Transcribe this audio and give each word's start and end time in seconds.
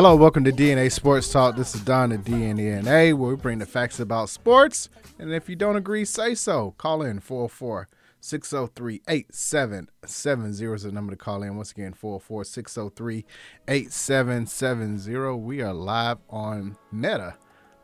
Hello, 0.00 0.16
welcome 0.16 0.44
to 0.44 0.50
DNA 0.50 0.90
Sports 0.90 1.30
Talk. 1.30 1.56
This 1.56 1.74
is 1.74 1.82
Don, 1.82 2.08
the 2.08 2.16
DNA, 2.16 3.12
where 3.12 3.32
we 3.32 3.36
bring 3.36 3.58
the 3.58 3.66
facts 3.66 4.00
about 4.00 4.30
sports. 4.30 4.88
And 5.18 5.30
if 5.30 5.46
you 5.46 5.56
don't 5.56 5.76
agree, 5.76 6.06
say 6.06 6.34
so. 6.34 6.74
Call 6.78 7.02
in 7.02 7.20
404 7.20 7.86
603 8.18 9.02
8770 9.06 10.74
is 10.74 10.84
the 10.84 10.90
number 10.90 11.12
to 11.12 11.18
call 11.18 11.42
in. 11.42 11.54
Once 11.54 11.72
again, 11.72 11.92
404 11.92 12.44
603 12.44 13.26
8770. 13.68 15.36
We 15.36 15.60
are 15.60 15.74
live 15.74 16.16
on 16.30 16.78
Meta 16.90 17.36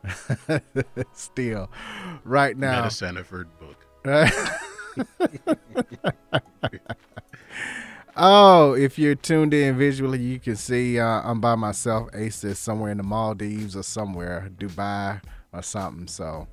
still 1.13 1.69
right 2.23 2.57
now. 2.57 2.85
Meta 2.85 2.95
Sanford 2.95 3.47
book. 3.59 3.85
Oh, 8.19 8.73
if 8.73 8.97
you're 8.97 9.13
tuned 9.13 9.53
in 9.53 9.77
visually, 9.77 10.17
you 10.17 10.39
can 10.39 10.55
see 10.55 10.99
uh, 10.99 11.21
I'm 11.23 11.39
by 11.39 11.53
myself. 11.53 12.09
Ace 12.15 12.43
is 12.43 12.57
somewhere 12.57 12.89
in 12.89 12.97
the 12.97 13.03
Maldives 13.03 13.75
or 13.77 13.83
somewhere, 13.83 14.49
Dubai 14.57 15.21
or 15.53 15.61
something. 15.61 16.07
So 16.07 16.47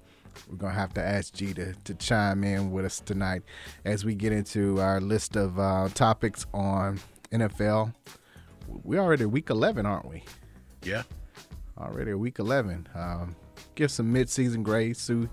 we're 0.50 0.58
gonna 0.58 0.74
have 0.74 0.92
to 0.92 1.02
ask 1.02 1.32
G 1.32 1.54
to, 1.54 1.72
to 1.72 1.94
chime 1.94 2.44
in 2.44 2.70
with 2.70 2.84
us 2.84 3.00
tonight 3.00 3.44
as 3.86 4.04
we 4.04 4.14
get 4.14 4.30
into 4.30 4.78
our 4.78 5.00
list 5.00 5.36
of 5.36 5.58
uh, 5.58 5.88
topics 5.94 6.44
on 6.52 7.00
NFL. 7.32 7.94
We're 8.68 9.00
already 9.00 9.24
week 9.24 9.48
11, 9.48 9.86
aren't 9.86 10.06
we? 10.06 10.22
Yeah. 10.82 11.04
already 11.78 12.12
week 12.12 12.40
11 12.40 12.88
um, 12.94 13.34
give 13.74 13.90
some 13.90 14.12
mid-season 14.12 14.62
grades 14.62 15.00
see, 15.00 15.26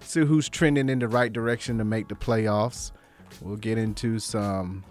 see 0.00 0.20
who's 0.20 0.50
trending 0.50 0.90
in 0.90 0.98
the 0.98 1.08
right 1.08 1.32
direction 1.32 1.78
to 1.78 1.84
make 1.84 2.08
the 2.08 2.14
playoffs 2.14 2.92
we'll 3.40 3.56
get 3.56 3.78
into 3.78 4.18
some 4.18 4.84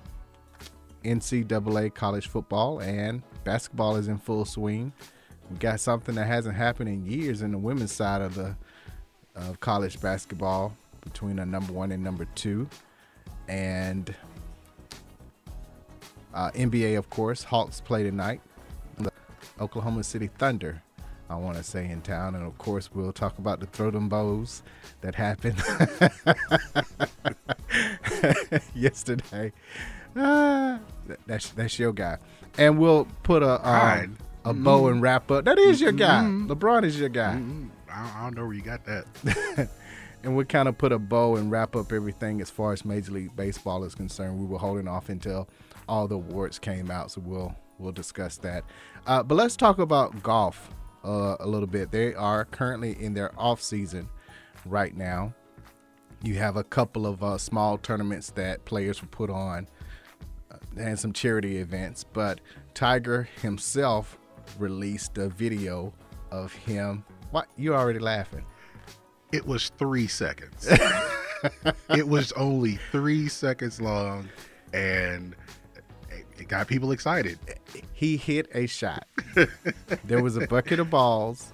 ncaa 1.03 1.93
college 1.93 2.27
football 2.27 2.79
and 2.79 3.21
basketball 3.43 3.95
is 3.95 4.07
in 4.07 4.17
full 4.17 4.45
swing 4.45 4.91
we 5.49 5.57
got 5.57 5.79
something 5.79 6.15
that 6.15 6.27
hasn't 6.27 6.55
happened 6.55 6.89
in 6.89 7.05
years 7.05 7.41
in 7.41 7.51
the 7.51 7.57
women's 7.57 7.91
side 7.91 8.21
of 8.21 8.35
the 8.35 8.55
of 9.35 9.59
college 9.59 10.01
basketball 10.01 10.75
between 11.01 11.39
a 11.39 11.45
number 11.45 11.71
one 11.71 11.91
and 11.91 12.03
number 12.03 12.25
two 12.35 12.67
and 13.47 14.13
uh, 16.33 16.51
nba 16.51 16.97
of 16.97 17.09
course 17.09 17.43
hawks 17.43 17.79
play 17.79 18.03
tonight 18.03 18.41
the 18.97 19.11
Oklahoma 19.59 20.03
City 20.03 20.29
Thunder, 20.37 20.81
I 21.29 21.35
want 21.35 21.57
to 21.57 21.63
say, 21.63 21.89
in 21.89 22.01
town. 22.01 22.35
And 22.35 22.45
of 22.45 22.57
course, 22.57 22.89
we'll 22.93 23.13
talk 23.13 23.37
about 23.37 23.59
the 23.59 23.65
throw 23.65 23.91
them 23.91 24.09
bows 24.09 24.63
that 25.01 25.15
happened 25.15 25.61
yesterday. 28.75 29.51
Ah, 30.17 30.79
that- 31.07 31.19
that's 31.27 31.49
that's 31.51 31.77
your 31.79 31.93
guy, 31.93 32.17
and 32.57 32.77
we'll 32.79 33.05
put 33.23 33.43
a 33.43 33.67
um, 33.67 34.17
a 34.45 34.53
bow 34.53 34.87
and 34.87 35.01
wrap 35.01 35.29
up. 35.31 35.45
That 35.45 35.57
is 35.59 35.79
your 35.81 35.91
guy. 35.91 36.23
LeBron 36.23 36.83
is 36.85 36.99
your 36.99 37.09
guy, 37.09 37.35
Mm, 37.35 37.69
I, 37.91 38.01
don't, 38.03 38.15
I 38.15 38.23
don't 38.23 38.35
know 38.37 38.45
where 38.45 38.53
you 38.53 38.61
got 38.61 38.85
that. 38.85 39.69
and 40.23 40.35
we'll 40.35 40.45
kind 40.45 40.67
of 40.67 40.77
put 40.77 40.91
a 40.91 40.99
bow 40.99 41.35
and 41.35 41.51
wrap 41.51 41.75
up 41.75 41.91
everything 41.91 42.41
as 42.41 42.49
far 42.49 42.73
as 42.73 42.83
Major 42.85 43.11
League 43.11 43.35
Baseball 43.35 43.83
is 43.83 43.93
concerned. 43.95 44.39
We 44.39 44.45
were 44.45 44.57
holding 44.57 44.87
off 44.87 45.09
until 45.09 45.47
all 45.87 46.07
the 46.07 46.15
awards 46.15 46.59
came 46.59 46.89
out, 46.91 47.11
so 47.11 47.21
we'll 47.21 47.55
we'll 47.77 47.91
discuss 47.91 48.37
that. 48.37 48.63
Uh, 49.05 49.21
but 49.23 49.35
let's 49.35 49.55
talk 49.55 49.79
about 49.79 50.23
golf 50.23 50.69
uh, 51.05 51.35
a 51.39 51.47
little 51.47 51.67
bit. 51.67 51.91
They 51.91 52.13
are 52.15 52.45
currently 52.45 52.97
in 53.01 53.13
their 53.13 53.31
off 53.39 53.61
season 53.61 54.09
right 54.65 54.95
now. 54.95 55.33
You 56.23 56.35
have 56.35 56.57
a 56.57 56.63
couple 56.63 57.05
of 57.05 57.21
uh, 57.23 57.37
small 57.37 57.77
tournaments 57.77 58.31
that 58.31 58.65
players 58.65 59.01
will 59.01 59.09
put 59.09 59.29
on 59.29 59.67
and 60.79 60.97
some 60.97 61.13
charity 61.13 61.57
events. 61.57 62.03
But 62.03 62.41
Tiger 62.73 63.27
himself 63.41 64.17
released 64.59 65.17
a 65.17 65.27
video 65.29 65.93
of 66.31 66.53
him. 66.53 67.03
What 67.31 67.47
you 67.57 67.73
already 67.75 67.99
laughing? 67.99 68.45
It 69.31 69.45
was 69.45 69.69
three 69.77 70.07
seconds. 70.07 70.67
it 71.89 72.07
was 72.07 72.31
only 72.33 72.79
three 72.91 73.27
seconds 73.27 73.81
long, 73.81 74.29
and 74.73 75.35
it- 76.09 76.25
it 76.39 76.47
got 76.47 76.67
people 76.67 76.91
excited. 76.91 77.39
he 77.93 78.15
hit 78.15 78.47
a 78.53 78.67
shot. 78.67 79.07
there 80.05 80.21
was 80.23 80.37
a 80.37 80.45
bucket 80.47 80.79
of 80.79 80.89
balls 80.89 81.51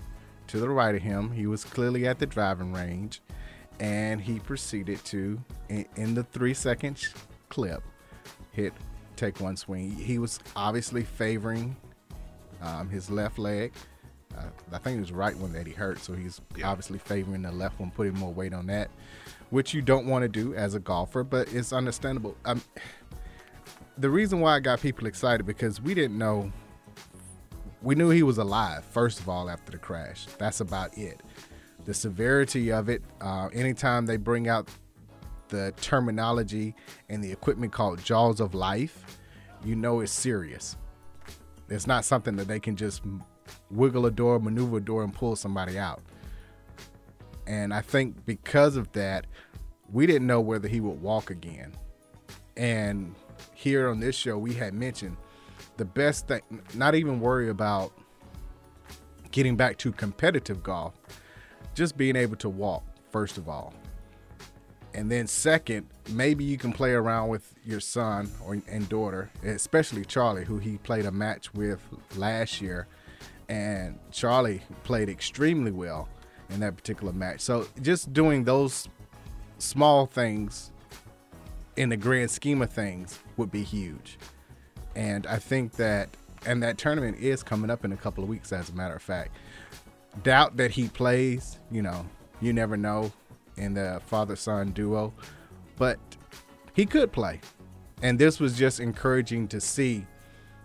to 0.48 0.60
the 0.60 0.70
right 0.70 0.94
of 0.94 1.02
him. 1.02 1.32
He 1.32 1.48
was 1.48 1.64
clearly 1.64 2.06
at 2.06 2.20
the 2.20 2.26
driving 2.26 2.74
range, 2.74 3.22
and 3.80 4.20
he 4.22 4.40
proceeded 4.40 5.04
to, 5.06 5.42
in, 5.70 5.86
in 5.96 6.14
the 6.16 6.24
three 6.24 6.54
second 6.54 7.08
clip, 7.50 7.82
hit, 8.52 8.74
take 9.16 9.40
one 9.40 9.56
swing. 9.58 9.92
He 9.92 10.20
was 10.20 10.40
obviously 10.56 11.04
favoring 11.04 11.76
um, 12.62 12.90
his 12.90 13.10
left 13.10 13.38
leg. 13.40 13.74
Uh, 14.38 14.44
I 14.72 14.78
think 14.80 14.98
it 14.98 15.02
was 15.02 15.12
right 15.12 15.38
one 15.38 15.54
that 15.54 15.68
he 15.68 15.74
hurt, 15.74 16.00
so 16.00 16.14
he's 16.14 16.42
Yeah. 16.56 16.70
obviously 16.70 16.98
favoring 16.98 17.44
the 17.44 17.52
left 17.52 17.80
one, 17.80 17.92
putting 17.92 18.14
more 18.16 18.34
weight 18.34 18.54
on 18.54 18.66
that, 18.68 18.90
which 19.52 19.74
you 19.74 19.82
don't 19.82 20.08
want 20.08 20.24
to 20.24 20.28
do 20.30 20.56
as 20.56 20.74
a 20.74 20.80
golfer, 20.80 21.24
but 21.24 21.54
it's 21.54 21.72
understandable. 21.72 22.36
Um, 22.46 22.62
the 23.98 24.10
reason 24.10 24.40
why 24.40 24.56
I 24.56 24.60
got 24.60 24.82
people 24.82 25.06
excited 25.06 25.46
because 25.46 25.80
we 25.80 25.94
didn't 25.94 26.18
know 26.18 26.52
we 27.84 27.94
knew 27.96 28.10
he 28.10 28.24
was 28.24 28.38
alive 28.40 28.84
first 28.86 29.20
of 29.20 29.30
all 29.30 29.50
after 29.50 29.72
the 29.72 29.78
crash 29.78 30.26
that's 30.40 30.62
about 30.62 30.98
it 30.98 31.22
the 31.86 31.94
severity 31.94 32.72
of 32.72 32.90
it 32.90 33.04
uh, 33.22 33.50
anytime 33.54 34.06
they 34.08 34.18
bring 34.18 34.48
out 34.48 34.68
the 35.50 35.74
terminology 35.82 36.76
and 37.10 37.24
the 37.24 37.32
equipment 37.32 37.72
called 37.72 38.04
jaws 38.04 38.40
of 38.40 38.54
life 38.54 39.20
you 39.66 39.76
know 39.76 40.02
it's 40.02 40.12
serious. 40.12 40.78
It's 41.70 41.88
not 41.88 42.06
something 42.06 42.36
that 42.36 42.48
they 42.48 42.60
can 42.60 42.76
just 42.76 43.02
wiggle 43.72 44.06
a 44.06 44.12
door 44.12 44.40
maneuver 44.40 44.78
a 44.78 44.82
door 44.82 45.04
and 45.04 45.14
pull 45.14 45.36
somebody 45.36 45.78
out. 45.78 46.02
And 47.46 47.74
i 47.74 47.82
think 47.82 48.26
because 48.26 48.78
of 48.78 48.92
that 48.94 49.26
we 49.92 50.08
didn't 50.08 50.28
know 50.28 50.42
whether 50.42 50.68
he 50.68 50.80
would 50.80 51.02
walk 51.02 51.30
again. 51.30 51.74
And 52.56 53.16
here 53.54 53.90
on 53.90 54.00
this 54.00 54.16
show 54.16 54.38
we 54.38 54.54
had 54.54 54.74
mentioned 54.74 55.18
the 55.78 55.86
best 55.86 56.28
thing 56.28 56.42
not 56.74 56.96
even 56.96 57.20
worry 57.20 57.50
about 57.50 57.92
getting 59.32 59.56
back 59.56 59.78
to 59.80 59.92
competitive 59.92 60.62
golf 60.62 60.94
just 61.74 61.98
being 61.98 62.16
able 62.16 62.36
to 62.36 62.48
walk 62.48 62.84
first 63.10 63.40
of 63.40 63.50
all 63.50 63.74
and 64.94 65.12
then 65.12 65.28
second 65.28 65.88
maybe 66.10 66.44
you 66.44 66.58
can 66.58 66.72
play 66.72 66.92
around 66.92 67.30
with 67.30 67.54
your 67.66 67.80
son 67.80 68.30
or 68.46 68.62
and 68.68 68.90
daughter 68.90 69.30
especially 69.44 70.04
charlie 70.06 70.44
who 70.44 70.58
he 70.58 70.78
played 70.78 71.06
a 71.06 71.12
match 71.12 71.54
with 71.54 71.80
last 72.16 72.62
year. 72.62 72.88
And 73.50 74.00
charlie 74.12 74.62
played 74.84 75.10
extremely 75.10 75.72
well 75.72 76.08
in 76.50 76.60
that 76.62 76.76
particular 76.76 77.12
match. 77.14 77.42
So 77.42 77.68
just 77.82 78.14
doing 78.14 78.44
those 78.44 78.88
small 79.58 80.06
things 80.06 80.72
in 81.76 81.90
the 81.90 81.98
grand 81.98 82.30
scheme 82.32 82.62
of 82.62 82.70
things 82.70 83.20
would 83.38 83.52
be 83.52 83.64
huge. 83.64 84.18
And 84.96 85.26
I 85.28 85.38
think 85.38 85.74
that 85.74 86.10
and 86.46 86.62
that 86.62 86.78
tournament 86.78 87.18
is 87.20 87.42
coming 87.42 87.70
up 87.70 87.86
in 87.86 87.94
a 87.94 87.98
couple 87.98 88.24
of 88.24 88.30
weeks 88.30 88.52
as 88.52 88.70
a 88.70 88.74
matter 88.74 88.96
of 88.96 89.02
fact. 89.02 89.36
Doubt 90.24 90.58
that 90.58 90.72
he 90.72 90.90
plays, 90.90 91.58
you 91.72 91.82
know, 91.82 92.06
you 92.42 92.54
never 92.54 92.78
know 92.78 93.12
in 93.58 93.74
the 93.74 94.02
father 94.06 94.36
son 94.36 94.72
duo, 94.72 95.14
but 95.78 96.00
he 96.74 96.86
could 96.86 97.12
play. 97.12 97.40
And 98.02 98.20
this 98.20 98.40
was 98.40 98.58
just 98.58 98.80
encouraging 98.80 99.48
to 99.50 99.62
see 99.62 100.06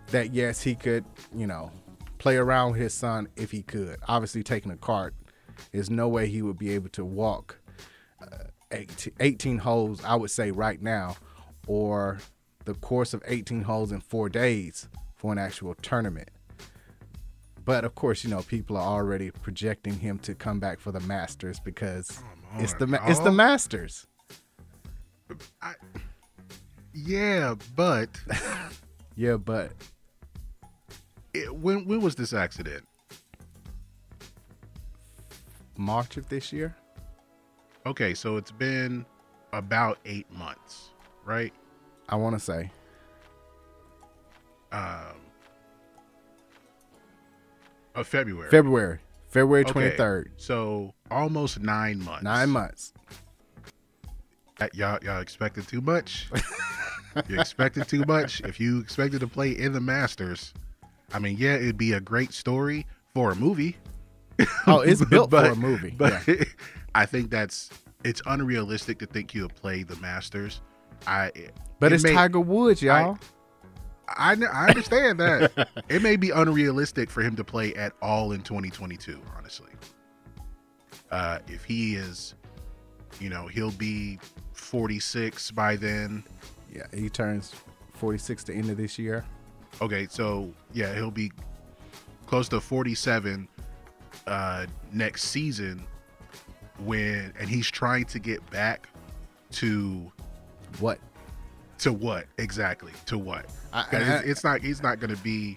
that 0.09 0.35
yes, 0.35 0.63
he 0.63 0.75
could, 0.75 1.05
you 1.35 1.47
know, 1.47 1.71
play 2.19 2.37
around 2.37 2.73
with 2.73 2.81
his 2.81 2.95
son 2.95 3.29
if 3.37 3.51
he 3.51 3.63
could. 3.63 3.99
Obviously, 4.09 4.43
taking 4.43 4.73
a 4.73 4.77
cart, 4.77 5.15
there's 5.73 5.91
no 5.91 6.09
way 6.09 6.29
he 6.29 6.43
would 6.43 6.59
be 6.59 6.71
able 6.71 6.89
to 6.91 7.05
walk 7.05 7.59
uh, 8.21 8.45
18, 8.73 9.15
18 9.21 9.59
holes. 9.59 10.05
I 10.05 10.17
would 10.17 10.31
say 10.31 10.51
right 10.51 10.81
now, 10.81 11.17
or 11.67 12.19
the 12.65 12.75
course 12.75 13.15
of 13.15 13.23
18 13.27 13.63
holes 13.63 13.93
in 13.93 14.01
four 14.01 14.29
days 14.29 14.89
for 15.15 15.33
an 15.33 15.39
actual 15.39 15.75
tournament. 15.77 16.29
But 17.65 17.85
of 17.85 17.95
course, 17.95 18.25
you 18.25 18.31
know, 18.31 18.43
people 18.43 18.77
are 18.77 18.87
already 18.87 19.31
projecting 19.31 19.99
him 19.99 20.19
to 20.21 20.35
come 20.35 20.59
back 20.59 20.81
for 20.81 20.91
the 20.91 21.01
Masters 21.01 21.61
because 21.61 22.23
it's 22.59 22.75
the 22.75 22.87
ma- 22.87 22.99
it's 23.07 23.21
the. 23.21 23.33
Masters. 23.33 24.07
Yeah, 26.95 27.55
but 27.77 28.09
Yeah, 29.17 29.37
but 29.37 29.73
it, 31.35 31.55
when 31.55 31.87
when 31.87 32.01
was 32.01 32.15
this 32.15 32.33
accident? 32.33 32.85
March 35.77 36.17
of 36.17 36.29
this 36.29 36.53
year. 36.53 36.75
Okay, 37.87 38.15
so 38.15 38.37
it's 38.37 38.51
been 38.51 39.07
about 39.53 39.99
eight 40.05 40.31
months, 40.33 40.91
right? 41.25 41.53
I 42.09 42.17
want 42.17 42.35
to 42.37 42.41
say 42.41 42.71
Um, 44.73 45.17
of 47.95 48.07
February. 48.07 48.51
February, 48.51 48.99
February 49.29 49.63
Okay, 49.65 49.73
twenty 49.73 49.91
third. 49.97 50.33
So 50.37 50.95
almost 51.11 51.61
nine 51.61 52.03
months. 52.03 52.23
Nine 52.25 52.51
months. 52.51 52.93
Y'all, 54.75 54.99
y'all 55.05 55.21
expected 55.21 55.69
too 55.69 55.81
much. 55.81 56.29
you 57.29 57.39
expected 57.39 57.87
too 57.87 58.05
much. 58.07 58.41
If 58.41 58.59
you 58.59 58.81
expected 58.81 59.21
to 59.21 59.29
play 59.29 59.53
in 59.53 59.73
the 59.73 59.81
Masters, 59.81 60.53
I 61.15 61.21
mean, 61.21 61.37
yeah, 61.39 61.55
it'd 61.55 61.79
be 61.79 61.93
a 61.93 62.01
great 62.01 62.33
story 62.33 62.87
for 63.15 63.31
a 63.33 63.35
movie. 63.35 63.77
Oh, 64.69 64.81
it's 64.81 65.05
built 65.05 65.31
But- 65.31 65.47
for 65.47 65.53
a 65.53 65.57
movie. 65.57 65.95
But 65.97 66.27
yeah. 66.29 66.45
I 66.95 67.07
think 67.07 67.29
that's 67.31 67.71
it's 68.05 68.23
unrealistic 68.27 68.99
to 69.01 69.07
think 69.07 69.35
you 69.35 69.43
would 69.43 69.55
play 69.57 69.83
the 69.83 69.97
Masters. 69.97 70.61
I 71.09 71.33
But 71.81 71.91
it 71.93 71.97
it's 71.97 72.05
may- 72.05 72.15
Tiger 72.15 72.39
Woods, 72.41 72.81
y'all. 72.81 73.15
I, 73.21 73.27
kn- 74.37 74.51
I 74.53 74.69
understand 74.69 75.21
that. 75.21 75.69
it 75.89 76.03
may 76.03 76.17
be 76.17 76.31
unrealistic 76.31 77.11
for 77.11 77.23
him 77.23 77.37
to 77.37 77.45
play 77.45 77.75
at 77.75 77.93
all 78.03 78.33
in 78.33 78.43
2022, 78.43 79.21
honestly. 79.37 79.71
Uh, 81.11 81.39
if 81.49 81.65
he 81.65 81.95
is, 81.95 82.35
you 83.21 83.31
know, 83.31 83.47
he'll 83.47 83.71
be 83.73 84.19
46 84.53 85.51
by 85.53 85.77
then. 85.77 86.23
yeah, 86.75 86.87
he 86.95 87.09
turns 87.09 87.55
forty 87.95 88.19
six 88.19 88.45
the 88.45 88.53
end 88.55 88.71
of 88.71 88.77
this 88.77 88.99
year. 88.99 89.25
Okay, 89.81 90.07
so 90.11 90.53
yeah, 90.73 90.95
he'll 90.95 91.11
be 91.11 91.33
close 92.27 92.49
to 92.51 92.61
47 92.61 93.49
uh, 94.27 94.67
next 94.93 95.25
season 95.25 95.85
when, 96.85 97.33
and 97.41 97.49
he's 97.49 97.71
trying 97.71 98.05
to 98.07 98.19
get 98.19 98.49
back 98.51 98.89
to 99.53 100.13
What? 100.79 100.99
To 101.79 101.93
what? 101.93 102.27
Exactly. 102.39 102.93
To 103.07 103.19
what? 103.19 103.47
I- 103.73 103.81
I- 103.81 103.97
it's, 103.97 104.27
it's 104.29 104.45
not 104.45 104.61
he's 104.63 104.83
not 104.83 105.01
going 105.01 105.15
to 105.15 105.23
be 105.23 105.57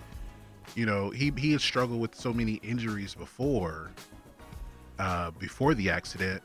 you 0.75 0.85
know 0.85 1.09
he 1.09 1.31
he 1.37 1.51
has 1.53 1.63
struggled 1.63 1.99
with 1.99 2.15
so 2.15 2.31
many 2.33 2.53
injuries 2.63 3.13
before 3.15 3.91
uh 4.99 5.31
before 5.31 5.73
the 5.73 5.89
accident. 5.89 6.41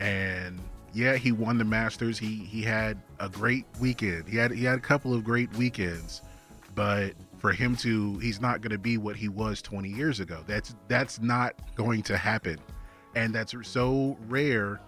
And 0.00 0.58
yeah 0.92 1.16
he 1.16 1.32
won 1.32 1.58
the 1.58 1.64
masters. 1.64 2.18
He 2.18 2.36
he 2.36 2.62
had 2.62 3.00
a 3.20 3.28
great 3.28 3.66
weekend. 3.80 4.28
He 4.28 4.36
had 4.36 4.50
he 4.52 4.64
had 4.64 4.78
a 4.78 4.82
couple 4.82 5.12
of 5.14 5.24
great 5.24 5.52
weekends. 5.56 6.22
But 6.74 7.14
for 7.38 7.52
him 7.52 7.76
to 7.76 8.18
he's 8.18 8.40
not 8.40 8.60
going 8.60 8.72
to 8.72 8.78
be 8.78 8.98
what 8.98 9.16
he 9.16 9.28
was 9.28 9.62
20 9.62 9.88
years 9.88 10.20
ago. 10.20 10.42
That's 10.46 10.74
that's 10.88 11.20
not 11.20 11.54
going 11.74 12.02
to 12.04 12.16
happen. 12.16 12.58
And 13.14 13.34
that's 13.34 13.54
so 13.62 14.18
rare 14.28 14.80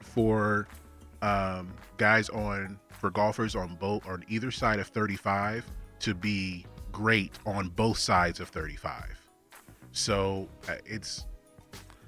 for 0.00 0.68
um, 1.22 1.72
guys 1.96 2.28
on 2.28 2.78
for 3.04 3.10
golfers 3.10 3.54
on 3.54 3.74
both 3.74 4.08
on 4.08 4.24
either 4.30 4.50
side 4.50 4.80
of 4.80 4.86
35 4.86 5.62
to 5.98 6.14
be 6.14 6.64
great 6.90 7.38
on 7.44 7.68
both 7.68 7.98
sides 7.98 8.40
of 8.40 8.48
35 8.48 9.20
so 9.92 10.48
uh, 10.70 10.76
it's 10.86 11.26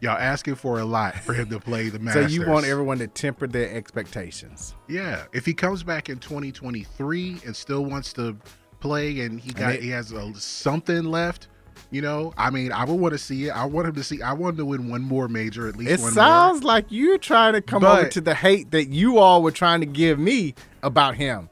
y'all 0.01 0.17
asking 0.17 0.55
for 0.55 0.79
a 0.79 0.85
lot 0.87 1.15
for 1.17 1.35
him 1.35 1.51
to 1.51 1.61
play 1.61 1.91
the 1.91 1.99
So 2.13 2.21
you 2.21 2.47
want 2.49 2.65
everyone 2.65 2.97
to 3.01 3.09
temper 3.09 3.47
their 3.47 3.71
expectations. 3.75 4.75
yeah 4.89 5.25
if 5.35 5.45
he 5.45 5.53
comes 5.53 5.83
back 5.83 6.09
in 6.09 6.19
2023 6.19 7.41
and 7.45 7.55
still 7.55 7.85
wants 7.85 8.15
to 8.15 8.35
play 8.81 9.21
and 9.21 9.39
he 9.39 9.53
got 9.53 9.75
it- 9.75 9.83
he 9.83 9.91
has 9.91 10.13
a, 10.13 10.33
something 10.35 11.05
left 11.05 11.49
you 11.91 12.03
know 12.03 12.35
i 12.37 12.51
mean 12.51 12.73
i 12.73 12.85
would 12.85 12.99
want 12.99 13.13
to 13.13 13.19
see 13.19 13.47
it 13.47 13.51
i 13.51 13.65
want 13.65 13.87
him 13.87 13.95
to 13.95 14.03
see 14.03 14.21
i 14.21 14.33
want 14.33 14.55
him 14.55 14.59
to 14.59 14.65
win 14.67 14.89
one 14.89 15.03
more 15.03 15.29
major 15.29 15.69
at 15.69 15.77
least 15.77 16.03
one. 16.03 16.11
It 16.11 16.15
sounds 16.15 16.65
like 16.65 16.87
you're 16.89 17.19
trying 17.19 17.53
to 17.53 17.63
come 17.63 17.85
over 17.85 18.09
to 18.09 18.21
the 18.21 18.35
hate 18.35 18.73
that 18.73 18.87
you 18.87 19.19
all 19.19 19.43
were 19.43 19.53
trying 19.53 19.81
to 19.81 19.87
give 19.87 20.19
me 20.19 20.55
about 20.83 21.15
him 21.15 21.49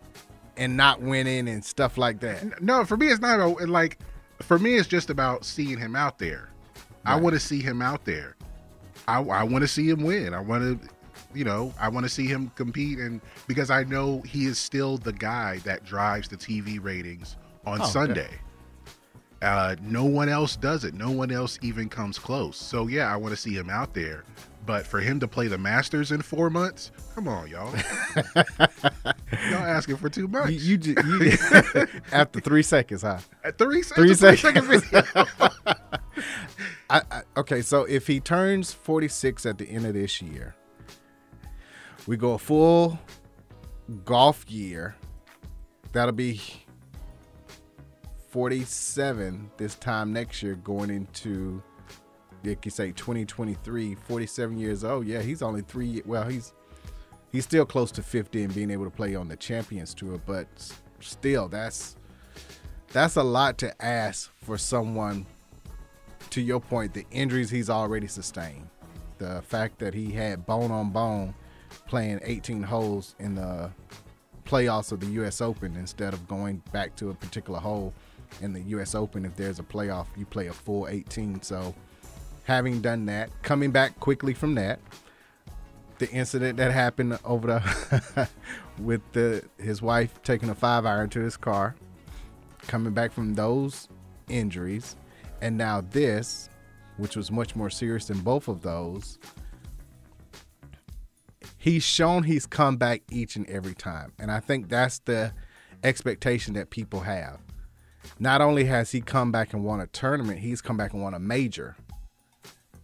and 0.56 0.76
not 0.76 1.00
winning 1.00 1.48
and 1.48 1.64
stuff 1.64 1.98
like 1.98 2.20
that. 2.20 2.62
No, 2.62 2.84
for 2.84 2.96
me, 2.96 3.08
it's 3.08 3.20
not 3.20 3.40
about 3.40 3.69
like. 3.69 3.98
For 4.40 4.58
me, 4.58 4.75
it's 4.76 4.88
just 4.88 5.10
about 5.10 5.44
seeing 5.44 5.78
him 5.78 5.96
out 5.96 6.19
there. 6.19 6.50
I 7.04 7.16
want 7.16 7.34
to 7.34 7.40
see 7.40 7.60
him 7.60 7.82
out 7.82 8.04
there. 8.04 8.36
I, 9.06 9.20
I 9.20 9.42
want 9.42 9.62
to 9.62 9.69
see 9.69 9.88
him 9.88 10.02
win. 10.02 10.32
I 10.32 10.40
want 10.40 10.81
to, 10.81 10.88
you 11.34 11.44
know, 11.44 11.72
I 11.78 11.88
want 11.88 12.04
to 12.04 12.10
see 12.10 12.26
him 12.26 12.50
compete, 12.54 12.98
and 12.98 13.20
because 13.46 13.70
I 13.70 13.84
know 13.84 14.22
he 14.22 14.46
is 14.46 14.58
still 14.58 14.96
the 14.98 15.12
guy 15.12 15.58
that 15.58 15.84
drives 15.84 16.28
the 16.28 16.36
TV 16.36 16.82
ratings 16.82 17.36
on 17.66 17.81
Oh, 17.81 17.84
okay. 18.10 18.28
Uh, 19.44 19.76
no 19.82 20.05
one 20.05 20.31
else 20.31 20.56
does 20.56 20.85
it. 20.85 20.94
No 20.94 21.11
one 21.11 21.31
else 21.31 21.58
even 21.61 21.91
comes 21.91 22.19
close. 22.19 22.56
So 22.56 22.87
yeah, 22.87 23.12
I 23.12 23.17
want 23.17 23.35
to 23.35 23.41
see 23.41 23.55
him 23.55 23.69
out 23.69 23.93
there. 23.93 24.25
But 24.64 24.87
for 24.87 25.00
him 25.00 25.20
to 25.20 25.29
play 25.29 25.49
the 25.49 25.58
Masters 25.58 26.11
in 26.11 26.23
four 26.23 26.49
months, 26.49 26.91
come 27.14 27.29
on, 27.29 27.49
y'all. 27.49 27.70
y'all 28.17 29.58
asking 29.58 29.99
for 29.99 30.08
too 30.08 30.26
much. 30.26 30.50
You, 30.52 30.79
you, 30.81 30.94
you 31.05 31.32
after 32.13 32.41
three 32.41 32.63
seconds, 32.63 33.03
huh? 33.03 33.19
At 33.44 33.58
three, 33.58 33.82
Three 33.82 34.13
it's 34.13 34.22
a 34.22 34.34
seconds. 34.34 34.82
I, 36.89 37.03
I, 37.10 37.22
okay, 37.36 37.60
so 37.60 37.84
if 37.84 38.06
he 38.06 38.20
turns 38.20 38.72
46 38.72 39.44
at 39.44 39.58
the 39.58 39.69
end 39.69 39.84
of 39.84 39.93
this 39.93 40.22
year, 40.22 40.55
we 42.06 42.17
go 42.17 42.32
a 42.32 42.39
full 42.39 42.98
golf 44.06 44.48
year. 44.48 44.94
That'll 45.93 46.13
be 46.13 46.41
47 48.34 49.48
this 49.58 49.76
time 49.76 50.12
next 50.12 50.43
year, 50.43 50.56
going 50.56 50.91
into, 50.91 51.62
you 52.43 52.56
could 52.56 52.72
say, 52.72 52.91
2023. 52.91 53.94
47 53.94 54.58
years 54.58 54.82
old. 54.82 55.06
Yeah, 55.06 55.22
he's 55.22 55.41
only 55.41 55.60
three. 55.60 56.03
Well, 56.05 56.29
he's 56.29 56.53
he's 57.31 57.44
still 57.44 57.64
close 57.64 57.93
to 57.93 58.03
50 58.03 58.43
and 58.43 58.53
being 58.53 58.72
able 58.72 58.86
to 58.86 58.91
play 58.91 59.14
on 59.14 59.29
the 59.29 59.36
Champions 59.36 59.94
Tour, 59.94 60.20
but 60.26 60.48
still, 60.98 61.46
that's 61.46 61.94
that's 62.93 63.14
a 63.14 63.22
lot 63.22 63.56
to 63.58 63.72
ask 63.81 64.32
for 64.43 64.58
someone 64.58 65.26
to 66.31 66.41
your 66.41 66.58
point, 66.58 66.93
the 66.93 67.06
injuries 67.12 67.50
he's 67.50 67.70
already 67.70 68.08
sustained, 68.08 68.69
the 69.19 69.43
fact 69.43 69.79
that 69.79 69.94
he 69.94 70.10
had 70.10 70.44
bone 70.44 70.72
on 70.72 70.91
bone 70.91 71.36
playing 71.86 72.19
18 72.24 72.64
holes 72.64 73.14
in 73.20 73.36
the 73.36 73.70
playoffs 74.44 74.91
of 74.91 74.98
the 74.98 75.06
U.S. 75.06 75.41
Open 75.41 75.76
instead 75.76 76.12
of 76.12 76.26
going 76.26 76.64
back 76.72 76.96
to 76.96 77.10
a 77.10 77.14
particular 77.14 77.60
hole 77.60 77.94
in 78.41 78.53
the 78.53 78.60
U.S. 78.60 78.94
Open. 78.94 79.24
If 79.24 79.36
there's 79.36 79.58
a 79.58 79.62
playoff, 79.62 80.06
you 80.17 80.26
play 80.26 80.46
a 80.48 80.53
full 80.53 80.88
18. 80.88 81.43
So, 81.43 81.74
having 82.44 82.81
done 82.81 83.06
that, 83.06 83.31
coming 83.43 83.70
back 83.70 83.98
quickly 84.00 84.34
from 84.34 84.55
that, 84.56 84.81
the 85.98 86.10
incident 86.10 86.56
that 86.58 86.72
happened 86.72 87.19
over 87.24 87.46
the 87.46 88.29
with 88.79 89.00
the 89.12 89.43
his 89.58 89.81
wife 89.81 90.20
taking 90.22 90.48
a 90.50 90.55
five 90.55 90.86
iron 90.86 91.08
to 91.10 91.20
his 91.20 91.36
car, 91.36 91.76
coming 92.67 92.93
back 92.93 93.12
from 93.12 93.34
those 93.34 93.88
injuries, 94.29 94.96
and 95.41 95.56
now 95.56 95.81
this, 95.81 96.48
which 96.96 97.17
was 97.17 97.31
much 97.31 97.55
more 97.55 97.70
serious 97.70 98.06
than 98.06 98.19
both 98.20 98.48
of 98.48 98.62
those. 98.62 99.19
He's 101.58 101.82
shown 101.82 102.24
he's 102.24 102.44
come 102.44 102.76
back 102.76 103.03
each 103.10 103.36
and 103.36 103.48
every 103.48 103.74
time. 103.74 104.12
And 104.19 104.31
I 104.31 104.41
think 104.41 104.69
that's 104.69 104.98
the 104.98 105.32
expectation 105.82 106.55
that 106.55 106.69
people 106.69 107.00
have. 107.00 107.38
Not 108.19 108.41
only 108.41 108.65
has 108.65 108.93
he 108.93 109.01
come 109.01 109.33
back 109.33 109.53
and 109.53 109.65
won 109.65 109.81
a 109.81 109.87
tournament, 109.89 110.41
he's 110.41 110.61
come 110.61 110.77
back 110.77 110.93
and 110.93 111.03
won 111.03 111.15
a 111.15 111.19
major 111.19 111.77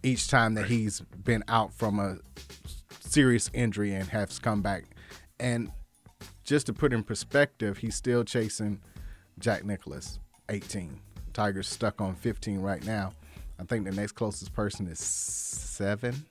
each 0.03 0.29
time 0.29 0.55
that 0.55 0.67
he's 0.67 1.01
been 1.01 1.45
out 1.49 1.73
from 1.73 1.99
a 1.99 2.19
serious 3.01 3.51
injury 3.53 3.93
and 3.95 4.09
has 4.09 4.39
come 4.39 4.63
back. 4.63 4.85
And 5.39 5.71
just 6.45 6.67
to 6.67 6.73
put 6.73 6.93
in 6.93 7.03
perspective, 7.03 7.79
he's 7.79 7.95
still 7.95 8.25
chasing 8.25 8.81
Jack 9.39 9.65
Nicklaus, 9.65 10.19
18. 10.49 10.99
Tiger's 11.33 11.69
stuck 11.69 12.01
on 12.01 12.15
15 12.15 12.61
right 12.61 12.85
now. 12.85 13.13
I 13.59 13.65
think 13.65 13.85
the 13.85 13.93
next 13.93 14.13
closest 14.13 14.53
person 14.53 14.87
is 14.87 14.99
seven, 14.99 16.25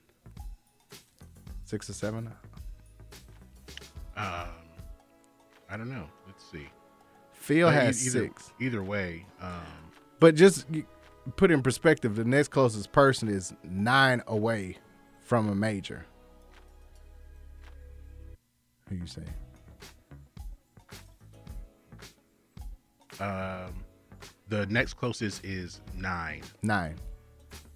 six 1.64 1.88
or 1.88 1.92
seven. 1.92 2.30
Um, 4.16 4.48
I 5.70 5.76
don't 5.76 5.88
know. 5.88 6.06
Phil 7.40 7.68
e- 7.68 7.72
has 7.72 8.06
either, 8.06 8.26
six. 8.26 8.52
Either 8.60 8.82
way, 8.82 9.26
um, 9.40 9.50
But 10.20 10.34
just 10.36 10.66
put 11.36 11.50
in 11.50 11.62
perspective, 11.62 12.14
the 12.14 12.24
next 12.24 12.48
closest 12.48 12.92
person 12.92 13.28
is 13.28 13.52
nine 13.64 14.22
away 14.26 14.76
from 15.24 15.48
a 15.48 15.54
major. 15.54 16.04
Who 18.88 18.96
you 18.96 19.06
say? 19.06 19.22
um, 23.20 23.72
the 24.48 24.66
next 24.66 24.94
closest 24.94 25.44
is 25.44 25.80
nine. 25.96 26.42
Nine. 26.62 26.96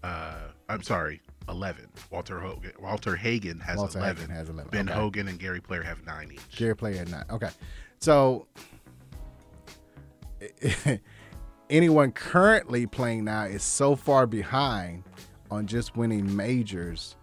Uh, 0.03 0.35
I'm 0.69 0.83
sorry, 0.83 1.21
eleven. 1.49 1.87
Walter 2.11 2.39
Hogan. 2.41 2.73
Walter 2.81 3.17
Hagen 3.17 3.61
has 3.61 3.79
Walter 3.79 3.99
eleven. 3.99 4.23
Hagen 4.25 4.37
has 4.37 4.49
11, 4.49 4.71
Ben 4.71 4.89
okay. 4.89 4.99
Hogan 4.99 5.29
and 5.29 5.39
Gary 5.39 5.61
Player 5.61 5.83
have 5.83 6.05
nine 6.05 6.31
each. 6.33 6.57
Gary 6.57 6.77
Player 6.77 7.01
at 7.03 7.09
nine. 7.09 7.25
Okay. 7.31 7.51
So 8.01 8.47
anyone 11.71 12.13
currently 12.13 12.87
playing 12.87 13.25
now 13.25 13.45
is 13.45 13.63
so 13.63 13.97
far 13.97 14.27
behind 14.27 15.05
on 15.51 15.67
just 15.67 15.97
winning 15.97 16.35
majors, 16.35 17.17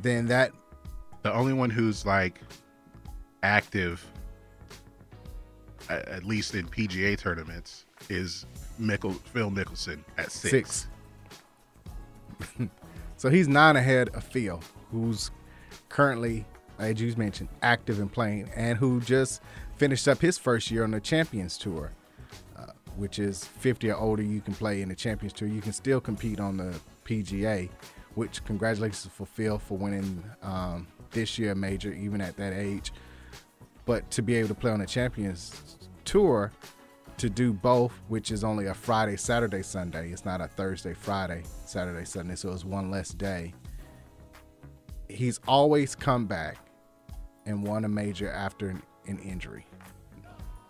then 0.00 0.26
that 0.26 0.52
The 1.22 1.32
only 1.32 1.52
one 1.52 1.70
who's 1.70 2.06
like 2.06 2.40
active, 3.42 4.04
at 5.88 6.24
least 6.24 6.54
in 6.54 6.66
PGA 6.66 7.18
tournaments, 7.18 7.86
is 8.08 8.46
Phil 8.78 9.50
Mickelson 9.50 9.98
at 10.18 10.30
six. 10.32 10.88
six. 12.38 12.68
so 13.16 13.30
he's 13.30 13.48
nine 13.48 13.76
ahead 13.76 14.10
of 14.10 14.24
Phil, 14.24 14.60
who's 14.90 15.30
currently, 15.88 16.44
as 16.78 17.00
you 17.00 17.14
mentioned, 17.16 17.48
active 17.62 18.00
and 18.00 18.12
playing, 18.12 18.50
and 18.54 18.78
who 18.78 19.00
just 19.00 19.40
finished 19.76 20.08
up 20.08 20.20
his 20.20 20.38
first 20.38 20.70
year 20.70 20.84
on 20.84 20.90
the 20.90 21.00
Champions 21.00 21.56
Tour, 21.58 21.92
which 22.96 23.18
is 23.18 23.44
50 23.44 23.90
or 23.90 23.96
older. 23.96 24.22
You 24.22 24.40
can 24.40 24.54
play 24.54 24.82
in 24.82 24.88
the 24.88 24.94
Champions 24.94 25.32
Tour. 25.32 25.48
You 25.48 25.60
can 25.60 25.72
still 25.72 26.00
compete 26.00 26.40
on 26.40 26.56
the 26.56 26.78
PGA, 27.04 27.68
which 28.14 28.44
congratulations 28.44 29.10
for 29.12 29.26
Phil 29.26 29.58
for 29.58 29.76
winning 29.78 30.24
um, 30.42 30.86
this 31.10 31.38
year 31.38 31.54
major, 31.54 31.92
even 31.92 32.20
at 32.20 32.36
that 32.36 32.52
age. 32.52 32.92
But 33.84 34.10
to 34.12 34.22
be 34.22 34.34
able 34.36 34.48
to 34.48 34.54
play 34.54 34.72
on 34.72 34.80
the 34.80 34.86
Champions 34.86 35.76
Tour, 36.04 36.52
to 37.18 37.30
do 37.30 37.52
both, 37.52 37.92
which 38.08 38.30
is 38.30 38.44
only 38.44 38.66
a 38.66 38.74
Friday, 38.74 39.16
Saturday, 39.16 39.62
Sunday. 39.62 40.10
It's 40.10 40.24
not 40.24 40.40
a 40.40 40.48
Thursday, 40.48 40.92
Friday, 40.92 41.42
Saturday, 41.64 42.04
Sunday. 42.04 42.34
So 42.34 42.52
it's 42.52 42.64
one 42.64 42.90
less 42.90 43.10
day. 43.10 43.54
He's 45.08 45.40
always 45.48 45.94
come 45.94 46.26
back 46.26 46.58
and 47.46 47.66
won 47.66 47.84
a 47.84 47.88
major 47.88 48.30
after 48.30 48.68
an, 48.68 48.82
an 49.06 49.18
injury. 49.20 49.66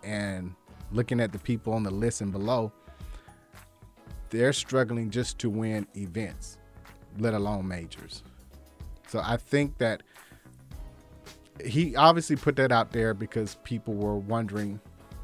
And 0.03 0.55
looking 0.91 1.19
at 1.19 1.31
the 1.31 1.39
people 1.39 1.73
on 1.73 1.83
the 1.83 1.91
list 1.91 2.21
and 2.21 2.31
below, 2.31 2.71
they're 4.29 4.53
struggling 4.53 5.09
just 5.09 5.39
to 5.39 5.49
win 5.49 5.87
events, 5.95 6.57
let 7.19 7.33
alone 7.33 7.67
majors. 7.67 8.23
So 9.07 9.21
I 9.23 9.37
think 9.37 9.77
that 9.77 10.03
he 11.63 11.95
obviously 11.95 12.35
put 12.35 12.55
that 12.57 12.71
out 12.71 12.91
there 12.91 13.13
because 13.13 13.57
people 13.63 13.93
were 13.93 14.17
wondering 14.17 14.79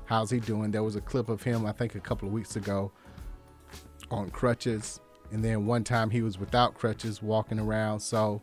how's 0.06 0.30
he 0.30 0.40
doing. 0.40 0.72
There 0.72 0.84
was 0.84 0.96
a 0.96 1.02
clip 1.02 1.30
of 1.30 1.44
him, 1.44 1.66
I 1.66 1.72
think, 1.72 1.96
a 1.96 2.00
couple 2.00 2.28
of 2.28 2.34
weeks 2.34 2.56
ago 2.56 2.92
on 4.12 4.30
crutches, 4.30 5.00
and 5.32 5.44
then 5.44 5.66
one 5.66 5.84
time 5.84 6.10
he 6.10 6.22
was 6.22 6.38
without 6.38 6.76
crutches 6.76 7.22
walking 7.22 7.60
around. 7.60 8.00
So 8.00 8.42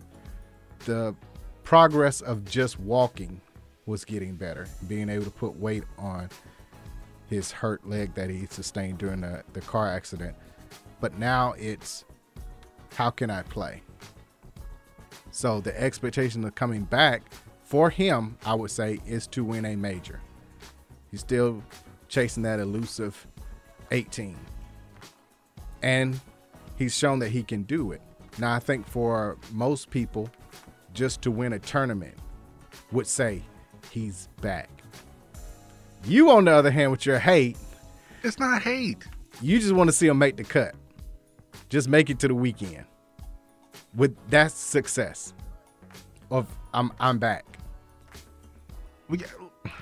the 0.87 1.15
progress 1.63 2.21
of 2.21 2.45
just 2.45 2.81
walking 2.81 3.41
was 3.87 4.05
getting 4.05 4.35
better, 4.35 4.67
being 4.89 5.09
able 5.09 5.25
to 5.25 5.31
put 5.31 5.57
weight 5.57 5.85
on 5.99 6.29
his 7.31 7.53
hurt 7.53 7.89
leg 7.89 8.13
that 8.15 8.29
he 8.29 8.45
sustained 8.47 8.99
during 8.99 9.23
the, 9.23 9.43
the 9.53 9.61
car 9.63 9.89
accident. 9.89 10.37
But 11.01 11.19
now 11.19 11.55
it's 11.57 12.05
how 12.95 13.11
can 13.11 13.31
I 13.31 13.43
play? 13.43 13.83
So 15.31 15.61
the 15.61 15.81
expectation 15.81 16.45
of 16.45 16.55
coming 16.57 16.83
back 16.83 17.23
for 17.63 17.89
him, 17.89 18.37
I 18.45 18.55
would 18.55 18.73
say, 18.73 18.99
is 19.07 19.29
to 19.29 19.45
win 19.45 19.65
a 19.65 19.77
major. 19.77 20.21
He's 21.11 21.21
still 21.21 21.63
chasing 22.09 22.43
that 22.43 22.59
elusive 22.59 23.27
18. 23.93 24.37
And 25.83 26.21
he's 26.77 26.95
shown 26.95 27.21
that 27.21 27.31
he 27.31 27.45
can 27.45 27.63
do 27.63 27.93
it. 27.93 28.03
Now, 28.39 28.55
I 28.55 28.59
think 28.59 28.87
for 28.87 29.39
most 29.53 29.91
people, 29.91 30.31
just 30.93 31.23
to 31.23 31.31
win 31.31 31.53
a 31.53 31.59
tournament 31.61 32.15
would 32.91 33.07
say 33.07 33.43
he's 33.91 34.29
back. 34.41 34.69
You, 36.05 36.31
on 36.31 36.45
the 36.47 36.53
other 36.53 36.71
hand, 36.71 36.91
with 36.91 37.05
your 37.07 37.19
hate, 37.19 37.57
It's 38.23 38.39
not 38.39 38.63
hate. 38.63 39.07
you 39.41 39.59
just 39.59 39.73
want 39.73 39.89
to 39.89 39.93
see 39.93 40.07
him 40.07 40.19
make 40.19 40.37
the 40.37 40.45
cut. 40.45 40.75
Just 41.69 41.89
make 41.89 42.11
it 42.11 42.19
to 42.21 42.29
the 42.29 42.35
weekend. 42.35 42.85
With 43.95 44.17
that's 44.31 44.55
success. 44.55 45.35
Of 46.31 46.47
I'm 46.73 46.93
I'm 47.01 47.19
back. 47.19 47.45
We, 49.09 49.21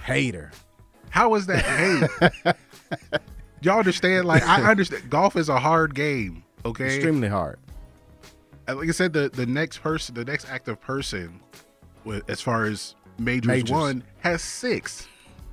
Hater. 0.05 0.51
how 1.11 1.35
is 1.35 1.47
that 1.47 1.63
hate? 1.65 2.55
Y'all 3.61 3.79
understand? 3.79 4.27
Like 4.27 4.43
I 4.43 4.71
understand. 4.71 5.11
Golf 5.11 5.37
is 5.37 5.49
a 5.51 5.59
hard 5.59 5.95
game. 5.95 6.43
Okay. 6.65 6.87
Extremely 6.97 7.29
hard. 7.29 7.59
Like 8.67 8.89
I 8.89 8.93
said, 8.93 9.13
the 9.13 9.29
the 9.29 9.47
next 9.47 9.79
person, 9.79 10.15
the 10.15 10.25
next 10.25 10.49
active 10.49 10.81
person, 10.81 11.41
as 12.29 12.41
far 12.41 12.65
as 12.65 12.95
majors, 13.19 13.47
Majors. 13.47 13.71
won, 13.71 14.05
has 14.21 14.41
six, 14.43 15.07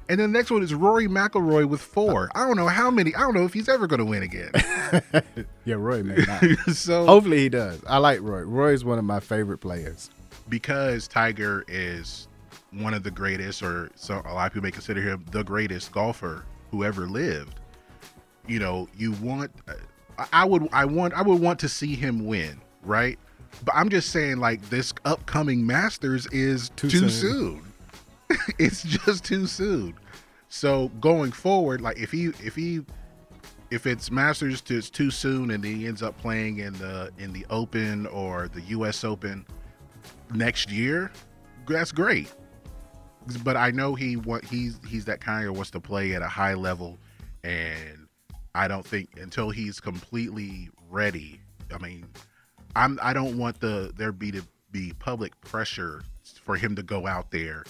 and 0.09 0.19
then 0.19 0.31
the 0.31 0.37
next 0.37 0.51
one 0.51 0.61
is 0.63 0.73
Rory 0.73 1.07
McIlroy 1.07 1.67
with 1.67 1.81
four. 1.81 2.29
I 2.35 2.45
don't 2.47 2.57
know 2.57 2.67
how 2.67 2.89
many. 2.91 3.13
I 3.15 3.19
don't 3.21 3.33
know 3.33 3.45
if 3.45 3.53
he's 3.53 3.67
ever 3.69 3.87
going 3.87 3.99
to 3.99 4.05
win 4.05 4.23
again. 4.23 4.51
Yeah, 5.65 5.75
Roy 5.75 6.03
may 6.03 6.17
not. 6.27 6.43
so 6.75 7.05
Hopefully 7.07 7.39
he 7.39 7.49
does. 7.49 7.81
I 7.87 7.97
like 7.97 8.21
Roy. 8.21 8.41
Roy 8.41 8.71
is 8.73 8.85
one 8.85 8.99
of 8.99 9.03
my 9.05 9.19
favorite 9.19 9.57
players. 9.57 10.11
because 10.47 11.07
Tiger 11.07 11.65
is 11.67 12.27
one 12.71 12.93
of 12.93 13.01
the 13.01 13.09
greatest, 13.09 13.63
or 13.63 13.89
so 13.95 14.21
a 14.25 14.33
lot 14.33 14.45
of 14.45 14.53
people 14.53 14.63
may 14.63 14.71
consider 14.71 15.01
him 15.01 15.25
the 15.31 15.43
greatest 15.43 15.91
golfer 15.91 16.45
who 16.69 16.83
ever 16.83 17.07
lived. 17.07 17.59
You 18.47 18.59
know, 18.59 18.87
you 18.95 19.13
want. 19.13 19.51
I- 19.67 20.27
I 20.31 20.45
would. 20.45 20.69
I 20.71 20.85
want. 20.85 21.13
I 21.15 21.21
would 21.23 21.41
want 21.41 21.59
to 21.59 21.67
see 21.69 21.95
him 21.95 22.25
win, 22.25 22.61
right? 22.83 23.17
But 23.65 23.73
I'm 23.75 23.89
just 23.89 24.11
saying, 24.11 24.37
like 24.37 24.61
this 24.69 24.93
upcoming 25.03 25.65
Masters 25.65 26.25
is 26.27 26.69
too, 26.77 26.89
Too 26.89 27.09
soon. 27.09 27.09
soon. 27.09 27.73
it's 28.59 28.83
just 28.83 29.23
too 29.23 29.47
soon. 29.47 29.95
So 30.49 30.89
going 30.99 31.31
forward, 31.31 31.81
like 31.81 31.97
if 31.97 32.11
he 32.11 32.27
if 32.43 32.55
he 32.55 32.81
if 33.71 33.85
it's 33.85 34.11
Masters 34.11 34.61
to, 34.61 34.77
it's 34.77 34.89
too 34.89 35.11
soon 35.11 35.51
and 35.51 35.63
he 35.63 35.87
ends 35.87 36.03
up 36.03 36.17
playing 36.19 36.59
in 36.59 36.73
the 36.73 37.11
in 37.17 37.33
the 37.33 37.45
Open 37.49 38.05
or 38.07 38.47
the 38.47 38.61
U.S. 38.61 39.03
Open 39.03 39.45
next 40.33 40.71
year, 40.71 41.11
that's 41.67 41.91
great. 41.91 42.31
But 43.43 43.57
I 43.57 43.71
know 43.71 43.95
he 43.95 44.17
what 44.17 44.45
he's 44.45 44.79
he's 44.87 45.05
that 45.05 45.19
kind 45.19 45.47
of 45.47 45.55
wants 45.55 45.71
to 45.71 45.79
play 45.79 46.13
at 46.13 46.21
a 46.21 46.27
high 46.27 46.53
level, 46.53 46.99
and 47.43 48.07
I 48.53 48.67
don't 48.67 48.85
think 48.85 49.19
until 49.19 49.49
he's 49.49 49.79
completely 49.79 50.69
ready. 50.89 51.41
I 51.73 51.79
mean, 51.79 52.05
I'm 52.75 52.99
I 53.01 53.13
don't 53.13 53.37
want 53.37 53.59
the 53.59 53.91
there 53.97 54.11
be 54.11 54.31
to 54.31 54.43
be 54.71 54.93
public 54.99 55.39
pressure 55.41 56.03
for 56.43 56.55
him 56.55 56.75
to 56.75 56.83
go 56.83 57.07
out 57.07 57.31
there 57.31 57.63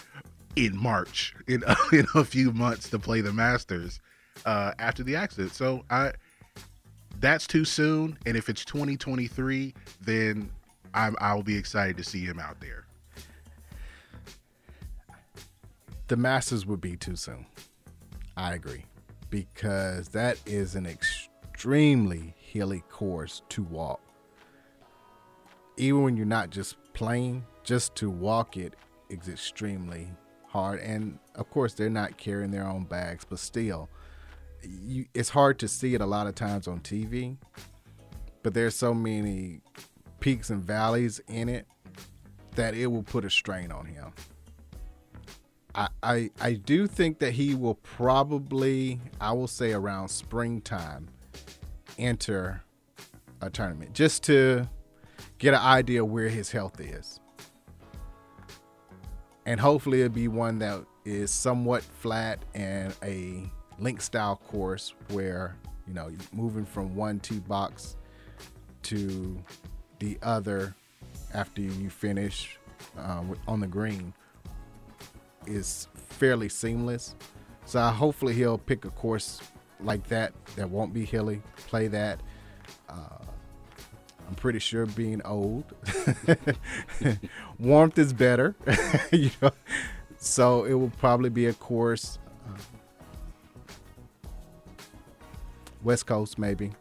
in 0.56 0.78
March 0.78 1.34
in 1.48 1.64
in 1.92 2.06
a 2.16 2.24
few 2.24 2.52
months 2.52 2.90
to 2.90 3.00
play 3.00 3.22
the 3.22 3.34
Masters 3.34 4.00
uh, 4.46 4.74
after 4.80 5.04
the 5.04 5.16
accident. 5.16 5.54
So 5.54 5.84
I 5.90 6.14
that's 7.20 7.48
too 7.48 7.66
soon. 7.66 8.18
And 8.26 8.36
if 8.36 8.50
it's 8.50 8.66
2023, 8.66 9.74
then 10.02 10.50
I'm 10.94 11.16
I'll 11.20 11.44
be 11.44 11.58
excited 11.58 11.98
to 11.98 12.04
see 12.04 12.24
him 12.24 12.40
out 12.40 12.60
there. 12.60 12.86
The 16.08 16.18
Masters 16.18 16.66
would 16.66 16.82
be 16.82 16.96
too 16.96 17.16
soon. 17.16 17.46
I 18.38 18.54
agree. 18.54 18.86
Because 19.30 20.10
that 20.10 20.38
is 20.46 20.76
an 20.76 20.86
extremely 20.86 22.36
hilly 22.38 22.84
course 22.90 23.42
to 23.50 23.64
walk. 23.64 24.02
Even 25.78 26.04
when 26.04 26.16
you're 26.16 26.26
not 26.26 26.52
just 26.52 26.78
playing, 26.94 27.44
just 27.64 27.96
to 27.96 28.10
walk 28.10 28.56
it 28.56 28.76
is 29.10 29.28
extremely 29.28 30.08
hard. 30.56 30.80
And 30.80 31.20
of 31.36 31.50
course, 31.50 31.74
they're 31.74 31.90
not 31.90 32.18
carrying 32.18 32.52
their 32.52 32.66
own 32.66 32.86
bags, 32.86 33.26
but 33.30 33.40
still, 33.40 33.90
you, 34.64 35.06
it's 35.14 35.30
hard 35.30 35.60
to 35.60 35.68
see 35.68 35.94
it 35.94 36.02
a 36.02 36.06
lot 36.06 36.28
of 36.28 36.36
times 36.36 36.68
on 36.68 36.80
TV. 36.80 37.38
But 38.42 38.54
there's 38.54 38.76
so 38.76 38.94
many 38.94 39.62
peaks 40.20 40.50
and 40.50 40.64
valleys 40.64 41.20
in 41.28 41.50
it 41.50 41.68
that 42.56 42.74
it 42.74 42.88
will 42.88 43.04
put 43.04 43.26
a 43.26 43.30
strain 43.30 43.72
on 43.72 43.86
him. 43.86 44.14
I, 45.76 45.90
I 46.02 46.30
I 46.40 46.54
do 46.54 46.88
think 46.88 47.20
that 47.20 47.34
he 47.34 47.54
will 47.54 47.76
probably 47.76 49.02
I 49.20 49.34
will 49.34 49.48
say 49.48 49.74
around 49.74 50.08
springtime 50.08 51.10
enter 51.98 52.64
a 53.42 53.50
tournament 53.50 53.94
just 53.94 54.24
to 54.24 54.70
get 55.38 55.54
an 55.54 55.60
idea 55.60 56.06
where 56.06 56.30
his 56.30 56.52
health 56.52 56.80
is. 56.80 57.20
And 59.46 59.60
hopefully 59.60 60.02
it'll 60.02 60.14
be 60.14 60.28
one 60.28 60.60
that 60.60 60.84
is 61.04 61.32
somewhat 61.32 61.84
flat 61.84 62.40
and 62.56 62.96
a 63.04 63.44
link 63.78 64.02
style 64.02 64.38
course 64.48 64.94
where 65.10 65.56
you 65.88 65.94
know 65.94 66.10
moving 66.34 66.66
from 66.66 66.96
one 66.96 67.20
tee 67.20 67.40
box 67.40 67.98
to 68.84 69.38
the 70.00 70.18
other 70.24 70.74
after 71.34 71.62
you 71.62 71.90
finish 71.90 72.58
uh, 72.98 73.22
on 73.48 73.60
the 73.60 73.68
green 73.68 74.14
is 75.46 75.88
fairly 75.96 76.50
seamless. 76.50 77.16
So 77.66 77.82
hopefully 77.82 78.34
he'll 78.34 78.58
pick 78.58 78.86
a 78.86 78.90
course 78.92 79.42
like 79.80 80.08
that 80.08 80.34
that 80.56 80.70
won't 80.70 80.94
be 80.94 81.06
hilly. 81.06 81.42
Play 81.68 81.88
that. 81.88 82.20
Uh, 82.90 83.25
I'm 84.28 84.36
pretty 84.36 84.60
sure 84.60 84.86
being 84.86 85.22
old, 85.24 85.66
warmth 87.60 87.98
is 88.00 88.12
better. 88.12 88.56
you 89.12 89.30
know, 89.42 89.52
so 90.18 90.64
it 90.66 90.74
will 90.74 90.92
probably 90.98 91.30
be 91.30 91.46
a 91.46 91.54
course. 91.54 92.18
uh, 92.48 92.58
West 95.84 96.08
Coast 96.08 96.40
maybe, 96.40 96.72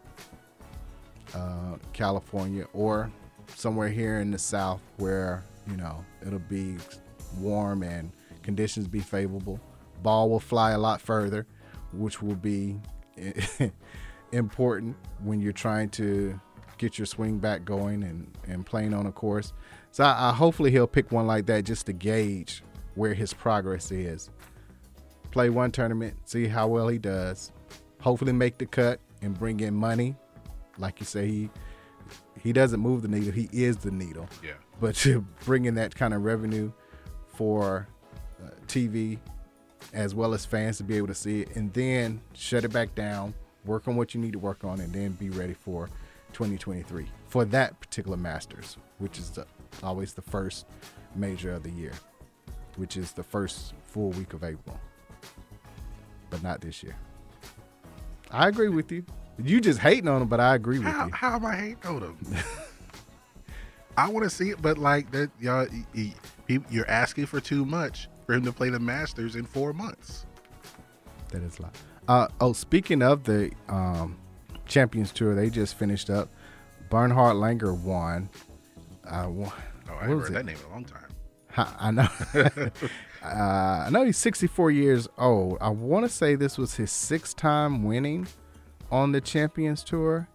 uh, 1.35 1.77
California, 1.93 2.67
or 2.73 3.11
somewhere 3.55 3.89
here 3.89 4.21
in 4.21 4.31
the 4.31 4.39
South 4.39 4.81
where 4.97 5.45
you 5.69 5.77
know 5.77 6.05
it'll 6.27 6.39
be 6.39 6.77
warm 7.39 7.83
and 7.83 8.11
conditions 8.43 8.89
be 8.89 9.01
favorable. 9.01 9.61
Ball 10.03 10.31
will 10.31 10.41
fly 10.41 10.73
a 10.73 10.79
lot 10.79 11.01
further, 11.01 11.47
which 11.93 12.23
will 12.23 12.37
be 12.37 12.81
important 14.33 14.97
when 15.23 15.41
you're 15.41 15.53
trying 15.53 15.89
to 15.91 16.39
get 16.79 16.99
your 16.99 17.07
swing 17.07 17.39
back 17.39 17.65
going 17.65 18.03
and, 18.03 18.31
and 18.47 18.65
playing 18.67 18.95
on 18.95 19.07
a 19.07 19.13
course. 19.13 19.53
So 19.91 20.05
I, 20.05 20.31
I 20.31 20.33
hopefully 20.33 20.71
he'll 20.71 20.87
pick 20.87 21.13
one 21.13 21.27
like 21.27 21.47
that 21.47 21.65
just 21.65 21.87
to 21.87 21.93
gauge 21.93 22.63
where 22.95 23.15
his 23.15 23.33
progress 23.33 23.91
is. 23.91 24.31
Play 25.31 25.51
one 25.51 25.73
tournament, 25.73 26.17
see 26.25 26.47
how 26.47 26.69
well 26.69 26.89
he 26.89 26.99
does. 26.99 27.51
Hopefully 28.01 28.33
make 28.33 28.59
the 28.59 28.67
cut 28.67 29.01
and 29.23 29.37
bring 29.39 29.61
in 29.61 29.75
money. 29.75 30.15
Like 30.79 31.01
you 31.01 31.07
say, 31.07 31.27
he 31.27 31.51
he 32.43 32.53
doesn't 32.53 32.81
move 32.81 33.03
the 33.03 33.09
needle; 33.09 33.33
he 33.33 33.49
is 33.53 33.79
the 33.79 33.91
needle 33.91 34.29
Yeah. 34.43 34.53
but 34.81 34.95
to 35.07 35.23
bring 35.45 35.65
in 35.65 35.75
that 35.77 35.95
kind 35.95 36.13
of 36.13 36.23
revenue 36.25 36.71
for 37.29 37.89
uh, 38.45 38.51
TV 38.67 39.19
as 39.93 40.15
well 40.15 40.35
as 40.35 40.45
fans 40.45 40.77
to 40.79 40.85
be 40.85 40.97
able 40.97 41.07
to 41.07 41.15
see 41.15 41.41
it 41.43 41.57
and 41.57 41.73
then 41.73 42.21
shut 42.35 42.65
it 42.65 42.73
back 42.73 42.95
down, 42.95 43.33
work 43.65 43.87
on 43.89 43.97
what 43.97 44.15
you 44.15 44.21
need 44.21 44.33
to 44.33 44.39
work 44.39 44.65
on, 44.65 44.81
and 44.81 44.93
then 44.93 45.13
be 45.13 45.31
ready 45.31 45.55
for 45.55 45.89
2023 46.35 47.07
for 47.29 47.45
that 47.47 47.79
particular 47.81 48.17
Masters, 48.17 48.77
which 48.99 49.19
is 49.19 49.31
the, 49.31 49.47
always 49.83 50.13
the 50.13 50.23
first 50.23 50.67
major 51.17 51.53
of 51.53 51.63
the 51.63 51.71
year, 51.71 51.93
which 52.77 52.97
is 52.97 53.13
the 53.13 53.23
first 53.23 53.73
full 53.85 54.11
week 54.11 54.33
of 54.35 54.45
April, 54.45 54.79
but 56.31 56.43
not 56.43 56.61
this 56.61 56.83
year. 56.83 56.97
I 58.31 58.49
agree 58.49 58.69
with 58.69 58.91
you. 58.93 59.05
You 59.43 59.61
just 59.61 59.79
hating 59.81 60.09
on 60.09 60.23
him, 60.23 60.29
but 60.29 60.41
I 60.41 60.55
agree 60.55 60.79
with 60.79 60.89
How, 60.89 61.07
you. 61.07 61.13
how 61.13 61.35
am 61.37 61.47
I 61.47 61.57
hating 61.57 61.87
on 61.87 62.03
him? 62.03 62.19
I 63.97 64.09
want 64.11 64.25
to 64.25 64.31
see 64.31 64.51
it, 64.51 64.61
but 64.61 64.77
like 64.77 65.11
that, 65.13 65.31
y'all, 65.41 65.67
y- 65.71 65.87
y- 65.95 66.15
you- 66.49 66.65
you're 66.71 66.89
asking 66.91 67.27
for 67.27 67.41
too 67.41 67.65
much 67.65 68.09
for 68.27 68.33
him 68.35 68.45
to 68.45 68.53
play 68.53 68.69
the 68.71 68.79
Masters 68.81 69.37
in 69.37 69.45
four 69.45 69.73
months. 69.73 70.27
That 71.31 71.43
is 71.43 71.59
a 71.59 71.63
lot. 71.63 71.77
Uh, 72.09 72.29
oh, 72.41 72.53
speaking 72.53 73.03
of 73.03 73.23
the 73.25 73.51
um, 73.69 74.17
Champions 74.67 75.13
Tour, 75.13 75.35
they 75.35 75.51
just 75.51 75.75
finished 75.77 76.11
up. 76.11 76.29
Bernhard 76.91 77.37
Langer 77.37 77.79
won. 77.81 78.29
Uh, 79.07 79.27
won 79.29 79.53
Oh, 79.91 79.95
I 79.97 80.03
haven't 80.03 80.19
heard 80.21 80.31
it? 80.31 80.33
that 80.33 80.47
name 80.47 80.57
in 80.57 80.65
a 80.65 80.71
long 80.71 80.85
time. 80.85 81.09
Ha- 81.53 81.77
I 81.79 81.91
know. 81.91 82.09
uh, 83.23 83.85
I 83.87 83.89
know 83.91 84.05
he's 84.05 84.17
64 84.17 84.71
years 84.71 85.09
old. 85.19 85.59
I 85.61 85.69
want 85.69 86.05
to 86.05 86.09
say 86.09 86.35
this 86.35 86.57
was 86.59 86.75
his 86.75 86.91
sixth 86.91 87.37
time 87.37 87.85
winning 87.85 88.27
on 88.91 89.13
the 89.13 89.21
Champions 89.21 89.85
Tour. 89.85 90.29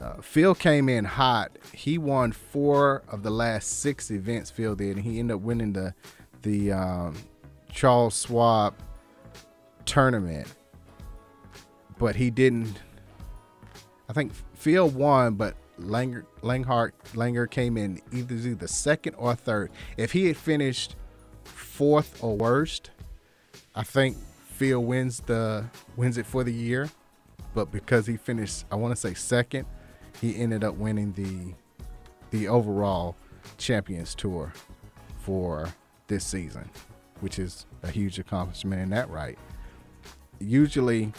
Uh, 0.00 0.20
Phil 0.20 0.54
came 0.54 0.88
in 0.88 1.04
hot. 1.04 1.56
He 1.72 1.96
won 1.96 2.32
four 2.32 3.02
of 3.08 3.22
the 3.22 3.30
last 3.30 3.80
six 3.80 4.10
events. 4.10 4.50
Phil 4.50 4.74
did, 4.74 4.96
and 4.96 5.04
he 5.04 5.18
ended 5.20 5.36
up 5.36 5.42
winning 5.42 5.72
the 5.72 5.94
the 6.42 6.72
um, 6.72 7.16
Charles 7.70 8.22
Schwab 8.22 8.74
tournament. 9.86 10.48
But 11.98 12.16
he 12.16 12.30
didn't. 12.30 12.78
I 14.12 14.14
think 14.14 14.32
Phil 14.52 14.90
won, 14.90 15.36
but 15.36 15.56
Langer 15.80 16.26
Langhart 16.42 16.92
Langer 17.14 17.50
came 17.50 17.78
in 17.78 17.98
either 18.12 18.54
the 18.54 18.68
second 18.68 19.14
or 19.14 19.34
third. 19.34 19.70
If 19.96 20.12
he 20.12 20.26
had 20.26 20.36
finished 20.36 20.96
fourth 21.44 22.22
or 22.22 22.36
worst, 22.36 22.90
I 23.74 23.84
think 23.84 24.18
Phil 24.48 24.84
wins 24.84 25.20
the 25.20 25.64
wins 25.96 26.18
it 26.18 26.26
for 26.26 26.44
the 26.44 26.52
year. 26.52 26.90
But 27.54 27.72
because 27.72 28.06
he 28.06 28.18
finished, 28.18 28.66
I 28.70 28.74
want 28.74 28.94
to 28.94 29.00
say 29.00 29.14
second, 29.14 29.64
he 30.20 30.36
ended 30.36 30.62
up 30.62 30.74
winning 30.74 31.12
the 31.14 31.54
the 32.36 32.48
overall 32.48 33.16
Champions 33.56 34.14
Tour 34.14 34.52
for 35.20 35.72
this 36.08 36.22
season, 36.22 36.68
which 37.20 37.38
is 37.38 37.64
a 37.82 37.88
huge 37.88 38.18
accomplishment 38.18 38.82
in 38.82 38.90
that 38.90 39.08
right. 39.08 39.38
Usually, 40.38 41.14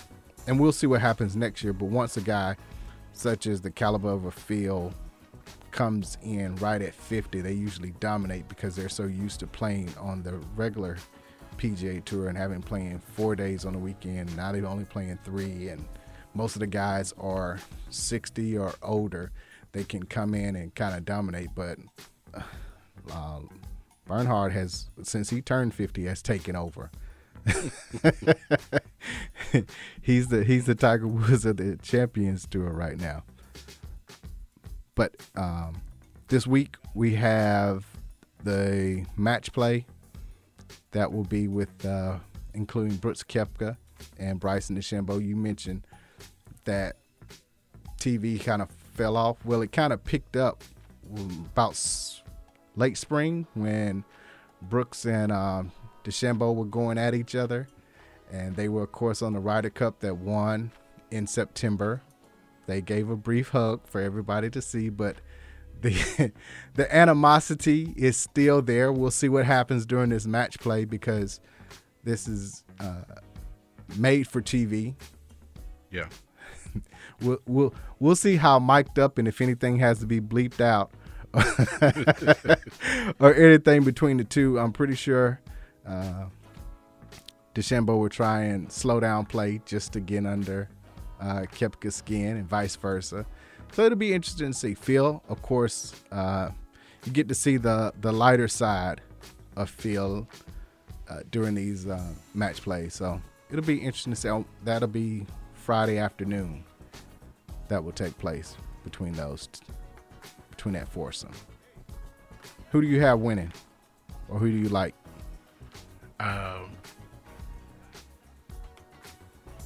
and 0.45 0.59
we'll 0.59 0.71
see 0.71 0.85
what 0.85 1.01
happens 1.01 1.35
next 1.35 1.63
year, 1.63 1.73
but 1.73 1.85
once 1.85 2.17
a 2.17 2.21
guy 2.21 2.55
such 3.13 3.47
as 3.47 3.61
the 3.61 3.71
caliber 3.71 4.09
of 4.09 4.25
a 4.25 4.31
Phil 4.31 4.93
comes 5.71 6.17
in 6.23 6.55
right 6.57 6.81
at 6.81 6.93
50, 6.93 7.41
they 7.41 7.53
usually 7.53 7.91
dominate 7.99 8.47
because 8.47 8.75
they're 8.75 8.89
so 8.89 9.05
used 9.05 9.39
to 9.39 9.47
playing 9.47 9.93
on 9.99 10.21
the 10.21 10.39
regular 10.55 10.97
PGA 11.57 12.03
Tour 12.03 12.27
and 12.27 12.37
having 12.37 12.61
playing 12.61 12.99
four 12.99 13.35
days 13.35 13.65
on 13.65 13.73
the 13.73 13.79
weekend. 13.79 14.35
Now 14.35 14.51
they're 14.51 14.65
only 14.65 14.85
playing 14.85 15.19
three, 15.23 15.69
and 15.69 15.83
most 16.33 16.55
of 16.55 16.59
the 16.59 16.67
guys 16.67 17.13
are 17.19 17.59
60 17.89 18.57
or 18.57 18.73
older. 18.81 19.31
They 19.71 19.83
can 19.83 20.03
come 20.03 20.33
in 20.33 20.55
and 20.55 20.73
kind 20.75 20.95
of 20.95 21.05
dominate, 21.05 21.49
but 21.55 21.79
uh, 23.11 23.39
Bernhard 24.05 24.51
has, 24.51 24.89
since 25.01 25.29
he 25.29 25.41
turned 25.41 25.73
50, 25.73 26.05
has 26.05 26.21
taken 26.21 26.55
over. 26.55 26.91
he's 30.01 30.29
the 30.29 30.43
he's 30.45 30.65
the 30.65 30.75
Tiger 30.75 31.07
Woods 31.07 31.45
of 31.45 31.57
the 31.57 31.77
Champions 31.81 32.47
Tour 32.47 32.71
right 32.71 32.99
now. 32.99 33.23
But 34.95 35.15
um, 35.35 35.81
this 36.27 36.47
week 36.47 36.75
we 36.93 37.15
have 37.15 37.85
the 38.43 39.05
match 39.17 39.51
play 39.53 39.85
that 40.91 41.11
will 41.11 41.23
be 41.23 41.47
with 41.47 41.85
uh, 41.85 42.17
including 42.53 42.97
Brooks 42.97 43.23
Koepka 43.23 43.77
and 44.17 44.39
Bryson 44.39 44.77
DeChambeau. 44.77 45.25
You 45.25 45.35
mentioned 45.35 45.85
that 46.65 46.97
TV 47.99 48.43
kind 48.43 48.61
of 48.61 48.69
fell 48.93 49.17
off. 49.17 49.43
Well, 49.45 49.61
it 49.61 49.71
kind 49.71 49.91
of 49.91 50.03
picked 50.03 50.35
up 50.35 50.63
about 51.53 51.79
late 52.75 52.97
spring 52.97 53.47
when 53.53 54.03
Brooks 54.61 55.05
and 55.05 55.31
um, 55.31 55.71
DeChambeau 56.03 56.53
were 56.55 56.65
going 56.65 56.97
at 56.97 57.13
each 57.13 57.35
other, 57.35 57.67
and 58.31 58.55
they 58.55 58.69
were, 58.69 58.83
of 58.83 58.91
course, 58.91 59.21
on 59.21 59.33
the 59.33 59.39
Ryder 59.39 59.69
Cup 59.69 59.99
that 59.99 60.17
won 60.17 60.71
in 61.11 61.27
September. 61.27 62.01
They 62.65 62.81
gave 62.81 63.09
a 63.09 63.15
brief 63.15 63.49
hug 63.49 63.81
for 63.85 64.01
everybody 64.01 64.49
to 64.49 64.61
see, 64.61 64.89
but 64.89 65.17
the 65.81 66.31
the 66.73 66.95
animosity 66.95 67.93
is 67.95 68.17
still 68.17 68.61
there. 68.61 68.91
We'll 68.91 69.11
see 69.11 69.29
what 69.29 69.45
happens 69.45 69.85
during 69.85 70.09
this 70.09 70.25
match 70.25 70.59
play 70.59 70.85
because 70.85 71.39
this 72.03 72.27
is 72.27 72.63
uh, 72.79 73.03
made 73.97 74.27
for 74.27 74.41
TV. 74.41 74.95
Yeah. 75.91 76.07
We'll 77.21 77.37
we'll 77.45 77.73
we'll 77.99 78.15
see 78.17 78.35
how 78.35 78.59
mic'd 78.59 78.99
up 78.99 79.17
and 79.17 79.27
if 79.29 79.39
anything 79.39 79.77
has 79.77 79.99
to 79.99 80.05
be 80.05 80.19
bleeped 80.19 80.59
out 80.59 80.91
or 83.19 83.33
anything 83.33 83.83
between 83.83 84.17
the 84.17 84.23
two. 84.23 84.59
I'm 84.59 84.73
pretty 84.73 84.95
sure 84.95 85.39
uh, 85.87 86.25
DeChambeau 87.55 87.99
will 87.99 88.09
try 88.09 88.43
and 88.43 88.71
slow 88.71 88.99
down 88.99 89.25
play 89.25 89.61
just 89.65 89.93
to 89.93 89.99
get 89.99 90.25
under 90.25 90.69
uh, 91.21 91.45
Koepka's 91.51 91.95
skin 91.95 92.37
and 92.37 92.47
vice 92.47 92.75
versa. 92.75 93.25
So 93.73 93.85
it'll 93.85 93.97
be 93.97 94.13
interesting 94.13 94.51
to 94.51 94.57
see. 94.57 94.73
Phil, 94.73 95.23
of 95.29 95.41
course, 95.41 95.93
uh, 96.11 96.49
you 97.05 97.11
get 97.11 97.27
to 97.29 97.35
see 97.35 97.57
the 97.57 97.93
the 98.01 98.11
lighter 98.11 98.47
side 98.47 99.01
of 99.55 99.69
Phil 99.69 100.27
uh, 101.09 101.19
during 101.31 101.55
these 101.55 101.87
uh, 101.87 102.01
match 102.33 102.61
plays. 102.61 102.93
So 102.93 103.21
it'll 103.49 103.65
be 103.65 103.77
interesting 103.77 104.13
to 104.13 104.19
see. 104.19 104.29
Oh, 104.29 104.45
That'll 104.63 104.87
be 104.87 105.25
Friday 105.53 105.97
afternoon. 105.97 106.63
That 107.67 107.83
will 107.83 107.91
take 107.91 108.17
place 108.17 108.55
between 108.83 109.13
those, 109.13 109.49
between 110.49 110.73
that 110.73 110.89
foursome. 110.89 111.31
Who 112.71 112.81
do 112.81 112.87
you 112.87 113.01
have 113.01 113.19
winning, 113.19 113.51
or 114.29 114.37
who 114.39 114.51
do 114.51 114.57
you 114.57 114.69
like? 114.69 114.93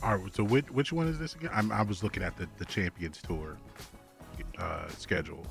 All 0.08 0.16
right. 0.16 0.34
So 0.36 0.44
which 0.44 0.70
which 0.72 0.94
one 0.94 1.08
is 1.08 1.20
this 1.20 1.36
again? 1.36 1.50
I'm, 1.54 1.70
I 1.70 1.82
was 1.82 2.02
looking 2.02 2.24
at 2.24 2.38
the 2.38 2.48
the 2.58 2.66
Champions 2.66 3.22
Tour 3.22 3.58
uh, 4.58 4.88
schedule. 4.88 5.46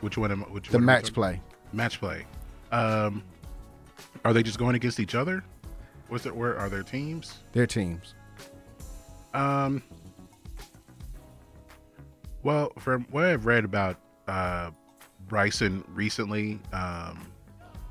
Which 0.00 0.16
one 0.16 0.30
am 0.30 0.44
I- 0.44 0.46
which 0.48 0.68
The 0.68 0.76
one 0.78 0.84
match 0.84 1.12
play. 1.12 1.40
Match 1.72 1.98
play. 1.98 2.24
Um. 2.70 3.24
Are 4.24 4.32
they 4.32 4.42
just 4.42 4.58
going 4.58 4.76
against 4.76 5.00
each 5.00 5.14
other? 5.14 5.42
what's 6.08 6.26
it? 6.26 6.34
Where 6.36 6.56
are 6.56 6.68
their 6.68 6.84
teams? 6.84 7.38
Their 7.52 7.66
teams. 7.66 8.14
Um. 9.34 9.82
Well, 12.44 12.72
from 12.78 13.04
what 13.10 13.24
I've 13.24 13.46
read 13.46 13.64
about 13.64 13.98
uh, 14.28 14.70
Bryson 15.26 15.82
recently, 15.88 16.60
um, 16.72 17.26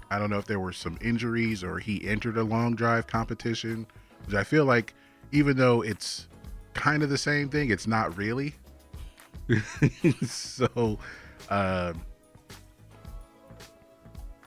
I 0.09 0.17
don't 0.17 0.29
know 0.29 0.37
if 0.37 0.45
there 0.45 0.61
were 0.61 0.71
some 0.71 0.97
injuries 1.01 1.61
or 1.65 1.77
he 1.79 2.07
entered 2.07 2.37
a 2.37 2.43
long 2.43 2.73
drive 2.75 3.05
competition, 3.07 3.85
which 4.25 4.33
I 4.35 4.45
feel 4.45 4.63
like, 4.63 4.93
even 5.31 5.57
though 5.57 5.81
it's 5.81 6.27
kind 6.73 7.03
of 7.03 7.09
the 7.09 7.17
same 7.17 7.49
thing, 7.49 7.71
it's 7.71 7.87
not 7.87 8.17
really. 8.17 8.55
so, 10.25 10.99
um, 11.49 12.01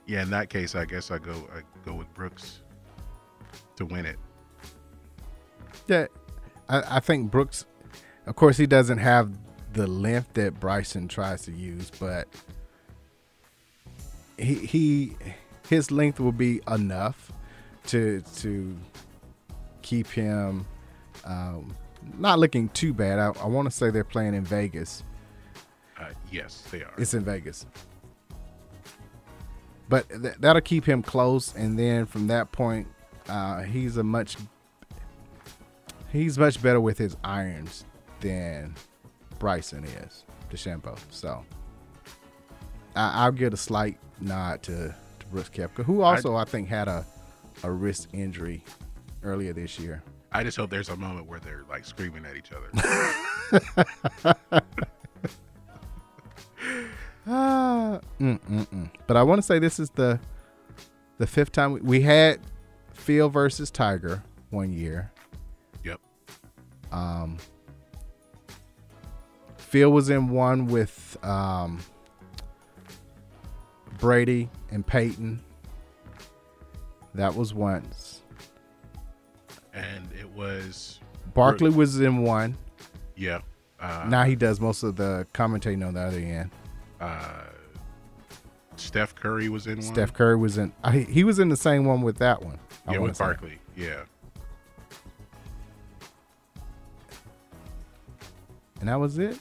yeah, 0.07 0.23
in 0.23 0.31
that 0.31 0.49
case, 0.49 0.75
I 0.75 0.85
guess 0.85 1.11
I 1.11 1.19
go 1.19 1.33
I 1.55 1.61
go 1.85 1.95
with 1.95 2.13
Brooks 2.15 2.61
to 3.77 3.85
win 3.85 4.07
it. 4.07 4.17
Yeah, 5.87 6.07
I, 6.69 6.97
I 6.97 7.01
think 7.01 7.31
Brooks. 7.31 7.67
Of 8.27 8.37
course, 8.37 8.57
he 8.57 8.67
doesn't 8.67 8.99
have 8.99 9.31
the 9.73 9.87
length 9.87 10.35
that 10.35 10.61
Bryson 10.61 11.09
tries 11.09 11.43
to 11.43 11.53
use, 11.53 11.91
but 11.99 12.29
he 14.37 14.55
he 14.55 15.17
his 15.69 15.91
length 15.91 16.21
will 16.21 16.33
be 16.33 16.61
enough 16.69 17.33
to 17.87 18.23
to 18.37 18.77
keep 19.89 20.07
him 20.09 20.67
um, 21.25 21.75
not 22.19 22.39
looking 22.39 22.69
too 22.71 22.93
bad. 22.93 23.19
I, 23.19 23.33
I 23.41 23.47
want 23.47 23.71
to 23.71 23.75
say 23.75 23.91
they're 23.91 24.05
playing 24.05 24.35
in 24.35 24.45
Vegas. 24.45 25.03
Uh, 25.99 26.11
yes, 26.31 26.63
they 26.71 26.83
are. 26.83 26.93
It's 26.99 27.15
in 27.15 27.25
Vegas. 27.25 27.65
But 29.89 30.07
th- 30.11 30.35
that'll 30.39 30.61
keep 30.61 30.85
him 30.85 31.03
close, 31.03 31.55
and 31.55 31.79
then 31.79 32.05
from 32.05 32.27
that 32.27 32.53
point, 32.53 32.87
uh, 33.29 33.63
he's 33.63 33.97
a 33.97 34.03
much 34.03 34.37
he's 36.13 36.39
much 36.39 36.63
better 36.63 36.81
with 36.81 36.99
his 36.99 37.17
irons 37.25 37.87
than 38.21 38.75
Bryson 39.39 39.85
is, 39.85 40.25
DeChambeau. 40.51 40.99
So 41.11 41.45
I, 42.95 43.25
I'll 43.25 43.33
give 43.33 43.55
a 43.55 43.57
slight 43.57 43.99
nod 44.21 44.63
to, 44.65 44.95
to 45.21 45.27
Brooks 45.33 45.49
Koepka, 45.49 45.85
who 45.85 46.03
also 46.03 46.37
I, 46.37 46.45
think 46.45 46.69
had 46.69 46.89
a 46.89 47.07
a 47.65 47.71
wrist 47.71 48.09
injury 48.13 48.63
earlier 49.23 49.53
this 49.53 49.79
year. 49.79 50.03
I 50.33 50.45
just 50.45 50.57
hope 50.57 50.71
there's 50.71 50.89
a 50.91 50.97
moment 50.97 51.27
where 51.27 51.41
they're 51.41 51.65
like 51.69 51.85
screaming 51.85 52.25
at 52.27 52.37
each 52.37 52.51
other. 52.53 52.71
Ah, 57.31 58.01
mm, 58.19 58.41
mm, 58.41 58.67
mm. 58.69 58.91
But 59.07 59.19
I 59.19 59.23
want 59.23 59.39
to 59.39 59.43
say 59.43 59.59
this 59.59 59.79
is 59.79 59.91
the 59.91 60.19
the 61.19 61.27
fifth 61.27 61.53
time 61.53 61.73
we, 61.73 61.81
we 61.81 62.01
had 62.01 62.41
Phil 62.95 63.29
versus 63.29 63.71
Tiger 63.71 64.23
one 64.51 64.73
year. 64.73 65.13
yep. 65.85 66.01
Um, 66.91 67.37
Phil 69.59 69.91
was 69.91 70.09
in 70.09 70.31
one 70.31 70.69
with 70.69 71.19
um, 71.23 71.81
Brady 73.99 74.49
and 74.71 74.87
Peyton. 74.87 75.43
That 77.15 77.35
was 77.35 77.53
once. 77.53 78.08
And 79.75 80.09
it 80.19 80.29
was 80.31 80.99
Barkley 81.35 81.71
was 81.71 82.01
in 82.01 82.23
one. 82.23 82.57
yeah. 83.17 83.41
Uh, 83.81 84.07
Now 84.09 84.25
he 84.25 84.35
does 84.35 84.61
most 84.61 84.83
of 84.83 84.97
the 84.97 85.25
commentating 85.35 85.87
on 85.87 85.95
the 85.95 86.01
other 86.01 86.19
end. 86.19 86.51
uh, 87.01 87.45
Steph 88.77 89.15
Curry 89.15 89.49
was 89.49 89.67
in 89.67 89.75
one. 89.79 89.83
Steph 89.83 90.13
Curry 90.13 90.37
was 90.37 90.59
in. 90.59 90.73
I, 90.83 90.99
he 90.99 91.23
was 91.25 91.39
in 91.39 91.49
the 91.49 91.57
same 91.57 91.85
one 91.85 92.03
with 92.03 92.19
that 92.19 92.43
one. 92.43 92.59
I 92.87 92.93
yeah, 92.95 92.99
with. 92.99 93.19
Barkley. 93.19 93.59
Yeah. 93.77 94.03
and 98.81 98.89
that 98.89 98.99
was 98.99 99.19
it. 99.19 99.39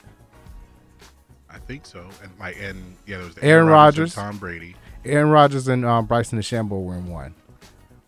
I 1.50 1.58
think 1.58 1.86
so. 1.86 2.00
And 2.22 2.30
like, 2.38 2.56
and 2.60 2.96
yeah, 3.06 3.16
there 3.18 3.26
was 3.26 3.34
the 3.36 3.44
Aaron 3.44 3.66
Rodgers. 3.68 4.16
and 4.16 4.26
Tom 4.26 4.38
Brady. 4.38 4.76
Aaron 5.04 5.30
Rodgers 5.30 5.68
and 5.68 5.84
um, 5.84 6.06
Bryson 6.06 6.38
DeChambeau 6.38 6.82
were 6.84 6.96
in 6.96 7.06
one 7.08 7.34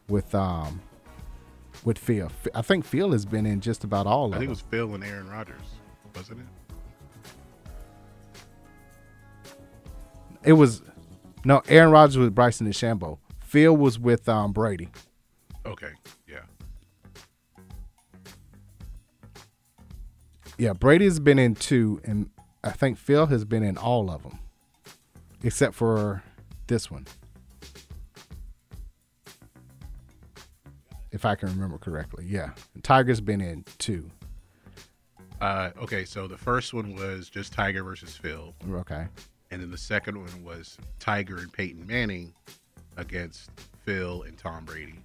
with 0.08 0.34
um 0.34 0.80
with 1.84 1.98
Phil. 1.98 2.30
I 2.54 2.62
think 2.62 2.84
Phil 2.84 3.12
has 3.12 3.24
been 3.24 3.46
in 3.46 3.60
just 3.60 3.84
about 3.84 4.06
all 4.06 4.26
of 4.26 4.34
I 4.34 4.38
think 4.38 4.48
it 4.48 4.50
was 4.50 4.60
Phil 4.62 4.94
and 4.94 5.04
Aaron 5.04 5.28
Rodgers, 5.28 5.60
wasn't 6.14 6.40
it? 6.40 6.46
It 10.42 10.52
was 10.54 10.82
no 11.44 11.62
Aaron 11.68 11.90
Rodgers 11.90 12.18
with 12.18 12.34
Bryson 12.34 12.66
DeChambeau. 12.66 13.18
Phil 13.40 13.76
was 13.76 13.98
with 13.98 14.28
um, 14.28 14.52
Brady. 14.52 14.88
Okay. 15.66 15.90
Yeah. 16.28 16.40
Yeah, 20.56 20.72
Brady's 20.72 21.18
been 21.18 21.38
in 21.38 21.54
two, 21.54 22.00
and 22.04 22.30
I 22.62 22.70
think 22.70 22.98
Phil 22.98 23.26
has 23.26 23.44
been 23.44 23.62
in 23.62 23.76
all 23.78 24.10
of 24.10 24.22
them, 24.22 24.38
except 25.42 25.74
for 25.74 26.22
this 26.66 26.90
one, 26.90 27.06
if 31.12 31.24
I 31.24 31.34
can 31.34 31.48
remember 31.48 31.78
correctly. 31.78 32.24
Yeah, 32.28 32.50
Tiger's 32.82 33.20
been 33.20 33.40
in 33.40 33.64
two. 33.78 34.10
Uh, 35.40 35.70
okay. 35.80 36.04
So 36.04 36.26
the 36.26 36.36
first 36.36 36.74
one 36.74 36.94
was 36.94 37.28
just 37.30 37.52
Tiger 37.52 37.82
versus 37.82 38.16
Phil, 38.16 38.54
Okay, 38.72 39.06
and 39.50 39.62
then 39.62 39.70
the 39.70 39.78
second 39.78 40.18
one 40.18 40.44
was 40.44 40.76
Tiger 40.98 41.38
and 41.38 41.52
Peyton 41.52 41.86
Manning 41.86 42.32
against 42.96 43.50
Phil 43.84 44.22
and 44.22 44.36
Tom 44.36 44.64
Brady. 44.64 44.96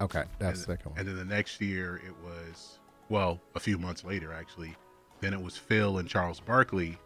okay, 0.00 0.24
that's 0.38 0.58
and, 0.58 0.68
the 0.68 0.72
second 0.72 0.90
one. 0.90 0.98
And 0.98 1.08
then 1.08 1.16
the 1.16 1.24
next 1.24 1.60
year 1.60 2.00
it 2.06 2.14
was 2.22 2.78
well, 3.08 3.40
a 3.54 3.60
few 3.60 3.78
months 3.78 4.04
later 4.04 4.32
actually. 4.32 4.74
Then 5.20 5.32
it 5.34 5.40
was 5.40 5.56
Phil 5.56 5.98
and 5.98 6.08
Charles 6.08 6.40
Barkley 6.40 6.98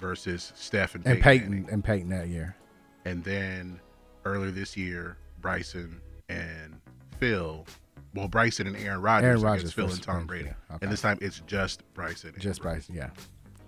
versus 0.00 0.52
Steph 0.56 0.94
and 0.94 1.04
Peyton. 1.04 1.16
and 1.16 1.22
Peyton 1.22 1.50
Manning. 1.50 1.68
and 1.70 1.84
Peyton 1.84 2.08
that 2.10 2.28
year. 2.28 2.56
And 3.04 3.22
then 3.24 3.78
earlier 4.24 4.50
this 4.50 4.76
year, 4.76 5.18
Bryson 5.40 6.00
and 6.28 6.80
Phil. 7.20 7.66
Well, 8.14 8.26
Bryson 8.26 8.66
and 8.66 8.76
Aaron 8.76 9.00
Rodgers 9.00 9.24
Aaron 9.24 9.36
against 9.38 9.44
Rodgers 9.44 9.72
Phil 9.72 9.90
and 9.90 10.02
Tom 10.02 10.26
Brady. 10.26 10.46
yeah, 10.46 10.74
okay. 10.74 10.78
And 10.82 10.92
this 10.92 11.02
time 11.02 11.18
it's 11.20 11.40
just 11.46 11.82
Bryson. 11.94 12.30
and 12.30 12.40
Just 12.40 12.60
Brady. 12.62 12.80
Bryson, 12.88 12.94
yeah. 12.96 13.10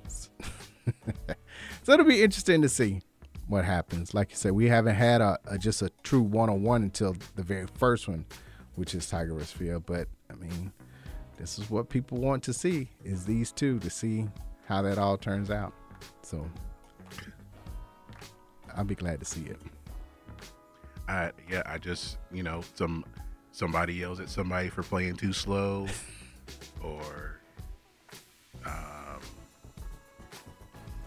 so 1.84 1.92
it'll 1.92 2.04
be 2.06 2.22
interesting 2.22 2.60
to 2.62 2.68
see 2.68 3.02
what 3.46 3.64
happens. 3.64 4.14
Like 4.14 4.30
you 4.30 4.36
said, 4.36 4.52
we 4.52 4.68
haven't 4.68 4.96
had 4.96 5.20
a, 5.20 5.38
a 5.46 5.58
just 5.58 5.82
a 5.82 5.90
true 6.02 6.22
one 6.22 6.50
on 6.50 6.62
one 6.62 6.82
until 6.82 7.14
the 7.36 7.42
very 7.42 7.66
first 7.76 8.08
one, 8.08 8.24
which 8.74 8.94
is 8.94 9.06
Tiger 9.08 9.34
vs. 9.34 9.52
Phil. 9.52 9.78
But 9.80 10.08
I 10.30 10.34
mean, 10.34 10.72
this 11.38 11.58
is 11.58 11.70
what 11.70 11.88
people 11.88 12.18
want 12.18 12.42
to 12.44 12.52
see 12.52 12.88
is 13.04 13.24
these 13.24 13.52
two 13.52 13.78
to 13.80 13.90
see 13.90 14.26
how 14.66 14.82
that 14.82 14.98
all 14.98 15.16
turns 15.16 15.50
out. 15.50 15.72
So 16.22 16.44
I'll 18.76 18.84
be 18.84 18.94
glad 18.94 19.20
to 19.20 19.26
see 19.26 19.42
it. 19.42 19.58
I, 21.08 21.30
yeah, 21.50 21.62
I 21.66 21.78
just 21.78 22.18
you 22.32 22.42
know 22.42 22.62
some 22.74 23.04
somebody 23.52 23.94
yells 23.94 24.18
at 24.20 24.28
somebody 24.28 24.68
for 24.68 24.82
playing 24.82 25.16
too 25.16 25.32
slow, 25.32 25.86
or 26.82 27.38
um, 28.66 29.20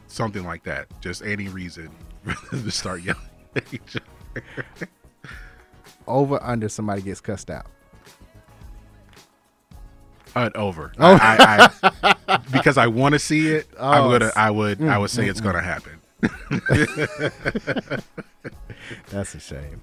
something 0.07 0.43
like 0.45 0.63
that. 0.63 0.87
Just 1.01 1.23
any 1.23 1.47
reason 1.49 1.89
to 2.51 2.71
start 2.71 3.01
yelling 3.01 3.21
at 3.55 3.73
each 3.73 3.97
other. 3.97 4.43
Over 6.07 6.41
under 6.43 6.69
somebody 6.69 7.01
gets 7.01 7.19
cussed 7.19 7.49
out. 7.49 7.65
Uh, 10.35 10.49
over. 10.53 10.91
Oh. 10.99 11.17
I, 11.19 11.69
I, 11.81 12.15
I, 12.27 12.37
because 12.51 12.77
I 12.77 12.87
want 12.87 13.13
to 13.13 13.19
see 13.19 13.47
it. 13.53 13.67
I'm 13.79 14.03
Oh, 14.03 14.11
gonna. 14.11 14.25
s- 14.25 14.33
I 14.35 14.51
would. 14.51 14.83
I 14.83 14.97
would 14.97 15.09
say 15.09 15.23
mm, 15.25 15.29
it's 15.29 15.39
mm, 15.39 15.43
gonna 15.45 15.59
mm. 15.59 15.63
happen. 15.63 15.99
That's 19.09 19.33
a 19.33 19.39
shame. 19.39 19.81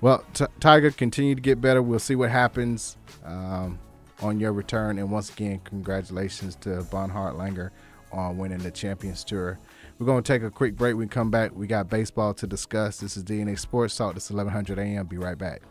Well, 0.00 0.24
T- 0.34 0.46
Tiger, 0.60 0.90
continue 0.90 1.34
to 1.34 1.40
get 1.40 1.60
better. 1.60 1.82
We'll 1.82 1.98
see 1.98 2.16
what 2.16 2.30
happens 2.30 2.96
um, 3.24 3.78
on 4.22 4.38
your 4.38 4.52
return. 4.52 4.98
And 4.98 5.10
once 5.10 5.30
again, 5.30 5.60
congratulations 5.64 6.56
to 6.56 6.86
Bonhart 6.90 7.36
Langer 7.36 7.70
on 8.12 8.38
winning 8.38 8.58
the 8.58 8.70
Champions 8.70 9.24
Tour. 9.24 9.58
We're 9.98 10.06
going 10.06 10.22
to 10.22 10.32
take 10.32 10.42
a 10.42 10.50
quick 10.50 10.76
break. 10.76 10.96
We 10.96 11.06
come 11.06 11.30
back. 11.30 11.52
We 11.54 11.66
got 11.66 11.88
baseball 11.88 12.34
to 12.34 12.46
discuss. 12.46 12.98
This 12.98 13.16
is 13.16 13.24
DNA 13.24 13.58
Sports 13.58 13.96
Talk. 13.96 14.16
Is 14.16 14.30
1100 14.30 14.78
AM. 14.78 15.06
Be 15.06 15.16
right 15.16 15.38
back. 15.38 15.62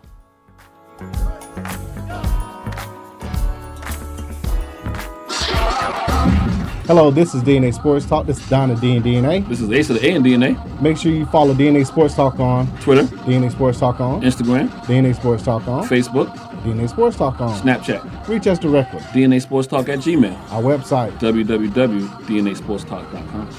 Hello, 6.88 7.10
this 7.10 7.34
is 7.34 7.42
DNA 7.42 7.74
Sports 7.74 8.06
Talk. 8.06 8.28
This 8.28 8.38
is 8.40 8.48
Donna 8.48 8.76
D 8.76 8.96
and 8.98 9.04
DNA. 9.04 9.48
This 9.50 9.60
is 9.60 9.72
Ace 9.72 9.90
of 9.90 10.00
the 10.00 10.08
A 10.08 10.12
and 10.14 10.24
DNA, 10.24 10.56
Make 10.82 10.98
sure 10.98 11.12
you 11.12 11.26
follow 11.26 11.56
DNA 11.56 11.84
Sports 11.86 12.14
Talk 12.14 12.40
on 12.40 12.68
Twitter, 12.80 13.04
DNA 13.26 13.52
Sports 13.52 13.80
Talk 13.80 14.00
on 14.00 14.22
Instagram, 14.22 14.70
DNA 14.86 15.16
Sports 15.16 15.42
Talk 15.44 15.68
on 15.68 15.84
Facebook, 15.88 16.28
DNA 16.64 16.88
Sports 16.88 17.18
Talk 17.18 17.42
on. 17.42 17.60
Snapchat, 17.60 18.28
Reach 18.28 18.46
us 18.46 18.60
directly. 18.60 19.00
DNA 19.00 19.42
Sports 19.42 19.68
Talk 19.68 19.90
at 19.90 19.98
Gmail, 20.00 20.38
Our 20.52 20.62
website. 20.62 21.18
www.dnasportstalk.com. 21.20 23.50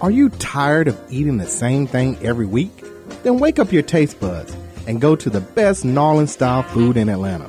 Are 0.00 0.10
you 0.10 0.28
tired 0.30 0.88
of 0.88 1.00
eating 1.08 1.36
the 1.36 1.46
same 1.46 1.86
thing 1.86 2.18
every 2.20 2.46
week? 2.46 2.82
Then 3.22 3.38
wake 3.38 3.60
up 3.60 3.70
your 3.70 3.82
taste 3.84 4.18
buds 4.18 4.56
and 4.88 5.00
go 5.00 5.14
to 5.14 5.30
the 5.30 5.40
best 5.40 5.84
New 5.84 6.00
Orleans 6.00 6.32
style 6.32 6.64
food 6.64 6.96
in 6.96 7.08
Atlanta. 7.08 7.48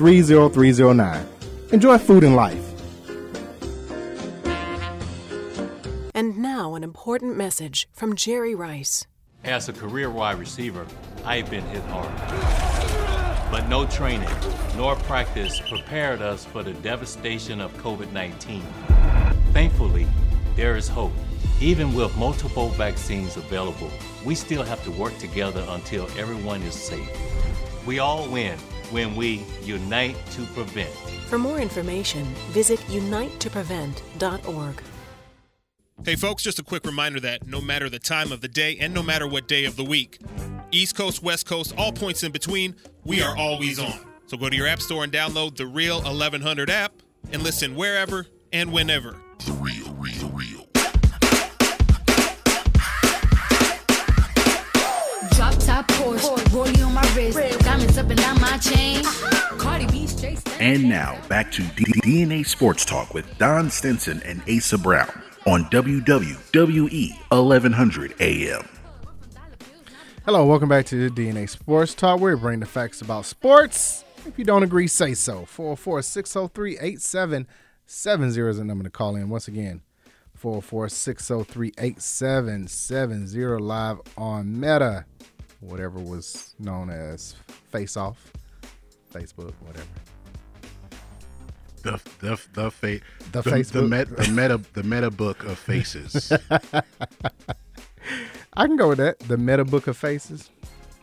30309. 0.00 1.26
Enjoy 1.72 1.98
food 1.98 2.24
and 2.24 2.34
life. 2.34 2.66
And 6.14 6.38
now, 6.38 6.74
an 6.74 6.82
important 6.82 7.36
message 7.36 7.86
from 7.92 8.16
Jerry 8.16 8.54
Rice. 8.54 9.06
As 9.44 9.68
a 9.68 9.74
career 9.74 10.08
wide 10.08 10.38
receiver, 10.38 10.86
I've 11.26 11.50
been 11.50 11.66
hit 11.66 11.82
hard. 11.90 12.10
But 13.50 13.68
no 13.68 13.84
training 13.84 14.30
nor 14.74 14.96
practice 14.96 15.60
prepared 15.68 16.22
us 16.22 16.46
for 16.46 16.62
the 16.62 16.72
devastation 16.72 17.60
of 17.60 17.70
COVID 17.76 18.10
19. 18.10 18.62
Thankfully, 19.52 20.06
there 20.56 20.78
is 20.78 20.88
hope. 20.88 21.12
Even 21.60 21.92
with 21.92 22.16
multiple 22.16 22.70
vaccines 22.70 23.36
available, 23.36 23.90
we 24.24 24.34
still 24.34 24.62
have 24.62 24.82
to 24.84 24.90
work 24.92 25.16
together 25.18 25.62
until 25.68 26.04
everyone 26.16 26.62
is 26.62 26.74
safe. 26.74 27.10
We 27.86 27.98
all 27.98 28.26
win 28.30 28.58
when 28.90 29.16
we 29.16 29.44
unite 29.62 30.16
to 30.32 30.44
prevent. 30.46 30.90
For 31.28 31.38
more 31.38 31.58
information, 31.58 32.24
visit 32.50 32.80
unitetoprevent.org. 32.88 34.82
Hey, 36.02 36.16
folks, 36.16 36.42
just 36.42 36.58
a 36.58 36.62
quick 36.62 36.86
reminder 36.86 37.20
that 37.20 37.46
no 37.46 37.60
matter 37.60 37.90
the 37.90 37.98
time 37.98 38.32
of 38.32 38.40
the 38.40 38.48
day 38.48 38.78
and 38.80 38.94
no 38.94 39.02
matter 39.02 39.28
what 39.28 39.46
day 39.46 39.66
of 39.66 39.76
the 39.76 39.84
week, 39.84 40.18
East 40.70 40.96
Coast, 40.96 41.22
West 41.22 41.46
Coast, 41.46 41.74
all 41.76 41.92
points 41.92 42.22
in 42.22 42.32
between, 42.32 42.74
we 43.04 43.20
are 43.20 43.36
always 43.36 43.78
on. 43.78 44.06
So 44.26 44.38
go 44.38 44.48
to 44.48 44.56
your 44.56 44.66
app 44.66 44.80
store 44.80 45.04
and 45.04 45.12
download 45.12 45.56
the 45.56 45.66
Real 45.66 45.96
1100 45.96 46.70
app 46.70 46.94
and 47.32 47.42
listen 47.42 47.74
wherever 47.74 48.26
and 48.52 48.72
whenever. 48.72 49.20
The 49.44 49.52
real, 49.52 49.92
real, 49.94 50.28
real. 50.30 50.66
Drop 55.32 55.54
top 55.58 55.86
Porsche, 55.88 56.38
rollie 56.48 56.86
on 56.86 56.94
my 56.94 57.02
wrist, 57.14 57.36
diamonds 57.90 57.98
up 57.98 58.10
and 58.10 58.18
down 58.18 58.40
my 58.40 58.56
chain. 58.58 59.04
Cardi 59.58 59.86
B 59.86 60.06
straight. 60.06 60.40
And 60.60 60.88
now 60.88 61.20
back 61.28 61.50
to 61.52 61.62
D- 61.62 61.84
DNA 62.02 62.46
Sports 62.46 62.84
Talk 62.84 63.14
with 63.14 63.38
Don 63.38 63.70
Stinson 63.70 64.22
and 64.24 64.42
Asa 64.48 64.78
Brown 64.78 65.10
on 65.46 65.64
WWE 65.66 67.10
1100 67.30 68.14
AM. 68.20 68.68
Hello, 70.24 70.46
welcome 70.46 70.68
back 70.68 70.86
to 70.86 71.08
the 71.08 71.14
DNA 71.14 71.48
Sports 71.48 71.94
Talk. 71.94 72.20
We're 72.20 72.36
bringing 72.36 72.60
the 72.60 72.66
facts 72.66 73.00
about 73.00 73.24
sports. 73.24 74.04
If 74.26 74.38
you 74.38 74.44
don't 74.44 74.62
agree, 74.62 74.86
say 74.86 75.14
so. 75.14 75.44
404 75.46 76.02
603 76.02 76.78
8770 76.78 78.48
is 78.50 78.58
the 78.58 78.64
number 78.64 78.84
to 78.84 78.90
call 78.90 79.16
in. 79.16 79.30
Once 79.30 79.48
again, 79.48 79.80
404 80.34 80.90
603 80.90 81.72
8770 81.78 83.62
live 83.64 84.00
on 84.18 84.60
Meta, 84.60 85.06
whatever 85.60 85.98
was 85.98 86.54
known 86.58 86.90
as 86.90 87.34
Face 87.70 87.96
Off, 87.96 88.32
Facebook, 89.12 89.52
whatever. 89.60 89.86
The 91.82 92.00
the 92.20 92.40
the 92.52 92.70
fa- 92.70 93.00
The 93.32 93.42
the, 93.42 93.50
Facebook. 93.50 93.72
the, 93.72 93.82
met, 93.82 94.16
the 94.16 94.28
meta 94.30 94.60
the 94.74 94.82
meta 94.82 95.10
book 95.10 95.44
of 95.44 95.58
faces. 95.58 96.32
I 98.54 98.66
can 98.66 98.76
go 98.76 98.88
with 98.88 98.98
that. 98.98 99.18
The 99.20 99.36
meta 99.38 99.64
book 99.64 99.86
of 99.86 99.96
faces. 99.96 100.50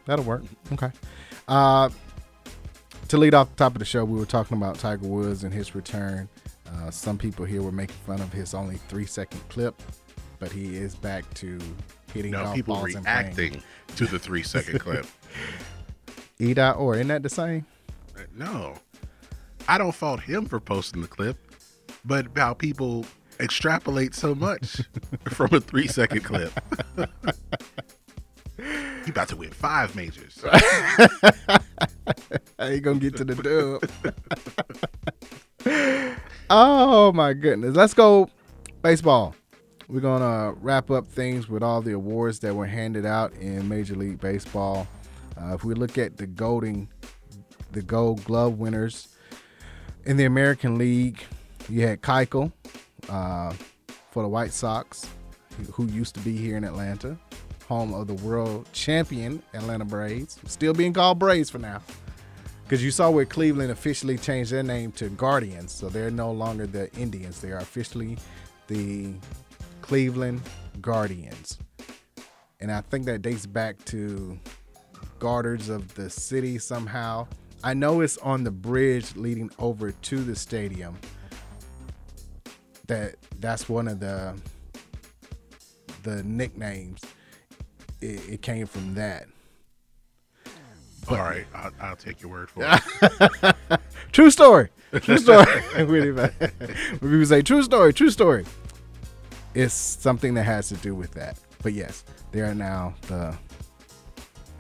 That'll 0.06 0.26
work. 0.26 0.44
Okay. 0.74 0.92
Uh, 1.48 1.90
to 3.08 3.18
lead 3.18 3.34
off 3.34 3.50
the 3.50 3.56
top 3.56 3.74
of 3.74 3.80
the 3.80 3.86
show, 3.86 4.04
we 4.06 4.20
were 4.20 4.26
talking 4.26 4.58
about 4.58 4.76
Tiger 4.78 5.08
Woods 5.08 5.44
and 5.44 5.54
his 5.54 5.74
return. 5.74 6.28
Uh, 6.70 6.92
some 6.92 7.18
people 7.18 7.46
here 7.46 7.62
were 7.62 7.72
making 7.72 7.96
fun 8.06 8.22
of 8.22 8.32
his 8.34 8.54
only 8.54 8.76
three 8.90 9.06
second 9.06 9.42
clip, 9.50 9.82
but 10.40 10.52
he 10.52 10.76
is 10.76 10.94
back 10.96 11.24
to 11.36 11.58
hitting 12.14 12.32
no, 12.32 12.44
golf 12.44 12.56
people 12.56 12.76
balls 12.76 12.96
and 12.96 13.06
playing. 13.06 13.26
reacting 13.28 13.64
to 13.96 14.06
the 14.06 14.20
three 14.20 14.44
second 14.44 14.80
clip. 14.80 15.06
E 16.40 16.54
dot 16.54 16.78
or 16.78 16.96
isn't 16.96 17.08
that 17.08 17.24
the 17.24 17.30
same? 17.30 17.66
No, 18.36 18.76
I 19.68 19.78
don't 19.78 19.94
fault 19.94 20.22
him 20.22 20.46
for 20.46 20.60
posting 20.60 21.02
the 21.02 21.08
clip, 21.08 21.38
but 22.06 22.28
how 22.36 22.54
people 22.54 23.06
extrapolate 23.40 24.14
so 24.16 24.36
much 24.36 24.82
from 25.30 25.54
a 25.54 25.60
three 25.60 25.88
second 25.88 26.24
clip. 26.24 26.52
he 28.58 29.12
about 29.12 29.30
to 29.30 29.36
win 29.36 29.52
five 29.52 29.96
majors. 29.96 30.44
I 30.52 31.60
ain't 32.60 32.84
gonna 32.84 33.00
get 33.00 33.16
to 33.18 33.26
the 33.26 33.82
dub. 35.66 36.22
oh 36.50 37.12
my 37.14 37.34
goodness. 37.34 37.76
Let's 37.76 37.94
go 37.94 38.30
baseball. 38.82 39.36
We're 39.88 40.02
gonna 40.02 40.54
wrap 40.62 40.92
up 40.92 41.08
things 41.08 41.48
with 41.48 41.64
all 41.64 41.82
the 41.82 41.94
awards 41.94 42.40
that 42.40 42.56
were 42.56 42.66
handed 42.66 43.06
out 43.06 43.34
in 43.36 43.68
Major 43.70 43.96
League 43.96 44.20
Baseball. 44.20 44.88
Uh, 45.40 45.54
if 45.54 45.64
we 45.64 45.74
look 45.74 45.98
at 45.98 46.18
the 46.18 46.26
golding, 46.26 46.90
the 47.72 47.82
Gold 47.82 48.24
Glove 48.24 48.60
winners 48.60 49.10
in 50.06 50.18
the 50.18 50.26
American 50.26 50.78
League, 50.78 51.24
you 51.70 51.86
had 51.86 52.02
Keuchel 52.02 52.52
uh, 53.10 53.54
for 54.12 54.24
the 54.24 54.30
White 54.30 54.54
Sox, 54.54 55.08
who 55.74 55.86
used 55.88 56.16
to 56.16 56.22
be 56.22 56.36
here 56.36 56.58
in 56.58 56.64
Atlanta, 56.64 57.18
home 57.68 57.94
of 57.94 58.08
the 58.08 58.14
world 58.16 58.68
champion 58.72 59.44
Atlanta 59.54 59.86
Braves, 59.86 60.40
still 60.46 60.74
being 60.74 60.94
called 60.94 61.20
Braves 61.20 61.50
for 61.50 61.60
now. 61.60 61.82
Because 62.64 62.84
you 62.84 62.92
saw 62.92 63.10
where 63.10 63.26
Cleveland 63.26 63.72
officially 63.72 64.18
changed 64.18 64.52
their 64.52 64.64
name 64.64 64.92
to 64.94 65.10
Guardians, 65.10 65.72
so 65.72 65.88
they're 65.88 66.12
no 66.12 66.32
longer 66.32 66.68
the 66.68 66.94
Indians. 66.96 67.40
They 67.40 67.52
are 67.52 67.60
officially 67.60 68.18
the 68.68 69.14
Cleveland 69.82 70.42
Guardians. 70.82 71.58
And 72.60 72.72
I 72.72 72.82
think 72.82 73.06
that 73.06 73.22
dates 73.22 73.46
back 73.46 73.84
to 73.86 74.38
Guardians 75.20 75.70
of 75.70 75.94
the 75.96 76.10
City 76.10 76.58
somehow. 76.58 77.28
I 77.64 77.74
know 77.74 78.02
it's 78.02 78.18
on 78.20 78.44
the 78.44 78.52
bridge 78.52 79.16
leading 79.16 79.52
over 79.60 79.92
to 79.92 80.24
the 80.24 80.36
stadium. 80.36 80.98
That 82.88 83.16
that's 83.40 83.68
one 83.68 83.88
of 83.88 84.00
the 84.00 84.36
the 86.04 86.24
nicknames. 86.24 87.02
It, 88.00 88.30
it 88.30 88.42
came 88.42 88.68
from 88.68 88.94
that. 88.96 89.26
All 91.10 91.18
right, 91.18 91.46
I'll, 91.56 91.72
I'll 91.80 91.96
take 91.96 92.22
your 92.22 92.30
word 92.30 92.50
for 92.50 92.64
it. 92.66 93.80
True 94.12 94.30
story. 94.30 94.70
True 95.02 95.18
story. 95.18 95.46
When 95.76 96.28
people 97.00 97.26
say 97.26 97.42
true 97.42 97.64
story, 97.64 97.94
true 97.94 98.10
story. 98.10 98.46
It's 99.54 99.74
something 99.74 100.34
that 100.36 100.44
has 100.44 100.70
to 100.70 100.76
do 100.76 100.96
with 100.96 101.12
that. 101.12 101.38
But 101.62 101.74
yes, 101.74 102.04
they 102.32 102.42
are 102.42 102.56
now 102.56 102.96
the 103.08 103.36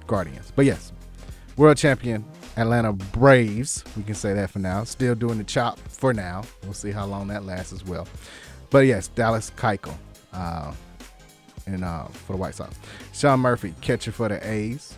Guardians. 0.07 0.51
But 0.55 0.65
yes, 0.65 0.91
world 1.55 1.77
champion 1.77 2.25
Atlanta 2.57 2.93
Braves. 2.93 3.83
We 3.95 4.03
can 4.03 4.15
say 4.15 4.33
that 4.33 4.49
for 4.49 4.59
now. 4.59 4.83
Still 4.83 5.15
doing 5.15 5.37
the 5.37 5.43
chop 5.43 5.79
for 5.79 6.13
now. 6.13 6.43
We'll 6.63 6.73
see 6.73 6.91
how 6.91 7.05
long 7.05 7.27
that 7.27 7.45
lasts 7.45 7.73
as 7.73 7.85
well. 7.85 8.07
But 8.69 8.79
yes, 8.79 9.07
Dallas 9.09 9.51
Keuchel. 9.55 9.95
Uh, 10.33 10.73
and 11.67 11.83
uh, 11.83 12.05
for 12.05 12.33
the 12.33 12.37
White 12.37 12.55
Sox, 12.55 12.75
Sean 13.13 13.41
Murphy, 13.41 13.73
catcher 13.81 14.11
for 14.11 14.29
the 14.29 14.45
A's. 14.49 14.95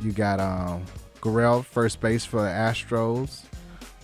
You 0.00 0.12
got 0.12 0.40
um, 0.40 0.84
first 1.62 2.00
base 2.00 2.24
for 2.24 2.42
the 2.42 2.48
Astros. 2.48 3.44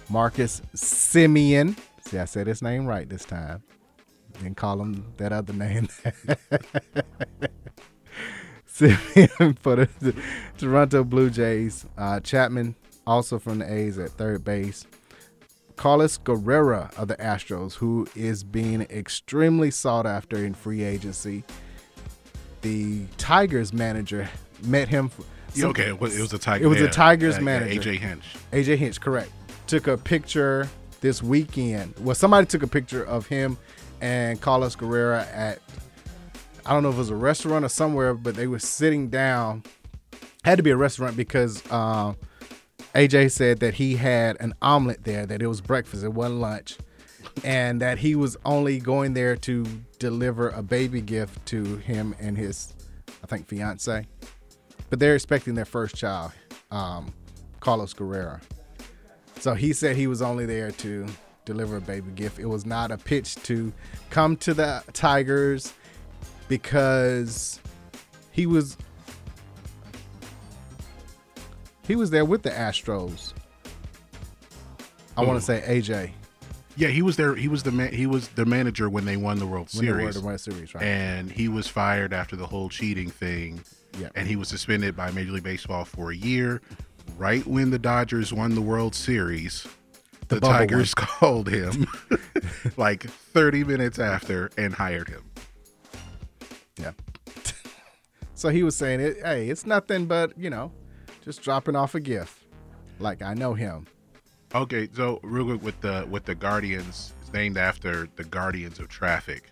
Marcus 0.09 0.61
Semien. 0.75 1.79
See, 2.05 2.19
I 2.19 2.25
said 2.25 2.47
his 2.47 2.63
name 2.63 2.87
right 2.87 3.09
this 3.09 3.25
time. 3.25 3.63
Didn't 4.35 4.57
call 4.57 4.81
him 4.81 5.13
that 5.19 5.33
other 5.33 5.53
name. 5.53 5.89
For 9.61 9.77
the 9.77 10.15
Toronto 10.57 11.05
Blue 11.05 11.29
Jays. 11.29 11.85
Uh, 11.99 12.19
Chapman, 12.21 12.75
also 13.07 13.39
from 13.39 13.59
the 13.59 13.71
A's 13.71 13.99
at 13.99 14.11
third 14.11 14.43
base. 14.43 14.87
Carlos 15.77 16.17
Correa 16.17 16.91
of 16.97 17.09
the 17.09 17.17
Astros, 17.17 17.75
who 17.75 18.07
is 18.15 18.43
being 18.43 18.83
extremely 18.83 19.71
sought 19.71 20.07
after 20.07 20.45
in 20.45 20.55
free 20.55 20.83
agency. 20.83 21.45
The 22.63 23.05
Tigers 23.19 23.73
manager 23.73 24.29
met 24.63 24.89
him. 24.89 25.11
For, 25.11 25.25
Yeah, 25.55 25.67
okay, 25.67 25.89
it 25.89 26.01
was, 26.01 26.19
it 26.19 26.23
was 26.23 26.33
a 26.33 26.39
Tiger. 26.39 26.65
It 26.65 26.69
was 26.69 26.81
yeah, 26.81 26.87
a 26.87 26.91
Tigers 26.91 27.37
yeah, 27.37 27.43
manager. 27.43 27.81
AJ 27.81 27.99
Hinch. 27.99 28.25
AJ 28.53 28.77
Hinch, 28.77 29.01
correct. 29.01 29.31
Took 29.67 29.87
a 29.89 29.97
picture 29.99 30.69
this 31.03 31.23
weekend. 31.23 31.95
Well, 32.01 32.15
somebody 32.15 32.47
took 32.47 32.63
a 32.63 32.67
picture 32.67 33.05
of 33.05 33.27
him 33.27 33.59
and 34.01 34.41
Carlos 34.41 34.75
Correa 34.77 35.27
at 35.33 35.61
I 36.67 36.73
don't 36.73 36.83
know 36.83 36.91
if 36.91 36.97
it 36.97 36.99
was 36.99 37.11
a 37.11 37.17
restaurant 37.17 37.65
or 37.65 37.69
somewhere, 37.69 38.15
but 38.15 38.35
they 38.35 38.47
were 38.47 38.59
sitting 38.59 39.09
down 39.09 39.63
Had 40.45 40.57
to 40.57 40.63
be 40.63 40.71
a 40.71 40.77
restaurant 40.77 41.17
because 41.17 41.63
uh, 41.71 42.15
AJ 42.95 43.33
said 43.33 43.61
that 43.61 43.75
he 43.75 43.97
had 43.97 44.37
an 44.41 44.55
omelet 44.63 45.05
there, 45.05 45.27
that 45.27 45.43
it 45.43 45.47
was 45.47 45.61
breakfast, 45.61 46.03
it 46.03 46.13
wasn't 46.13 46.41
lunch, 46.41 46.79
and 47.45 47.81
that 47.81 47.99
he 47.99 48.15
was 48.15 48.37
only 48.45 48.79
going 48.79 49.15
there 49.15 49.37
to 49.37 49.65
deliver 49.99 50.49
a 50.49 50.63
baby 50.63 51.01
gift 51.01 51.45
to 51.47 51.77
him 51.79 52.15
and 52.19 52.37
his, 52.37 52.75
I 53.23 53.27
think, 53.27 53.47
fiance. 53.47 54.07
But 54.89 54.99
they're 54.99 55.15
expecting 55.15 55.55
their 55.55 55.65
first 55.65 55.95
child, 55.95 56.33
um, 56.71 57.13
Carlos 57.61 57.93
Guerrero. 57.93 58.41
So 59.39 59.55
he 59.55 59.73
said 59.73 59.97
he 59.97 60.07
was 60.07 60.21
only 60.21 60.47
there 60.47 60.71
to 60.73 61.07
deliver 61.45 61.77
a 61.77 61.81
baby 61.81 62.11
gift. 62.13 62.39
It 62.39 62.47
was 62.47 62.67
not 62.67 62.91
a 62.91 62.99
pitch 62.99 63.37
to 63.45 63.73
come 64.11 64.37
to 64.39 64.53
the 64.53 64.83
Tigers 64.93 65.73
because 66.51 67.61
he 68.33 68.45
was 68.45 68.77
he 71.87 71.97
was 71.97 72.11
there 72.11 72.25
with 72.27 72.43
the 72.43 72.51
Astros. 72.51 73.33
I 75.17 75.25
want 75.25 75.39
to 75.39 75.45
say 75.45 75.63
AJ. 75.67 76.11
Yeah, 76.77 76.89
he 76.89 77.03
was 77.03 77.17
there. 77.17 77.35
He 77.35 77.49
was 77.49 77.63
the 77.63 77.71
man. 77.71 77.93
He 77.93 78.07
was 78.07 78.29
the 78.29 78.45
manager 78.45 78.91
when 78.91 79.05
they 79.05 79.17
won 79.17 79.39
the 79.39 79.47
World 79.47 79.69
When 79.75 79.85
Series. 79.85 80.15
the 80.17 80.21
World 80.23 80.41
Series, 80.41 80.75
right. 80.75 80.83
And 80.83 81.31
he 81.31 81.49
was 81.49 81.69
fired 81.69 82.13
after 82.13 82.37
the 82.37 82.47
whole 82.47 82.69
cheating 82.69 83.11
thing. 83.11 83.63
Yeah. 83.99 84.09
And 84.15 84.27
he 84.27 84.37
was 84.37 84.49
suspended 84.49 84.97
by 84.97 85.11
Major 85.13 85.33
League 85.33 85.43
Baseball 85.43 85.85
for 85.85 86.11
a 86.11 86.17
year. 86.17 86.61
Right 87.17 87.47
when 87.47 87.71
the 87.71 87.79
Dodgers 87.79 88.33
won 88.33 88.55
the 88.55 88.61
World 88.61 88.95
Series, 88.95 89.67
The 90.29 90.37
the, 90.37 90.41
Tigers 90.49 90.95
called 90.97 91.49
him 91.49 91.87
like 92.77 93.09
30 93.11 93.65
minutes 93.65 93.99
after 93.99 94.51
and 94.57 94.73
hired 94.75 95.09
him. 95.09 95.30
Yeah. 96.81 96.93
so 98.35 98.49
he 98.49 98.63
was 98.63 98.77
saying 98.77 99.01
it. 99.01 99.19
Hey, 99.25 99.49
it's 99.49 99.67
nothing 99.67 100.07
but 100.07 100.37
you 100.39 100.51
know, 100.51 100.73
just 101.25 101.43
dropping 101.43 101.77
off 101.77 101.95
a 101.95 102.01
gift. 102.01 102.45
Like 102.99 103.23
I 103.23 103.35
know 103.35 103.55
him. 103.55 103.87
Okay, 104.55 104.89
so 104.93 105.21
real 105.23 105.45
quick 105.47 105.63
with 105.63 105.81
the 105.81 106.07
with 106.11 106.25
the 106.25 106.35
Guardians, 106.35 107.13
it's 107.21 107.33
named 107.33 107.57
after 107.57 108.09
the 108.17 108.25
Guardians 108.25 108.79
of 108.81 108.89
Traffic, 108.89 109.51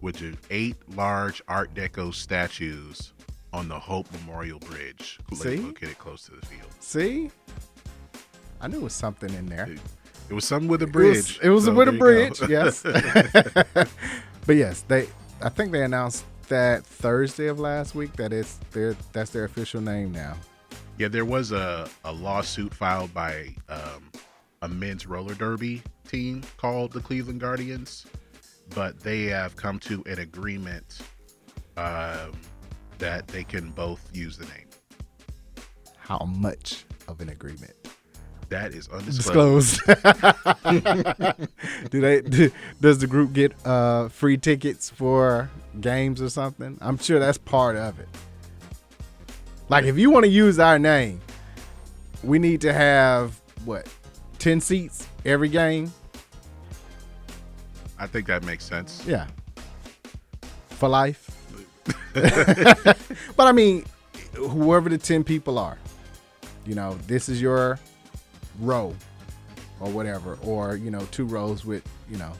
which 0.00 0.20
is 0.22 0.36
eight 0.50 0.76
large 0.96 1.40
Art 1.48 1.72
Deco 1.74 2.12
statues 2.12 3.12
on 3.52 3.68
the 3.68 3.78
Hope 3.78 4.06
Memorial 4.12 4.58
Bridge, 4.58 5.18
See? 5.34 5.58
located 5.58 5.98
close 5.98 6.24
to 6.24 6.32
the 6.32 6.46
field. 6.46 6.68
See, 6.80 7.30
I 8.60 8.66
knew 8.68 8.78
it 8.78 8.82
was 8.82 8.94
something 8.94 9.32
in 9.34 9.46
there. 9.46 9.68
It 10.30 10.34
was 10.34 10.44
something 10.46 10.68
with 10.68 10.80
a 10.82 10.86
It 10.86 10.86
was- 10.86 10.92
bridge. 10.92 11.40
It 11.42 11.50
was, 11.50 11.64
so 11.66 11.74
with 11.74 11.88
a 11.88 11.92
bridge, 11.92 12.40
go. 12.40 12.46
yes. 12.46 12.82
but 14.46 14.56
yes, 14.56 14.82
they. 14.88 15.06
I 15.42 15.48
think 15.50 15.70
they 15.72 15.82
announced 15.84 16.24
that 16.52 16.84
Thursday 16.84 17.46
of 17.46 17.58
last 17.58 17.94
week 17.94 18.12
that 18.16 18.30
it's 18.30 18.58
their 18.72 18.94
that's 19.14 19.30
their 19.30 19.44
official 19.44 19.80
name 19.80 20.12
now. 20.12 20.36
Yeah, 20.98 21.08
there 21.08 21.24
was 21.24 21.50
a, 21.50 21.88
a 22.04 22.12
lawsuit 22.12 22.74
filed 22.74 23.14
by 23.14 23.54
um, 23.70 24.10
a 24.60 24.68
men's 24.68 25.06
roller 25.06 25.32
derby 25.32 25.82
team 26.06 26.42
called 26.58 26.92
the 26.92 27.00
Cleveland 27.00 27.40
Guardians, 27.40 28.04
but 28.74 29.00
they 29.00 29.22
have 29.24 29.56
come 29.56 29.78
to 29.78 30.04
an 30.04 30.18
agreement 30.18 31.00
um, 31.78 32.32
that 32.98 33.26
they 33.28 33.44
can 33.44 33.70
both 33.70 34.06
use 34.12 34.36
the 34.36 34.44
name. 34.44 34.68
How 35.96 36.18
much 36.18 36.84
of 37.08 37.22
an 37.22 37.30
agreement? 37.30 37.72
That 38.52 38.74
is 38.74 38.86
undisclosed. 38.88 39.80
Disclosed. 39.86 41.40
do 41.90 42.00
they? 42.02 42.20
Do, 42.20 42.50
does 42.82 42.98
the 42.98 43.06
group 43.06 43.32
get 43.32 43.54
uh, 43.66 44.10
free 44.10 44.36
tickets 44.36 44.90
for 44.90 45.50
games 45.80 46.20
or 46.20 46.28
something? 46.28 46.76
I'm 46.82 46.98
sure 46.98 47.18
that's 47.18 47.38
part 47.38 47.76
of 47.76 47.98
it. 47.98 48.08
Like 49.70 49.86
if 49.86 49.96
you 49.96 50.10
want 50.10 50.26
to 50.26 50.30
use 50.30 50.58
our 50.58 50.78
name, 50.78 51.22
we 52.22 52.38
need 52.38 52.60
to 52.60 52.74
have 52.74 53.40
what 53.64 53.88
ten 54.38 54.60
seats 54.60 55.08
every 55.24 55.48
game. 55.48 55.90
I 57.98 58.06
think 58.06 58.26
that 58.26 58.44
makes 58.44 58.66
sense. 58.66 59.02
Yeah. 59.06 59.28
For 60.68 60.90
life. 60.90 61.30
but 62.12 63.46
I 63.46 63.52
mean, 63.52 63.86
whoever 64.34 64.90
the 64.90 64.98
10 64.98 65.24
people 65.24 65.58
are, 65.58 65.78
you 66.66 66.74
know, 66.74 66.98
this 67.06 67.28
is 67.28 67.40
your 67.40 67.78
row 68.60 68.94
or 69.80 69.90
whatever, 69.90 70.38
or, 70.42 70.76
you 70.76 70.90
know, 70.90 71.04
two 71.10 71.24
rows 71.24 71.64
with, 71.64 71.82
you 72.10 72.16
know, 72.18 72.32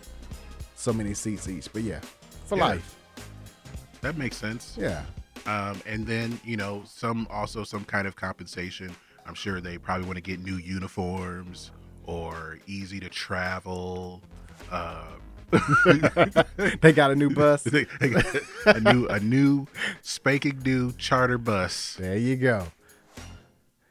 so 0.77 0.93
many 0.93 1.15
seats 1.15 1.49
each. 1.49 1.73
But 1.73 1.83
yeah, 1.83 2.01
for 2.47 2.57
Yeah. 2.59 2.65
life. 2.67 2.97
That 4.01 4.17
makes 4.17 4.37
sense. 4.37 4.77
Yeah. 4.79 5.05
Um, 5.47 5.81
and 5.87 6.07
then 6.07 6.39
you 6.45 6.57
know 6.57 6.83
some 6.87 7.27
also 7.31 7.65
some 7.65 7.85
kind 7.85 8.07
of 8.07 8.15
compensation. 8.17 8.95
I'm 9.27 9.35
sure 9.35 9.61
they 9.61 9.79
probably 9.79 10.07
want 10.07 10.17
to 10.17 10.21
get 10.23 10.39
new 10.41 10.57
uniforms 10.57 11.71
or 12.05 12.59
easy 12.67 12.99
to 13.01 13.09
travel. 13.09 14.21
Um, 14.71 15.21
they 16.81 16.93
got 16.93 17.11
a 17.11 17.15
new 17.17 17.31
bus. 17.31 17.63
They- 17.73 17.87
they 18.01 18.13
a 18.67 18.81
new 18.81 19.07
a 19.07 19.21
new 19.21 19.67
spanking 20.01 20.61
new 20.65 20.93
charter 20.93 21.39
bus. 21.39 21.97
There 21.99 22.17
you 22.17 22.37
go. 22.37 22.67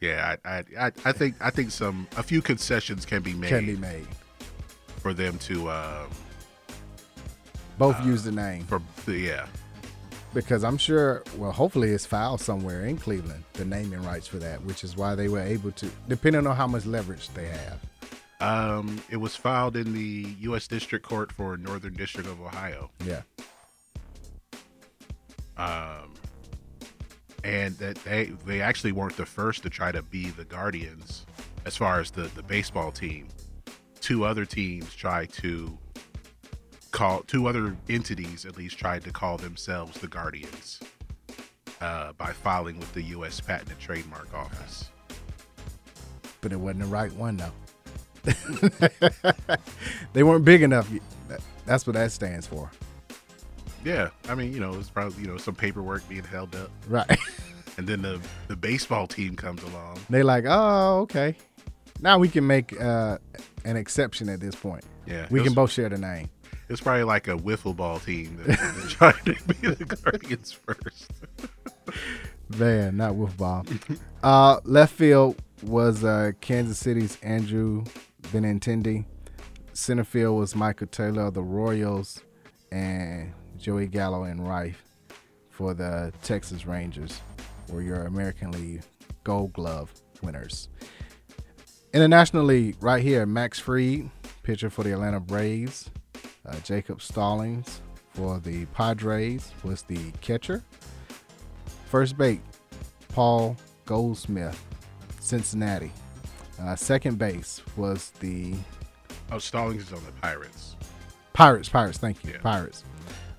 Yeah, 0.02 0.36
I, 0.44 0.50
I 0.58 0.64
I 0.88 0.92
I 1.06 1.12
think 1.12 1.36
I 1.40 1.50
think 1.52 1.72
some 1.72 2.08
a 2.18 2.24
few 2.24 2.42
concessions 2.42 3.06
can 3.06 3.22
be 3.22 3.34
made 3.34 3.50
Can 3.50 3.66
be 3.68 3.78
made. 3.78 4.08
for 4.98 5.14
them 5.14 5.38
to 5.40 5.70
um, 5.70 6.10
Both 7.78 8.04
use 8.06 8.24
the 8.24 8.32
name. 8.32 8.66
for 8.66 8.82
yeah 9.08 9.46
Because 10.34 10.64
I'm 10.64 10.78
sure, 10.78 11.24
well, 11.38 11.52
hopefully 11.52 11.90
it's 11.92 12.06
filed 12.06 12.42
somewhere 12.42 12.86
in 12.86 12.98
Cleveland, 12.98 13.44
the 13.54 13.66
naming 13.66 14.02
rights 14.04 14.28
for 14.28 14.38
that, 14.40 14.64
which 14.64 14.84
is 14.84 14.96
why 14.98 15.14
they 15.16 15.28
were 15.28 15.42
able 15.42 15.72
to, 15.74 15.90
depending 16.08 16.48
on 16.48 16.56
how 16.56 16.68
much 16.68 16.86
leverage 16.86 17.30
they 17.30 17.48
have. 17.48 17.80
Um, 18.40 19.00
it 19.12 19.18
was 19.18 19.36
filed 19.36 19.76
in 19.78 19.94
the 19.94 20.34
U.S. 20.48 20.68
District 20.68 21.06
Court 21.06 21.32
for 21.32 21.58
Northern 21.58 21.94
District 21.94 22.28
of 22.28 22.42
Ohio. 22.42 22.90
Yeah. 23.06 23.22
Um, 25.58 26.11
and 27.44 27.78
that 27.78 27.96
they 28.04 28.26
they 28.46 28.62
actually 28.62 28.92
weren't 28.92 29.18
the 29.18 29.26
first 29.26 29.64
to 29.64 29.70
try 29.70 29.92
to 29.92 30.02
be 30.04 30.30
the 30.30 30.46
Guardians 30.46 31.26
as 31.66 31.76
far 31.76 32.00
as 32.00 32.12
the 32.12 32.24
the 32.36 32.44
baseball 32.44 32.92
team. 32.92 33.28
Two 34.00 34.24
other 34.24 34.46
teams 34.46 34.94
tried 34.96 35.32
to 35.34 35.78
call 36.92 37.22
two 37.22 37.48
other 37.48 37.76
entities 37.90 38.46
at 38.46 38.58
least 38.58 38.78
tried 38.78 39.04
to 39.04 39.12
call 39.12 39.38
themselves 39.38 40.00
the 40.00 40.08
Guardians 40.08 40.80
uh, 41.80 42.14
by 42.14 42.32
filing 42.32 42.80
with 42.80 42.94
the 42.94 43.04
U.S. 43.04 43.40
Patent 43.40 43.72
and 43.72 43.80
Trademark 43.80 44.34
Office. 44.34 44.90
But 46.42 46.52
it 46.52 46.60
wasn't 46.60 46.82
the 46.82 46.88
right 46.88 47.12
one, 47.14 47.38
though. 47.38 47.52
they 50.14 50.24
weren't 50.24 50.46
big 50.46 50.62
enough. 50.62 50.92
That's 51.66 51.88
what 51.88 51.94
that 51.94 52.12
stands 52.12 52.46
for. 52.46 52.72
Yeah, 53.84 54.10
I 54.30 54.36
mean, 54.36 54.54
you 54.54 54.60
know, 54.60 54.74
it's 54.76 54.90
probably 54.90 55.22
you 55.24 55.28
know 55.28 55.38
some 55.38 55.56
paperwork 55.56 56.08
being 56.08 56.24
held 56.24 56.56
up, 56.56 56.70
Right. 56.88 57.10
and 57.78 57.88
then 57.88 58.02
the 58.02 58.20
the 58.48 58.56
baseball 58.56 59.08
team 59.08 59.36
comes 59.36 59.64
along. 59.64 60.00
they 60.10 60.24
like, 60.24 60.46
oh, 60.48 61.00
okay. 61.02 61.36
Now 62.00 62.18
we 62.20 62.30
can 62.30 62.46
make 62.48 62.80
uh, 62.82 63.18
an 63.66 63.76
exception 63.78 64.28
at 64.30 64.40
this 64.40 64.56
point. 64.56 64.84
Yeah, 65.06 65.28
We 65.30 65.42
it 65.42 65.44
can 65.44 65.54
both 65.54 65.72
share 65.72 65.90
the 65.90 65.98
name. 65.98 66.30
It's 66.70 66.82
probably 66.82 67.04
like 67.04 67.28
a 67.28 67.36
wiffle 67.38 67.76
ball 67.76 68.00
team 68.00 68.38
that 68.46 68.58
that 68.58 68.90
tried 68.90 69.26
to 69.26 69.34
be 69.48 69.68
the 69.68 69.86
Guardians 69.86 70.52
first. 70.52 71.12
Man, 72.58 72.98
not 72.98 73.16
Wolf 73.16 73.36
ball. 73.38 73.66
uh, 74.24 74.60
left 74.64 74.94
field 74.94 75.42
was 75.64 76.04
uh, 76.04 76.32
Kansas 76.42 76.78
City's 76.78 77.18
Andrew 77.22 77.84
Benintendi. 78.24 79.06
Center 79.74 80.04
field 80.04 80.38
was 80.40 80.56
Michael 80.56 80.88
Taylor 80.88 81.24
of 81.28 81.34
the 81.34 81.42
Royals 81.44 82.22
and 82.72 83.34
Joey 83.62 83.86
Gallo 83.88 84.24
and 84.24 84.46
Rife 84.46 84.84
for 85.50 85.76
the 85.76 86.12
Texas 86.24 86.66
Rangers, 86.66 87.22
were 87.70 87.84
your 87.84 88.06
American 88.06 88.52
League 88.52 88.82
Gold 89.24 89.54
Glove 89.54 89.94
winners. 90.24 90.68
In 91.94 92.00
the 92.00 92.08
National 92.08 92.44
League, 92.44 92.76
right 92.82 93.04
here, 93.04 93.26
Max 93.28 93.60
Fried, 93.60 94.10
pitcher 94.42 94.72
for 94.72 94.84
the 94.84 94.94
Atlanta 94.94 95.20
Braves. 95.20 95.92
Uh, 96.44 96.56
Jacob 96.64 97.02
Stallings 97.02 97.82
for 98.10 98.40
the 98.40 98.66
Padres 98.68 99.52
was 99.64 99.84
the 99.84 100.12
catcher. 100.22 100.64
First 101.86 102.18
base, 102.18 102.40
Paul 103.10 103.56
Goldschmidt, 103.86 104.56
Cincinnati. 105.20 105.92
Uh, 106.60 106.76
second 106.76 107.20
base 107.20 107.62
was 107.78 108.10
the 108.22 108.56
Oh, 109.32 109.38
Stallings 109.38 109.84
is 109.84 109.94
on 109.94 110.04
the 110.06 110.12
Pirates. 110.14 110.76
Pirates. 111.34 111.70
Pirates, 111.70 111.98
thank 112.00 112.24
you. 112.26 112.32
Yeah. 112.32 112.40
Pirates. 112.40 112.84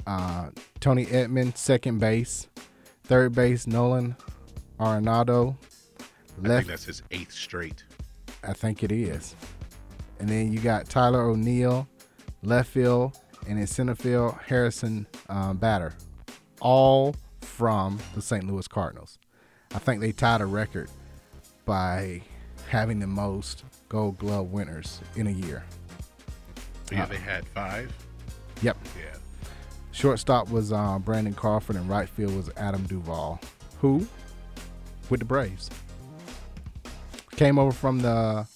Uh, 0.07 0.51
Tony 0.81 1.07
Edman, 1.07 1.57
second 1.57 1.99
base. 1.99 2.49
Third 3.05 3.35
base, 3.35 3.67
Nolan 3.67 4.17
Arenado. 4.79 5.57
I 6.01 6.49
Left, 6.49 6.67
think 6.67 6.67
that's 6.69 6.85
his 6.85 7.03
eighth 7.11 7.33
straight. 7.33 7.85
I 8.43 8.53
think 8.53 8.83
it 8.83 8.91
is. 8.93 9.37
And 10.19 10.29
then 10.29 10.53
you 10.53 10.59
got 10.61 10.89
Tyler 10.89 11.23
O'Neill, 11.23 11.87
left 12.43 12.71
field, 12.71 13.19
and 13.49 13.59
in 13.59 13.67
center 13.67 13.95
field, 13.95 14.37
Harrison 14.47 15.07
um, 15.29 15.57
Bader, 15.59 15.95
all 16.61 17.15
from 17.41 17.99
the 18.15 18.23
St. 18.23 18.47
Louis 18.47 18.67
Cardinals. 18.69 19.19
I 19.75 19.79
think 19.79 20.01
they 20.01 20.13
tied 20.13 20.41
a 20.41 20.47
record 20.47 20.91
by 21.65 22.23
having 22.69 22.99
the 22.99 23.07
most 23.07 23.65
Gold 23.89 24.19
Glove 24.19 24.53
winners 24.53 25.01
in 25.17 25.27
a 25.27 25.31
year. 25.31 25.65
Yeah, 26.91 27.07
they 27.07 27.17
had 27.17 27.47
five. 27.49 27.93
Yep. 28.63 28.77
Yeah. 28.99 29.17
Shortstop 29.93 30.51
was 30.51 30.73
uh, 30.73 30.99
Brandon 30.99 31.35
Crawford, 31.35 31.77
and 31.77 31.89
right 31.89 32.09
field 32.09 32.35
was 32.35 32.51
Adam 32.57 32.85
Duvall, 32.87 33.41
who, 33.81 34.07
with 35.11 35.21
the 35.21 35.27
Braves, 35.27 35.71
came 37.37 37.59
over 37.59 37.73
from 37.73 38.01
the 38.01 38.47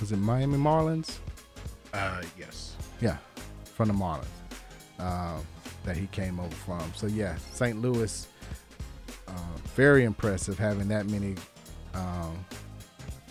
was 0.00 0.12
it 0.12 0.16
Miami 0.16 0.56
Marlins? 0.56 1.18
Uh, 1.92 2.22
yes. 2.38 2.76
Yeah, 3.00 3.16
from 3.74 3.88
the 3.88 3.94
Marlins 3.94 4.26
uh, 4.98 5.38
that 5.84 5.96
he 5.96 6.06
came 6.08 6.38
over 6.38 6.54
from. 6.54 6.92
So 6.94 7.06
yeah, 7.06 7.36
St. 7.52 7.80
Louis, 7.80 8.28
uh, 9.26 9.32
very 9.74 10.04
impressive 10.04 10.58
having 10.58 10.88
that 10.88 11.06
many 11.06 11.34
um, 11.94 12.44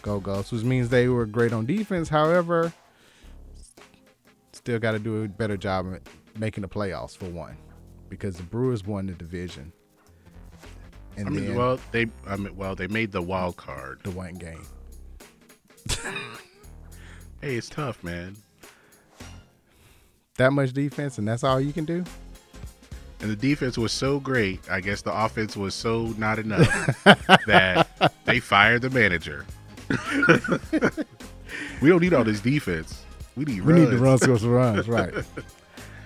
go 0.01 0.19
goals, 0.19 0.51
which 0.51 0.63
means 0.63 0.89
they 0.89 1.07
were 1.07 1.25
great 1.25 1.53
on 1.53 1.65
defense. 1.65 2.09
However, 2.09 2.73
still 4.67 4.79
got 4.79 4.91
to 4.91 4.99
do 4.99 5.23
a 5.23 5.29
better 5.29 5.55
job 5.55 5.87
of 5.87 6.01
making 6.37 6.61
the 6.61 6.67
playoffs 6.67 7.15
for 7.15 7.29
one, 7.29 7.55
because 8.09 8.35
the 8.35 8.43
Brewers 8.43 8.85
won 8.85 9.07
the 9.07 9.13
division. 9.13 9.71
And 11.15 11.27
I 11.27 11.31
mean, 11.31 11.55
well, 11.55 11.79
they, 11.93 12.07
I 12.27 12.35
mean, 12.35 12.53
well, 12.53 12.75
they 12.75 12.87
made 12.87 13.13
the 13.13 13.21
wild 13.21 13.55
card. 13.55 14.01
the 14.03 14.11
one 14.11 14.33
game. 14.33 14.65
Hey, 17.39 17.55
it's 17.55 17.69
tough, 17.69 18.03
man. 18.03 18.35
That 20.37 20.51
much 20.53 20.73
defense, 20.73 21.19
and 21.19 21.27
that's 21.27 21.43
all 21.43 21.61
you 21.61 21.71
can 21.71 21.85
do. 21.85 22.03
And 23.19 23.29
the 23.29 23.35
defense 23.35 23.77
was 23.77 23.91
so 23.91 24.19
great. 24.19 24.59
I 24.71 24.81
guess 24.81 25.03
the 25.03 25.13
offense 25.13 25.55
was 25.55 25.75
so 25.75 26.15
not 26.17 26.39
enough 26.39 27.03
that 27.45 28.11
they 28.25 28.39
fired 28.39 28.81
the 28.81 28.89
manager. 28.89 29.45
we 31.79 31.89
don't 31.89 32.01
need 32.01 32.15
all 32.15 32.23
this 32.23 32.41
defense. 32.41 33.03
We 33.37 33.45
need 33.45 33.61
We 33.61 33.73
runs. 33.73 33.85
need 33.85 33.91
to 33.91 33.97
run 34.03 34.17
some 34.17 34.49
runs, 34.51 34.87
right? 34.87 35.13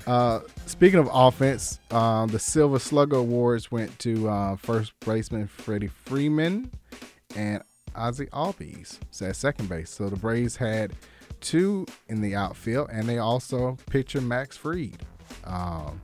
Uh, 0.08 0.40
speaking 0.66 0.98
of 0.98 1.08
offense, 1.14 1.80
um, 1.92 2.28
the 2.30 2.40
Silver 2.40 2.80
Slugger 2.80 3.18
Awards 3.18 3.72
went 3.72 3.98
to 4.00 4.28
uh, 4.28 4.56
first 4.56 4.94
baseman 5.02 5.46
Freddie 5.48 5.88
Freeman 6.06 6.72
and 7.36 7.62
Ozzie 7.96 8.26
Albies 8.34 8.98
at 9.22 9.36
second 9.36 9.70
base. 9.70 9.92
So 9.92 10.10
the 10.10 10.16
Braves 10.16 10.56
had 10.56 10.94
two 11.40 11.86
in 12.10 12.20
the 12.20 12.36
outfield, 12.36 12.90
and 12.92 13.08
they 13.08 13.20
also 13.20 13.78
pitcher 13.92 14.22
Max 14.22 14.58
Fried. 14.58 14.98
Um, 15.44 16.02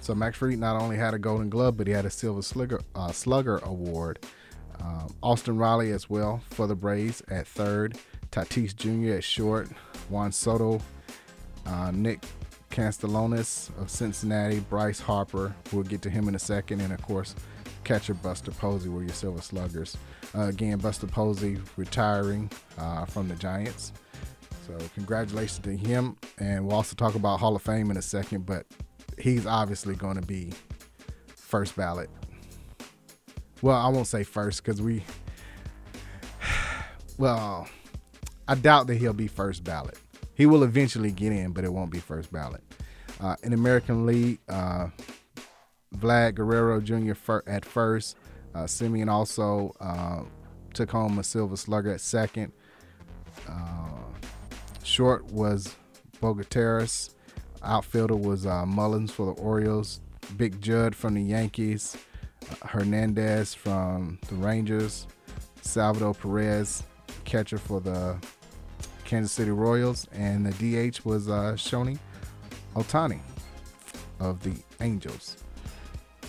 so 0.00 0.16
Max 0.16 0.36
Fried 0.36 0.58
not 0.58 0.82
only 0.82 0.96
had 0.96 1.14
a 1.14 1.18
Golden 1.18 1.48
Glove, 1.48 1.76
but 1.76 1.86
he 1.86 1.92
had 1.92 2.04
a 2.04 2.10
Silver 2.10 2.42
Slugger, 2.42 2.80
uh, 2.96 3.12
Slugger 3.12 3.58
Award. 3.58 4.18
Um, 4.80 5.14
Austin 5.22 5.56
Riley 5.56 5.92
as 5.92 6.10
well 6.10 6.42
for 6.50 6.66
the 6.66 6.74
Braves 6.74 7.22
at 7.30 7.46
third. 7.46 7.96
Tatis 8.32 8.74
Jr. 8.74 9.18
at 9.18 9.24
short. 9.24 9.68
Juan 10.08 10.32
Soto, 10.32 10.80
uh, 11.66 11.90
Nick 11.92 12.24
Castellanos 12.70 13.70
of 13.78 13.90
Cincinnati, 13.90 14.60
Bryce 14.60 15.00
Harper. 15.00 15.54
We'll 15.72 15.84
get 15.84 16.02
to 16.02 16.10
him 16.10 16.28
in 16.28 16.34
a 16.34 16.38
second, 16.38 16.80
and 16.80 16.92
of 16.92 17.00
course, 17.02 17.34
catcher 17.84 18.14
Buster 18.14 18.50
Posey 18.50 18.88
were 18.88 19.02
your 19.02 19.12
Silver 19.12 19.40
Sluggers. 19.40 19.96
Uh, 20.34 20.48
again, 20.48 20.78
Buster 20.78 21.06
Posey 21.06 21.58
retiring 21.76 22.50
uh, 22.78 23.04
from 23.04 23.28
the 23.28 23.34
Giants. 23.36 23.92
So 24.66 24.78
congratulations 24.94 25.58
to 25.60 25.76
him, 25.76 26.16
and 26.38 26.66
we'll 26.66 26.76
also 26.76 26.94
talk 26.94 27.14
about 27.14 27.40
Hall 27.40 27.56
of 27.56 27.62
Fame 27.62 27.90
in 27.90 27.96
a 27.96 28.02
second. 28.02 28.46
But 28.46 28.66
he's 29.18 29.46
obviously 29.46 29.94
going 29.94 30.16
to 30.16 30.26
be 30.26 30.52
first 31.34 31.76
ballot. 31.76 32.10
Well, 33.60 33.76
I 33.76 33.88
won't 33.88 34.06
say 34.06 34.24
first 34.24 34.62
because 34.64 34.80
we. 34.80 35.04
Well, 37.18 37.68
I 38.48 38.54
doubt 38.54 38.86
that 38.88 38.96
he'll 38.96 39.12
be 39.12 39.28
first 39.28 39.64
ballot. 39.64 39.98
He 40.34 40.46
will 40.46 40.64
eventually 40.64 41.12
get 41.12 41.32
in, 41.32 41.52
but 41.52 41.64
it 41.64 41.72
won't 41.72 41.90
be 41.90 41.98
first 41.98 42.32
ballot. 42.32 42.62
Uh, 43.20 43.36
in 43.42 43.52
American 43.52 44.06
League, 44.06 44.40
uh, 44.48 44.88
Vlad 45.96 46.34
Guerrero 46.34 46.80
Jr. 46.80 47.14
Fir- 47.14 47.44
at 47.46 47.64
first. 47.64 48.16
Uh, 48.54 48.64
Semien 48.64 49.10
also 49.10 49.74
uh, 49.80 50.22
took 50.74 50.90
home 50.90 51.18
a 51.18 51.24
Silver 51.24 51.56
Slugger 51.56 51.92
at 51.92 52.00
second. 52.00 52.52
Uh, 53.48 53.98
short 54.82 55.24
was 55.26 55.76
Bogateras. 56.20 57.14
Outfielder 57.62 58.16
was 58.16 58.46
uh, 58.46 58.66
Mullins 58.66 59.10
for 59.12 59.26
the 59.26 59.40
Orioles. 59.40 60.00
Big 60.36 60.60
Judd 60.60 60.94
from 60.96 61.14
the 61.14 61.22
Yankees. 61.22 61.96
Uh, 62.50 62.66
Hernandez 62.66 63.54
from 63.54 64.18
the 64.28 64.34
Rangers. 64.36 65.06
Salvador 65.60 66.14
Perez, 66.14 66.82
catcher 67.24 67.58
for 67.58 67.80
the 67.80 68.16
Kansas 69.04 69.32
City 69.32 69.50
Royals. 69.50 70.06
And 70.12 70.46
the 70.46 70.90
DH 70.90 71.04
was 71.04 71.28
uh, 71.28 71.54
Shohei 71.56 71.98
Ohtani 72.74 73.20
of 74.20 74.42
the 74.42 74.54
Angels. 74.80 75.36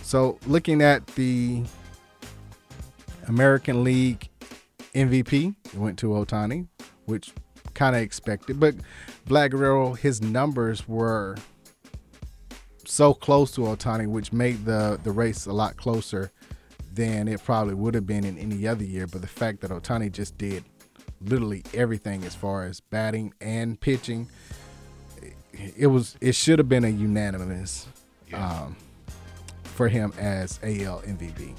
So 0.01 0.37
looking 0.47 0.81
at 0.81 1.05
the 1.07 1.63
American 3.27 3.83
League 3.83 4.29
MVP, 4.93 5.55
it 5.65 5.75
went 5.75 5.97
to 5.99 6.07
Ohtani, 6.07 6.67
which 7.05 7.33
kind 7.73 7.95
of 7.95 8.01
expected. 8.01 8.59
But 8.59 8.75
Vlad 9.27 9.51
Guerrero, 9.51 9.93
his 9.93 10.21
numbers 10.21 10.87
were 10.87 11.37
so 12.85 13.13
close 13.13 13.51
to 13.53 13.61
Ohtani, 13.61 14.07
which 14.07 14.33
made 14.33 14.65
the 14.65 14.99
the 15.03 15.11
race 15.11 15.45
a 15.45 15.53
lot 15.53 15.77
closer 15.77 16.31
than 16.93 17.27
it 17.27 17.43
probably 17.43 17.73
would 17.73 17.95
have 17.95 18.05
been 18.05 18.23
in 18.23 18.37
any 18.37 18.67
other 18.67 18.83
year. 18.83 19.07
But 19.07 19.21
the 19.21 19.27
fact 19.27 19.61
that 19.61 19.71
Ohtani 19.71 20.11
just 20.11 20.37
did 20.37 20.63
literally 21.25 21.63
everything 21.73 22.23
as 22.23 22.35
far 22.35 22.65
as 22.65 22.79
batting 22.79 23.33
and 23.41 23.79
pitching, 23.79 24.27
it 25.77 25.87
was 25.87 26.17
it 26.21 26.35
should 26.35 26.59
have 26.59 26.69
been 26.69 26.83
a 26.83 26.89
unanimous 26.89 27.87
um, 28.33 28.75
for 29.63 29.87
him 29.87 30.13
as 30.17 30.59
AL 30.63 31.01
MVP. 31.01 31.55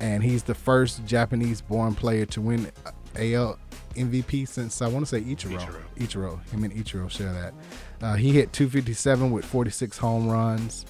And 0.00 0.22
he's 0.22 0.42
the 0.42 0.54
first 0.54 1.04
Japanese-born 1.06 1.94
player 1.94 2.26
to 2.26 2.40
win 2.40 2.70
AL 3.16 3.58
MVP 3.94 4.46
since 4.46 4.82
I 4.82 4.88
want 4.88 5.06
to 5.06 5.08
say 5.08 5.20
Ichiro. 5.22 5.58
Ichiro. 5.58 5.82
Ichiro. 5.96 6.50
Him 6.50 6.64
and 6.64 6.72
Ichiro 6.72 7.10
share 7.10 7.32
that. 7.32 7.54
Uh, 8.02 8.14
he 8.14 8.32
hit 8.32 8.52
257 8.52 9.30
with 9.30 9.44
46 9.44 9.96
home 9.96 10.28
runs. 10.28 10.84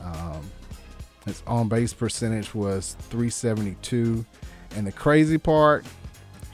Um, 0.00 0.50
his 1.24 1.42
on 1.46 1.68
base 1.68 1.92
percentage 1.92 2.54
was 2.54 2.96
372. 3.08 4.24
And 4.76 4.86
the 4.86 4.92
crazy 4.92 5.38
part, 5.38 5.84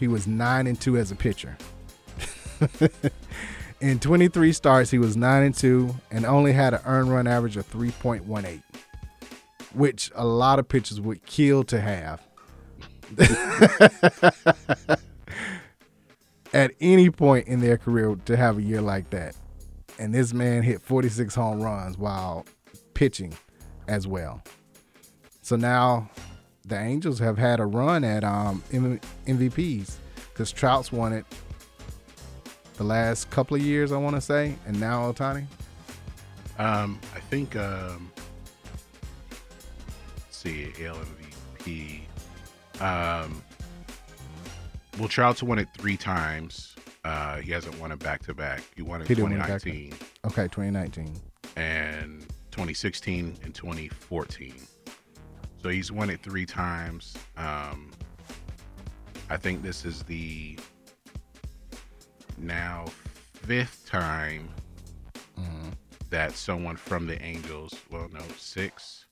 he 0.02 0.08
was 0.08 0.26
9 0.26 0.66
and 0.66 0.80
2 0.80 0.96
as 0.96 1.12
a 1.12 1.14
pitcher. 1.14 1.56
In 3.80 4.00
23 4.00 4.52
starts, 4.52 4.90
he 4.90 4.98
was 4.98 5.16
9 5.16 5.42
and 5.44 5.54
2 5.54 5.94
and 6.10 6.26
only 6.26 6.52
had 6.52 6.74
an 6.74 6.80
earned 6.84 7.12
run 7.12 7.28
average 7.28 7.56
of 7.56 7.70
3.18, 7.70 8.62
which 9.74 10.10
a 10.16 10.26
lot 10.26 10.58
of 10.58 10.68
pitchers 10.68 11.00
would 11.00 11.24
kill 11.24 11.62
to 11.64 11.80
have. 11.80 12.20
At 16.52 16.72
any 16.80 17.08
point 17.08 17.46
in 17.46 17.60
their 17.60 17.78
career 17.78 18.16
to 18.24 18.36
have 18.36 18.58
a 18.58 18.62
year 18.62 18.80
like 18.80 19.08
that. 19.10 19.36
And 20.00 20.12
this 20.12 20.34
man 20.34 20.64
hit 20.64 20.82
46 20.82 21.32
home 21.32 21.62
runs 21.62 21.96
while 21.96 22.44
pitching 22.94 23.34
as 23.86 24.08
well. 24.08 24.42
So 25.42 25.54
now 25.54 26.10
the 26.66 26.78
Angels 26.78 27.18
have 27.18 27.38
had 27.38 27.60
a 27.60 27.66
run 27.66 28.04
at 28.04 28.24
um, 28.24 28.62
M- 28.72 29.00
MVPs 29.26 29.96
because 30.32 30.52
Trout's 30.52 30.92
won 30.92 31.12
it 31.12 31.26
the 32.76 32.84
last 32.84 33.30
couple 33.30 33.56
of 33.56 33.62
years, 33.62 33.92
I 33.92 33.96
want 33.98 34.16
to 34.16 34.20
say, 34.20 34.54
and 34.66 34.78
now 34.80 35.10
Ohtani. 35.12 35.44
Um, 36.58 36.98
I 37.14 37.20
think. 37.20 37.56
Um, 37.56 38.10
let's 40.16 40.36
see, 40.36 40.72
AL 40.84 40.96
MVP. 41.58 42.00
Um, 42.80 43.42
well, 44.98 45.08
Trout's 45.08 45.42
won 45.42 45.58
it 45.58 45.68
three 45.76 45.96
times. 45.96 46.74
Uh, 47.04 47.38
he 47.38 47.50
hasn't 47.50 47.78
won 47.80 47.90
it 47.90 47.98
back 47.98 48.22
to 48.22 48.34
back. 48.34 48.62
He 48.76 48.82
won 48.82 49.00
it 49.02 49.08
He 49.08 49.14
in 49.14 49.16
didn't 49.18 49.30
win 49.30 49.40
it 49.40 49.44
2019 49.62 49.94
Okay, 50.26 50.44
2019. 50.44 51.16
and 51.56 52.20
2016 52.52 53.38
and 53.42 53.54
2014. 53.54 54.54
So 55.62 55.68
he's 55.68 55.92
won 55.92 56.10
it 56.10 56.22
three 56.22 56.46
times. 56.46 57.14
Um, 57.36 57.90
I 59.30 59.36
think 59.36 59.62
this 59.62 59.84
is 59.84 60.02
the 60.02 60.58
now 62.38 62.86
fifth 63.34 63.86
time 63.86 64.48
that 66.12 66.32
someone 66.32 66.76
from 66.76 67.06
the 67.06 67.20
Angels, 67.22 67.74
well, 67.90 68.06
no, 68.12 68.20
six, 68.36 69.06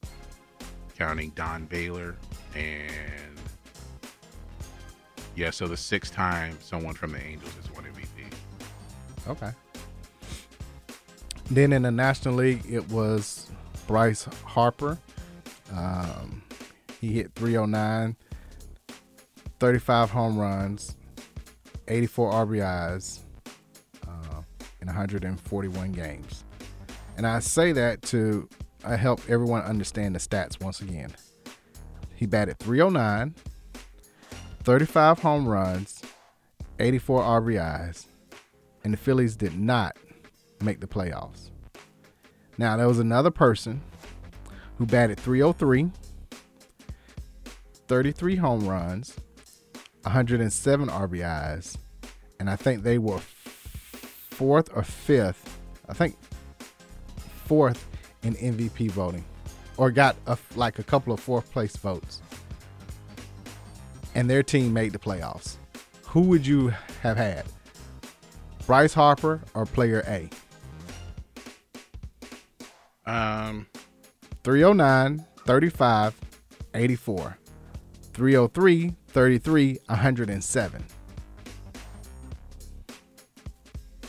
counting 0.99 1.31
Don 1.31 1.65
Baylor, 1.65 2.15
and 2.55 3.41
yeah, 5.35 5.51
so 5.51 5.67
the 5.67 5.79
sixth 5.79 6.13
time 6.13 6.59
someone 6.61 6.95
from 6.95 7.13
the 7.13 7.25
Angels 7.25 7.55
has 7.55 7.73
won 7.73 7.85
MVP. 7.85 8.31
Okay. 9.29 9.51
Then 11.51 11.73
in 11.73 11.83
the 11.83 11.91
National 11.91 12.35
League, 12.35 12.65
it 12.69 12.87
was 12.91 13.51
Bryce 13.87 14.25
Harper. 14.45 14.99
Um, 15.73 16.43
He 17.01 17.13
hit 17.13 17.35
309, 17.35 18.17
35 19.59 20.11
home 20.11 20.39
runs, 20.39 20.97
84 21.89 22.33
RBIs 22.33 23.21
uh, 24.07 24.43
in 24.81 24.87
141 24.87 25.93
games. 25.93 26.45
And 27.17 27.27
I 27.27 27.41
say 27.41 27.73
that 27.73 28.03
to 28.03 28.49
uh, 28.85 28.97
help 28.97 29.21
everyone 29.29 29.63
understand 29.63 30.15
the 30.15 30.19
stats 30.19 30.61
once 30.63 30.81
again. 30.81 31.13
He 32.15 32.27
batted 32.27 32.59
309, 32.59 33.35
35 34.63 35.19
home 35.21 35.49
runs, 35.49 36.03
84 36.79 37.23
RBIs, 37.23 38.07
and 38.85 38.93
the 38.93 38.99
Phillies 38.99 39.37
did 39.37 39.59
not 39.59 39.97
make 40.63 40.81
the 40.81 40.87
playoffs. 40.87 41.51
Now, 42.59 42.77
there 42.77 42.89
was 42.89 42.99
another 42.99 43.31
person 43.31 43.81
who 44.81 44.87
batted 44.87 45.21
303, 45.21 45.91
33 47.87 48.37
home 48.37 48.67
runs, 48.67 49.15
107 50.05 50.89
RBIs, 50.89 51.77
and 52.39 52.49
I 52.49 52.57
think 52.57 52.83
they 52.83 52.97
were 52.97 53.19
fourth 53.19 54.71
or 54.75 54.83
fifth. 54.83 55.61
I 55.87 55.93
think 55.93 56.17
fourth 57.45 57.87
in 58.23 58.35
MVP 58.37 58.91
voting, 58.93 59.23
or 59.77 59.91
got 59.91 60.17
a, 60.27 60.39
like 60.57 60.79
a 60.79 60.83
couple 60.83 61.13
of 61.13 61.21
fourth 61.21 61.53
place 61.53 61.77
votes. 61.77 62.23
And 64.15 64.31
their 64.31 64.43
team 64.43 64.73
made 64.73 64.93
the 64.93 64.99
playoffs. 64.99 65.57
Who 66.07 66.23
would 66.23 66.47
you 66.47 66.73
have 67.03 67.19
had? 67.19 67.45
Bryce 68.67 68.95
Harper 68.95 69.43
or 69.53 69.67
player 69.67 70.03
A? 70.07 70.31
Um, 73.05 73.67
309, 74.43 75.27
35, 75.47 76.15
84. 76.75 77.39
303, 78.13 78.95
33, 79.09 79.79
107. 79.87 80.85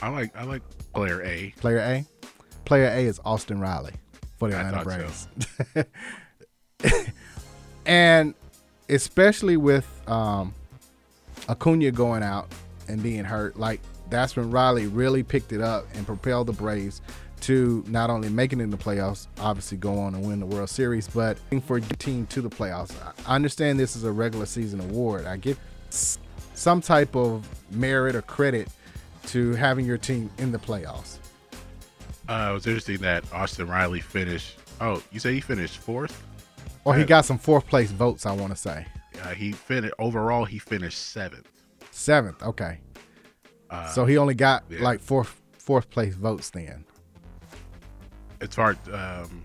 I 0.01 0.09
like 0.09 0.36
I 0.36 0.43
like 0.43 0.61
player 0.93 1.21
A. 1.23 1.53
Player 1.57 1.79
A? 1.79 2.05
Player 2.65 2.88
A 2.88 3.05
is 3.05 3.19
Austin 3.23 3.59
Riley 3.59 3.93
for 4.38 4.49
the 4.49 4.57
I 4.57 4.61
Atlanta 4.61 4.84
Braves. 4.84 5.27
and 7.86 8.34
especially 8.89 9.57
with 9.57 9.88
um, 10.09 10.53
Acuna 11.47 11.91
going 11.91 12.23
out 12.23 12.51
and 12.88 13.03
being 13.03 13.23
hurt, 13.23 13.59
like 13.59 13.79
that's 14.09 14.36
when 14.36 14.49
Riley 14.49 14.88
really 14.88 15.23
picked 15.23 15.53
it 15.53 15.61
up 15.61 15.86
and 15.93 16.05
propelled 16.05 16.47
the 16.47 16.53
Braves 16.53 17.01
to 17.42 17.84
not 17.88 18.10
only 18.10 18.30
making 18.30 18.60
it 18.60 18.64
in 18.64 18.70
the 18.70 18.78
playoffs, 18.78 19.28
obviously 19.39 19.78
go 19.78 19.98
on 20.00 20.16
and 20.16 20.26
win 20.26 20.39
the 20.39 20.46
World 20.46 20.70
Series, 20.70 21.08
but 21.08 21.38
for 21.66 21.78
your 21.78 21.89
team 21.98 22.26
to 22.28 22.42
the 22.42 22.50
playoffs. 22.50 22.94
I 23.28 23.36
understand 23.36 23.80
this 23.80 23.96
is 23.96 24.04
a 24.04 24.12
regular 24.12 24.46
season 24.46 24.80
award. 24.80 25.26
I 25.26 25.38
give 25.38 25.60
some 25.89 26.82
type 26.82 27.16
of 27.16 27.48
merit 27.72 28.16
or 28.16 28.22
credit 28.22 28.70
to 29.28 29.54
having 29.54 29.86
your 29.86 29.98
team 29.98 30.30
in 30.38 30.52
the 30.52 30.60
playoffs. 30.60 31.18
Uh, 32.30 32.50
it 32.52 32.54
was 32.54 32.68
interesting 32.68 32.98
that 32.98 33.24
Austin 33.34 33.68
Riley 33.68 34.00
finished. 34.00 34.58
Oh, 34.80 35.02
you 35.12 35.20
say 35.20 35.34
he 35.34 35.42
finished 35.42 35.78
fourth? 35.78 36.24
Or 36.86 36.96
he 36.96 37.04
Uh, 37.04 37.08
got 37.08 37.26
some 37.26 37.38
fourth 37.38 37.68
place 37.68 37.92
votes, 37.92 38.26
I 38.26 38.32
want 38.32 38.52
to 38.52 38.56
say. 38.56 38.86
Uh, 39.24 39.30
he 39.30 39.52
finished 39.52 39.94
overall. 40.00 40.46
He 40.46 40.58
finished 40.60 40.98
seventh. 40.98 41.48
Seventh, 41.92 42.42
okay. 42.44 42.80
Uh, 43.70 43.88
so 43.88 44.06
he 44.06 44.18
only 44.18 44.34
got 44.34 44.64
yeah. 44.70 44.82
like 44.82 45.00
fourth 45.02 45.39
fourth 45.58 45.89
place 45.89 46.16
votes 46.16 46.50
then. 46.50 46.84
It's 48.42 48.56
hard. 48.56 48.78
Um, 48.92 49.44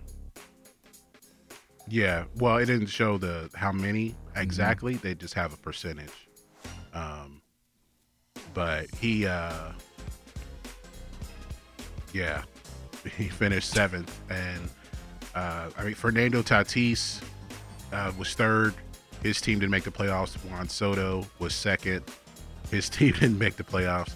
yeah. 1.88 2.24
Well, 2.36 2.56
it 2.56 2.66
didn't 2.66 2.86
show 2.88 3.18
the 3.18 3.50
how 3.54 3.70
many 3.70 4.14
exactly. 4.34 4.94
They 4.94 5.14
just 5.14 5.34
have 5.34 5.52
a 5.52 5.56
percentage. 5.58 6.28
Um, 6.94 7.42
but 8.54 8.86
he, 8.94 9.26
uh, 9.26 9.72
yeah, 12.14 12.42
he 13.16 13.28
finished 13.28 13.70
seventh, 13.70 14.18
and 14.30 14.68
uh, 15.34 15.70
I 15.76 15.84
mean 15.84 15.94
Fernando 15.94 16.42
Tatis 16.42 17.20
uh, 17.92 18.12
was 18.18 18.34
third. 18.34 18.74
His 19.22 19.40
team 19.40 19.58
didn't 19.58 19.72
make 19.72 19.84
the 19.84 19.90
playoffs. 19.90 20.34
Juan 20.50 20.68
Soto 20.68 21.26
was 21.38 21.54
second. 21.54 22.02
His 22.70 22.88
team 22.90 23.12
didn't 23.12 23.38
make 23.38 23.56
the 23.56 23.64
playoffs. 23.64 24.14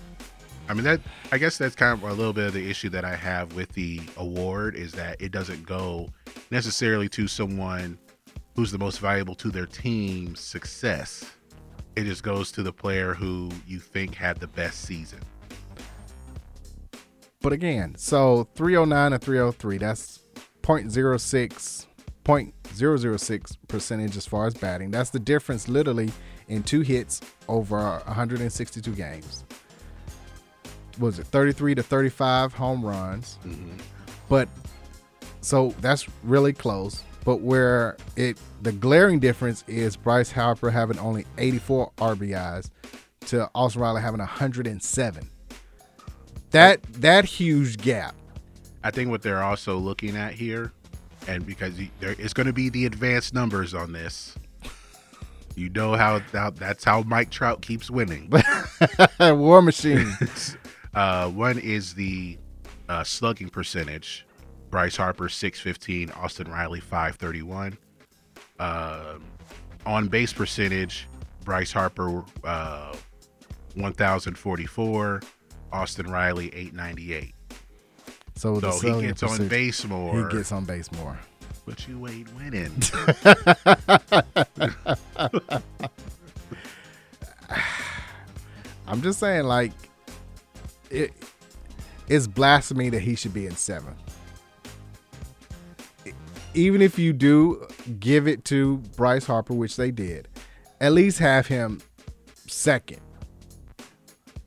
I 0.70 0.72
mean 0.72 0.84
that 0.84 1.00
I 1.32 1.38
guess 1.38 1.58
that's 1.58 1.74
kind 1.74 2.00
of 2.00 2.08
a 2.08 2.14
little 2.14 2.32
bit 2.32 2.46
of 2.46 2.52
the 2.52 2.70
issue 2.70 2.90
that 2.90 3.04
I 3.04 3.16
have 3.16 3.54
with 3.56 3.72
the 3.72 4.00
award 4.16 4.76
is 4.76 4.92
that 4.92 5.20
it 5.20 5.32
doesn't 5.32 5.66
go 5.66 6.08
necessarily 6.52 7.08
to 7.08 7.26
someone 7.26 7.98
who's 8.54 8.70
the 8.70 8.78
most 8.78 9.00
valuable 9.00 9.34
to 9.34 9.50
their 9.50 9.66
team's 9.66 10.38
success. 10.38 11.28
It 11.96 12.04
just 12.04 12.22
goes 12.22 12.52
to 12.52 12.62
the 12.62 12.72
player 12.72 13.14
who 13.14 13.50
you 13.66 13.80
think 13.80 14.14
had 14.14 14.38
the 14.38 14.46
best 14.46 14.82
season. 14.82 15.18
But 17.40 17.52
again, 17.52 17.96
so 17.96 18.46
309 18.54 19.12
and 19.12 19.20
303, 19.20 19.78
that's 19.78 20.20
0.06, 20.62 21.86
0.006 22.24 23.56
percentage 23.66 24.16
as 24.16 24.24
far 24.24 24.46
as 24.46 24.54
batting. 24.54 24.92
That's 24.92 25.10
the 25.10 25.18
difference 25.18 25.66
literally 25.66 26.12
in 26.46 26.62
two 26.62 26.82
hits 26.82 27.20
over 27.48 27.76
162 27.76 28.92
games. 28.92 29.44
Was 31.00 31.18
it 31.18 31.26
33 31.26 31.74
to 31.74 31.82
35 31.82 32.52
home 32.52 32.84
runs? 32.84 33.38
But 34.28 34.48
so 35.40 35.74
that's 35.80 36.06
really 36.22 36.52
close. 36.52 37.02
But 37.24 37.40
where 37.40 37.96
it 38.16 38.38
the 38.62 38.72
glaring 38.72 39.18
difference 39.18 39.64
is 39.66 39.96
Bryce 39.96 40.30
Harper 40.30 40.70
having 40.70 40.98
only 40.98 41.26
84 41.38 41.90
RBIs 41.98 42.70
to 43.26 43.50
Austin 43.54 43.82
Riley 43.82 44.00
having 44.00 44.20
107. 44.20 45.30
That 46.50 46.82
that 46.94 47.24
huge 47.24 47.78
gap. 47.78 48.14
I 48.82 48.90
think 48.90 49.10
what 49.10 49.22
they're 49.22 49.42
also 49.42 49.76
looking 49.76 50.16
at 50.16 50.32
here, 50.32 50.72
and 51.28 51.46
because 51.46 51.74
there, 52.00 52.16
it's 52.18 52.32
going 52.32 52.46
to 52.46 52.52
be 52.52 52.70
the 52.70 52.86
advanced 52.86 53.34
numbers 53.34 53.74
on 53.74 53.92
this. 53.92 54.34
You 55.54 55.68
know 55.68 55.94
how, 55.94 56.20
how 56.32 56.50
that's 56.50 56.84
how 56.84 57.02
Mike 57.02 57.30
Trout 57.30 57.60
keeps 57.60 57.90
winning. 57.90 58.32
War 59.20 59.60
Machine. 59.60 60.10
uh, 60.94 61.28
one 61.28 61.58
is 61.58 61.94
the 61.94 62.38
uh, 62.88 63.04
slugging 63.04 63.48
percentage. 63.48 64.26
Bryce 64.70 64.96
Harper 64.96 65.28
six 65.28 65.60
fifteen, 65.60 66.10
Austin 66.12 66.50
Riley 66.50 66.80
five 66.80 67.16
thirty 67.16 67.42
one. 67.42 67.76
Uh, 68.58 69.18
on 69.86 70.08
base 70.08 70.32
percentage, 70.32 71.06
Bryce 71.44 71.72
Harper 71.72 72.24
uh, 72.44 72.94
one 73.74 73.92
thousand 73.92 74.38
forty 74.38 74.66
four, 74.66 75.20
Austin 75.72 76.10
Riley 76.10 76.54
eight 76.54 76.74
ninety 76.74 77.14
eight. 77.14 77.34
So, 78.36 78.60
the 78.60 78.70
So 78.72 79.00
he 79.00 79.06
gets 79.06 79.22
on 79.22 79.48
base 79.48 79.84
more. 79.84 80.28
He 80.28 80.36
gets 80.36 80.52
on 80.52 80.64
base 80.64 80.90
more. 80.92 81.18
But 81.66 81.86
you 81.86 82.06
ain't 82.08 82.34
winning. 82.34 82.72
I'm 88.86 89.02
just 89.02 89.20
saying, 89.20 89.44
like, 89.44 89.72
it, 90.90 91.12
it's 92.08 92.26
blasphemy 92.26 92.90
that 92.90 93.00
he 93.00 93.14
should 93.14 93.32
be 93.32 93.46
in 93.46 93.54
seventh. 93.56 93.96
Even 96.54 96.82
if 96.82 96.98
you 96.98 97.12
do 97.12 97.66
give 98.00 98.26
it 98.26 98.44
to 98.46 98.78
Bryce 98.96 99.24
Harper, 99.24 99.54
which 99.54 99.76
they 99.76 99.92
did, 99.92 100.26
at 100.80 100.92
least 100.92 101.18
have 101.20 101.46
him 101.46 101.80
second. 102.48 103.00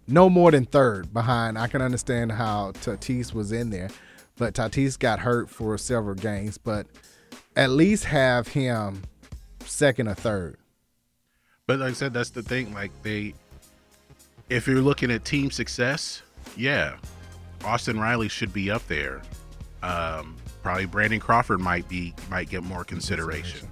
No 0.07 0.29
more 0.29 0.51
than 0.51 0.65
third 0.65 1.13
behind. 1.13 1.57
I 1.57 1.67
can 1.67 1.81
understand 1.81 2.33
how 2.33 2.73
Tatis 2.73 3.33
was 3.33 3.53
in 3.53 3.69
there, 3.69 3.89
but 4.37 4.53
Tatis 4.53 4.99
got 4.99 5.19
hurt 5.19 5.49
for 5.49 5.77
several 5.77 6.15
games. 6.15 6.57
But 6.57 6.87
at 7.55 7.69
least 7.69 8.03
have 8.05 8.49
him 8.49 9.03
second 9.63 10.09
or 10.09 10.13
third. 10.15 10.57
But 11.67 11.79
like 11.79 11.91
I 11.91 11.93
said, 11.93 12.13
that's 12.13 12.31
the 12.31 12.43
thing. 12.43 12.73
Like 12.73 12.91
they, 13.03 13.33
if 14.49 14.67
you're 14.67 14.81
looking 14.81 15.09
at 15.09 15.23
team 15.23 15.51
success, 15.51 16.21
yeah, 16.57 16.97
Austin 17.63 17.99
Riley 17.99 18.27
should 18.27 18.53
be 18.53 18.69
up 18.71 18.85
there. 18.87 19.21
Um, 19.81 20.37
probably 20.61 20.85
Brandon 20.85 21.19
Crawford 21.19 21.59
might 21.59 21.87
be 21.89 22.13
might 22.29 22.49
get 22.49 22.63
more 22.63 22.83
consideration. 22.83 23.67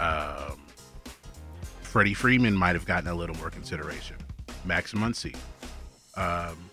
Um, 0.00 0.58
Freddie 1.82 2.14
Freeman 2.14 2.54
might 2.54 2.74
have 2.74 2.86
gotten 2.86 3.08
a 3.08 3.14
little 3.14 3.36
more 3.36 3.50
consideration. 3.50 4.16
Max 4.64 4.92
Muncy. 4.92 5.34
Um, 6.16 6.70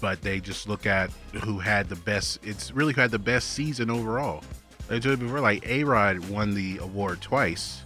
but 0.00 0.22
they 0.22 0.40
just 0.40 0.68
look 0.68 0.86
at 0.86 1.10
who 1.42 1.58
had 1.58 1.88
the 1.88 1.96
best. 1.96 2.38
It's 2.42 2.72
really 2.72 2.92
who 2.92 3.00
had 3.00 3.10
the 3.10 3.18
best 3.18 3.52
season 3.52 3.90
overall. 3.90 4.44
I 4.88 4.98
told 4.98 5.20
you 5.20 5.26
before, 5.26 5.40
like 5.40 5.66
A 5.66 5.84
Rod 5.84 6.18
won 6.30 6.54
the 6.54 6.78
award 6.78 7.20
twice 7.20 7.82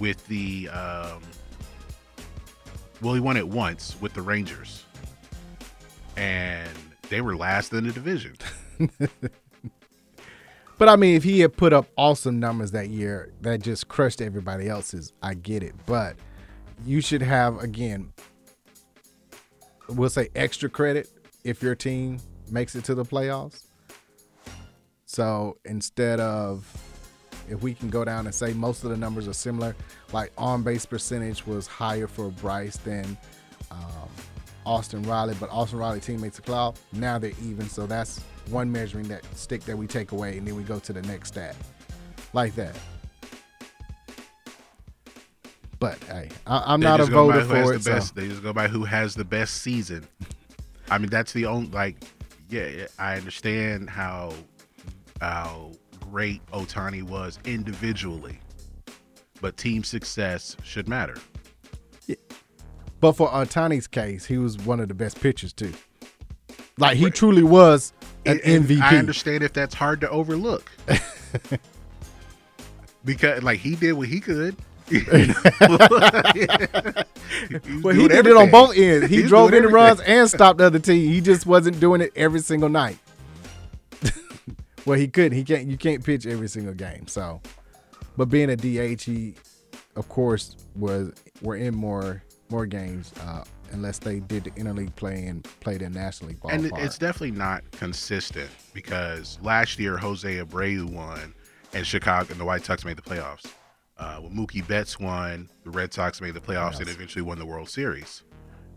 with 0.00 0.26
the 0.26 0.68
um, 0.70 1.22
well, 3.00 3.14
he 3.14 3.20
won 3.20 3.36
it 3.36 3.46
once 3.46 3.96
with 4.00 4.14
the 4.14 4.22
Rangers, 4.22 4.84
and 6.16 6.68
they 7.08 7.20
were 7.20 7.36
last 7.36 7.72
in 7.72 7.86
the 7.86 7.92
division. 7.92 8.36
But 10.78 10.90
I 10.90 10.96
mean, 10.96 11.16
if 11.16 11.24
he 11.24 11.40
had 11.40 11.56
put 11.56 11.72
up 11.72 11.86
awesome 11.96 12.38
numbers 12.38 12.72
that 12.72 12.90
year, 12.90 13.32
that 13.40 13.62
just 13.62 13.88
crushed 13.88 14.20
everybody 14.20 14.68
else's. 14.68 15.12
I 15.22 15.34
get 15.34 15.62
it, 15.62 15.74
but 15.86 16.16
you 16.84 17.00
should 17.00 17.22
have 17.22 17.62
again. 17.62 18.12
We'll 19.88 20.10
say 20.10 20.28
extra 20.34 20.68
credit 20.68 21.08
if 21.44 21.62
your 21.62 21.74
team 21.74 22.18
makes 22.50 22.74
it 22.74 22.84
to 22.84 22.94
the 22.94 23.04
playoffs. 23.04 23.64
So 25.06 25.56
instead 25.64 26.20
of 26.20 26.70
if 27.48 27.62
we 27.62 27.72
can 27.72 27.88
go 27.88 28.04
down 28.04 28.26
and 28.26 28.34
say 28.34 28.52
most 28.52 28.84
of 28.84 28.90
the 28.90 28.96
numbers 28.96 29.28
are 29.28 29.32
similar, 29.32 29.74
like 30.12 30.32
on 30.36 30.62
base 30.62 30.84
percentage 30.84 31.46
was 31.46 31.66
higher 31.66 32.06
for 32.06 32.28
Bryce 32.30 32.76
than 32.78 33.16
um, 33.70 34.10
Austin 34.66 35.02
Riley, 35.04 35.34
but 35.38 35.48
Austin 35.50 35.78
Riley 35.78 36.00
teammates 36.00 36.38
a 36.40 36.42
cloud. 36.42 36.78
Now 36.92 37.18
they're 37.18 37.30
even, 37.42 37.68
so 37.68 37.86
that's 37.86 38.20
one 38.50 38.70
measuring 38.70 39.08
that 39.08 39.24
stick 39.36 39.62
that 39.64 39.78
we 39.78 39.86
take 39.86 40.12
away, 40.12 40.36
and 40.36 40.46
then 40.46 40.56
we 40.56 40.64
go 40.64 40.78
to 40.80 40.92
the 40.92 41.02
next 41.02 41.28
stat, 41.28 41.56
like 42.32 42.54
that. 42.56 42.76
But 45.78 46.02
hey, 46.04 46.30
I, 46.46 46.74
I'm 46.74 46.80
They 46.80 46.86
not 46.86 47.00
a 47.00 47.02
just 47.04 47.12
go 47.12 47.28
by 47.28 47.40
voter 47.40 47.46
for 47.46 47.68
the 47.68 47.74
it. 47.74 47.82
So. 47.82 47.92
best. 47.92 48.14
They 48.14 48.28
just 48.28 48.42
go 48.42 48.52
by 48.52 48.66
who 48.66 48.84
has 48.84 49.14
the 49.14 49.24
best 49.24 49.62
season. 49.62 50.06
I 50.90 50.98
mean, 50.98 51.10
that's 51.10 51.32
the 51.32 51.46
only 51.46 51.70
like. 51.70 51.96
Yeah, 52.48 52.66
yeah, 52.68 52.86
I 52.98 53.16
understand 53.16 53.90
how 53.90 54.32
how 55.20 55.72
great 56.10 56.44
Ohtani 56.46 57.02
was 57.02 57.38
individually, 57.44 58.38
but 59.40 59.56
team 59.56 59.84
success 59.84 60.56
should 60.62 60.88
matter. 60.88 61.16
But 63.06 63.12
for 63.12 63.28
Ohtani's 63.28 63.86
case, 63.86 64.24
he 64.24 64.36
was 64.36 64.58
one 64.58 64.80
of 64.80 64.88
the 64.88 64.94
best 64.94 65.20
pitchers 65.20 65.52
too. 65.52 65.72
Like 66.76 66.96
he 66.96 67.08
truly 67.08 67.44
was 67.44 67.92
an 68.24 68.40
And- 68.44 68.64
MVP. 68.64 68.80
I 68.82 68.96
understand 68.96 69.44
if 69.44 69.52
that's 69.52 69.76
hard 69.76 70.00
to 70.00 70.10
overlook. 70.10 70.68
because 73.04 73.44
like 73.44 73.60
he 73.60 73.76
did 73.76 73.92
what 73.92 74.08
he 74.08 74.18
could. 74.18 74.56
He 74.90 74.98
was 74.98 75.28
Well, 77.84 77.94
he 77.94 78.08
did 78.08 78.26
it 78.26 78.36
on 78.36 78.50
both 78.50 78.76
ends. 78.76 79.08
He 79.08 79.22
was 79.22 79.30
drove 79.30 79.54
in 79.54 79.62
the 79.62 79.68
runs 79.68 80.00
and 80.00 80.28
stopped 80.28 80.58
the 80.58 80.64
other 80.64 80.80
team. 80.80 81.08
He 81.08 81.20
just 81.20 81.46
wasn't 81.46 81.78
doing 81.78 82.00
it 82.00 82.10
every 82.16 82.40
single 82.40 82.68
night. 82.68 82.98
well, 84.84 84.98
he 84.98 85.06
couldn't. 85.06 85.38
He 85.38 85.44
can't. 85.44 85.68
You 85.68 85.78
can't 85.78 86.04
pitch 86.04 86.26
every 86.26 86.48
single 86.48 86.74
game. 86.74 87.06
So, 87.06 87.40
but 88.16 88.30
being 88.30 88.50
a 88.50 88.56
DH, 88.56 89.02
he, 89.02 89.34
of 89.94 90.08
course, 90.08 90.56
was 90.74 91.12
were 91.40 91.54
in 91.56 91.76
more 91.76 92.24
more 92.50 92.66
games 92.66 93.12
uh, 93.22 93.44
unless 93.72 93.98
they 93.98 94.20
did 94.20 94.44
the 94.44 94.50
interleague 94.52 94.94
play 94.94 95.26
and 95.26 95.44
played 95.60 95.82
in 95.82 95.92
National 95.92 96.30
League 96.30 96.38
and 96.48 96.66
it's 96.78 96.98
definitely 96.98 97.36
not 97.36 97.68
consistent 97.72 98.50
because 98.72 99.38
last 99.42 99.78
year 99.78 99.96
Jose 99.96 100.28
Abreu 100.28 100.90
won, 100.90 101.34
and 101.72 101.86
Chicago 101.86 102.30
and 102.30 102.40
the 102.40 102.44
White 102.44 102.64
Sox 102.64 102.84
made 102.84 102.96
the 102.96 103.02
playoffs. 103.02 103.46
Uh, 103.98 104.16
when 104.16 104.32
Mookie 104.32 104.66
Betts 104.66 105.00
won, 105.00 105.48
the 105.64 105.70
Red 105.70 105.92
Sox 105.92 106.20
made 106.20 106.34
the 106.34 106.40
playoffs 106.40 106.80
and 106.80 106.88
eventually 106.88 107.22
won 107.22 107.38
the 107.38 107.46
World 107.46 107.70
Series. 107.70 108.24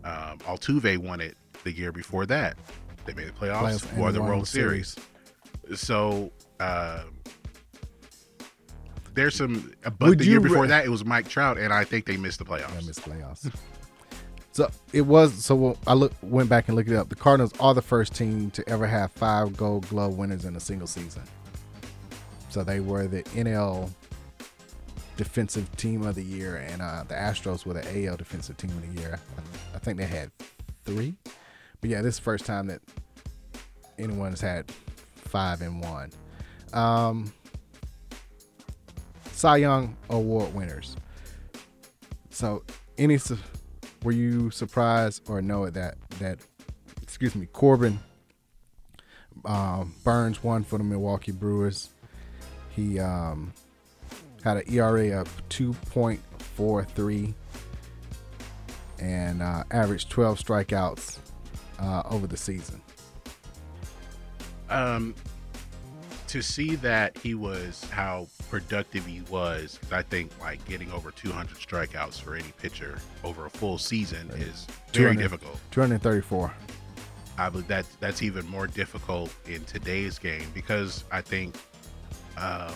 Um, 0.02 0.38
Altuve 0.38 0.96
won 0.96 1.20
it 1.20 1.36
the 1.62 1.72
year 1.72 1.92
before 1.92 2.24
that. 2.26 2.56
They 3.04 3.12
made 3.12 3.28
the 3.28 3.32
playoffs, 3.32 3.84
Playoffs 3.84 3.96
won 3.96 4.14
the 4.14 4.22
World 4.22 4.42
the 4.42 4.46
Series. 4.46 4.96
So 5.74 6.32
um 6.58 7.18
there's 9.14 9.34
some, 9.34 9.72
but 9.82 10.00
Would 10.08 10.18
the 10.18 10.24
year 10.24 10.40
before 10.40 10.66
that 10.66 10.84
it 10.84 10.88
was 10.88 11.04
Mike 11.04 11.28
Trout, 11.28 11.58
and 11.58 11.72
I 11.72 11.84
think 11.84 12.06
they 12.06 12.16
missed 12.16 12.38
the 12.38 12.44
playoffs. 12.44 12.76
I 12.76 12.86
missed 12.86 13.02
playoffs. 13.02 13.52
So 14.52 14.68
it 14.92 15.02
was. 15.02 15.44
So 15.44 15.76
I 15.86 15.94
look 15.94 16.12
went 16.22 16.48
back 16.48 16.68
and 16.68 16.76
looked 16.76 16.90
it 16.90 16.96
up. 16.96 17.08
The 17.08 17.14
Cardinals 17.14 17.52
are 17.60 17.72
the 17.72 17.82
first 17.82 18.14
team 18.14 18.50
to 18.52 18.68
ever 18.68 18.86
have 18.86 19.12
five 19.12 19.56
Gold 19.56 19.88
Glove 19.88 20.18
winners 20.18 20.44
in 20.44 20.56
a 20.56 20.60
single 20.60 20.88
season. 20.88 21.22
So 22.48 22.64
they 22.64 22.80
were 22.80 23.06
the 23.06 23.22
NL 23.22 23.90
Defensive 25.16 25.70
Team 25.76 26.02
of 26.02 26.16
the 26.16 26.24
Year, 26.24 26.56
and 26.56 26.82
uh, 26.82 27.04
the 27.06 27.14
Astros 27.14 27.64
were 27.64 27.74
the 27.74 28.06
AL 28.06 28.16
Defensive 28.16 28.56
Team 28.56 28.70
of 28.70 28.94
the 28.94 29.00
Year. 29.00 29.20
I, 29.38 29.76
I 29.76 29.78
think 29.78 29.98
they 29.98 30.06
had 30.06 30.32
three, 30.84 31.14
but 31.80 31.90
yeah, 31.90 32.02
this 32.02 32.14
is 32.14 32.18
the 32.18 32.24
first 32.24 32.44
time 32.44 32.66
that 32.66 32.80
anyone's 33.98 34.40
had 34.40 34.70
five 35.14 35.62
and 35.62 35.80
one. 35.80 36.10
Um, 36.72 37.32
Cy 39.40 39.56
Young 39.56 39.96
Award 40.10 40.54
winners. 40.54 40.96
So, 42.28 42.62
any 42.98 43.18
were 44.02 44.12
you 44.12 44.50
surprised 44.50 45.22
or 45.30 45.40
know 45.40 45.70
that 45.70 45.96
that 46.18 46.40
excuse 47.00 47.34
me, 47.34 47.46
Corbin 47.46 48.00
um, 49.46 49.94
Burnes 50.04 50.44
won 50.44 50.62
for 50.62 50.76
the 50.76 50.84
Milwaukee 50.84 51.32
Brewers. 51.32 51.88
He 52.76 53.00
um, 53.00 53.54
had 54.44 54.58
an 54.58 54.64
ERA 54.70 55.18
of 55.18 55.42
two 55.48 55.72
point 55.88 56.20
four 56.38 56.84
three 56.84 57.32
and 58.98 59.40
uh, 59.40 59.64
averaged 59.70 60.10
twelve 60.10 60.38
strikeouts 60.38 61.16
uh, 61.78 62.02
over 62.10 62.26
the 62.26 62.36
season. 62.36 62.82
um 64.68 65.14
to 66.26 66.42
see 66.42 66.76
that 66.76 67.16
he 67.16 67.34
was 67.34 67.82
how 67.90 68.28
productive 68.50 69.06
he 69.06 69.22
was. 69.30 69.78
i 69.92 70.02
think 70.02 70.30
like 70.40 70.62
getting 70.68 70.90
over 70.92 71.10
200 71.12 71.56
strikeouts 71.56 72.20
for 72.20 72.34
any 72.34 72.52
pitcher 72.58 72.98
over 73.22 73.46
a 73.46 73.50
full 73.50 73.78
season 73.78 74.28
is 74.34 74.66
very 74.92 75.14
difficult 75.16 75.58
234. 75.70 76.52
i 77.38 77.48
believe 77.48 77.68
that 77.68 77.86
that's 78.00 78.22
even 78.22 78.46
more 78.48 78.66
difficult 78.66 79.34
in 79.46 79.64
today's 79.64 80.18
game 80.18 80.44
because 80.52 81.04
i 81.12 81.20
think 81.20 81.56
um 82.36 82.74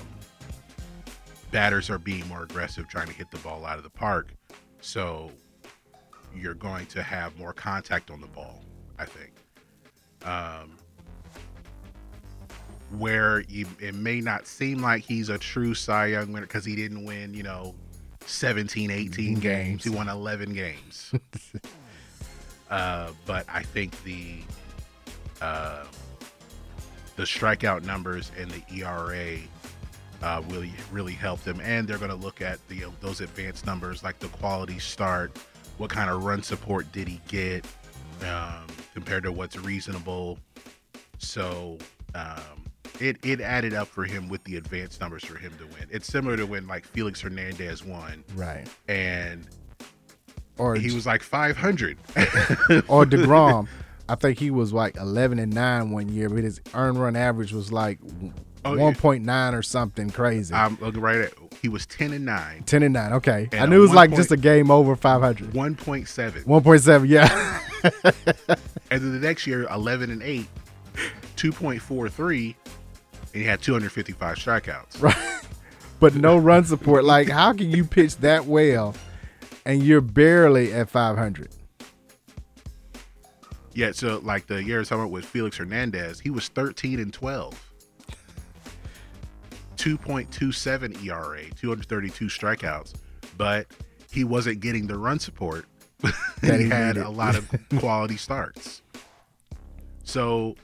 batters 1.50 1.90
are 1.90 1.98
being 1.98 2.26
more 2.28 2.44
aggressive 2.44 2.88
trying 2.88 3.06
to 3.08 3.12
hit 3.12 3.30
the 3.30 3.38
ball 3.38 3.64
out 3.64 3.76
of 3.76 3.84
the 3.84 3.90
park 3.90 4.28
so 4.80 5.30
you're 6.34 6.54
going 6.54 6.86
to 6.86 7.02
have 7.02 7.36
more 7.38 7.52
contact 7.52 8.10
on 8.10 8.20
the 8.20 8.26
ball 8.28 8.62
i 8.98 9.04
think 9.04 9.32
um 10.24 10.76
where 12.98 13.40
you, 13.48 13.66
it 13.80 13.94
may 13.94 14.20
not 14.20 14.46
seem 14.46 14.78
like 14.78 15.04
he's 15.04 15.28
a 15.28 15.38
true 15.38 15.74
Cy 15.74 16.06
Young 16.06 16.32
winner 16.32 16.46
because 16.46 16.64
he 16.64 16.76
didn't 16.76 17.04
win, 17.04 17.34
you 17.34 17.42
know, 17.42 17.74
17, 18.26 18.90
18 18.90 19.40
games. 19.40 19.84
He 19.84 19.90
won 19.90 20.08
11 20.08 20.54
games. 20.54 21.12
uh, 22.70 23.10
but 23.26 23.46
I 23.48 23.62
think 23.62 24.02
the 24.04 24.38
uh, 25.40 25.84
the 27.16 27.24
strikeout 27.24 27.84
numbers 27.84 28.32
and 28.38 28.50
the 28.50 28.62
ERA 28.74 29.38
uh, 30.22 30.42
really 30.48 30.72
really 30.90 31.12
helped 31.12 31.44
him, 31.44 31.60
and 31.60 31.86
they're 31.86 31.98
going 31.98 32.10
to 32.10 32.16
look 32.16 32.40
at 32.40 32.66
the 32.68 32.84
those 33.00 33.20
advanced 33.20 33.66
numbers 33.66 34.02
like 34.02 34.18
the 34.18 34.28
quality 34.28 34.78
start, 34.78 35.38
what 35.78 35.90
kind 35.90 36.10
of 36.10 36.24
run 36.24 36.42
support 36.42 36.90
did 36.92 37.06
he 37.06 37.20
get 37.28 37.66
um, 38.22 38.66
compared 38.94 39.22
to 39.24 39.32
what's 39.32 39.56
reasonable. 39.58 40.38
So 41.18 41.78
um, 42.14 42.64
it 43.00 43.16
it 43.24 43.40
added 43.40 43.74
up 43.74 43.88
for 43.88 44.04
him 44.04 44.28
with 44.28 44.42
the 44.44 44.56
advanced 44.56 45.00
numbers 45.00 45.24
for 45.24 45.36
him 45.38 45.52
to 45.58 45.64
win. 45.66 45.88
It's 45.90 46.06
similar 46.06 46.36
to 46.36 46.44
when 46.46 46.66
like 46.66 46.84
Felix 46.86 47.20
Hernandez 47.20 47.84
won, 47.84 48.24
Right. 48.34 48.66
and 48.88 49.46
Or 50.58 50.74
he 50.76 50.94
was 50.94 51.06
like 51.06 51.22
500. 51.22 51.98
or 52.88 53.04
Degrom. 53.04 53.66
I 54.08 54.16
think 54.16 54.38
he 54.38 54.50
was 54.50 54.72
like 54.72 54.96
11 54.96 55.38
and 55.38 55.52
nine 55.54 55.90
one 55.90 56.08
year, 56.10 56.28
but 56.28 56.44
his 56.44 56.60
earned 56.74 57.00
run 57.00 57.16
average 57.16 57.52
was 57.52 57.72
like 57.72 57.98
Oh, 58.66 58.74
yeah. 58.76 58.92
1.9 58.92 59.52
or 59.52 59.60
something 59.62 60.08
crazy. 60.10 60.54
I'm 60.54 60.78
looking 60.80 61.00
right 61.02 61.18
at. 61.18 61.34
He 61.60 61.68
was 61.68 61.84
10 61.84 62.14
and 62.14 62.24
nine, 62.24 62.62
10 62.64 62.82
and 62.82 62.94
9. 62.94 63.12
Okay. 63.14 63.48
And 63.52 63.60
I 63.60 63.66
knew 63.66 63.76
it 63.76 63.80
was 63.80 63.92
like 63.92 64.08
point- 64.10 64.20
just 64.20 64.32
a 64.32 64.38
game 64.38 64.70
over 64.70 64.96
500. 64.96 65.50
1.7, 65.52 66.44
1.7, 66.44 67.08
yeah. 67.08 67.60
and 68.90 69.02
then 69.02 69.12
the 69.20 69.26
next 69.26 69.46
year 69.46 69.64
11 69.70 70.10
and 70.10 70.22
eight, 70.22 70.46
2.43, 71.36 72.54
and 73.34 73.42
he 73.42 73.46
had 73.48 73.60
255 73.60 74.36
strikeouts. 74.38 75.02
right. 75.02 75.16
But 76.00 76.16
no 76.16 76.36
run 76.36 76.64
support. 76.64 77.04
Like, 77.04 77.28
how 77.30 77.52
can 77.54 77.70
you 77.70 77.84
pitch 77.84 78.16
that 78.18 78.44
well 78.46 78.94
and 79.64 79.82
you're 79.82 80.00
barely 80.02 80.72
at 80.72 80.90
500? 80.90 81.48
Yeah, 83.72 83.92
so 83.92 84.18
like 84.22 84.46
the 84.46 84.62
year 84.62 84.76
I 84.76 84.78
was 84.80 84.88
talking 84.88 85.02
about 85.02 85.12
with 85.12 85.24
Felix 85.24 85.56
Hernandez, 85.56 86.20
he 86.20 86.30
was 86.30 86.48
13 86.48 86.98
and 86.98 87.12
12. 87.12 87.70
2.27 89.76 91.04
ERA, 91.04 91.42
232 91.56 92.26
strikeouts, 92.26 92.94
but 93.38 93.66
he 94.10 94.24
wasn't 94.24 94.60
getting 94.60 94.86
the 94.86 94.96
run 94.98 95.18
support. 95.18 95.66
That 96.42 96.58
he 96.60 96.64
he 96.64 96.68
had 96.70 96.96
needed. 96.96 97.06
a 97.06 97.10
lot 97.10 97.34
of 97.36 97.48
quality 97.78 98.18
starts. 98.18 98.82
So 100.02 100.56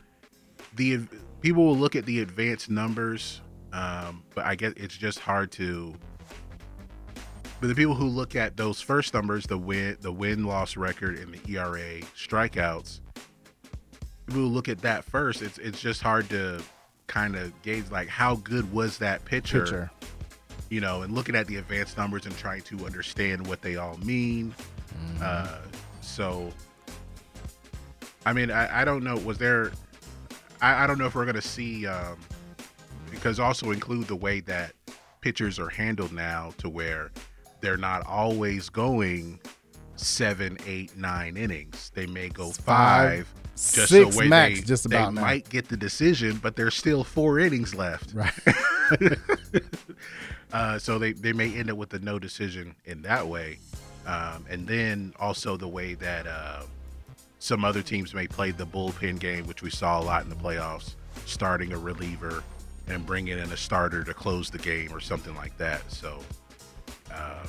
the 0.76 1.00
people 1.40 1.64
will 1.64 1.76
look 1.76 1.96
at 1.96 2.06
the 2.06 2.20
advanced 2.20 2.70
numbers, 2.70 3.40
um, 3.72 4.22
but 4.34 4.44
I 4.44 4.54
guess 4.54 4.72
it's 4.76 4.96
just 4.96 5.18
hard 5.18 5.50
to. 5.52 5.94
But 7.60 7.68
the 7.68 7.74
people 7.74 7.94
who 7.94 8.06
look 8.06 8.36
at 8.36 8.56
those 8.56 8.80
first 8.80 9.12
numbers, 9.12 9.46
the 9.46 9.58
win, 9.58 9.98
the 10.00 10.12
win 10.12 10.44
loss 10.44 10.76
record, 10.76 11.18
and 11.18 11.34
the 11.34 11.52
ERA, 11.52 12.00
strikeouts, 12.16 13.00
people 14.26 14.42
who 14.42 14.46
look 14.48 14.68
at 14.68 14.78
that 14.78 15.04
first, 15.04 15.42
it's 15.42 15.58
it's 15.58 15.80
just 15.80 16.02
hard 16.02 16.28
to 16.30 16.62
kind 17.06 17.36
of 17.36 17.52
gauge 17.62 17.90
like 17.90 18.08
how 18.08 18.36
good 18.36 18.72
was 18.72 18.98
that 18.98 19.24
pitcher, 19.24 19.64
Pitcher. 19.64 19.90
you 20.70 20.80
know, 20.80 21.02
and 21.02 21.14
looking 21.14 21.34
at 21.34 21.46
the 21.48 21.56
advanced 21.56 21.98
numbers 21.98 22.24
and 22.24 22.36
trying 22.38 22.62
to 22.62 22.86
understand 22.86 23.46
what 23.46 23.60
they 23.60 23.76
all 23.76 23.96
mean. 23.98 24.54
Mm-hmm. 24.94 25.22
Uh, 25.22 25.58
so, 26.00 26.50
I 28.24 28.32
mean, 28.32 28.50
I, 28.50 28.82
I 28.82 28.84
don't 28.84 29.04
know. 29.04 29.16
Was 29.16 29.38
there? 29.38 29.72
I, 30.62 30.84
I 30.84 30.86
don't 30.86 30.98
know 30.98 31.06
if 31.06 31.14
we're 31.14 31.26
gonna 31.26 31.42
see 31.42 31.86
um, 31.86 32.18
because 33.10 33.40
also 33.40 33.70
include 33.70 34.06
the 34.06 34.16
way 34.16 34.40
that 34.40 34.72
pitchers 35.20 35.58
are 35.58 35.68
handled 35.68 36.12
now 36.12 36.52
to 36.58 36.68
where 36.68 37.10
they're 37.60 37.76
not 37.76 38.06
always 38.06 38.68
going 38.68 39.38
seven, 39.96 40.56
eight, 40.66 40.96
nine 40.96 41.36
innings. 41.36 41.92
They 41.94 42.06
may 42.06 42.28
go 42.28 42.50
Five, 42.50 43.26
five, 43.26 43.34
just 43.54 43.88
six 43.88 43.90
the 43.90 44.18
way 44.18 44.28
max, 44.28 44.60
they, 44.60 44.66
just 44.66 44.88
they 44.88 44.96
about 44.96 45.14
now. 45.14 45.20
might 45.20 45.48
get 45.50 45.68
the 45.68 45.76
decision, 45.76 46.38
but 46.42 46.56
there's 46.56 46.74
still 46.74 47.04
four 47.04 47.38
innings 47.38 47.74
left. 47.74 48.14
Right. 48.14 48.32
uh, 50.52 50.78
so 50.78 50.98
they, 50.98 51.12
they 51.12 51.32
may 51.32 51.54
end 51.54 51.70
up 51.70 51.76
with 51.76 51.92
a 51.94 51.98
no 51.98 52.18
decision 52.18 52.74
in 52.84 53.02
that 53.02 53.26
way. 53.26 53.58
Um, 54.06 54.46
and 54.48 54.66
then 54.66 55.12
also 55.20 55.56
the 55.56 55.68
way 55.68 55.94
that 55.94 56.26
uh, 56.26 56.62
some 57.40 57.64
other 57.64 57.82
teams 57.82 58.14
may 58.14 58.26
play 58.28 58.50
the 58.52 58.66
bullpen 58.66 59.18
game, 59.18 59.46
which 59.46 59.62
we 59.62 59.70
saw 59.70 59.98
a 60.00 60.04
lot 60.04 60.22
in 60.22 60.28
the 60.28 60.36
playoffs, 60.36 60.94
starting 61.26 61.72
a 61.72 61.78
reliever 61.78 62.44
and 62.86 63.04
bringing 63.06 63.38
in 63.38 63.50
a 63.50 63.56
starter 63.56 64.04
to 64.04 64.12
close 64.14 64.50
the 64.50 64.58
game 64.58 64.92
or 64.92 65.00
something 65.00 65.34
like 65.34 65.56
that. 65.58 65.90
So 65.90 66.20
uh, 67.12 67.44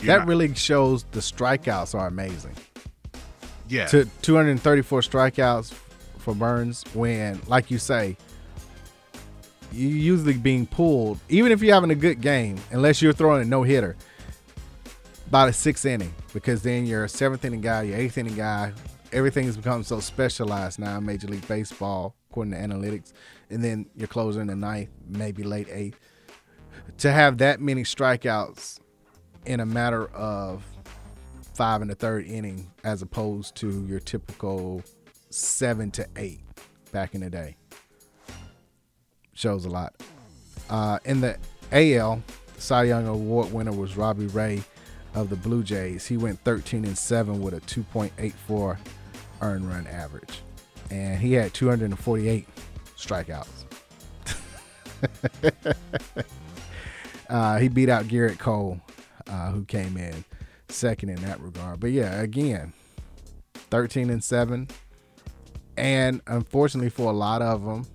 That 0.00 0.18
not- 0.18 0.26
really 0.26 0.52
shows 0.54 1.04
the 1.12 1.20
strikeouts 1.20 1.94
are 1.94 2.08
amazing. 2.08 2.54
yeah, 3.68 3.86
To 3.86 4.04
234 4.22 5.00
strikeouts 5.02 5.72
for 6.18 6.34
Burnes 6.34 6.84
when, 6.92 7.40
like 7.46 7.70
you 7.70 7.78
say, 7.78 8.16
you 9.70 9.86
usually 9.88 10.32
being 10.32 10.66
pulled, 10.66 11.20
even 11.28 11.52
if 11.52 11.62
you're 11.62 11.74
having 11.74 11.90
a 11.90 11.94
good 11.94 12.20
game, 12.20 12.56
unless 12.72 13.00
you're 13.00 13.12
throwing 13.12 13.42
a 13.42 13.44
no 13.44 13.62
hitter, 13.62 13.96
about 15.28 15.48
a 15.48 15.52
sixth 15.52 15.84
inning, 15.84 16.12
because 16.32 16.62
then 16.62 16.86
you're 16.86 17.04
a 17.04 17.08
seventh 17.08 17.44
inning 17.44 17.60
guy, 17.60 17.82
your 17.82 17.98
eighth 17.98 18.16
inning 18.18 18.34
guy. 18.34 18.72
Everything 19.12 19.46
has 19.46 19.56
become 19.56 19.82
so 19.82 20.00
specialized 20.00 20.78
now 20.78 20.98
in 20.98 21.06
Major 21.06 21.28
League 21.28 21.46
Baseball, 21.48 22.14
according 22.30 22.52
to 22.52 22.58
analytics. 22.58 23.12
And 23.50 23.64
then 23.64 23.86
you're 23.96 24.08
closing 24.08 24.46
the 24.46 24.56
ninth, 24.56 24.90
maybe 25.08 25.42
late 25.42 25.68
eighth. 25.70 25.98
To 26.98 27.10
have 27.12 27.38
that 27.38 27.60
many 27.60 27.84
strikeouts 27.84 28.80
in 29.46 29.60
a 29.60 29.66
matter 29.66 30.06
of 30.08 30.62
five 31.54 31.82
in 31.82 31.88
the 31.88 31.94
third 31.94 32.26
inning 32.26 32.70
as 32.84 33.02
opposed 33.02 33.54
to 33.56 33.84
your 33.86 34.00
typical 34.00 34.82
seven 35.30 35.90
to 35.92 36.06
eight 36.16 36.40
back 36.92 37.14
in 37.14 37.20
the 37.22 37.30
day. 37.30 37.56
Shows 39.32 39.64
a 39.64 39.70
lot. 39.70 39.94
Uh, 40.68 40.98
in 41.04 41.20
the 41.20 41.38
AL, 41.72 42.22
Cy 42.58 42.84
Young 42.84 43.06
Award 43.06 43.52
winner 43.52 43.72
was 43.72 43.96
Robbie 43.96 44.26
Ray 44.26 44.62
of 45.20 45.30
the 45.30 45.36
Blue 45.36 45.62
Jays. 45.62 46.06
He 46.06 46.16
went 46.16 46.40
13 46.44 46.84
and 46.84 46.96
7 46.96 47.40
with 47.40 47.54
a 47.54 47.60
2.84 47.60 48.78
earned 49.42 49.68
run 49.68 49.86
average. 49.86 50.40
And 50.90 51.20
he 51.20 51.32
had 51.32 51.52
248 51.54 52.46
strikeouts. 52.96 53.64
uh, 57.28 57.58
he 57.58 57.68
beat 57.68 57.88
out 57.88 58.06
Gerrit 58.06 58.38
Cole, 58.38 58.80
uh, 59.28 59.50
who 59.50 59.64
came 59.64 59.96
in 59.96 60.24
second 60.68 61.08
in 61.08 61.16
that 61.22 61.40
regard. 61.40 61.80
But 61.80 61.90
yeah, 61.90 62.20
again, 62.20 62.72
13 63.54 64.10
and 64.10 64.22
7. 64.22 64.68
And 65.76 66.20
unfortunately 66.26 66.90
for 66.90 67.10
a 67.10 67.14
lot 67.14 67.42
of 67.42 67.64
them, 67.64 67.86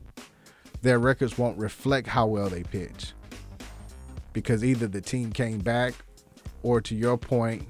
their 0.81 0.99
records 0.99 1.37
won't 1.37 1.57
reflect 1.57 2.07
how 2.07 2.27
well 2.27 2.49
they 2.49 2.63
pitch. 2.63 3.13
Because 4.33 4.63
either 4.63 4.87
the 4.87 5.01
team 5.01 5.31
came 5.31 5.59
back 5.59 5.93
or 6.63 6.81
to 6.81 6.95
your 6.95 7.17
point, 7.17 7.67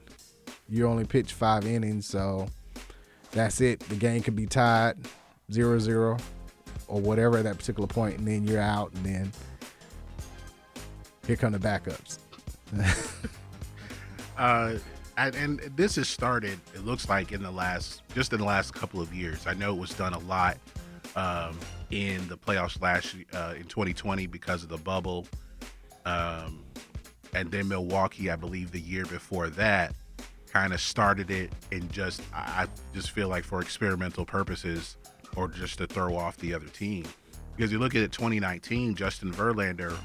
you 0.70 0.88
only 0.88 1.06
pitched 1.06 1.34
five 1.34 1.66
innings, 1.66 2.06
so 2.06 2.48
that's 3.32 3.60
it. 3.60 3.80
The 3.82 3.96
game 3.96 4.22
could 4.22 4.36
be 4.36 4.46
tied 4.46 4.98
0 5.52 5.80
0 5.80 6.18
or 6.88 7.02
whatever 7.02 7.38
at 7.38 7.44
that 7.44 7.58
particular 7.58 7.88
point, 7.88 8.20
and 8.20 8.28
then 8.28 8.48
you're 8.48 8.62
out, 8.62 8.94
and 8.94 9.06
then 9.06 9.32
here 11.26 11.36
come 11.36 11.52
the 11.52 11.60
backups. 11.60 12.20
uh, 14.38 14.76
and, 15.18 15.36
and 15.36 15.60
this 15.76 15.96
has 15.96 16.08
started. 16.08 16.60
It 16.74 16.86
looks 16.86 17.08
like 17.10 17.32
in 17.32 17.42
the 17.44 17.52
last, 17.52 18.02
just 18.14 18.34
in 18.34 18.40
the 18.40 18.46
last 18.46 18.74
couple 18.74 19.02
of 19.02 19.14
years. 19.14 19.48
I 19.48 19.54
know 19.54 19.74
it 19.74 19.80
was 19.80 19.94
done 19.94 20.14
a 20.14 20.20
lot 20.20 20.58
um, 21.16 21.58
in 21.92 22.28
the 22.28 22.38
playoffs 22.38 22.82
last 22.82 23.16
uh, 23.34 23.54
in 23.56 23.66
2020 23.66 24.28
because 24.28 24.64
of 24.64 24.70
the 24.70 24.78
bubble, 24.78 25.28
um, 26.06 26.64
and 27.36 27.52
then 27.52 27.68
Milwaukee, 27.68 28.30
I 28.30 28.36
believe, 28.36 28.72
the 28.72 28.80
year 28.80 29.06
before 29.06 29.50
that, 29.52 29.94
kind 30.54 30.72
of 30.72 30.80
started 30.80 31.32
it 31.32 31.52
and 31.72 31.92
just 31.92 32.22
I 32.34 32.68
just 32.94 33.10
feel 33.10 33.28
like 33.28 33.44
for 33.44 33.60
experimental 33.60 34.24
purposes 34.24 34.98
or 35.36 35.48
just 35.48 35.80
to 35.80 35.88
throw 35.88 36.16
off 36.16 36.38
the 36.38 36.54
other 36.54 36.68
team. 36.68 37.06
Because 37.56 37.72
you 37.72 37.80
look 37.80 37.96
at 37.96 38.02
it, 38.02 38.12
2019, 38.12 38.96
Justin 38.96 39.32
Verlander 39.32 39.96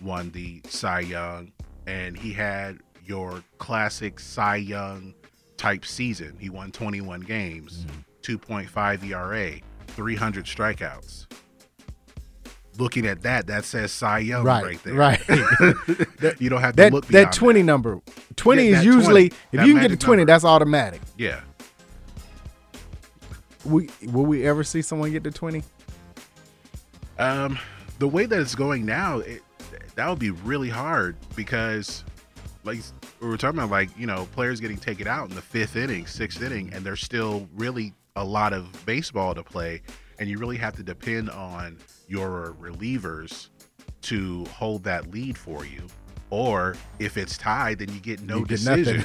won 0.00 0.30
the 0.30 0.60
Cy 0.68 1.00
Young, 1.00 1.52
and 1.86 2.16
he 2.16 2.32
had 2.32 2.78
your 3.04 3.42
classic 3.58 4.18
Cy 4.20 4.56
Young 4.56 5.14
type 5.56 5.84
season. 5.84 6.36
He 6.38 6.50
won 6.50 6.72
21 6.72 7.20
games, 7.20 7.84
mm-hmm. 7.84 8.36
2.5 8.36 9.04
ERA, 9.10 9.60
300 9.88 10.44
strikeouts. 10.44 11.26
Looking 12.78 13.06
at 13.06 13.22
that, 13.22 13.46
that 13.46 13.64
says 13.64 13.92
Cy 13.92 14.18
Young 14.20 14.44
right, 14.44 14.64
Right, 14.64 14.82
there. 14.82 14.94
right. 14.94 15.20
you 16.40 16.50
don't 16.50 16.60
have 16.60 16.72
to 16.72 16.82
that 16.82 16.92
look 16.92 17.06
that 17.06 17.12
beyond 17.12 17.32
20 17.32 17.62
number 17.62 18.00
20 18.36 18.68
Yeah, 18.68 18.78
is 18.78 18.84
usually 18.84 19.28
20, 19.28 19.42
if 19.52 19.66
you 19.66 19.74
can 19.74 19.82
get 19.82 19.88
to 19.88 19.96
20 19.96 20.20
number. 20.20 20.32
that's 20.32 20.44
automatic 20.44 21.00
Yeah. 21.16 21.40
we 23.64 23.88
will 24.06 24.26
we 24.26 24.46
ever 24.46 24.64
see 24.64 24.82
someone 24.82 25.12
get 25.12 25.24
to 25.24 25.30
20 25.30 25.62
Um, 27.18 27.58
the 28.00 28.08
way 28.08 28.26
that 28.26 28.40
it's 28.40 28.54
going 28.56 28.84
now, 28.84 29.18
it, 29.20 29.40
that 29.94 30.08
would 30.08 30.18
be 30.18 30.30
really 30.30 30.68
hard 30.68 31.14
because, 31.36 32.02
like 32.64 32.80
we 33.20 33.28
were 33.28 33.36
talking 33.36 33.60
about, 33.60 33.70
like 33.70 33.90
you 33.96 34.06
know, 34.06 34.26
players 34.32 34.58
getting 34.58 34.76
taken 34.78 35.06
out 35.06 35.28
in 35.28 35.36
the 35.36 35.42
fifth 35.42 35.76
inning, 35.76 36.06
sixth 36.06 36.42
inning, 36.42 36.72
and 36.74 36.84
there's 36.84 37.00
still 37.02 37.48
really 37.54 37.94
a 38.16 38.24
lot 38.24 38.52
of 38.52 38.66
baseball 38.84 39.32
to 39.34 39.44
play, 39.44 39.80
and 40.18 40.28
you 40.28 40.38
really 40.38 40.56
have 40.56 40.74
to 40.74 40.82
depend 40.82 41.30
on 41.30 41.78
your 42.08 42.54
relievers 42.60 43.48
to 44.02 44.44
hold 44.46 44.84
that 44.84 45.10
lead 45.10 45.36
for 45.36 45.64
you. 45.64 45.86
Or 46.30 46.76
if 46.98 47.16
it's 47.16 47.38
tied, 47.38 47.78
then 47.78 47.92
you 47.92 48.00
get 48.00 48.20
no 48.20 48.38
You 48.38 48.46
decision. 48.46 49.04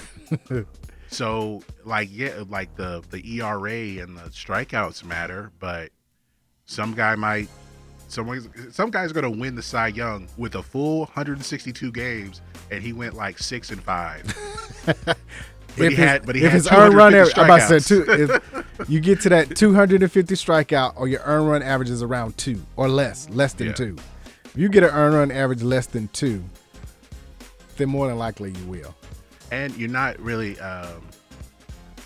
So 1.11 1.63
like 1.85 2.09
yeah, 2.11 2.43
like 2.47 2.75
the 2.75 3.03
the 3.09 3.39
ERA 3.39 4.01
and 4.03 4.17
the 4.17 4.29
strikeouts 4.29 5.03
matter, 5.03 5.51
but 5.59 5.89
some 6.65 6.93
guy 6.93 7.15
might 7.15 7.49
some 8.07 8.51
some 8.71 8.91
guy's 8.91 9.11
gonna 9.11 9.29
win 9.29 9.55
the 9.55 9.63
Cy 9.63 9.87
Young 9.87 10.27
with 10.37 10.55
a 10.55 10.63
full 10.63 10.99
162 10.99 11.91
games, 11.91 12.41
and 12.69 12.83
he 12.83 12.93
went 12.93 13.15
like 13.15 13.39
six 13.39 13.71
and 13.71 13.81
five. 13.81 14.23
but 15.79 15.87
he 15.87 15.93
if 15.93 15.99
had 15.99 16.19
his, 16.21 16.25
but 16.27 16.35
he 16.35 16.41
if 16.43 16.51
had 16.51 16.55
his 16.57 16.71
earned 16.71 16.93
run 16.95 17.13
average, 17.15 17.33
250 17.33 17.41
I'm 17.41 17.45
about 17.45 17.69
to 17.69 17.79
say 17.79 17.95
two, 17.95 18.31
if 18.83 18.89
you 18.89 18.99
get 18.99 19.21
to 19.21 19.29
that 19.29 19.55
250 19.55 20.35
strikeout 20.35 20.93
or 20.97 21.07
your 21.07 21.21
earned 21.25 21.47
run 21.49 21.61
average 21.63 21.89
is 21.89 22.03
around 22.03 22.37
two 22.37 22.61
or 22.75 22.87
less, 22.87 23.27
less 23.29 23.53
than 23.53 23.67
Yeah. 23.67 23.73
two. 23.73 23.97
If 24.45 24.55
you 24.57 24.69
get 24.69 24.83
an 24.83 24.89
earned 24.91 25.15
run 25.15 25.31
average 25.31 25.61
less 25.63 25.85
than 25.87 26.07
two, 26.09 26.43
then 27.77 27.89
more 27.89 28.07
than 28.07 28.17
likely 28.17 28.51
you 28.51 28.65
will. 28.65 28.95
and 29.51 29.75
you're 29.77 29.89
not 29.89 30.19
really 30.19 30.59
um 30.59 31.01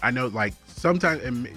i 0.02 0.10
know 0.10 0.28
like 0.28 0.54
sometimes 0.68 1.22
and, 1.24 1.50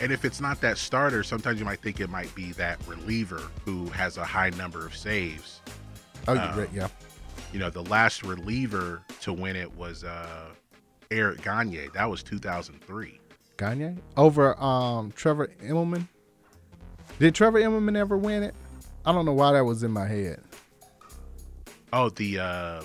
and 0.00 0.12
if 0.12 0.24
it's 0.24 0.40
not 0.40 0.60
that 0.60 0.78
starter 0.78 1.22
sometimes 1.24 1.58
you 1.58 1.64
might 1.64 1.80
think 1.80 1.98
it 1.98 2.08
might 2.08 2.32
be 2.36 2.52
that 2.52 2.78
reliever 2.86 3.42
who 3.64 3.86
has 3.86 4.16
a 4.16 4.24
high 4.24 4.50
number 4.50 4.86
of 4.86 4.96
saves 4.96 5.60
Oh, 6.28 6.32
Um, 6.36 6.58
right, 6.58 6.68
yeah. 6.72 6.88
you 7.52 7.58
know 7.58 7.68
the 7.70 7.82
last 7.84 8.22
reliever 8.22 9.02
to 9.22 9.32
win 9.32 9.56
it 9.56 9.74
was 9.76 10.04
uh 10.04 10.46
eric 11.10 11.42
gagne 11.42 11.88
that 11.94 12.08
was 12.08 12.22
2003 12.22 13.18
Gagne 13.56 13.96
over 14.16 14.60
um 14.62 15.10
Trevor 15.16 15.48
Immelman. 15.64 16.06
Did 17.18 17.34
Trevor 17.34 17.58
Immelman 17.60 17.96
ever 17.96 18.16
win 18.16 18.44
it? 18.44 18.54
I 19.04 19.10
don't 19.10 19.24
know 19.24 19.32
why 19.32 19.50
that 19.52 19.64
was 19.64 19.82
in 19.82 19.90
my 19.90 20.06
head. 20.06 20.40
oh 21.92 22.08
the 22.10 22.38
um 22.38 22.84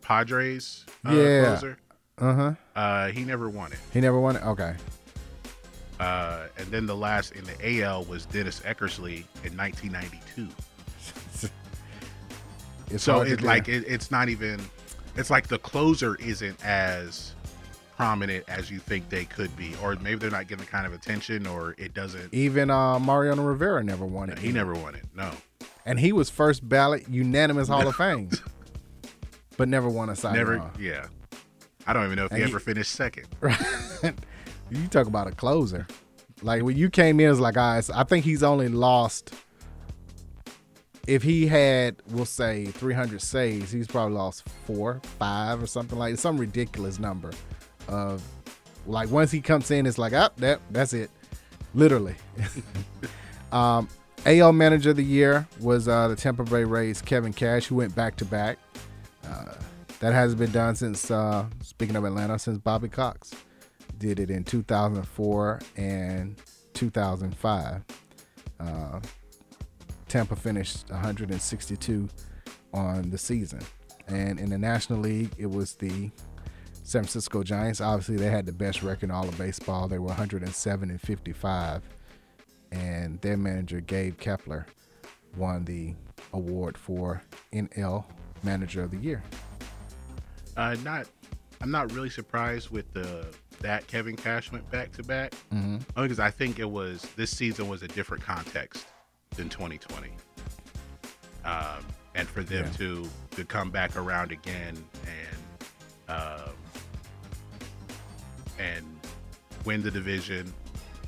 padres 0.00 0.86
uh, 1.04 1.10
Yeah. 1.12 1.44
closer 1.48 1.78
Uh 2.18 2.34
huh. 2.34 2.54
uh 2.76 3.08
he 3.08 3.24
never 3.24 3.50
won 3.50 3.72
it 3.72 3.78
He 3.92 4.00
never 4.00 4.18
won 4.18 4.36
it. 4.36 4.42
Okay. 4.44 4.74
uh 6.00 6.46
and 6.56 6.66
then 6.68 6.86
the 6.86 6.96
last 6.96 7.32
in 7.32 7.44
the 7.44 7.82
al 7.82 8.04
was 8.04 8.24
dennis 8.26 8.60
eckersley 8.60 9.24
in 9.44 9.54
1992 9.56 10.48
It's 12.90 13.02
so 13.02 13.14
hard 13.14 13.26
to 13.28 13.34
it 13.34 13.40
do. 13.40 13.46
like 13.46 13.68
it, 13.68 13.84
it's 13.88 14.10
not 14.12 14.28
even 14.28 14.60
it's 15.16 15.30
like 15.30 15.48
the 15.48 15.58
closer 15.58 16.16
isn't 16.16 16.64
as 16.64 17.32
prominent 17.96 18.44
as 18.48 18.70
you 18.70 18.78
think 18.78 19.08
they 19.08 19.24
could 19.24 19.54
be, 19.56 19.74
or 19.82 19.96
maybe 19.96 20.16
they're 20.16 20.30
not 20.30 20.46
getting 20.48 20.64
the 20.64 20.70
kind 20.70 20.86
of 20.86 20.92
attention, 20.92 21.46
or 21.46 21.74
it 21.78 21.94
doesn't. 21.94 22.32
Even 22.34 22.70
uh, 22.70 22.98
Mariano 22.98 23.42
Rivera 23.42 23.82
never 23.82 24.04
won 24.04 24.28
it. 24.30 24.38
He 24.38 24.52
never 24.52 24.74
won 24.74 24.94
it. 24.94 25.04
No. 25.14 25.30
and 25.86 25.98
he 25.98 26.12
was 26.12 26.28
first 26.28 26.68
ballot 26.68 27.08
unanimous 27.08 27.68
Hall 27.68 27.86
of 27.88 27.96
Fame, 27.96 28.28
but 29.56 29.68
never 29.68 29.88
won 29.88 30.10
a 30.10 30.16
Cy 30.16 30.34
Never. 30.34 30.56
Young. 30.56 30.70
Yeah. 30.78 31.06
I 31.86 31.92
don't 31.92 32.04
even 32.04 32.16
know 32.16 32.24
if 32.26 32.32
he 32.32 32.36
And 32.36 32.44
he- 32.44 32.50
ever 32.50 32.60
finished 32.60 32.92
second. 32.92 33.26
You 34.68 34.88
talk 34.88 35.06
about 35.06 35.28
a 35.28 35.30
closer. 35.30 35.86
Like 36.42 36.62
when 36.64 36.76
you 36.76 36.90
came 36.90 37.20
in, 37.20 37.30
it's 37.30 37.38
like, 37.38 37.54
right, 37.54 37.88
I 37.94 38.02
think 38.02 38.24
he's 38.24 38.42
only 38.42 38.68
lost. 38.68 39.32
If 41.06 41.22
he 41.22 41.46
had, 41.46 41.96
we'll 42.10 42.24
say, 42.24 42.66
300 42.66 43.22
saves, 43.22 43.70
he's 43.70 43.86
probably 43.86 44.14
lost 44.16 44.48
four, 44.66 45.00
five, 45.18 45.62
or 45.62 45.66
something 45.66 45.98
like 45.98 46.18
some 46.18 46.36
ridiculous 46.36 46.98
number. 46.98 47.30
Of 47.88 48.22
like 48.86 49.10
once 49.10 49.30
he 49.30 49.40
comes 49.40 49.70
in, 49.70 49.86
it's 49.86 49.98
like, 49.98 50.12
up, 50.12 50.32
oh, 50.36 50.40
that 50.40 50.60
that's 50.70 50.92
it, 50.92 51.10
literally. 51.74 52.16
um, 53.52 53.88
AL 54.24 54.52
Manager 54.52 54.90
of 54.90 54.96
the 54.96 55.04
Year 55.04 55.46
was 55.60 55.86
uh, 55.86 56.08
the 56.08 56.16
Tampa 56.16 56.42
Bay 56.42 56.64
Rays 56.64 57.00
Kevin 57.00 57.32
Cash, 57.32 57.66
who 57.66 57.76
went 57.76 57.94
back 57.94 58.16
to 58.16 58.24
back. 58.24 58.58
Uh, 59.24 59.54
That 60.00 60.12
hasn't 60.12 60.40
been 60.40 60.50
done 60.52 60.74
since, 60.74 61.10
uh, 61.10 61.46
speaking 61.62 61.96
of 61.96 62.04
Atlanta, 62.04 62.38
since 62.38 62.58
Bobby 62.58 62.88
Cox 62.88 63.32
did 63.98 64.18
it 64.20 64.30
in 64.30 64.44
2004 64.44 65.60
and 65.76 66.36
2005. 66.74 67.82
Uh, 68.58 69.00
Tampa 70.16 70.34
finished 70.34 70.88
162 70.88 72.08
on 72.72 73.10
the 73.10 73.18
season. 73.18 73.60
And 74.08 74.40
in 74.40 74.48
the 74.48 74.56
National 74.56 74.98
League, 74.98 75.30
it 75.36 75.44
was 75.44 75.74
the 75.74 76.10
San 76.84 77.02
Francisco 77.02 77.42
Giants. 77.42 77.82
Obviously, 77.82 78.16
they 78.16 78.30
had 78.30 78.46
the 78.46 78.52
best 78.52 78.82
record 78.82 79.04
in 79.04 79.10
all 79.10 79.28
of 79.28 79.36
baseball. 79.36 79.88
They 79.88 79.98
were 79.98 80.06
107 80.06 80.88
and 80.88 80.98
55. 80.98 81.82
And 82.72 83.20
their 83.20 83.36
manager, 83.36 83.82
Gabe 83.82 84.18
Kapler, 84.18 84.64
won 85.36 85.66
the 85.66 85.94
award 86.32 86.78
for 86.78 87.20
NL 87.52 88.06
Manager 88.42 88.84
of 88.84 88.92
the 88.92 88.96
Year. 88.96 89.22
Uh, 90.56 90.76
not. 90.82 91.08
I'm 91.60 91.70
not 91.70 91.92
really 91.92 92.10
surprised 92.10 92.70
with 92.70 92.90
the 92.94 93.26
that 93.60 93.86
Kevin 93.86 94.16
Cash 94.16 94.50
went 94.50 94.70
back 94.70 94.92
to 94.92 95.02
back. 95.02 95.34
Because 95.94 96.20
I 96.20 96.30
think 96.30 96.58
it 96.58 96.70
was 96.70 97.02
this 97.16 97.30
season 97.30 97.68
was 97.68 97.82
a 97.82 97.88
different 97.88 98.22
context 98.24 98.86
than 99.36 99.48
2020. 99.48 100.08
Um, 101.44 101.84
and 102.14 102.26
for 102.28 102.42
them 102.42 102.64
Yeah. 102.64 102.70
to 102.78 103.08
to 103.36 103.44
come 103.44 103.70
back 103.70 103.94
around 103.96 104.32
again 104.32 104.76
and 105.06 105.68
um, 106.08 106.50
and 108.58 108.84
win 109.64 109.82
the 109.82 109.90
division 109.90 110.52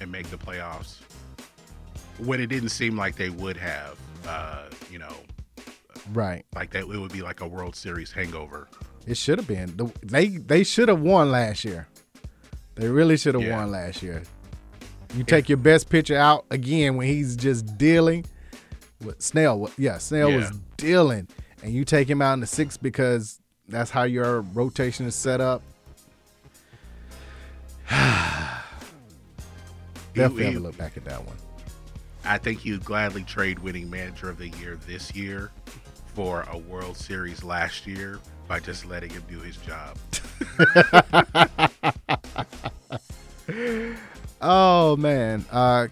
and 0.01 0.11
make 0.12 0.29
the 0.31 0.37
playoffs 0.37 0.97
when 2.18 2.41
it 2.41 2.49
didn't 2.49 2.68
seem 2.70 2.97
like 2.97 3.14
they 3.16 3.31
would 3.31 3.57
have, 3.57 3.97
uh, 4.26 4.64
you 4.91 4.99
know, 4.99 5.14
Right. 6.12 6.45
like 6.55 6.70
that 6.70 6.81
it 6.83 6.87
would 6.99 7.12
be 7.12 7.22
like 7.22 7.41
a 7.41 7.47
World 7.47 7.76
Series 7.76 8.11
hangover. 8.12 8.68
It 9.07 9.16
should 9.16 9.39
have 9.39 9.47
been. 9.49 9.93
They 10.03 10.29
they 10.29 10.64
should 10.64 10.89
have 10.89 11.01
won 11.01 11.31
last 11.31 11.64
year. 11.64 11.89
They 12.74 12.89
really 12.89 13.16
should 13.16 13.35
have 13.35 13.43
Yeah. 13.45 13.57
won 13.57 13.70
last 13.70 14.03
year. 14.03 14.22
You 15.14 15.24
take 15.24 15.48
your 15.48 15.59
best 15.59 15.88
pitcher 15.88 16.16
out 16.16 16.44
again 16.50 16.96
when 16.96 17.06
he's 17.09 17.34
just 17.36 17.76
dealing. 17.78 18.24
With 19.04 19.22
Snell, 19.22 19.70
yeah, 19.78 19.98
Snell 19.98 20.32
was 20.32 20.46
Yeah. 20.46 20.56
dealing, 20.76 21.28
and 21.62 21.72
you 21.72 21.84
take 21.84 22.11
him 22.11 22.20
out 22.20 22.32
in 22.34 22.40
the 22.40 22.46
sixth 22.48 22.82
because 22.82 23.40
that's 23.68 23.90
how 23.90 24.02
your 24.02 24.40
rotation 24.40 25.06
is 25.06 25.14
set 25.14 25.40
up. 25.40 25.62
Definitely 30.14 30.44
have 30.46 30.54
to 30.54 30.61
look 30.61 30.76
back 30.76 30.96
at 30.96 31.04
that 31.04 31.24
one. 31.24 31.36
I 32.24 32.38
think 32.38 32.64
you'd 32.64 32.84
gladly 32.84 33.22
trade 33.22 33.61
winning 33.61 33.88
manager 33.88 34.28
of 34.28 34.36
the 34.38 34.48
year 34.48 34.76
this 34.86 35.14
year 35.14 35.52
for 36.14 36.44
a 36.50 36.59
World 36.59 36.96
Series 36.96 37.44
last 37.44 37.86
year 37.86 38.18
by 38.48 38.59
just 38.59 38.84
letting 38.84 39.11
him 39.11 39.22
do 39.30 39.38
his 39.38 39.56
job. 39.59 39.96
Oh 44.41 44.97
man, 44.97 45.45
uh, 45.51 45.89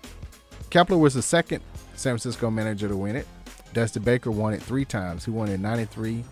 Kapler 0.70 0.98
was 0.98 1.14
the 1.14 1.22
second 1.22 1.62
San 1.94 2.12
Francisco 2.12 2.50
manager 2.50 2.88
to 2.88 2.96
win 2.96 3.16
it. 3.16 3.26
Dusty 3.72 4.00
Baker 4.00 4.30
won 4.30 4.54
it 4.54 4.62
three 4.62 4.84
times. 4.84 5.24
He 5.24 5.30
won 5.30 5.48
it 5.48 5.54
in 5.54 5.62
93, 5.62 6.24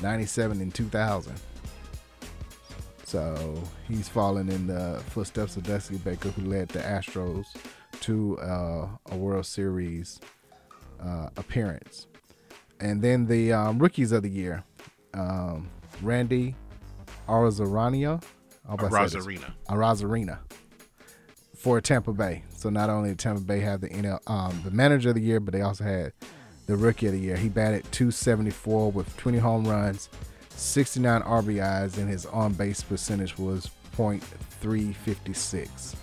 97, 0.00 0.60
and 0.60 0.74
2000. 0.74 1.34
So 3.04 3.62
he's 3.88 4.08
fallen 4.08 4.48
in 4.48 4.66
the 4.66 5.02
footsteps 5.08 5.56
of 5.56 5.64
Dusty 5.64 5.96
Baker, 5.98 6.28
who 6.30 6.48
led 6.48 6.68
the 6.68 6.78
Astros 6.78 7.46
to 8.02 8.38
uh, 8.38 8.88
a 9.10 9.16
World 9.16 9.46
Series 9.46 10.20
uh, 11.02 11.28
appearance. 11.36 12.06
And 12.78 13.02
then 13.02 13.26
the 13.26 13.52
um, 13.52 13.78
rookies 13.78 14.12
of 14.12 14.22
the 14.22 14.30
year, 14.30 14.62
um, 15.12 15.68
Randy 16.02 16.54
Arozarena. 17.28 18.22
I 18.66 18.70
hope 18.70 18.80
for 21.60 21.80
Tampa 21.80 22.12
Bay. 22.12 22.42
So 22.56 22.70
not 22.70 22.88
only 22.88 23.10
did 23.10 23.18
Tampa 23.18 23.42
Bay 23.42 23.60
have 23.60 23.82
the 23.82 23.90
NL, 23.90 24.18
um, 24.28 24.58
the 24.64 24.70
manager 24.70 25.10
of 25.10 25.14
the 25.14 25.20
year, 25.20 25.40
but 25.40 25.52
they 25.52 25.60
also 25.60 25.84
had 25.84 26.14
the 26.66 26.74
rookie 26.74 27.06
of 27.06 27.12
the 27.12 27.18
year. 27.18 27.36
He 27.36 27.50
batted 27.50 27.84
274 27.92 28.90
with 28.90 29.14
20 29.18 29.38
home 29.38 29.64
runs, 29.64 30.08
69 30.56 31.20
RBIs, 31.20 31.98
and 31.98 32.08
his 32.08 32.24
on 32.24 32.54
base 32.54 32.82
percentage 32.82 33.36
was 33.36 33.70
.356. 33.94 35.94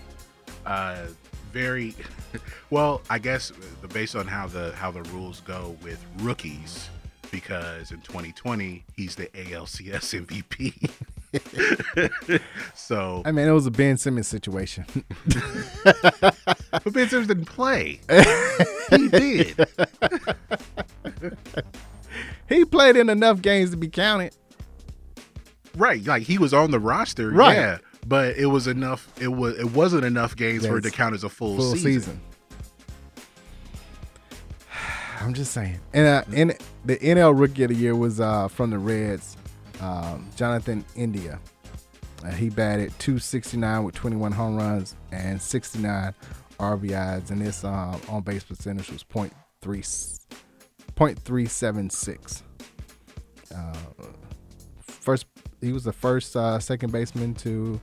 Uh, 0.65 1.07
very 1.51 1.95
well. 2.69 3.01
I 3.09 3.17
guess 3.17 3.51
based 3.91 4.15
on 4.15 4.27
how 4.27 4.45
the 4.45 4.73
how 4.75 4.91
the 4.91 5.01
rules 5.03 5.39
go 5.39 5.75
with 5.81 6.03
rookies, 6.19 6.87
because 7.31 7.91
in 7.91 8.01
2020 8.01 8.85
he's 8.95 9.15
the 9.15 9.25
ALCS 9.27 10.23
MVP. 10.23 10.91
so, 12.73 13.21
I 13.25 13.31
mean, 13.31 13.47
it 13.47 13.51
was 13.51 13.65
a 13.65 13.71
Ben 13.71 13.97
Simmons 13.97 14.27
situation. 14.27 14.85
but 15.83 16.93
Ben 16.93 17.07
Simmons 17.09 17.27
didn't 17.27 17.45
play. 17.45 17.99
he 18.89 19.07
did. 19.09 19.67
he 22.49 22.65
played 22.65 22.95
in 22.95 23.09
enough 23.09 23.41
games 23.41 23.71
to 23.71 23.77
be 23.77 23.87
counted. 23.89 24.35
Right, 25.75 26.03
like 26.05 26.23
he 26.23 26.37
was 26.37 26.53
on 26.53 26.71
the 26.71 26.79
roster, 26.79 27.29
Right. 27.29 27.55
yeah, 27.55 27.77
but 28.07 28.35
it 28.37 28.47
was 28.47 28.65
enough. 28.67 29.11
It 29.21 29.27
was 29.27 29.57
it 29.59 29.71
wasn't 29.73 30.05
enough 30.05 30.35
games 30.35 30.65
for 30.65 30.77
it 30.77 30.81
to 30.81 30.91
count 30.91 31.13
as 31.13 31.23
a 31.23 31.29
full, 31.29 31.57
Full 31.57 31.73
season. 31.73 31.91
season. 31.91 32.21
I'm 35.21 35.33
just 35.33 35.51
saying. 35.51 35.79
And 35.93 36.07
uh, 36.07 36.23
in 36.33 36.53
the 36.85 36.97
NL 36.97 37.37
Rookie 37.39 37.63
of 37.63 37.69
the 37.69 37.75
Year 37.75 37.95
was 37.95 38.19
uh, 38.19 38.47
from 38.47 38.71
the 38.71 38.79
Reds, 38.79 39.37
um, 39.81 40.29
Jonathan 40.35 40.85
India. 40.95 41.39
Uh, 42.23 42.31
he 42.31 42.49
batted 42.49 42.91
269 42.99 43.83
with 43.83 43.95
21 43.95 44.31
home 44.31 44.55
runs 44.55 44.95
and 45.11 45.41
69 45.41 46.13
RBIs, 46.59 47.29
and 47.29 47.41
his 47.41 47.63
um, 47.63 48.01
on 48.09 48.21
base 48.23 48.43
percentage 48.43 48.91
was 48.91 49.03
.3, 49.03 49.29
.376. 50.95 52.41
Uh, 53.55 53.75
first, 54.79 55.27
he 55.61 55.71
was 55.71 55.83
the 55.83 55.93
first 55.93 56.35
uh, 56.35 56.59
second 56.59 56.91
baseman 56.91 57.33
to 57.35 57.79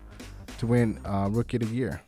to 0.58 0.66
win 0.66 1.00
uh, 1.04 1.28
Rookie 1.30 1.56
of 1.56 1.68
the 1.68 1.74
Year 1.74 2.00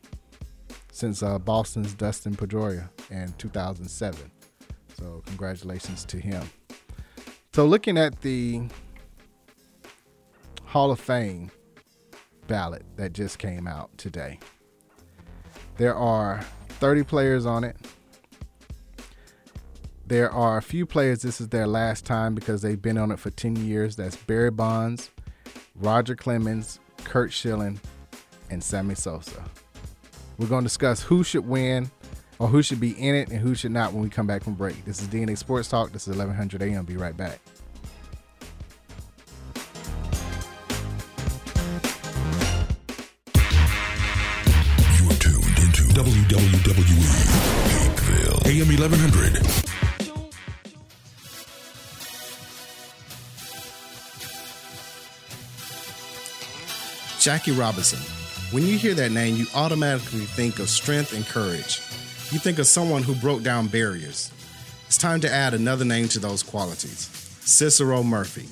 since 0.91 1.21
uh, 1.21 1.37
Boston's 1.37 1.93
Dustin 1.93 2.35
Pedroia 2.35 2.89
in 3.11 3.33
2007. 3.37 4.31
So 4.97 5.21
congratulations 5.27 6.05
to 6.05 6.17
him. 6.17 6.49
So 7.53 7.65
looking 7.65 7.97
at 7.97 8.21
the 8.21 8.61
Hall 10.67 10.91
of 10.91 10.99
Fame 10.99 11.49
ballot 12.47 12.83
that 12.97 13.13
just 13.13 13.39
came 13.39 13.67
out 13.67 13.89
today, 13.97 14.37
there 15.77 15.95
are 15.95 16.41
30 16.69 17.03
players 17.03 17.45
on 17.45 17.63
it. 17.63 17.77
There 20.05 20.31
are 20.31 20.57
a 20.57 20.61
few 20.61 20.85
players, 20.85 21.21
this 21.21 21.41
is 21.41 21.49
their 21.49 21.67
last 21.67 22.05
time 22.05 22.35
because 22.35 22.61
they've 22.61 22.81
been 22.81 22.97
on 22.97 23.11
it 23.11 23.19
for 23.19 23.29
10 23.29 23.55
years. 23.65 23.95
That's 23.95 24.15
Barry 24.15 24.51
Bonds, 24.51 25.09
Roger 25.75 26.15
Clemens, 26.15 26.79
Curt 27.03 27.31
Schilling, 27.31 27.79
and 28.49 28.63
Sammy 28.63 28.95
Sosa. 28.95 29.43
We're 30.37 30.47
going 30.47 30.63
to 30.63 30.67
discuss 30.67 31.01
who 31.01 31.23
should 31.23 31.47
win 31.47 31.91
or 32.39 32.47
who 32.47 32.61
should 32.61 32.79
be 32.79 32.91
in 32.91 33.15
it 33.15 33.29
and 33.29 33.39
who 33.39 33.55
should 33.55 33.71
not 33.71 33.93
when 33.93 34.03
we 34.03 34.09
come 34.09 34.27
back 34.27 34.43
from 34.43 34.53
break. 34.53 34.85
This 34.85 35.01
is 35.01 35.07
DNA 35.07 35.37
Sports 35.37 35.69
Talk. 35.69 35.91
This 35.91 36.03
is 36.03 36.15
1100 36.15 36.61
AM. 36.61 36.85
Be 36.85 36.97
right 36.97 37.15
back. 37.15 37.39
WWE 46.27 47.37
AM 48.47 48.67
1100. 48.67 49.41
Jackie 57.21 57.51
Robinson. 57.51 57.99
When 58.51 58.65
you 58.65 58.77
hear 58.77 58.93
that 58.95 59.11
name, 59.11 59.37
you 59.37 59.45
automatically 59.55 60.19
think 60.19 60.59
of 60.59 60.69
strength 60.69 61.13
and 61.13 61.25
courage. 61.25 61.81
You 62.31 62.39
think 62.39 62.59
of 62.59 62.67
someone 62.67 63.03
who 63.03 63.15
broke 63.15 63.43
down 63.43 63.67
barriers. 63.67 64.29
It's 64.87 64.97
time 64.97 65.21
to 65.21 65.31
add 65.31 65.53
another 65.53 65.85
name 65.85 66.09
to 66.09 66.19
those 66.19 66.43
qualities 66.43 67.07
Cisero 67.41 68.03
Murphy. 68.03 68.49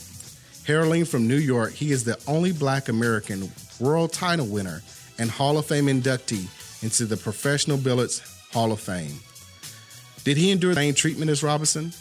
Heralding 0.65 1.03
from 1.03 1.27
New 1.27 1.35
York, 1.35 1.73
he 1.73 1.91
is 1.91 2.05
the 2.05 2.17
only 2.25 2.53
black 2.53 2.87
American 2.87 3.51
world 3.81 4.13
title 4.13 4.45
winner 4.45 4.81
and 5.17 5.29
Hall 5.29 5.57
of 5.57 5.65
Fame 5.65 5.87
inductee 5.87 6.47
into 6.81 7.05
the 7.05 7.17
Professional 7.17 7.77
Billiards 7.77 8.21
Hall 8.53 8.71
of 8.71 8.79
Fame. 8.79 9.19
Did 10.23 10.37
he 10.37 10.51
endure 10.51 10.73
the 10.73 10.81
same 10.81 10.93
treatment 10.93 11.29
as 11.29 11.43
Robinson? 11.43 11.93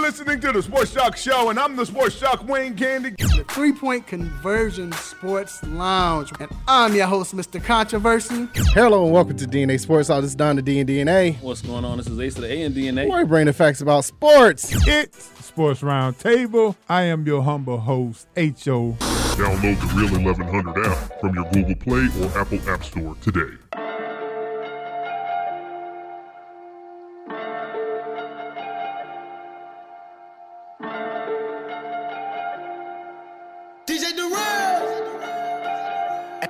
You're 0.02 0.10
listening 0.10 0.40
to 0.40 0.50
the 0.50 0.62
Sports 0.64 0.90
Shock 0.90 1.16
Show, 1.16 1.50
and 1.50 1.60
I'm 1.60 1.76
the 1.76 1.86
Sports 1.86 2.16
Shock 2.16 2.48
Wayne 2.48 2.74
Candy. 2.74 3.10
The 3.10 3.44
Three 3.50 3.72
Point 3.72 4.04
Conversion 4.04 4.90
Sports 4.90 5.62
Lounge, 5.62 6.32
and 6.40 6.50
I'm 6.66 6.96
your 6.96 7.06
host, 7.06 7.36
Mr. 7.36 7.62
Controversy. 7.62 8.48
Hello 8.74 9.04
and 9.04 9.12
welcome 9.12 9.36
to 9.36 9.46
DNA 9.46 9.78
Sports. 9.78 10.10
All 10.10 10.20
this 10.20 10.30
is 10.30 10.34
Don 10.34 10.56
the 10.56 10.62
D 10.62 10.80
and 10.80 10.88
DNA. 10.88 11.40
What's 11.40 11.62
going 11.62 11.84
on? 11.84 11.98
This 11.98 12.08
is 12.08 12.18
Ace 12.18 12.34
of 12.34 12.42
the 12.42 12.52
A 12.52 12.62
and 12.62 12.74
DNA. 12.74 13.08
Where 13.08 13.22
we 13.22 13.28
bring 13.28 13.46
the 13.46 13.52
facts 13.52 13.80
about 13.80 14.04
sports. 14.04 14.72
It's 14.88 15.30
Sports 15.46 15.82
Roundtable. 15.82 16.74
I 16.88 17.02
am 17.02 17.24
your 17.24 17.44
humble 17.44 17.78
host, 17.78 18.26
H.O. 18.34 18.96
Download 18.98 19.80
the 19.80 19.86
Real 19.94 20.24
1100 20.24 20.84
app 20.84 21.20
from 21.20 21.36
your 21.36 21.48
Google 21.52 21.76
Play 21.76 22.08
or 22.20 22.36
Apple 22.36 22.58
App 22.68 22.82
Store 22.82 23.14
today. 23.22 23.56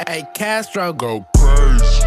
Hey, 0.09 0.27
Castro, 0.35 0.93
go 0.93 1.27
crazy. 1.37 2.03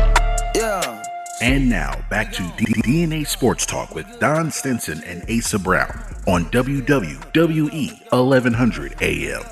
Yeah. 0.56 1.04
And 1.42 1.70
now 1.70 2.04
back 2.10 2.32
to 2.34 2.42
D- 2.58 2.66
DNA 2.82 3.26
Sports 3.26 3.66
Talk 3.66 3.96
with 3.96 4.20
Don 4.20 4.52
Stinson 4.52 5.02
and 5.06 5.24
Asa 5.30 5.60
Brown 5.60 5.90
on 6.28 6.46
WWE 6.46 8.12
1100 8.12 9.02
AM. 9.02 9.44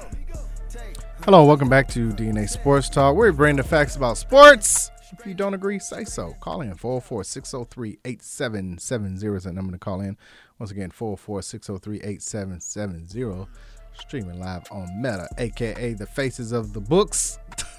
Hello, 1.23 1.45
welcome 1.45 1.69
back 1.69 1.87
to 1.89 2.09
DNA 2.09 2.49
Sports 2.49 2.89
Talk. 2.89 3.15
Where 3.15 3.31
we 3.31 3.35
bring 3.35 3.55
the 3.55 3.63
facts 3.63 3.95
about 3.95 4.17
sports. 4.17 4.91
If 5.11 5.25
you 5.25 5.33
don't 5.33 5.53
agree, 5.53 5.79
say 5.79 6.03
so. 6.03 6.35
Call 6.39 6.61
in 6.61 6.75
404 6.75 7.23
603 7.23 7.99
8770 8.03 9.37
is 9.37 9.43
that 9.43 9.53
number 9.53 9.71
to 9.71 9.77
call 9.77 10.01
in. 10.01 10.17
Once 10.59 10.71
again, 10.71 10.91
404 10.91 11.41
603 11.43 11.97
8770. 11.97 13.47
Streaming 13.95 14.39
live 14.39 14.63
on 14.71 15.01
Meta, 15.01 15.27
aka 15.37 15.93
the 15.93 16.07
faces 16.07 16.51
of 16.51 16.73
the 16.73 16.81
books. 16.81 17.37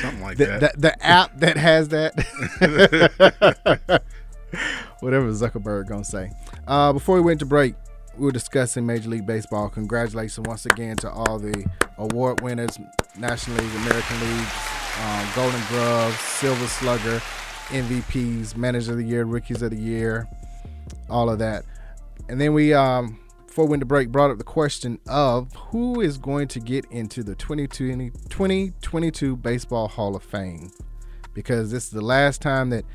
Something 0.00 0.22
like 0.22 0.36
the, 0.36 0.46
that. 0.46 0.60
The, 0.60 0.78
the 0.78 1.04
app 1.04 1.38
that 1.38 1.56
has 1.56 1.88
that. 1.88 2.14
Whatever 5.00 5.28
Zuckerberg 5.28 5.88
gonna 5.88 6.04
say. 6.04 6.30
Uh, 6.66 6.92
before 6.92 7.16
we 7.16 7.22
went 7.22 7.40
to 7.40 7.46
break, 7.46 7.74
we 8.16 8.26
were 8.26 8.32
discussing 8.32 8.84
Major 8.84 9.08
League 9.08 9.26
Baseball. 9.26 9.68
Congratulations 9.68 10.46
once 10.46 10.66
again 10.66 10.96
to 10.98 11.10
all 11.10 11.38
the 11.38 11.66
award 11.98 12.40
winners, 12.42 12.78
National 13.18 13.56
League, 13.56 13.74
American 13.76 14.20
League, 14.20 14.48
um, 15.00 15.26
Golden 15.34 15.62
Gloves, 15.68 16.18
Silver 16.18 16.66
Slugger, 16.66 17.22
MVPs, 17.68 18.56
Manager 18.56 18.92
of 18.92 18.98
the 18.98 19.04
Year, 19.04 19.24
Rookies 19.24 19.62
of 19.62 19.70
the 19.70 19.78
Year, 19.78 20.28
all 21.08 21.30
of 21.30 21.38
that. 21.38 21.64
And 22.28 22.40
then 22.40 22.52
we, 22.52 22.74
um, 22.74 23.18
before 23.52 23.66
we 23.66 23.72
went 23.72 23.80
to 23.82 23.86
break, 23.86 24.08
brought 24.08 24.30
up 24.30 24.38
the 24.38 24.44
question 24.44 24.98
of 25.06 25.52
who 25.52 26.00
is 26.00 26.16
going 26.16 26.48
to 26.48 26.58
get 26.58 26.86
into 26.86 27.22
the 27.22 27.34
2020, 27.34 28.08
2022 28.30 29.36
Baseball 29.36 29.88
Hall 29.88 30.16
of 30.16 30.22
Fame. 30.22 30.72
Because 31.34 31.70
this 31.70 31.84
is 31.84 31.90
the 31.90 32.00
last 32.00 32.40
time 32.40 32.70
that 32.70 32.86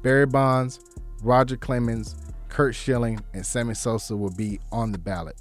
Barry 0.00 0.24
Bonds, 0.24 0.80
Roger 1.22 1.58
Clemens, 1.58 2.16
Curt 2.48 2.74
Schilling, 2.74 3.20
and 3.34 3.44
Sammy 3.44 3.74
Sosa 3.74 4.16
will 4.16 4.30
be 4.30 4.58
on 4.72 4.90
the 4.90 4.96
ballot. 4.96 5.36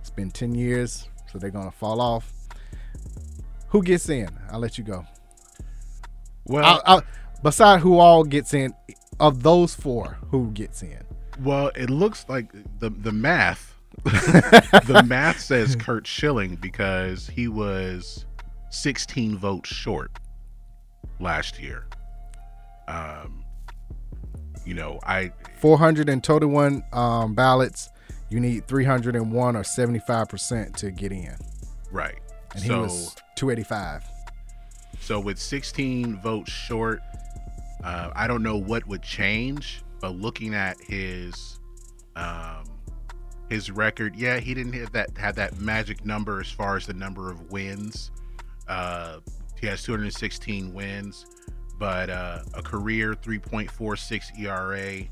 It's 0.00 0.10
been 0.10 0.30
10 0.30 0.54
years, 0.54 1.08
so 1.32 1.38
they're 1.38 1.48
going 1.48 1.70
to 1.70 1.76
fall 1.78 1.98
off. 1.98 2.30
Who 3.68 3.82
gets 3.82 4.10
in? 4.10 4.28
I'll 4.50 4.60
let 4.60 4.76
you 4.76 4.84
go. 4.84 5.06
Well, 6.44 6.62
I'll, 6.62 6.82
I'll, 6.84 7.02
beside 7.42 7.80
who 7.80 7.98
all 7.98 8.24
gets 8.24 8.52
in, 8.52 8.74
of 9.18 9.42
those 9.42 9.74
four, 9.74 10.18
who 10.30 10.50
gets 10.50 10.82
in? 10.82 11.02
Well, 11.42 11.70
it 11.74 11.88
looks 11.88 12.26
like 12.28 12.52
the 12.80 12.90
the 12.90 13.12
math. 13.12 13.69
the 14.04 15.04
math 15.06 15.40
says 15.40 15.76
Curt 15.76 16.06
Schilling 16.06 16.56
because 16.56 17.26
he 17.26 17.48
was 17.48 18.24
16 18.70 19.36
votes 19.36 19.68
short 19.68 20.10
last 21.18 21.60
year. 21.60 21.86
Um, 22.88 23.44
you 24.64 24.74
know, 24.74 24.98
I 25.04 25.32
421 25.58 26.82
um, 26.92 27.34
ballots. 27.34 27.88
You 28.30 28.40
need 28.40 28.66
301 28.66 29.56
or 29.56 29.64
75 29.64 30.28
percent 30.28 30.76
to 30.78 30.90
get 30.90 31.12
in. 31.12 31.36
right. 31.90 32.18
And 32.54 32.64
he 32.64 32.70
was 32.70 33.14
285. 33.36 34.04
So 35.00 35.20
with 35.20 35.38
16 35.38 36.20
votes 36.20 36.50
short, 36.50 37.00
uh, 37.84 38.10
I 38.14 38.26
don't 38.26 38.42
know 38.42 38.56
what 38.56 38.86
would 38.86 39.02
change, 39.02 39.82
but 40.00 40.16
looking 40.16 40.54
at 40.54 40.80
his 40.80 41.60
um, 42.16 42.64
his 43.50 43.70
record, 43.70 44.16
yeah, 44.16 44.38
he 44.38 44.54
didn't 44.54 44.72
have 44.74 44.92
that 44.92 45.10
have 45.18 45.34
that 45.34 45.60
magic 45.60 46.04
number 46.06 46.40
as 46.40 46.50
far 46.50 46.76
as 46.76 46.86
the 46.86 46.94
number 46.94 47.30
of 47.30 47.50
wins. 47.50 48.10
Uh, 48.68 49.18
he 49.60 49.66
has 49.66 49.82
216 49.82 50.72
wins, 50.72 51.26
but 51.78 52.08
uh, 52.08 52.38
a 52.54 52.62
career 52.62 53.12
3.46 53.14 54.38
ERA. 54.38 55.02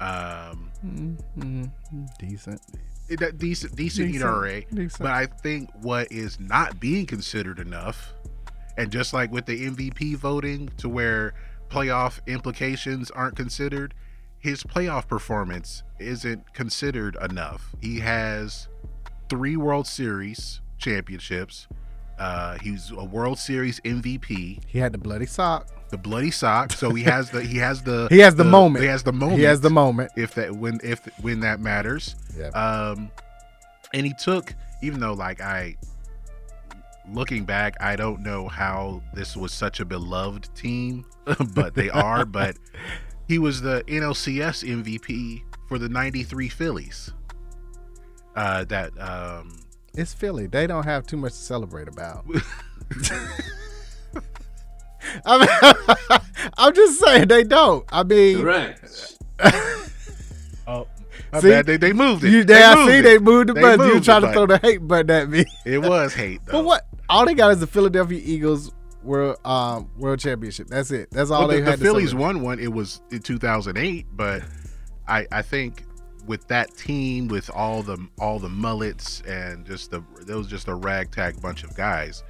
Um, 0.00 0.70
Mm-hmm. 0.84 1.64
Decent. 2.18 2.60
it- 3.08 3.20
that 3.20 3.38
decent, 3.38 3.76
decent, 3.76 4.12
Decent, 4.12 4.24
ERA. 4.30 4.62
decent. 4.72 4.98
But 4.98 5.12
I 5.12 5.26
think 5.26 5.68
what 5.82 6.10
is 6.10 6.40
not 6.40 6.80
being 6.80 7.06
considered 7.06 7.58
enough, 7.58 8.12
and 8.78 8.90
just 8.90 9.12
like 9.12 9.30
with 9.30 9.46
the 9.46 9.66
MVP 9.70 10.16
voting, 10.16 10.70
to 10.78 10.88
where 10.88 11.34
playoff 11.68 12.18
implications 12.26 13.10
aren't 13.10 13.36
considered, 13.36 13.94
his 14.40 14.64
playoff 14.64 15.06
performance 15.06 15.82
isn't 15.98 16.54
considered 16.54 17.16
enough. 17.20 17.74
He 17.80 18.00
has 18.00 18.68
three 19.28 19.56
World 19.56 19.86
Series 19.86 20.60
championships. 20.78 21.68
Uh, 22.18 22.58
he's 22.62 22.90
a 22.90 23.04
World 23.04 23.38
Series 23.38 23.80
MVP. 23.80 24.60
He 24.66 24.78
had 24.78 24.92
the 24.92 24.98
bloody 24.98 25.26
sock. 25.26 25.68
The 25.90 25.98
bloody 25.98 26.30
sock. 26.30 26.72
So 26.72 26.90
he 26.90 27.02
has 27.04 27.30
the 27.30 27.42
he 27.42 27.58
has 27.58 27.82
the 27.82 28.08
He 28.10 28.18
has 28.20 28.34
the 28.34 28.44
moment. 28.44 28.82
He 28.82 28.88
has 28.88 29.02
the 29.02 29.12
moment. 29.12 29.38
He 29.38 29.44
has 29.44 29.60
the 29.60 29.70
moment. 29.70 30.12
If 30.16 30.34
that 30.34 30.54
when 30.54 30.80
if 30.82 31.06
when 31.22 31.40
that 31.40 31.60
matters. 31.60 32.16
Yeah. 32.36 32.48
Um, 32.48 33.10
and 33.92 34.06
he 34.06 34.14
took 34.14 34.54
even 34.82 35.00
though 35.00 35.14
like 35.14 35.40
I 35.40 35.76
looking 37.12 37.44
back, 37.44 37.76
I 37.80 37.96
don't 37.96 38.22
know 38.22 38.48
how 38.48 39.02
this 39.14 39.36
was 39.36 39.52
such 39.52 39.80
a 39.80 39.84
beloved 39.84 40.54
team, 40.54 41.04
but 41.54 41.74
they 41.74 41.90
are. 41.90 42.24
but 42.24 42.56
he 43.30 43.38
was 43.38 43.60
the 43.60 43.84
NLCS 43.86 44.64
MVP 44.64 45.44
for 45.68 45.78
the 45.78 45.88
'93 45.88 46.48
Phillies. 46.48 47.12
Uh, 48.34 48.64
that 48.64 48.90
um, 49.00 49.56
It's 49.94 50.12
Philly. 50.12 50.48
They 50.48 50.66
don't 50.66 50.82
have 50.82 51.06
too 51.06 51.16
much 51.16 51.30
to 51.34 51.38
celebrate 51.38 51.86
about. 51.86 52.24
I 55.24 55.38
mean, 55.38 56.20
I'm 56.58 56.74
just 56.74 56.98
saying 56.98 57.28
they 57.28 57.44
don't. 57.44 57.84
I 57.92 58.02
mean, 58.02 58.38
oh, 60.66 60.88
my 61.32 61.40
bad. 61.40 61.66
They, 61.66 61.76
they 61.76 61.92
moved 61.92 62.24
it. 62.24 62.32
You, 62.32 62.42
They 62.42 62.54
they, 62.54 62.62
I 62.64 62.74
moved 62.74 62.90
see 62.90 62.98
it. 62.98 63.02
they 63.02 63.18
moved 63.18 63.50
the 63.50 63.52
They 63.52 63.60
button. 63.60 63.86
You 63.86 64.00
trying 64.00 64.22
the 64.22 64.26
to 64.26 64.32
throw 64.32 64.46
the 64.46 64.58
hate 64.58 64.78
button 64.88 65.10
at 65.10 65.28
me. 65.30 65.44
it 65.64 65.78
was 65.78 66.14
hate 66.14 66.40
though. 66.46 66.52
But 66.52 66.64
what? 66.64 66.86
All 67.08 67.24
they 67.26 67.34
got 67.34 67.52
is 67.52 67.60
the 67.60 67.68
Philadelphia 67.68 68.20
Eagles 68.24 68.72
world 69.02 69.36
um 69.44 69.90
world 69.96 70.20
championship. 70.20 70.68
That's 70.68 70.90
it. 70.90 71.10
That's 71.10 71.30
all 71.30 71.40
Well, 71.40 71.48
they 71.48 71.56
the, 71.56 71.64
the 71.64 71.70
had. 71.72 71.78
to 71.78 71.84
Phillies 71.84 72.10
celebrate. 72.10 72.26
won 72.26 72.42
one. 72.42 72.58
It 72.60 72.72
was 72.72 73.00
in 73.10 73.20
2008, 73.20 74.06
but 74.12 74.42
I 75.08 75.26
I 75.32 75.42
think 75.42 75.84
with 76.26 76.46
that 76.48 76.76
team 76.76 77.28
with 77.28 77.50
all 77.50 77.82
the 77.82 77.98
all 78.20 78.38
the 78.38 78.48
mullets 78.48 79.22
and 79.22 79.64
just 79.66 79.90
the 79.90 80.02
there 80.26 80.36
was 80.36 80.46
just 80.46 80.68
a 80.68 80.74
ragtag 80.74 81.40
bunch 81.40 81.64
of 81.64 81.74
guys. 81.74 82.22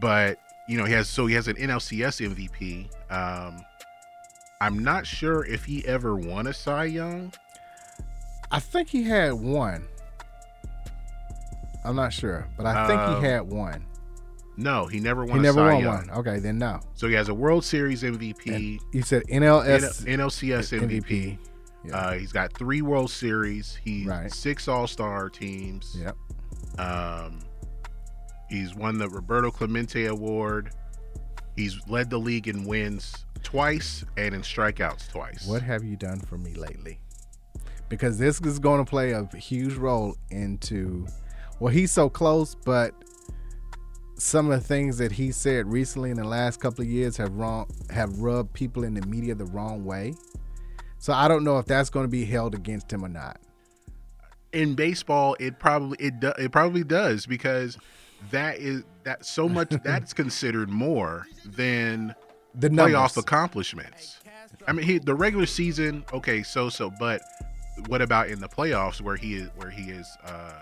But 0.00 0.38
you 0.68 0.76
know 0.78 0.84
he 0.84 0.92
has 0.92 1.08
so 1.08 1.26
he 1.26 1.34
has 1.34 1.48
an 1.48 1.56
NLCS 1.56 2.20
MVP. 2.34 2.88
Um, 3.12 3.60
I'm 4.60 4.78
not 4.78 5.06
sure 5.06 5.44
if 5.44 5.64
he 5.64 5.84
ever 5.86 6.16
won 6.16 6.46
a 6.46 6.52
Cy 6.52 6.84
Young. 6.84 7.32
I 8.50 8.58
think 8.60 8.88
he 8.88 9.02
had 9.04 9.32
one. 9.34 9.86
I'm 11.84 11.96
not 11.96 12.12
sure, 12.12 12.46
but 12.56 12.64
I 12.66 12.86
think 12.86 13.00
Um, 13.00 13.20
he 13.22 13.26
had 13.28 13.50
one. 13.50 13.84
No, 14.56 14.86
he 14.86 15.00
never 15.00 15.24
won. 15.24 15.34
He 15.34 15.38
a 15.38 15.42
never 15.42 15.60
Cy 15.60 15.74
won 15.74 15.82
Young. 15.82 16.06
one. 16.08 16.10
Okay, 16.18 16.38
then 16.38 16.58
no. 16.58 16.80
So 16.94 17.08
he 17.08 17.14
has 17.14 17.28
a 17.28 17.34
World 17.34 17.64
Series 17.64 18.02
MVP. 18.02 18.80
You 18.92 19.02
said 19.02 19.22
NLS 19.24 20.06
N- 20.06 20.18
NLCS 20.18 20.78
MVP. 20.80 21.38
MVP. 21.84 21.92
Uh, 21.92 22.12
he's 22.12 22.32
got 22.32 22.52
three 22.52 22.82
World 22.82 23.10
Series. 23.10 23.78
He's 23.82 24.08
six 24.34 24.68
All 24.68 24.86
Star 24.86 25.28
teams. 25.30 25.96
Yep. 25.98 26.16
Um, 26.78 27.40
he's 28.48 28.74
won 28.74 28.98
the 28.98 29.08
Roberto 29.08 29.50
Clemente 29.50 30.06
Award. 30.06 30.70
He's 31.56 31.78
led 31.88 32.08
the 32.08 32.18
league 32.18 32.48
in 32.48 32.64
wins 32.64 33.26
twice 33.42 34.04
and 34.16 34.34
in 34.34 34.42
strikeouts 34.42 35.10
twice. 35.10 35.46
What 35.46 35.62
have 35.62 35.82
you 35.84 35.96
done 35.96 36.20
for 36.20 36.38
me 36.38 36.54
lately? 36.54 37.00
Because 37.88 38.18
this 38.18 38.40
is 38.40 38.58
going 38.58 38.82
to 38.84 38.88
play 38.88 39.12
a 39.12 39.26
huge 39.36 39.74
role 39.74 40.16
into. 40.30 41.06
Well, 41.60 41.72
he's 41.72 41.92
so 41.92 42.08
close, 42.08 42.54
but 42.54 42.94
some 44.16 44.50
of 44.50 44.60
the 44.60 44.66
things 44.66 44.98
that 44.98 45.12
he 45.12 45.32
said 45.32 45.66
recently 45.66 46.10
in 46.10 46.16
the 46.16 46.24
last 46.26 46.60
couple 46.60 46.82
of 46.82 46.88
years 46.88 47.16
have 47.16 47.32
wrong 47.34 47.68
have 47.90 48.18
rubbed 48.20 48.52
people 48.52 48.84
in 48.84 48.94
the 48.94 49.06
media 49.06 49.34
the 49.34 49.46
wrong 49.46 49.84
way. 49.84 50.14
So 50.98 51.12
I 51.12 51.28
don't 51.28 51.44
know 51.44 51.58
if 51.58 51.66
that's 51.66 51.90
going 51.90 52.04
to 52.04 52.10
be 52.10 52.24
held 52.24 52.54
against 52.54 52.92
him 52.92 53.04
or 53.04 53.08
not. 53.08 53.38
in 54.52 54.74
baseball 54.74 55.36
it 55.40 55.58
probably 55.58 55.96
it 56.00 56.20
do, 56.20 56.32
it 56.38 56.52
probably 56.52 56.84
does 56.84 57.26
because 57.26 57.78
that 58.30 58.58
is 58.58 58.84
that 59.04 59.24
so 59.24 59.48
much 59.48 59.70
that's 59.84 60.12
considered 60.12 60.68
more 60.70 61.26
than 61.44 62.14
The 62.54 62.68
playoff 62.68 63.16
accomplishments. 63.16 64.18
I 64.68 64.72
mean, 64.72 64.86
he, 64.86 64.98
the 64.98 65.14
regular 65.14 65.46
season, 65.46 66.04
okay, 66.12 66.42
so 66.42 66.68
so, 66.68 66.90
but 66.98 67.22
what 67.88 68.02
about 68.02 68.28
in 68.28 68.40
the 68.40 68.48
playoffs 68.48 69.00
where 69.00 69.16
he 69.16 69.34
is 69.34 69.48
where 69.56 69.70
he 69.70 69.90
is 69.90 70.06
uh 70.24 70.52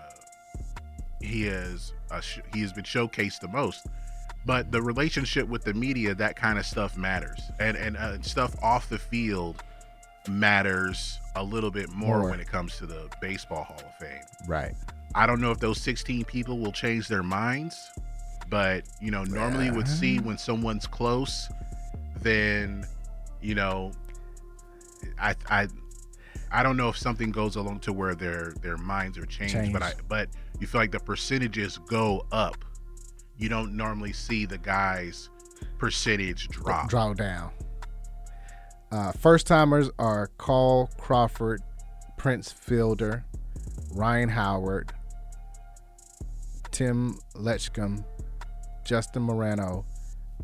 he 1.19 1.45
is 1.45 1.93
uh, 2.11 2.21
sh- 2.21 2.39
he 2.53 2.61
has 2.61 2.73
been 2.73 2.83
showcased 2.83 3.39
the 3.39 3.47
most. 3.47 3.87
But 4.45 4.71
the 4.71 4.81
relationship 4.81 5.47
with 5.47 5.63
the 5.63 5.73
media, 5.73 6.15
that 6.15 6.35
kind 6.35 6.57
of 6.57 6.65
stuff 6.65 6.97
matters, 6.97 7.41
and 7.59 7.77
and 7.77 7.95
uh, 7.95 8.21
stuff 8.21 8.55
off 8.63 8.89
the 8.89 8.97
field 8.97 9.63
matters 10.27 11.19
a 11.35 11.43
little 11.43 11.71
bit 11.71 11.89
more, 11.89 12.19
More. 12.19 12.29
when 12.29 12.39
it 12.39 12.47
comes 12.47 12.77
to 12.77 12.85
the 12.85 13.09
baseball 13.21 13.63
Hall 13.63 13.79
of 13.79 13.95
Fame. 13.95 14.23
Right. 14.47 14.73
I 15.15 15.25
don't 15.25 15.41
know 15.41 15.51
if 15.51 15.59
those 15.59 15.79
16 15.81 16.25
people 16.25 16.59
will 16.59 16.71
change 16.71 17.07
their 17.07 17.23
minds, 17.23 17.91
but 18.49 18.83
you 18.99 19.11
know, 19.11 19.23
normally 19.23 19.65
you 19.65 19.73
would 19.73 19.87
see 19.87 20.19
when 20.19 20.37
someone's 20.37 20.87
close, 20.87 21.49
then 22.21 22.85
you 23.41 23.55
know, 23.55 23.91
I 25.19 25.35
I 25.49 25.67
I 26.51 26.63
don't 26.63 26.77
know 26.77 26.89
if 26.89 26.97
something 26.97 27.31
goes 27.31 27.55
along 27.55 27.79
to 27.81 27.93
where 27.93 28.15
their 28.15 28.53
their 28.61 28.77
minds 28.77 29.17
are 29.17 29.25
changed, 29.25 29.73
but 29.73 29.81
I 29.81 29.93
but 30.07 30.29
you 30.61 30.67
feel 30.67 30.79
like 30.79 30.91
the 30.91 30.99
percentages 30.99 31.79
go 31.87 32.25
up. 32.31 32.63
You 33.35 33.49
don't 33.49 33.75
normally 33.75 34.13
see 34.13 34.45
the 34.45 34.59
guys 34.59 35.29
percentage 35.79 36.47
drop. 36.49 36.87
Draw 36.87 37.15
down. 37.15 37.51
Uh, 38.91 39.11
first 39.13 39.47
timers 39.47 39.89
are 39.97 40.29
Carl 40.37 40.87
Crawford, 40.99 41.61
Prince 42.15 42.51
Fielder, 42.51 43.25
Ryan 43.95 44.29
Howard, 44.29 44.93
Tim 46.69 47.17
Lincecum, 47.33 48.05
Justin 48.85 49.25
Morneau, 49.25 49.83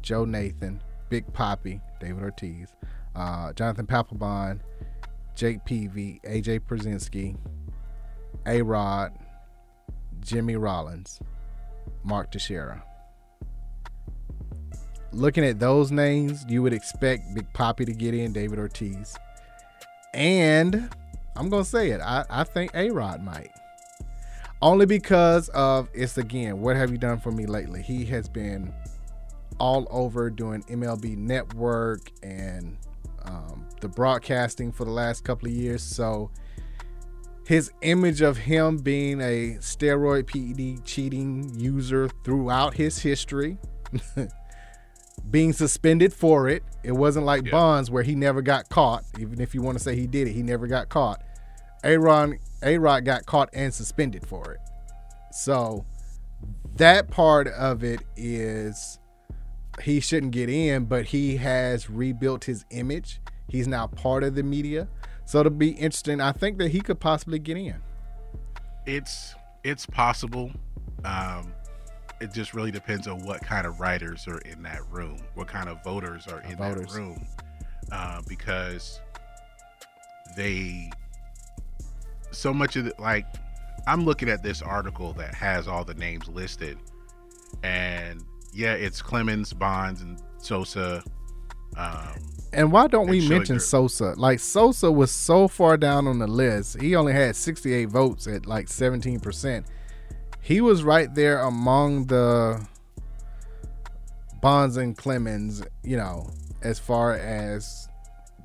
Joe 0.01 0.25
Nathan, 0.25 0.81
Big 1.09 1.31
Poppy, 1.31 1.79
David 1.99 2.23
Ortiz, 2.23 2.69
uh, 3.15 3.53
Jonathan 3.53 3.85
Papelbon, 3.85 4.61
Jake 5.35 5.63
Peavy, 5.65 6.19
AJ 6.23 6.61
Pierzynski, 6.61 7.37
A 8.47 8.63
Rod, 8.63 9.13
Jimmy 10.21 10.55
Rollins, 10.55 11.19
Mark 12.03 12.31
Teixeira 12.31 12.83
looking 15.11 15.43
at 15.43 15.59
those 15.59 15.91
names, 15.91 16.45
you 16.47 16.61
would 16.61 16.73
expect 16.73 17.33
Big 17.33 17.51
Poppy 17.53 17.85
to 17.85 17.93
get 17.93 18.13
in, 18.13 18.31
David 18.31 18.59
Ortiz. 18.59 19.15
And 20.13 20.89
I'm 21.35 21.49
going 21.49 21.63
to 21.63 21.69
say 21.69 21.91
it. 21.91 22.01
I, 22.01 22.25
I 22.29 22.43
think 22.43 22.71
A 22.73 22.89
Rod 22.91 23.23
might. 23.23 23.51
Only 24.61 24.85
because 24.85 25.49
of 25.49 25.87
it's 25.93 26.17
again, 26.17 26.61
what 26.61 26.75
have 26.75 26.91
you 26.91 26.97
done 26.97 27.19
for 27.19 27.31
me 27.31 27.45
lately? 27.45 27.81
He 27.81 28.05
has 28.05 28.27
been 28.27 28.73
all 29.59 29.87
over 29.91 30.29
doing 30.29 30.63
MLB 30.63 31.15
Network 31.17 32.11
and 32.23 32.77
um, 33.23 33.67
the 33.81 33.87
broadcasting 33.87 34.71
for 34.71 34.85
the 34.85 34.91
last 34.91 35.23
couple 35.23 35.47
of 35.47 35.53
years. 35.53 35.83
So 35.83 36.31
his 37.47 37.71
image 37.81 38.19
of 38.21 38.35
him 38.35 38.77
being 38.77 39.21
a 39.21 39.55
steroid 39.61 40.27
PED 40.27 40.83
cheating 40.83 41.49
user 41.57 42.09
throughout 42.25 42.73
his 42.73 42.99
history 42.99 43.57
being 45.31 45.53
suspended 45.53 46.13
for 46.13 46.49
it. 46.49 46.61
It 46.83 46.91
wasn't 46.91 47.25
like 47.25 47.49
Bonds 47.49 47.89
where 47.89 48.03
he 48.03 48.15
never 48.15 48.41
got 48.41 48.67
caught. 48.67 49.05
Even 49.17 49.39
if 49.39 49.55
you 49.55 49.61
want 49.61 49.77
to 49.77 49.83
say 49.83 49.95
he 49.95 50.07
did 50.07 50.27
it, 50.27 50.33
he 50.33 50.43
never 50.43 50.67
got 50.67 50.89
caught. 50.89 51.23
Aaron 51.85 52.37
A 52.63 52.77
Rod 52.77 53.05
got 53.05 53.25
caught 53.25 53.49
and 53.53 53.73
suspended 53.73 54.27
for 54.27 54.51
it. 54.51 54.59
So 55.31 55.85
that 56.75 57.09
part 57.09 57.47
of 57.47 57.81
it 57.81 58.01
is 58.17 58.99
he 59.81 60.01
shouldn't 60.01 60.33
get 60.33 60.49
in, 60.49 60.83
but 60.83 61.05
he 61.05 61.37
has 61.37 61.89
rebuilt 61.89 62.43
his 62.43 62.65
image. 62.71 63.21
He's 63.47 63.69
now 63.69 63.87
part 63.87 64.25
of 64.25 64.35
the 64.35 64.43
media. 64.43 64.89
So 65.27 65.39
it'll 65.41 65.51
be 65.51 65.71
interesting. 65.71 66.21
I 66.21 66.31
think 66.31 66.57
that 66.57 66.69
he 66.69 66.79
could 66.81 66.99
possibly 66.99 67.37
get 67.37 67.57
in. 67.57 67.75
it's 68.85 69.35
it's 69.63 69.85
possible 69.85 70.49
um 71.03 71.51
it 72.21 72.31
just 72.33 72.53
really 72.53 72.71
depends 72.71 73.05
on 73.07 73.19
what 73.25 73.41
kind 73.41 73.67
of 73.67 73.79
writers 73.81 74.25
are 74.27 74.37
in 74.39 74.63
that 74.63 74.79
room 74.89 75.17
what 75.35 75.47
kind 75.47 75.67
of 75.67 75.83
voters 75.83 76.25
are 76.27 76.39
in 76.41 76.55
voters. 76.55 76.93
that 76.93 76.97
room 76.99 77.27
uh, 77.91 78.21
because 78.27 79.01
they 80.37 80.89
so 82.31 82.53
much 82.53 82.75
of 82.77 82.85
the 82.85 82.93
like 82.97 83.25
i'm 83.87 84.05
looking 84.05 84.29
at 84.29 84.41
this 84.41 84.61
article 84.61 85.11
that 85.13 85.33
has 85.33 85.67
all 85.67 85.83
the 85.83 85.93
names 85.95 86.27
listed 86.29 86.77
and 87.63 88.23
yeah 88.53 88.73
it's 88.73 89.01
clemens 89.01 89.51
bonds 89.53 90.01
and 90.01 90.21
sosa 90.37 91.03
um 91.75 92.15
And 92.57 92.71
why 92.71 92.87
don't 92.87 93.07
we 93.07 93.25
mention. 93.29 93.59
Sosa? 93.59 94.15
Like 94.17 94.39
Sosa 94.39 94.91
was 94.91 95.11
so 95.11 95.47
far 95.47 95.77
down 95.77 96.07
on 96.07 96.17
the 96.17 96.25
list. 96.25 96.81
He 96.81 96.95
only 96.95 97.13
had 97.13 97.35
68 97.35 97.85
votes 97.85 98.25
at 98.25 98.47
like 98.47 98.65
17%. 98.65 99.63
He 100.41 100.59
was 100.59 100.83
right 100.83 101.13
there 101.13 101.41
among 101.41 102.07
the 102.07 102.67
Bonds 104.41 104.77
and 104.77 104.97
Clemens, 104.97 105.61
you 105.83 105.97
know, 105.97 106.31
as 106.63 106.79
far 106.79 107.13
as 107.13 107.87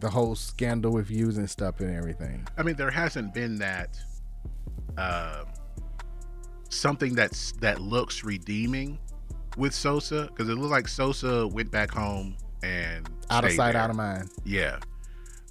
the 0.01 0.11
whole 0.11 0.35
scandal 0.35 0.93
with 0.93 1.07
views 1.07 1.39
and 1.39 1.49
stuff 1.49 1.81
and 1.81 1.97
everything. 1.97 2.47
I 2.59 2.65
mean, 2.65 2.77
there 2.77 2.91
hasn't 2.91 3.33
been 3.33 3.57
that 3.59 3.99
um 4.99 5.47
something 6.69 7.15
that's 7.15 7.53
that 7.61 7.81
looks 7.81 8.25
redeeming 8.25 8.99
with 9.57 9.73
Sosa 9.73 10.27
because 10.27 10.51
it 10.51 10.57
looked 10.57 10.71
like 10.71 10.87
Sosa 10.87 11.47
went 11.49 11.71
back 11.71 11.91
home 11.91 12.37
and 12.63 13.09
Out 13.31 13.45
of 13.45 13.53
sight, 13.53 13.73
there. 13.73 13.83
out 13.83 13.91
of 13.91 13.97
mind. 13.97 14.31
Yeah. 14.45 14.79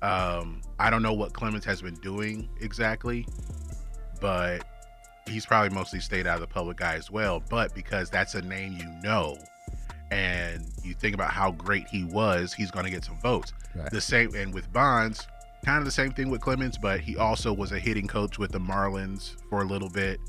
Um, 0.02 0.62
I 0.80 0.90
don't 0.90 1.04
know 1.04 1.14
what 1.14 1.34
Clemens 1.34 1.66
has 1.66 1.82
been 1.82 1.96
doing 1.96 2.50
exactly, 2.60 3.28
but 4.20 4.64
he's 5.28 5.46
probably 5.46 5.70
mostly 5.76 6.00
stayed 6.00 6.26
out 6.26 6.36
of 6.36 6.42
the 6.42 6.48
public 6.48 6.82
eye 6.82 6.96
as 6.96 7.12
well. 7.12 7.42
But 7.50 7.76
because 7.76 8.10
that's 8.10 8.34
a 8.36 8.42
name 8.42 8.74
you 8.80 8.90
know, 9.04 9.38
and 10.10 10.66
you 10.84 10.94
think 10.94 11.14
about 11.14 11.32
how 11.32 11.52
great 11.52 11.88
he 11.88 12.04
was, 12.06 12.54
he's 12.54 12.72
going 12.72 12.86
to 12.86 12.92
get 12.92 13.04
some 13.06 13.18
votes. 13.22 13.54
Right. 13.76 13.90
The 13.92 14.02
same, 14.02 14.34
and 14.36 14.54
with 14.54 14.72
Bonds, 14.74 15.28
kind 15.64 15.78
of 15.78 15.86
the 15.86 15.92
same 15.92 16.12
thing 16.12 16.30
with 16.30 16.42
Clemens, 16.42 16.78
but 16.78 17.00
he 17.00 17.16
also 17.18 17.54
was 17.54 17.72
a 17.72 17.80
hitting 17.80 18.08
coach 18.08 18.40
with 18.40 18.52
the 18.52 18.60
Marlins 18.60 19.36
for 19.50 19.62
a 19.62 19.66
little 19.66 19.90
bit, 19.90 20.20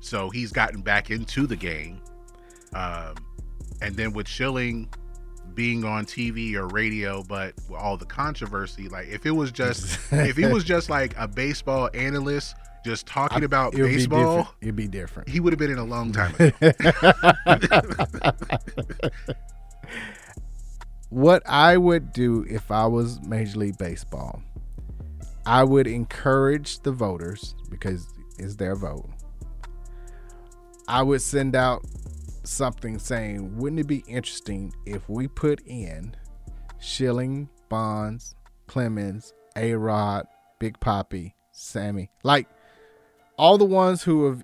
so 0.00 0.28
he's 0.30 0.52
gotten 0.52 0.82
back 0.82 1.10
into 1.10 1.46
the 1.46 1.56
game. 1.56 2.00
Um, 2.74 3.14
and 3.80 3.96
then 3.96 4.12
with 4.12 4.28
Schilling 4.28 4.88
being 5.56 5.84
on 5.84 6.06
TV 6.06 6.54
or 6.54 6.68
radio, 6.68 7.24
but 7.24 7.54
all 7.76 7.96
the 7.96 8.04
controversy, 8.04 8.88
like 8.88 9.08
if 9.08 9.26
it 9.26 9.32
was 9.32 9.50
just 9.50 9.98
if 10.12 10.36
he 10.36 10.46
was 10.46 10.62
just 10.62 10.88
like 10.88 11.14
a 11.16 11.26
baseball 11.26 11.90
analyst 11.94 12.54
just 12.84 13.06
talking 13.06 13.42
about 13.42 13.74
It 13.74 13.82
would 13.82 13.90
baseball, 13.90 14.36
different. 14.36 14.56
It'd 14.60 14.76
be 14.76 14.86
different. 14.86 15.28
he 15.28 15.40
would 15.40 15.52
have 15.52 15.58
been 15.58 15.72
in 15.72 15.78
a 15.78 15.84
long 15.84 16.12
time 16.12 16.32
ago. 16.38 16.52
what 21.10 21.42
I 21.46 21.76
would 21.76 22.12
do 22.12 22.46
if 22.48 22.70
I 22.70 22.86
was 22.86 23.20
Major 23.22 23.58
League 23.58 23.78
Baseball, 23.78 24.40
I 25.44 25.64
would 25.64 25.88
encourage 25.88 26.78
the 26.80 26.92
voters 26.92 27.56
because 27.70 28.06
it's 28.38 28.54
their 28.54 28.76
vote. 28.76 29.08
I 30.86 31.02
would 31.02 31.22
send 31.22 31.56
out 31.56 31.84
something 32.46 32.98
saying, 32.98 33.56
wouldn't 33.56 33.80
it 33.80 33.86
be 33.86 34.04
interesting 34.06 34.72
if 34.84 35.08
we 35.08 35.28
put 35.28 35.60
in 35.66 36.14
Schilling, 36.78 37.48
Bonds, 37.68 38.34
Clemens, 38.66 39.32
A 39.56 39.74
Rod, 39.74 40.26
Big 40.58 40.78
Poppy, 40.80 41.34
Sammy, 41.52 42.10
like 42.22 42.48
all 43.36 43.58
the 43.58 43.64
ones 43.64 44.02
who 44.02 44.26
have 44.26 44.42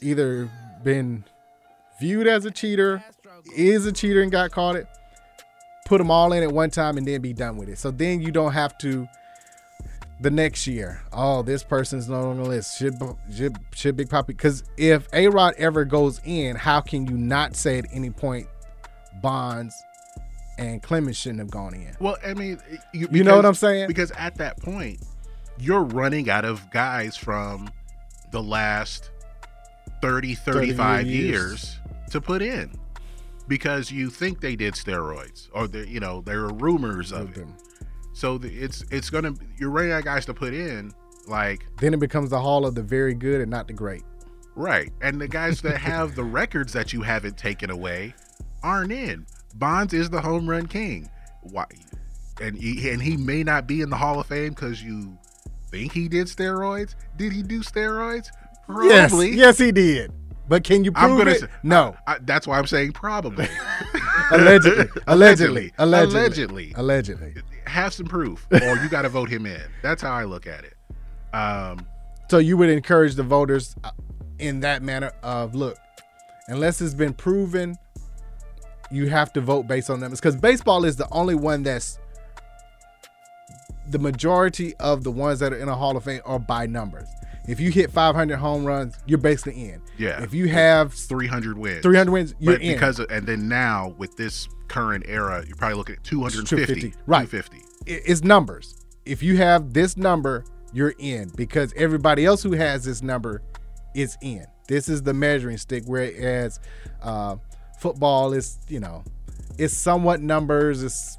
either 0.00 0.50
been 0.82 1.24
viewed 2.00 2.26
as 2.26 2.44
a 2.44 2.50
cheater, 2.50 3.02
is 3.54 3.86
a 3.86 3.92
cheater 3.92 4.22
and 4.22 4.32
got 4.32 4.50
caught 4.50 4.76
it, 4.76 4.86
put 5.86 5.98
them 5.98 6.10
all 6.10 6.32
in 6.32 6.42
at 6.42 6.52
one 6.52 6.70
time 6.70 6.96
and 6.96 7.06
then 7.06 7.20
be 7.20 7.32
done 7.32 7.56
with 7.56 7.68
it. 7.68 7.78
So 7.78 7.90
then 7.90 8.20
you 8.20 8.32
don't 8.32 8.52
have 8.52 8.76
to 8.78 9.06
the 10.20 10.30
next 10.30 10.66
year. 10.66 11.02
Oh, 11.12 11.42
this 11.42 11.62
person's 11.62 12.08
not 12.08 12.24
on 12.24 12.38
the 12.38 12.44
list. 12.44 12.78
Should 12.78 12.98
should, 13.34 13.56
should 13.74 13.96
Big 13.96 14.08
Poppy? 14.08 14.32
Because 14.32 14.64
if 14.76 15.08
A 15.12 15.28
Rod 15.28 15.54
ever 15.58 15.84
goes 15.84 16.20
in, 16.24 16.56
how 16.56 16.80
can 16.80 17.06
you 17.06 17.16
not 17.16 17.54
say 17.56 17.78
at 17.78 17.86
any 17.92 18.10
point 18.10 18.46
Bonds 19.22 19.74
and 20.58 20.82
Clemens 20.82 21.18
shouldn't 21.18 21.40
have 21.40 21.50
gone 21.50 21.74
in? 21.74 21.94
Well, 22.00 22.16
I 22.24 22.34
mean, 22.34 22.58
you, 22.92 23.08
You 23.10 23.24
know 23.24 23.36
what 23.36 23.46
I'm 23.46 23.54
saying? 23.54 23.88
Because 23.88 24.10
at 24.12 24.36
that 24.36 24.58
point, 24.58 25.00
you're 25.58 25.84
running 25.84 26.30
out 26.30 26.44
of 26.44 26.70
guys 26.70 27.16
from 27.16 27.70
the 28.32 28.42
last 28.42 29.10
30, 30.02 30.34
35 30.34 31.06
years. 31.06 31.24
years. 31.24 31.78
to 32.10 32.20
put 32.20 32.42
in 32.42 32.70
because 33.48 33.90
you 33.90 34.10
think 34.10 34.40
they 34.40 34.56
did 34.56 34.74
steroids 34.74 35.48
or 35.52 35.66
there, 35.68 35.84
you 35.84 36.00
know, 36.00 36.20
there 36.20 36.40
are 36.40 36.52
rumors 36.52 37.12
of 37.12 37.36
it. 37.36 37.46
So 38.16 38.38
the, 38.38 38.48
it's 38.48 38.82
it's 38.90 39.10
gonna 39.10 39.34
you're 39.58 39.68
running 39.68 39.92
out 39.92 39.98
of 39.98 40.04
guys 40.06 40.24
to 40.24 40.32
put 40.32 40.54
in 40.54 40.90
like 41.28 41.66
Then 41.80 41.92
it 41.92 42.00
becomes 42.00 42.30
the 42.30 42.40
hall 42.40 42.64
of 42.64 42.74
the 42.74 42.82
very 42.82 43.12
good 43.12 43.42
and 43.42 43.50
not 43.50 43.66
the 43.66 43.74
great. 43.74 44.04
Right. 44.54 44.90
And 45.02 45.20
the 45.20 45.28
guys 45.28 45.60
that 45.60 45.76
have 45.76 46.14
the 46.14 46.24
records 46.24 46.72
that 46.72 46.94
you 46.94 47.02
haven't 47.02 47.36
taken 47.36 47.70
away 47.70 48.14
aren't 48.62 48.90
in. 48.90 49.26
Bonds 49.56 49.92
is 49.92 50.08
the 50.08 50.22
home 50.22 50.48
run 50.48 50.66
king. 50.66 51.10
Why? 51.42 51.66
And 52.40 52.56
he, 52.56 52.88
and 52.88 53.02
he 53.02 53.18
may 53.18 53.42
not 53.42 53.66
be 53.66 53.82
in 53.82 53.90
the 53.90 53.96
Hall 53.96 54.18
of 54.18 54.26
Fame 54.26 54.54
because 54.54 54.82
you 54.82 55.18
think 55.70 55.92
he 55.92 56.08
did 56.08 56.26
steroids. 56.26 56.94
Did 57.18 57.34
he 57.34 57.42
do 57.42 57.60
steroids? 57.60 58.28
Probably. 58.64 59.28
Yes, 59.28 59.36
yes, 59.36 59.58
he 59.58 59.72
did. 59.72 60.10
But 60.48 60.64
can 60.64 60.84
you 60.84 60.92
prove 60.92 61.12
I'm 61.12 61.18
gonna 61.18 61.32
it? 61.32 61.40
say- 61.40 61.48
no. 61.62 61.94
I, 62.06 62.16
that's 62.22 62.46
why 62.46 62.58
I'm 62.58 62.66
saying 62.66 62.92
probably. 62.92 63.46
allegedly, 64.30 64.88
allegedly, 65.06 65.72
allegedly, 65.76 66.72
allegedly, 66.74 66.74
allegedly. 66.76 67.55
Have 67.66 67.92
some 67.92 68.06
proof, 68.06 68.46
or 68.52 68.76
you 68.76 68.88
got 68.88 69.02
to 69.02 69.08
vote 69.08 69.28
him 69.28 69.44
in. 69.46 69.62
That's 69.82 70.00
how 70.02 70.12
I 70.12 70.24
look 70.24 70.46
at 70.46 70.64
it. 70.64 70.74
Um, 71.34 71.86
So 72.30 72.38
you 72.38 72.56
would 72.56 72.70
encourage 72.70 73.14
the 73.14 73.22
voters 73.22 73.74
uh, 73.84 73.90
in 74.38 74.60
that 74.60 74.82
manner 74.82 75.12
of 75.22 75.54
look, 75.54 75.76
unless 76.48 76.80
it's 76.80 76.94
been 76.94 77.12
proven, 77.12 77.76
you 78.90 79.08
have 79.08 79.32
to 79.32 79.40
vote 79.40 79.66
based 79.66 79.90
on 79.90 80.00
numbers 80.00 80.20
because 80.20 80.36
baseball 80.36 80.84
is 80.84 80.96
the 80.96 81.08
only 81.10 81.34
one 81.34 81.62
that's 81.62 81.98
the 83.88 83.98
majority 83.98 84.74
of 84.76 85.04
the 85.04 85.10
ones 85.10 85.38
that 85.40 85.52
are 85.52 85.56
in 85.58 85.68
a 85.68 85.74
Hall 85.74 85.96
of 85.96 86.04
Fame 86.04 86.20
are 86.24 86.38
by 86.38 86.66
numbers. 86.66 87.08
If 87.48 87.60
you 87.60 87.70
hit 87.70 87.90
500 87.90 88.36
home 88.36 88.64
runs, 88.64 88.94
you're 89.06 89.18
basically 89.18 89.68
in. 89.70 89.80
Yeah. 89.98 90.22
If 90.22 90.34
you 90.34 90.48
have 90.48 90.92
300 90.92 91.56
wins. 91.56 91.82
300 91.82 92.10
wins, 92.12 92.34
you're 92.40 92.54
but 92.54 92.62
in. 92.62 92.72
because 92.74 92.98
of, 92.98 93.10
and 93.10 93.26
then 93.26 93.48
now 93.48 93.94
with 93.98 94.16
this 94.16 94.48
current 94.68 95.04
era, 95.06 95.44
you're 95.46 95.56
probably 95.56 95.76
looking 95.76 95.96
at 95.96 96.04
250. 96.04 96.56
250. 96.56 97.02
Right. 97.06 97.28
250. 97.30 97.58
it- 97.86 98.02
it's 98.06 98.22
numbers. 98.24 98.74
If 99.04 99.22
you 99.22 99.36
have 99.36 99.72
this 99.72 99.96
number, 99.96 100.44
you're 100.72 100.94
in 100.98 101.30
because 101.36 101.72
everybody 101.76 102.24
else 102.26 102.42
who 102.42 102.52
has 102.52 102.84
this 102.84 103.02
number 103.02 103.42
is 103.94 104.16
in. 104.20 104.44
This 104.66 104.88
is 104.88 105.02
the 105.02 105.14
measuring 105.14 105.58
stick. 105.58 105.84
Whereas 105.86 106.58
uh, 107.02 107.36
football 107.78 108.32
is, 108.32 108.58
you 108.68 108.80
know, 108.80 109.04
it's 109.58 109.72
somewhat 109.74 110.20
numbers. 110.20 110.82
It's 110.82 111.18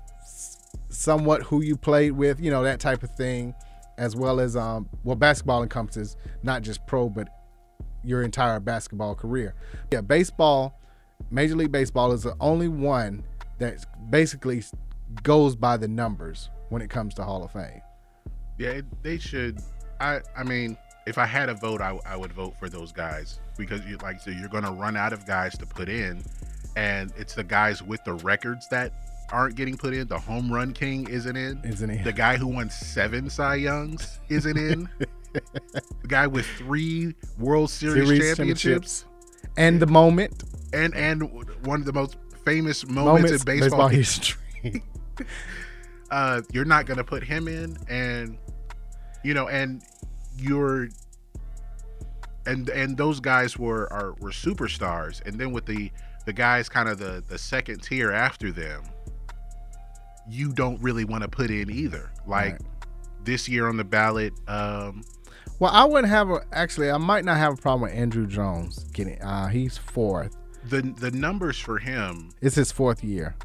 somewhat 0.89 1.43
who 1.43 1.61
you 1.63 1.77
played 1.77 2.11
with, 2.11 2.39
you 2.41 2.51
know, 2.51 2.63
that 2.63 2.79
type 2.81 3.03
of 3.03 3.11
thing, 3.15 3.53
as 3.97 4.15
well 4.15 4.39
as 4.39 4.55
um, 4.55 4.87
well, 5.03 5.15
basketball 5.15 5.63
encompasses 5.63 6.17
not 6.43 6.61
just 6.61 6.85
pro, 6.87 7.09
but 7.09 7.27
your 8.03 8.21
entire 8.21 8.59
basketball 8.59 9.15
career. 9.15 9.55
Yeah, 9.91 10.01
baseball, 10.01 10.79
Major 11.31 11.55
League 11.55 11.71
Baseball 11.71 12.11
is 12.11 12.23
the 12.23 12.35
only 12.39 12.67
one 12.67 13.23
that 13.57 13.85
basically 14.09 14.63
goes 15.23 15.55
by 15.55 15.77
the 15.77 15.87
numbers 15.87 16.49
when 16.69 16.81
it 16.81 16.89
comes 16.89 17.13
to 17.15 17.23
Hall 17.23 17.43
of 17.43 17.51
Fame. 17.51 17.81
Yeah, 18.57 18.81
they 19.01 19.17
should. 19.17 19.59
I 19.99 20.21
I 20.35 20.43
mean, 20.43 20.77
if 21.05 21.17
I 21.17 21.25
had 21.25 21.49
a 21.49 21.53
vote, 21.53 21.81
I, 21.81 21.97
I 22.05 22.15
would 22.15 22.33
vote 22.33 22.55
for 22.59 22.69
those 22.69 22.91
guys 22.91 23.39
because 23.57 23.85
you 23.85 23.97
like 23.97 24.19
so 24.19 24.29
you're 24.31 24.49
going 24.49 24.63
to 24.63 24.71
run 24.71 24.95
out 24.95 25.13
of 25.13 25.25
guys 25.25 25.57
to 25.57 25.65
put 25.65 25.89
in, 25.89 26.23
and 26.75 27.11
it's 27.17 27.33
the 27.33 27.43
guys 27.43 27.81
with 27.81 28.03
the 28.03 28.13
records 28.13 28.67
that 28.69 29.06
aren't 29.31 29.55
getting 29.55 29.77
put 29.77 29.93
in. 29.93 30.07
The 30.07 30.19
home 30.19 30.51
run 30.51 30.73
king 30.73 31.07
isn't 31.09 31.35
in. 31.35 31.61
Isn't 31.63 31.89
in. 31.89 32.03
The 32.03 32.13
guy 32.13 32.37
who 32.37 32.47
won 32.47 32.69
seven 32.69 33.29
Cy 33.29 33.55
Youngs 33.55 34.19
isn't 34.29 34.57
in. 34.57 34.89
the 35.33 36.07
guy 36.07 36.27
with 36.27 36.45
three 36.45 37.15
World 37.37 37.69
Series, 37.69 38.07
Series 38.07 38.37
championships. 38.37 39.05
And 39.57 39.79
the 39.79 39.87
moment. 39.87 40.43
and 40.73 40.93
and 40.95 41.23
one 41.65 41.79
of 41.79 41.85
the 41.85 41.93
most 41.93 42.17
famous 42.45 42.87
moments, 42.87 43.31
Moments 43.31 43.41
in 43.41 43.45
baseball, 43.45 43.69
baseball 43.69 43.87
history. 43.87 44.83
uh, 46.11 46.41
you're 46.51 46.65
not 46.65 46.85
going 46.85 46.97
to 46.97 47.03
put 47.03 47.23
him 47.23 47.47
in, 47.47 47.77
and 47.89 48.37
you 49.23 49.33
know, 49.33 49.47
and 49.47 49.81
you're, 50.37 50.89
and 52.45 52.69
and 52.69 52.97
those 52.97 53.19
guys 53.19 53.57
were 53.57 53.91
are 53.91 54.13
were 54.19 54.29
superstars, 54.29 55.25
and 55.25 55.39
then 55.39 55.51
with 55.51 55.65
the 55.65 55.91
the 56.25 56.33
guys 56.33 56.69
kind 56.69 56.87
of 56.87 56.99
the 56.99 57.23
the 57.27 57.37
second 57.37 57.81
tier 57.81 58.11
after 58.11 58.51
them, 58.51 58.83
you 60.29 60.51
don't 60.53 60.81
really 60.81 61.05
want 61.05 61.23
to 61.23 61.27
put 61.29 61.49
in 61.49 61.69
either. 61.69 62.11
Like 62.25 62.53
Right. 62.53 62.61
this 63.23 63.47
year 63.47 63.67
on 63.67 63.77
the 63.77 63.83
ballot, 63.83 64.33
um, 64.47 65.03
Well, 65.59 65.71
I 65.73 65.85
wouldn't 65.85 66.09
have 66.09 66.29
a. 66.29 66.41
Actually, 66.51 66.91
I 66.91 66.97
might 66.97 67.25
not 67.25 67.37
have 67.37 67.53
a 67.53 67.57
problem 67.57 67.81
with 67.89 67.93
Andruw 67.97 68.27
Jones 68.27 68.83
getting. 68.93 69.21
Uh, 69.21 69.47
he's 69.47 69.77
fourth. 69.77 70.35
the 70.69 70.81
the 70.81 71.11
numbers 71.11 71.57
for 71.59 71.77
him, 71.79 72.31
It's 72.41 72.55
his 72.55 72.71
fourth 72.71 73.03
year. 73.03 73.35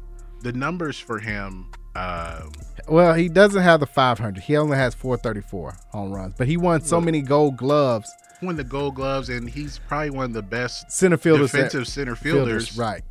the 0.41 0.51
numbers 0.53 0.99
for 0.99 1.19
him. 1.19 1.71
Uh, 1.95 2.41
Well, 2.87 3.13
he 3.13 3.29
doesn't 3.29 3.61
have 3.61 3.79
the 3.79 3.85
500. 3.85 4.41
He 4.43 4.57
only 4.57 4.75
has 4.75 4.93
434 4.95 5.75
home 5.91 6.11
runs, 6.11 6.33
but 6.37 6.47
he 6.47 6.57
won 6.57 6.81
so 6.81 6.99
many 6.99 7.21
Gold 7.21 7.55
Gloves. 7.55 8.11
won 8.41 8.57
the 8.57 8.63
Gold 8.63 8.95
Gloves, 8.95 9.29
and 9.29 9.47
he's 9.49 9.79
probably 9.87 10.09
one 10.09 10.25
of 10.25 10.33
the 10.33 10.41
best 10.41 10.91
Center 10.91 11.15
fielders 11.17 11.51
defensive 11.51 11.87
center 11.87 12.15
fielders, 12.15 12.75
right? 12.77 13.03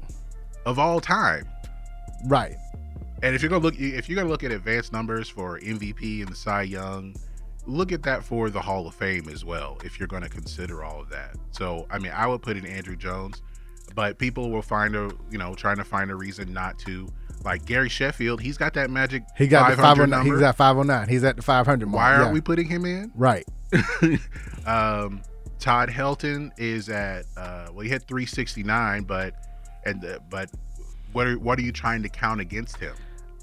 of 0.67 0.79
all 0.79 1.01
time. 1.01 1.49
Right. 2.27 2.57
And 3.23 3.37
if 3.37 3.43
you're 3.43 3.49
gonna 3.49 3.63
look, 3.63 3.79
if 3.79 4.09
you're 4.09 4.17
gonna 4.17 4.29
look 4.29 4.43
at 4.43 4.51
advanced 4.51 4.93
numbers 4.93 5.29
for 5.29 5.59
MVP 5.61 6.21
and 6.21 6.29
the 6.29 6.35
Cy 6.35 6.63
Young, 6.63 7.15
look 7.67 7.93
at 7.93 8.03
that 8.03 8.25
for 8.25 8.51
the 8.51 8.61
Hall 8.61 8.87
of 8.89 8.95
Fame 8.95 9.29
as 9.29 9.45
well. 9.45 9.79
If 9.85 9.99
you're 9.99 10.09
gonna 10.09 10.29
consider 10.29 10.83
all 10.83 11.01
of 11.01 11.09
that, 11.11 11.37
so 11.53 11.87
I 11.91 11.99
mean, 11.99 12.13
I 12.13 12.27
would 12.27 12.43
put 12.43 12.57
in 12.57 12.65
Andruw 12.65 12.99
Jones, 12.99 13.41
but 13.95 14.19
people 14.19 14.51
will 14.51 14.63
find 14.63 14.97
a, 14.97 15.11
you 15.31 15.39
know, 15.39 15.55
trying 15.55 15.77
to 15.77 15.85
find 15.85 16.11
a 16.11 16.17
reason 16.17 16.53
not 16.53 16.79
to. 16.81 17.09
Like 17.45 17.65
Gary 17.67 17.89
Sheffield, 17.89 18.41
he's 18.41 18.57
got 18.57 18.73
that 18.75 18.89
magic. 18.89 19.25
He 19.37 19.49
got 19.49 19.71
the 19.71 19.77
500 19.77 20.11
509. 20.11 20.11
number. 20.11 20.35
He's 20.37 20.43
at 20.45 20.57
509. 20.57 21.09
He's 21.09 21.25
at 21.25 21.35
the 21.35 21.43
500 21.43 21.87
mark. 21.89 21.97
Why 21.97 22.15
aren't 22.15 22.27
yeah. 22.27 22.33
we 22.33 22.41
putting 22.41 22.69
him 22.69 22.85
in? 22.85 23.11
Right. 23.17 23.45
um, 24.65 25.23
Todd 25.59 25.89
Helton 25.89 26.53
is 26.57 26.89
at 26.89 27.25
uh, 27.37 27.67
well, 27.73 27.81
he 27.81 27.89
had 27.89 28.07
369, 28.07 29.03
but 29.03 29.35
and 29.85 30.05
uh, 30.05 30.21
but 30.31 30.51
what 31.13 31.27
are 31.27 31.37
what 31.37 31.59
are 31.59 31.63
you 31.63 31.73
trying 31.73 32.05
to 32.05 32.09
count 32.09 32.41
against 32.41 32.77
him? 32.77 32.95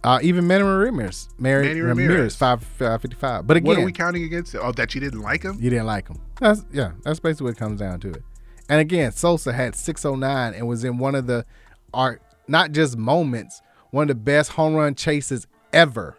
Uh, 0.04 0.20
even 0.22 0.48
Manny 0.48 0.64
Ramirez, 0.64 1.28
Mary 1.38 1.68
Manny 1.68 1.82
Ramirez, 1.82 2.10
Ramirez. 2.10 2.36
five 2.36 2.64
five 2.64 3.02
fifty 3.02 3.18
five. 3.18 3.46
But 3.46 3.62
what 3.64 3.74
again, 3.74 3.84
are 3.84 3.86
we 3.86 3.92
counting 3.92 4.24
against? 4.24 4.56
Oh, 4.56 4.72
that 4.74 4.96
you 4.96 5.02
didn't 5.02 5.22
like 5.22 5.44
him? 5.44 5.58
you 5.60 5.70
didn't 5.70 5.88
like 5.88 6.08
him. 6.08 6.20
That's 6.40 6.64
yeah. 6.72 6.92
That's 7.04 7.20
basically 7.20 7.46
what 7.46 7.56
it 7.56 7.60
comes 7.60 7.80
down 7.80 8.00
to 8.02 8.12
it. 8.12 8.24
And 8.70 8.80
again, 8.80 9.12
Sosa 9.12 9.52
had 9.52 9.76
six 9.76 10.06
oh 10.06 10.16
nine 10.16 10.54
and 10.54 10.68
was 10.68 10.84
in 10.84 10.98
one 11.00 11.16
of 11.16 11.28
the 11.28 11.46
art 11.94 12.22
not 12.48 12.72
just 12.72 12.98
moments, 12.98 13.62
one 13.92 14.04
of 14.04 14.08
the 14.10 14.16
best 14.16 14.52
home 14.52 14.74
run 14.74 14.96
chases 14.96 15.48
ever. 15.74 16.16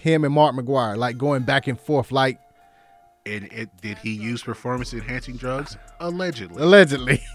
Him 0.00 0.24
and 0.24 0.34
Mark 0.34 0.54
McGwire, 0.54 0.96
like 0.96 1.18
going 1.18 1.42
back 1.42 1.66
and 1.66 1.78
forth, 1.78 2.12
like 2.12 2.38
And 3.26 3.44
it, 3.52 3.68
did 3.80 3.98
he 3.98 4.10
use 4.12 4.42
performance 4.42 4.92
enhancing 4.92 5.36
drugs? 5.36 5.76
Allegedly. 6.00 6.62
allegedly. 6.62 7.22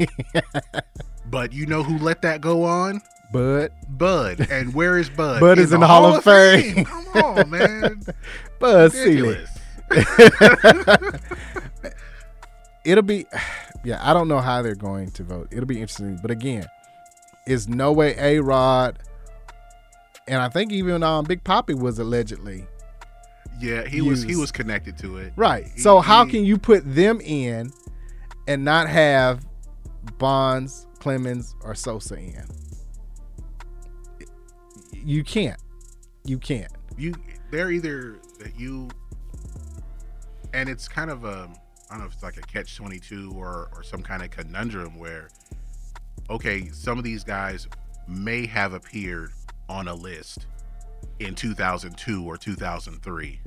But 1.29 1.51
you 1.51 1.65
know 1.65 1.83
who 1.83 1.97
let 1.97 2.21
that 2.21 2.39
go 2.39 2.63
on? 2.63 3.01
Bud. 3.31 3.71
Bud. 3.89 4.47
And 4.49 4.73
where 4.73 4.97
is 4.97 5.09
Bud? 5.09 5.39
Bud 5.39 5.59
is 5.59 5.73
in 5.73 5.79
the 5.81 5.87
Hall 5.87 6.15
of 6.15 6.23
Fame. 6.23 6.85
Come 6.85 7.07
on, 7.23 7.49
man. 7.49 8.01
Bud 8.59 8.91
Selig. 8.93 9.45
It'll 12.85 13.03
be, 13.03 13.25
yeah. 13.83 13.99
I 14.01 14.13
don't 14.13 14.27
know 14.27 14.39
how 14.39 14.61
they're 14.61 14.75
going 14.75 15.11
to 15.11 15.23
vote. 15.23 15.47
It'll 15.51 15.65
be 15.65 15.81
interesting. 15.81 16.17
But 16.21 16.31
again, 16.31 16.65
is 17.45 17.67
no 17.67 17.91
way 17.91 18.15
A 18.17 18.39
Rod, 18.41 18.99
and 20.27 20.41
I 20.41 20.49
think 20.49 20.71
even 20.71 21.03
um, 21.03 21.25
Big 21.25 21.43
Poppy 21.43 21.73
was 21.73 21.99
allegedly 21.99 22.65
Yeah, 23.59 23.85
he 23.87 24.01
was 24.01 24.23
he 24.23 24.35
was 24.35 24.51
connected 24.51 24.97
to 24.99 25.17
it. 25.17 25.33
right. 25.35 25.67
He- 25.73 25.81
so 25.81 25.99
how 25.99 26.25
he- 26.25 26.31
can 26.31 26.45
you 26.45 26.57
put 26.57 26.83
them 26.85 27.19
in 27.21 27.71
and 28.47 28.63
not 28.65 28.87
have 28.89 29.45
Bonds, 30.17 30.87
Clemens, 30.99 31.55
or 31.63 31.75
Sosa 31.75 32.15
in? 32.17 32.43
You 35.05 35.23
can't. 35.23 35.59
You 36.25 36.37
can't. 36.39 36.71
you 36.97 37.13
they're 37.51 37.71
either 37.71 38.17
that 38.39 38.59
you 38.59 38.89
and 40.53 40.67
it's 40.67 40.87
kind 40.87 41.09
of 41.09 41.23
a 41.23 41.49
I 41.89 41.91
don't 41.91 41.99
know 41.99 42.05
if 42.05 42.13
it's 42.13 42.23
like 42.23 42.37
a 42.37 42.41
catch 42.41 42.75
22 42.75 43.33
or 43.35 43.69
or 43.73 43.83
some 43.83 44.01
kind 44.01 44.23
of 44.23 44.31
conundrum 44.31 44.97
where 44.97 45.29
okay, 46.29 46.67
some 46.69 46.97
of 46.97 47.03
these 47.03 47.23
guys 47.23 47.67
may 48.07 48.45
have 48.45 48.73
appeared 48.73 49.31
on 49.69 49.87
a 49.87 49.93
list 49.93 50.47
in 51.19 51.35
2002 51.35 52.25
or 52.25 52.37
2003 52.37 53.39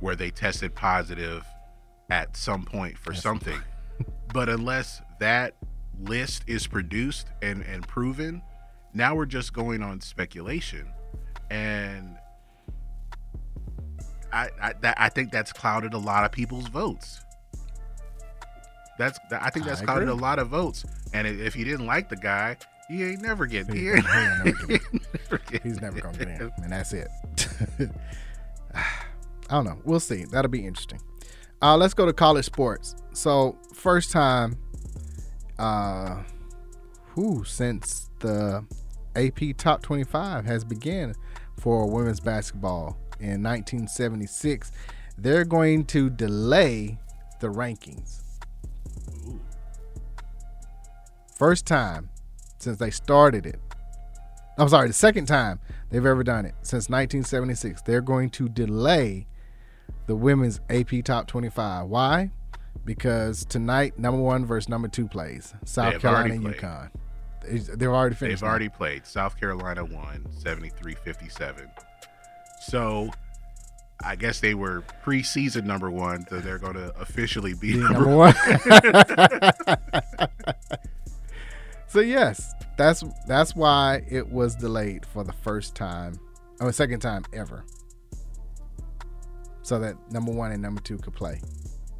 where 0.00 0.16
they 0.16 0.30
tested 0.30 0.74
positive 0.74 1.44
at 2.10 2.36
some 2.36 2.64
point 2.64 2.96
for 2.98 3.14
something. 3.14 3.60
but 4.32 4.48
unless 4.48 5.00
that 5.20 5.54
list 6.00 6.42
is 6.46 6.66
produced 6.66 7.28
and 7.42 7.62
and 7.62 7.86
proven, 7.86 8.42
now 8.96 9.14
we're 9.14 9.26
just 9.26 9.52
going 9.52 9.82
on 9.82 10.00
speculation. 10.00 10.88
And 11.50 12.16
I 14.32 14.48
I, 14.60 14.72
that, 14.80 14.96
I 14.98 15.08
think 15.08 15.30
that's 15.30 15.52
clouded 15.52 15.94
a 15.94 15.98
lot 15.98 16.24
of 16.24 16.32
people's 16.32 16.68
votes. 16.68 17.20
That's 18.98 19.18
I 19.30 19.50
think 19.50 19.66
that's 19.66 19.82
I 19.82 19.84
clouded 19.84 20.08
agree. 20.08 20.18
a 20.18 20.22
lot 20.22 20.38
of 20.38 20.48
votes. 20.48 20.84
And 21.12 21.26
if 21.26 21.54
you 21.54 21.64
didn't 21.64 21.86
like 21.86 22.08
the 22.08 22.16
guy, 22.16 22.56
you 22.88 23.06
ain't 23.06 23.20
never 23.22 23.46
getting 23.46 23.74
He- 23.74 23.82
here. 23.82 23.96
he 24.00 24.18
ain't 24.18 24.44
never 25.14 25.38
get 25.50 25.62
He's 25.62 25.80
never 25.80 26.00
gonna 26.00 26.16
get 26.18 26.28
in, 26.28 26.52
and 26.62 26.72
that's 26.72 26.92
it. 26.92 27.08
I 28.74 29.54
don't 29.54 29.64
know. 29.64 29.78
We'll 29.84 30.00
see. 30.00 30.24
That'll 30.24 30.50
be 30.50 30.66
interesting. 30.66 31.00
Uh, 31.62 31.76
let's 31.76 31.94
go 31.94 32.04
to 32.06 32.12
college 32.12 32.44
sports. 32.46 32.96
So 33.12 33.58
first 33.74 34.10
time, 34.10 34.56
uh, 35.58 36.22
who 37.14 37.44
since 37.44 38.10
the 38.18 38.64
AP 39.16 39.56
Top 39.56 39.82
25 39.82 40.44
has 40.44 40.64
begun 40.64 41.14
for 41.58 41.90
women's 41.90 42.20
basketball 42.20 42.96
in 43.18 43.42
1976, 43.42 44.70
they're 45.18 45.44
going 45.44 45.84
to 45.86 46.10
delay 46.10 46.98
the 47.40 47.48
rankings. 47.48 48.22
First 51.34 51.66
time 51.66 52.10
since 52.58 52.78
they 52.78 52.90
started 52.90 53.46
it. 53.46 53.60
I'm 54.58 54.68
sorry, 54.68 54.88
the 54.88 54.94
second 54.94 55.26
time 55.26 55.60
they've 55.90 56.04
ever 56.04 56.24
done 56.24 56.46
it 56.46 56.54
since 56.62 56.88
1976. 56.88 57.82
They're 57.82 58.00
going 58.00 58.30
to 58.30 58.48
delay 58.48 59.26
the 60.06 60.16
women's 60.16 60.60
AP 60.70 61.04
Top 61.04 61.26
25. 61.26 61.88
Why? 61.88 62.30
Because 62.84 63.44
tonight, 63.44 63.98
number 63.98 64.20
one 64.20 64.46
versus 64.46 64.68
number 64.68 64.88
two 64.88 65.08
plays 65.08 65.54
South 65.64 66.00
Carolina 66.00 66.34
and. 66.34 66.44
UConn. 66.44 66.90
They- 67.48 67.58
They've 67.58 67.88
already 67.88 68.14
finished. 68.16 68.40
They've 68.40 68.46
now. 68.46 68.50
already 68.50 68.68
played. 68.68 69.06
South 69.06 69.38
Carolina 69.38 69.84
won 69.84 70.26
73-57. 70.42 71.68
So 72.60 73.10
I 74.02 74.16
guess 74.16 74.40
they 74.40 74.54
were 74.54 74.82
preseason 75.04 75.64
number 75.64 75.90
one, 75.90 76.26
so 76.28 76.40
they're 76.40 76.58
going 76.58 76.74
to 76.74 76.94
officially 77.00 77.54
be 77.54 77.72
Be 77.74 77.78
number, 77.78 78.00
number 78.00 78.16
one. 78.16 78.34
one. 78.34 79.78
so 81.88 82.00
yes, 82.00 82.52
that's 82.76 83.02
that's 83.26 83.54
why 83.56 84.02
it 84.08 84.28
was 84.28 84.54
delayed 84.54 85.06
for 85.06 85.24
the 85.24 85.32
first 85.32 85.74
time, 85.74 86.18
or 86.60 86.72
second 86.72 87.00
time 87.00 87.24
ever. 87.32 87.64
So 89.62 89.78
that 89.78 89.96
number 90.12 90.32
one 90.32 90.52
and 90.52 90.60
number 90.62 90.80
two 90.80 90.98
could 90.98 91.14
play, 91.14 91.40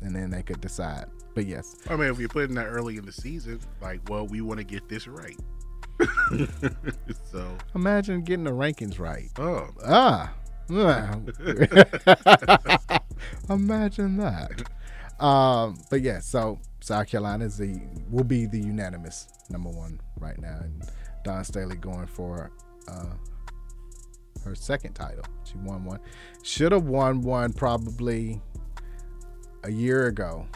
and 0.03 0.15
then 0.15 0.31
they 0.31 0.43
could 0.43 0.61
decide. 0.61 1.07
But 1.37 1.45
yes, 1.45 1.77
I 1.91 1.97
mean, 1.97 2.11
if 2.11 2.19
you're 2.19 2.31
putting 2.31 2.55
that 2.55 2.65
early 2.65 2.97
in 2.97 3.05
the 3.05 3.13
season, 3.13 3.61
like, 3.83 4.01
well, 4.09 4.27
we 4.27 4.41
want 4.41 4.57
to 4.57 4.65
get 4.65 4.89
this 4.89 5.07
right. 5.07 5.37
so, 7.31 7.55
imagine 7.75 8.23
getting 8.23 8.45
the 8.45 8.53
rankings 8.53 8.99
right. 8.99 9.29
oh, 9.39 9.69
Ah. 9.85 10.33
Imagine 13.51 14.17
that. 14.17 14.63
Um, 15.23 15.79
but 15.91 16.01
yeah, 16.01 16.21
so 16.21 16.59
South 16.81 17.07
Carolina 17.07 17.45
is 17.45 17.59
the 17.59 17.83
will 18.11 18.25
be 18.25 18.47
the 18.47 18.59
unanimous 18.59 19.29
number 19.51 19.69
one 19.69 20.01
right 20.19 20.41
now, 20.41 20.59
and 20.63 20.91
Dawn 21.23 21.45
Staley 21.45 21.77
going 21.77 22.07
for 22.07 22.51
uh, 22.89 23.13
her 24.43 24.55
second 24.55 24.95
title. 24.95 25.25
She 25.45 25.59
won 25.59 25.85
one. 25.85 26.01
Should 26.43 26.73
have 26.73 26.85
won 26.85 27.21
one 27.21 27.53
probably 27.53 28.41
a 29.65 29.71
year 29.71 30.07
ago, 30.07 30.47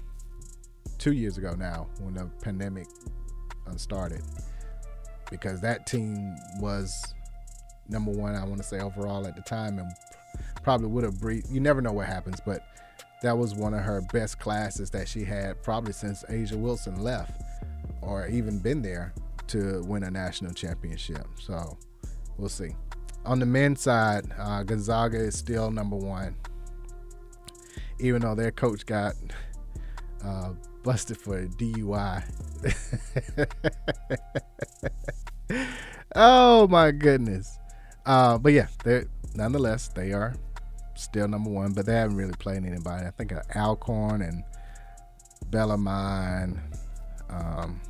two 1.00 1.12
years 1.12 1.38
ago 1.38 1.54
now, 1.58 1.88
when 1.98 2.14
the 2.14 2.26
pandemic 2.42 2.86
uh, 3.66 3.76
started, 3.76 4.22
because 5.30 5.60
that 5.62 5.86
team 5.86 6.36
was 6.60 7.14
number 7.88 8.12
one, 8.12 8.36
I 8.36 8.44
want 8.44 8.58
to 8.58 8.62
say 8.62 8.78
overall 8.78 9.26
at 9.26 9.34
the 9.34 9.42
time, 9.42 9.78
and 9.78 9.90
probably 10.62 10.88
would 10.88 11.02
have 11.04 11.18
breathed. 11.18 11.50
You 11.50 11.60
never 11.60 11.80
know 11.80 11.92
what 11.92 12.06
happens, 12.06 12.38
but 12.44 12.60
that 13.22 13.36
was 13.36 13.54
one 13.54 13.74
of 13.74 13.80
her 13.80 14.02
best 14.12 14.38
classes 14.38 14.90
that 14.90 15.08
she 15.08 15.24
had 15.24 15.62
probably 15.62 15.92
since 15.92 16.22
A'ja 16.24 16.54
Wilson 16.54 17.02
left, 17.02 17.40
or 18.02 18.28
even 18.28 18.58
been 18.58 18.82
there 18.82 19.12
to 19.48 19.82
win 19.86 20.04
a 20.04 20.10
national 20.10 20.52
championship. 20.52 21.26
So 21.40 21.78
we'll 22.36 22.48
see. 22.48 22.76
On 23.24 23.38
the 23.38 23.46
men's 23.46 23.80
side, 23.80 24.26
uh, 24.38 24.62
Gonzaga 24.62 25.18
is 25.18 25.36
still 25.36 25.70
number 25.70 25.96
one, 25.96 26.36
even 27.98 28.22
though 28.22 28.34
their 28.34 28.50
coach 28.50 28.86
got 28.86 29.14
uh, 30.24 30.52
busted 30.82 31.16
for 31.16 31.38
a 31.38 31.46
DUI. 31.46 32.22
oh 36.14 36.68
my 36.68 36.90
goodness. 36.90 37.58
Uh, 38.06 38.38
but 38.38 38.52
yeah, 38.52 38.66
they're 38.84 39.06
nonetheless 39.34 39.88
they 39.88 40.12
are 40.12 40.34
still 40.94 41.28
number 41.28 41.50
one, 41.50 41.72
but 41.72 41.86
they 41.86 41.94
haven't 41.94 42.16
really 42.16 42.34
played 42.38 42.64
anybody. 42.64 43.06
I 43.06 43.10
think 43.10 43.32
uh, 43.32 43.42
Alcorn 43.54 44.22
and 44.22 44.44
Bellarmine. 45.50 46.60
Um, 47.28 47.80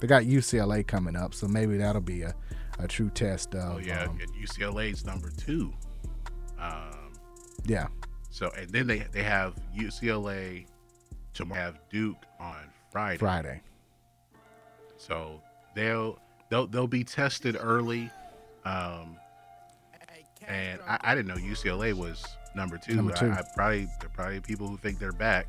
they 0.00 0.06
got 0.06 0.22
UCLA 0.24 0.86
coming 0.86 1.16
up, 1.16 1.34
so 1.34 1.48
maybe 1.48 1.76
that'll 1.76 2.00
be 2.00 2.22
a, 2.22 2.34
a 2.78 2.86
true 2.86 3.10
test 3.10 3.54
of. 3.54 3.76
oh 3.76 3.78
yeah, 3.78 4.04
um, 4.04 4.18
UCLA's 4.40 5.04
number 5.04 5.30
two. 5.30 5.72
Um, 6.58 7.12
yeah. 7.66 7.88
so, 8.30 8.50
and 8.56 8.70
then 8.70 8.86
they 8.86 8.98
they 9.12 9.22
have 9.22 9.54
UCLA 9.76 10.66
tomorrow 11.34 11.60
have 11.60 11.78
Duke 11.90 12.24
on 12.40 12.56
Friday. 12.90 13.18
Friday. 13.18 13.60
So 14.96 15.40
they'll 15.74 16.18
they'll 16.50 16.66
they'll 16.66 16.86
be 16.86 17.04
tested 17.04 17.56
early. 17.58 18.10
Um, 18.64 19.16
and 20.46 20.80
I, 20.86 20.98
I 21.02 21.14
didn't 21.14 21.28
know 21.28 21.34
UCLA 21.36 21.92
was 21.94 22.24
number 22.54 22.78
two. 22.78 22.94
Number 22.94 23.12
two. 23.14 23.26
I, 23.30 23.38
I 23.38 23.42
probably 23.54 23.84
there 24.00 24.06
are 24.06 24.08
probably 24.14 24.40
people 24.40 24.68
who 24.68 24.76
think 24.76 24.98
they're 24.98 25.12
back. 25.12 25.46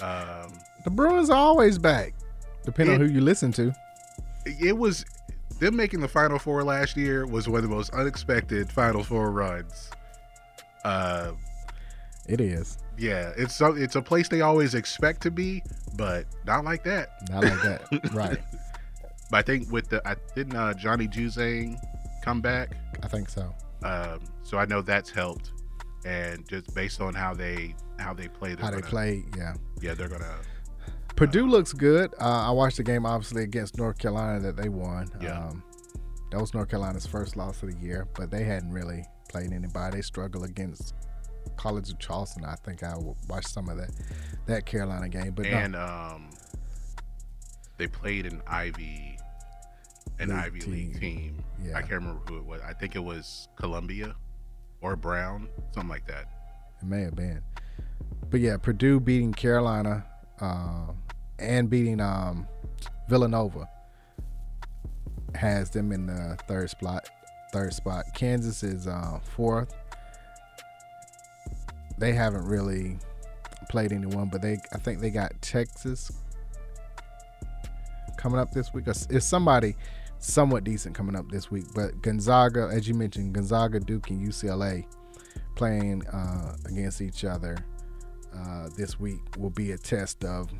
Um, 0.00 0.52
The 0.84 0.90
Bruins 0.90 1.30
are 1.30 1.36
always 1.36 1.78
back, 1.78 2.14
depending 2.64 2.96
on 2.96 3.00
who 3.00 3.12
you 3.12 3.20
listen 3.20 3.52
to. 3.52 3.72
it 4.44 4.76
was 4.76 5.04
them 5.60 5.76
making 5.76 6.00
the 6.00 6.08
Final 6.08 6.38
Four 6.38 6.64
last 6.64 6.96
year 6.96 7.26
was 7.26 7.48
one 7.48 7.58
of 7.64 7.70
the 7.70 7.74
most 7.74 7.94
unexpected 7.94 8.70
Final 8.72 9.02
Four 9.04 9.30
runs. 9.30 9.90
Uh, 10.84 11.32
It 12.28 12.40
is 12.40 12.76
yeah, 12.98 13.32
it's 13.36 13.54
so 13.54 13.74
it's 13.74 13.96
a 13.96 14.02
place 14.02 14.28
they 14.28 14.40
always 14.40 14.74
expect 14.74 15.22
to 15.22 15.30
be, 15.30 15.62
but 15.96 16.26
not 16.46 16.64
like 16.64 16.84
that. 16.84 17.08
not 17.30 17.44
like 17.44 17.62
that, 17.62 18.10
right? 18.12 18.38
But 19.30 19.36
I 19.38 19.42
think 19.42 19.70
with 19.72 19.88
the 19.88 20.06
I 20.06 20.16
didn't 20.34 20.56
uh, 20.56 20.74
Johnny 20.74 21.08
Juzang 21.08 21.76
come 22.24 22.40
back. 22.40 22.76
I 23.02 23.08
think 23.08 23.28
so. 23.28 23.54
Um, 23.82 24.20
so 24.42 24.58
I 24.58 24.64
know 24.64 24.80
that's 24.82 25.10
helped, 25.10 25.52
and 26.04 26.48
just 26.48 26.74
based 26.74 27.00
on 27.00 27.14
how 27.14 27.34
they 27.34 27.74
how 27.98 28.14
they 28.14 28.28
play, 28.28 28.50
How 28.58 28.70
they 28.70 28.80
gonna, 28.80 28.86
played, 28.86 29.24
yeah. 29.36 29.54
yeah, 29.80 29.94
they're 29.94 30.08
gonna. 30.08 30.36
Purdue 31.16 31.46
looks 31.46 31.72
good. 31.72 32.12
Uh, 32.20 32.48
I 32.48 32.50
watched 32.50 32.76
the 32.76 32.82
game 32.82 33.06
obviously 33.06 33.44
against 33.44 33.78
North 33.78 33.98
Carolina 33.98 34.40
that 34.40 34.56
they 34.56 34.68
won. 34.68 35.08
Yeah. 35.20 35.46
Um, 35.46 35.62
that 36.32 36.40
was 36.40 36.52
North 36.54 36.68
Carolina's 36.68 37.06
first 37.06 37.36
loss 37.36 37.62
of 37.62 37.70
the 37.70 37.76
year, 37.86 38.08
but 38.16 38.30
they 38.30 38.42
hadn't 38.42 38.72
really 38.72 39.04
played 39.28 39.52
anybody. 39.52 39.96
They 39.98 40.02
struggled 40.02 40.44
against 40.44 40.94
College 41.56 41.90
of 41.90 41.98
Charleston. 41.98 42.44
I 42.44 42.54
think 42.56 42.82
I 42.82 42.94
watched 43.28 43.48
some 43.48 43.68
of 43.68 43.76
that 43.78 43.90
that 44.46 44.66
Carolina 44.66 45.08
game, 45.08 45.32
but 45.32 45.46
no. 45.46 45.50
and 45.50 45.76
um, 45.76 46.30
they 47.78 47.86
played 47.86 48.26
an 48.26 48.42
Ivy, 48.46 49.18
an 50.18 50.28
League 50.28 50.38
Ivy 50.38 50.60
League 50.60 51.00
team. 51.00 51.44
Yeah. 51.62 51.76
I 51.76 51.80
can't 51.80 51.92
remember 51.92 52.20
who 52.28 52.38
it 52.38 52.44
was. 52.44 52.60
I 52.66 52.72
think 52.72 52.96
it 52.96 53.02
was 53.02 53.48
Columbia 53.56 54.14
or 54.80 54.96
Brown, 54.96 55.48
something 55.72 55.88
like 55.88 56.06
that. 56.06 56.26
It 56.82 56.86
may 56.86 57.02
have 57.02 57.16
been. 57.16 57.42
But 58.30 58.40
yeah, 58.40 58.56
Purdue 58.56 59.00
beating 59.00 59.32
Carolina 59.32 60.04
uh, 60.40 60.92
and 61.38 61.70
beating 61.70 62.00
um, 62.00 62.46
Villanova 63.08 63.68
has 65.34 65.70
them 65.70 65.92
in 65.92 66.06
the 66.06 66.36
third 66.46 66.70
spot. 66.70 67.08
Third 67.52 67.72
spot. 67.72 68.06
Kansas 68.14 68.62
is 68.62 68.86
uh, 68.86 69.20
fourth. 69.22 69.74
They 71.98 72.12
haven't 72.12 72.46
really 72.46 72.98
played 73.68 73.92
anyone, 73.92 74.28
but 74.28 74.42
they 74.42 74.58
I 74.72 74.78
think 74.78 75.00
they 75.00 75.10
got 75.10 75.32
Texas 75.40 76.10
coming 78.16 78.38
up 78.38 78.52
this 78.52 78.72
week. 78.72 78.86
It's 78.86 79.26
somebody 79.26 79.76
somewhat 80.18 80.64
decent 80.64 80.94
coming 80.94 81.16
up 81.16 81.30
this 81.30 81.50
week, 81.50 81.66
but 81.74 82.00
Gonzaga, 82.02 82.70
as 82.72 82.88
you 82.88 82.94
mentioned, 82.94 83.34
Gonzaga, 83.34 83.80
Duke, 83.80 84.10
and 84.10 84.26
UCLA 84.26 84.86
playing 85.54 86.06
uh, 86.08 86.56
against 86.66 87.00
each 87.00 87.24
other 87.24 87.56
uh, 88.36 88.68
this 88.76 88.98
week 88.98 89.20
will 89.38 89.50
be 89.50 89.72
a 89.72 89.78
test 89.78 90.24
of 90.24 90.50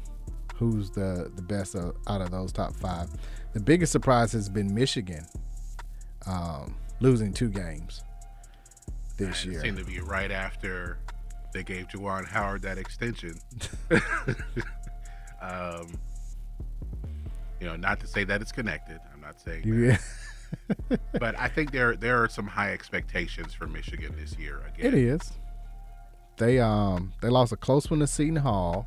who's 0.56 0.90
the 0.90 1.32
the 1.35 1.43
best 1.43 1.74
of, 1.74 1.97
out 2.06 2.20
of 2.20 2.31
those 2.31 2.52
top 2.52 2.74
five. 2.77 3.09
The 3.52 3.61
biggest 3.61 3.93
surprise 3.93 4.32
has 4.32 4.48
been 4.48 4.73
Michigan 4.73 5.27
um, 6.27 6.74
losing 7.01 7.32
two 7.32 7.48
games 7.48 8.02
this 9.16 9.44
year. 9.44 9.59
It 9.59 9.62
seemed 9.62 9.78
to 9.78 9.85
be 9.85 10.01
right 10.01 10.31
after 10.31 10.98
they 11.55 11.62
gave 11.62 11.89
Juwan 11.89 12.26
Howard 12.26 12.60
that 12.62 12.76
extension. 12.76 13.39
um, 15.40 15.98
you 17.60 17.66
know, 17.66 17.76
not 17.76 18.01
to 18.01 18.06
say 18.06 18.24
that 18.24 18.43
it's 18.43 18.52
connected. 18.52 19.01
I'm 19.14 19.20
not 19.22 19.40
saying 19.40 19.62
Yeah. 19.64 19.97
that. 19.97 21.01
but 21.18 21.39
I 21.39 21.48
think 21.48 21.72
there 21.72 21.97
there 21.97 22.22
are 22.22 22.28
some 22.28 22.47
high 22.47 22.72
expectations 22.72 23.55
for 23.55 23.66
Michigan 23.66 24.14
this 24.18 24.39
year. 24.39 24.60
Again, 24.68 24.86
It 24.86 24.94
is. 24.94 25.32
They 26.36 26.60
um 26.60 27.12
they 27.22 27.28
lost 27.28 27.52
a 27.52 27.56
close 27.56 27.90
one 27.90 28.01
to 28.01 28.06
Seton 28.06 28.36
Hall, 28.36 28.86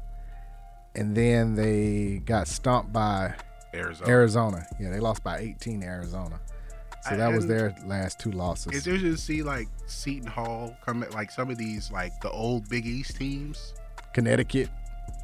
and 0.95 1.15
then 1.15 1.55
they 1.55 2.21
got 2.25 2.47
stomped 2.47 2.93
by 2.93 3.33
Arizona. 3.73 4.09
Arizona. 4.09 4.67
Yeah, 4.79 4.91
they 4.91 4.99
lost 4.99 5.23
by 5.23 5.39
18 5.39 5.81
to 5.81 5.87
Arizona. 5.87 6.39
So 7.09 7.17
that 7.17 7.31
was 7.33 7.47
their 7.47 7.75
last 7.85 8.19
two 8.19 8.31
losses. 8.31 8.73
It's 8.75 8.87
interesting 8.87 9.11
to 9.11 9.17
see 9.17 9.43
like 9.43 9.67
Seton 9.85 10.27
Hall 10.27 10.75
come 10.85 11.03
at 11.03 11.13
like 11.13 11.31
some 11.31 11.49
of 11.49 11.57
these 11.57 11.91
like 11.91 12.11
the 12.21 12.29
old 12.31 12.67
Big 12.69 12.85
East 12.85 13.17
teams. 13.17 13.73
Connecticut 14.13 14.69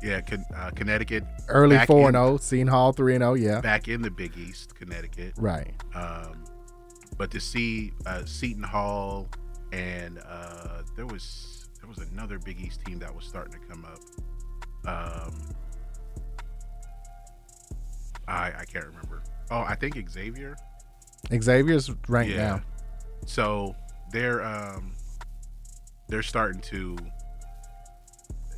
Yeah, 0.03 0.21
Con- 0.21 0.45
uh, 0.55 0.69
Connecticut 0.75 1.23
early 1.47 1.77
four 1.85 2.07
and 2.09 2.15
zero. 2.15 2.37
Seton 2.37 2.67
Hall 2.67 2.91
three 2.93 3.15
and 3.15 3.21
zero. 3.23 3.33
Yeah. 3.33 3.61
back 3.61 3.87
in 3.87 4.01
the 4.01 4.11
Big 4.11 4.37
East, 4.37 4.75
Connecticut. 4.75 5.33
Right. 5.37 5.73
Um, 5.95 6.43
but 7.17 7.31
to 7.31 7.39
see 7.39 7.91
uh, 8.05 8.23
Seton 8.25 8.63
Hall 8.63 9.27
and 9.71 10.19
uh, 10.27 10.83
there 10.95 11.05
was 11.07 11.69
there 11.79 11.89
was 11.89 11.97
another 12.11 12.39
Big 12.39 12.59
East 12.61 12.85
team 12.85 12.99
that 12.99 13.13
was 13.13 13.25
starting 13.25 13.53
to 13.53 13.59
come 13.67 13.85
up. 13.85 13.99
Um, 14.85 15.33
I 18.27 18.51
I 18.59 18.65
can't 18.71 18.85
remember. 18.85 19.23
Oh, 19.51 19.61
I 19.61 19.75
think 19.75 19.97
Xavier. 20.09 20.55
Xavier's 21.31 21.91
ranked 22.07 22.33
Yeah. 22.33 22.37
now. 22.57 22.61
So 23.25 23.75
they're 24.11 24.43
um 24.43 24.91
they're 26.09 26.23
starting 26.23 26.61
to 26.61 26.97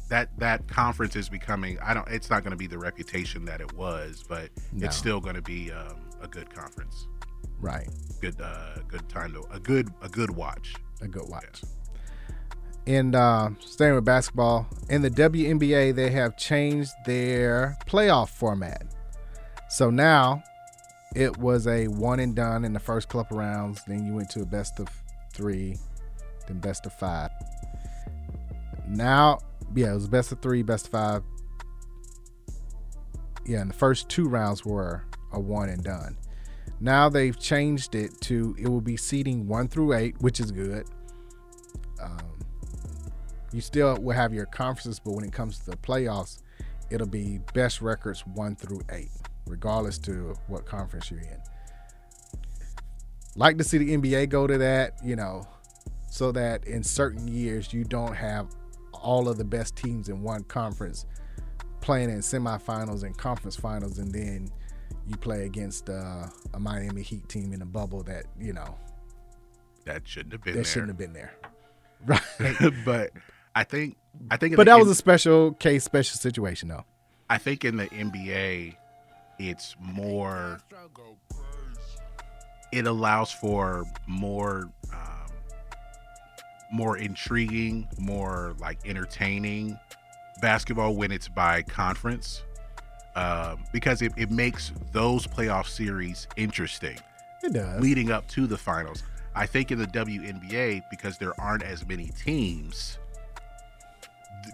that 0.09 0.29
that 0.39 0.67
conference 0.67 1.15
is 1.15 1.29
becoming 1.29 1.79
I 1.79 1.93
don't 1.93 2.07
it's 2.09 2.29
not 2.29 2.43
going 2.43 2.51
to 2.51 2.57
be 2.57 2.67
the 2.67 2.77
reputation 2.77 3.45
that 3.45 3.61
it 3.61 3.73
was, 3.73 4.23
but 4.27 4.49
No. 4.71 4.85
it's 4.85 4.95
still 4.95 5.19
going 5.19 5.35
to 5.35 5.41
be 5.41 5.71
um, 5.71 5.97
a 6.21 6.27
good 6.27 6.53
conference. 6.53 7.07
Right. 7.59 7.87
Good 8.21 8.39
uh 8.41 8.79
good 8.87 9.07
time 9.09 9.33
to 9.33 9.43
a 9.51 9.59
good 9.59 9.89
a 10.01 10.09
good 10.09 10.31
watch. 10.31 10.75
A 11.01 11.07
good 11.07 11.27
watch. 11.29 11.61
And 12.87 13.15
uh, 13.15 13.49
staying 13.61 13.95
with 13.95 14.05
basketball, 14.05 14.67
in 14.89 15.01
the 15.01 15.09
WNBA, 15.09 15.95
they 15.95 16.11
have 16.11 16.37
changed 16.37 16.91
their 17.07 17.75
playoff 17.87 18.29
format. 18.29 18.83
So 19.69 19.89
now 19.89 20.43
it 21.15 21.37
was 21.37 21.65
a 21.67 21.87
one 21.87 22.19
and 22.19 22.35
done 22.35 22.65
in 22.65 22.73
the 22.73 22.79
first 22.79 23.09
couple 23.09 23.37
rounds. 23.37 23.81
Then 23.87 24.05
you 24.05 24.13
went 24.13 24.29
to 24.31 24.41
a 24.41 24.45
best 24.45 24.79
of 24.79 24.87
three, 25.33 25.77
then 26.47 26.59
best 26.59 26.85
of 26.85 26.93
five. 26.93 27.31
Now, 28.87 29.39
yeah, 29.73 29.91
it 29.91 29.95
was 29.95 30.07
best 30.07 30.31
of 30.31 30.41
three, 30.41 30.61
best 30.61 30.87
of 30.87 30.91
five. 30.91 31.23
Yeah, 33.45 33.61
and 33.61 33.69
the 33.69 33.75
first 33.75 34.09
two 34.09 34.27
rounds 34.27 34.65
were 34.65 35.05
a 35.31 35.39
one 35.39 35.69
and 35.69 35.83
done. 35.83 36.17
Now 36.79 37.09
they've 37.09 37.39
changed 37.39 37.95
it 37.95 38.19
to 38.21 38.55
it 38.59 38.67
will 38.67 38.81
be 38.81 38.97
seeding 38.97 39.47
one 39.47 39.67
through 39.67 39.93
eight, 39.93 40.15
which 40.19 40.39
is 40.39 40.51
good. 40.51 40.87
Um, 42.01 42.39
you 43.53 43.61
still 43.61 43.95
will 44.01 44.15
have 44.15 44.33
your 44.33 44.45
conferences, 44.45 44.99
but 44.99 45.13
when 45.13 45.23
it 45.23 45.31
comes 45.31 45.59
to 45.59 45.71
the 45.71 45.77
playoffs, 45.77 46.39
it'll 46.89 47.07
be 47.07 47.39
best 47.53 47.81
records 47.81 48.25
one 48.27 48.55
through 48.55 48.81
eight, 48.91 49.11
regardless 49.47 49.97
to 49.99 50.33
what 50.47 50.65
conference 50.65 51.09
you're 51.11 51.19
in. 51.21 51.39
Like 53.35 53.57
to 53.57 53.63
see 53.63 53.77
the 53.77 53.97
NBA 53.97 54.29
go 54.29 54.47
to 54.47 54.57
that, 54.57 54.93
you 55.03 55.15
know, 55.15 55.45
so 56.09 56.31
that 56.31 56.65
in 56.65 56.83
certain 56.83 57.27
years 57.27 57.73
you 57.73 57.83
don't 57.83 58.15
have 58.15 58.47
all 58.93 59.27
of 59.27 59.37
the 59.37 59.43
best 59.43 59.75
teams 59.75 60.07
in 60.09 60.21
one 60.21 60.43
conference 60.45 61.05
playing 61.81 62.09
in 62.09 62.19
semifinals 62.19 63.03
and 63.03 63.15
conference 63.17 63.55
finals, 63.55 63.99
and 63.99 64.11
then 64.13 64.49
you 65.07 65.17
play 65.17 65.45
against 65.45 65.89
uh, 65.89 66.25
a 66.53 66.59
Miami 66.59 67.01
Heat 67.03 67.27
team 67.29 67.53
in 67.53 67.61
a 67.61 67.65
bubble 67.65 68.01
that 68.03 68.25
you 68.39 68.53
know 68.53 68.75
That 69.85 70.07
shouldn't 70.07 70.31
have 70.31 70.41
been 70.43 70.53
that 70.53 70.59
there. 70.59 70.65
shouldn't 70.65 70.89
have 70.89 70.97
been 70.97 71.13
there. 71.13 71.33
Right. 72.07 72.21
but 72.85 73.11
I 73.55 73.63
think 73.63 73.97
I 74.31 74.37
think 74.37 74.55
but 74.55 74.65
that 74.67 74.77
was 74.77 74.87
N- 74.87 74.91
a 74.91 74.95
special 74.95 75.53
case, 75.53 75.83
special 75.83 76.17
situation, 76.17 76.69
though. 76.69 76.85
I 77.29 77.37
think 77.39 77.65
in 77.65 77.77
the 77.77 77.87
NBA, 77.87 78.75
it's 79.39 79.75
more. 79.79 80.59
It 82.71 82.87
allows 82.87 83.31
for 83.31 83.85
more, 84.07 84.69
um, 84.91 85.31
more 86.71 86.97
intriguing, 86.97 87.87
more 87.99 88.55
like 88.59 88.79
entertaining 88.85 89.79
basketball 90.41 90.95
when 90.95 91.11
it's 91.11 91.29
by 91.29 91.61
conference, 91.61 92.43
um, 93.15 93.63
because 93.71 94.01
it, 94.01 94.11
it 94.17 94.29
makes 94.29 94.73
those 94.91 95.25
playoff 95.25 95.67
series 95.67 96.27
interesting. 96.35 96.97
It 97.43 97.53
does. 97.53 97.79
leading 97.81 98.11
up 98.11 98.27
to 98.29 98.47
the 98.47 98.57
finals. 98.57 99.03
I 99.35 99.45
think 99.45 99.71
in 99.71 99.77
the 99.77 99.87
WNBA 99.87 100.83
because 100.89 101.17
there 101.17 101.39
aren't 101.39 101.61
as 101.63 101.85
many 101.87 102.07
teams, 102.07 102.97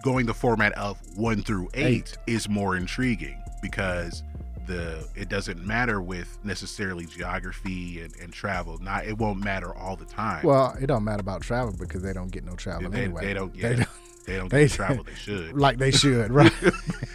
going 0.02 0.26
the 0.26 0.34
format 0.34 0.72
of 0.74 0.98
one 1.16 1.42
through 1.42 1.70
eight, 1.74 1.84
Eight. 1.86 2.18
is 2.26 2.48
more 2.48 2.76
intriguing 2.76 3.42
because 3.62 4.22
the 4.66 5.06
it 5.14 5.28
doesn't 5.28 5.64
matter 5.64 6.00
with 6.00 6.38
necessarily 6.44 7.06
geography 7.06 8.00
and, 8.00 8.14
and 8.16 8.32
travel. 8.32 8.78
Not 8.78 9.06
it 9.06 9.18
won't 9.18 9.42
matter 9.42 9.74
all 9.74 9.96
the 9.96 10.04
time. 10.04 10.44
Well, 10.46 10.76
it 10.80 10.86
don't 10.86 11.04
matter 11.04 11.20
about 11.20 11.42
travel 11.42 11.74
because 11.78 12.02
they 12.02 12.12
don't 12.12 12.30
get 12.30 12.44
no 12.44 12.54
travel 12.54 12.90
They- 12.90 13.04
anyway. 13.04 13.24
they 13.26 13.34
don't 13.34 13.52
get- 13.52 13.88
they 14.26 14.36
don't 14.36 14.48
get 14.50 14.68
the 14.70 14.76
travel 14.76 15.04
they 15.04 15.14
should. 15.14 15.56
Like 15.56 15.78
they 15.78 15.90
should, 15.90 16.30
right? 16.32 16.52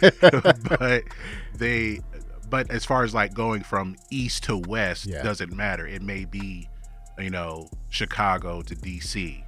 but 0.78 1.04
they 1.54 2.00
but 2.50 2.70
as 2.70 2.84
far 2.84 3.04
as 3.04 3.14
like 3.14 3.34
going 3.34 3.62
from 3.62 3.96
east 4.10 4.44
to 4.44 4.56
west 4.56 5.06
Yeah. 5.06 5.22
doesn't 5.22 5.52
matter. 5.52 5.86
It 5.86 6.02
may 6.02 6.24
be, 6.24 6.68
you 7.18 7.30
know, 7.30 7.68
Chicago 7.90 8.62
to 8.62 8.74
DC 8.74 9.42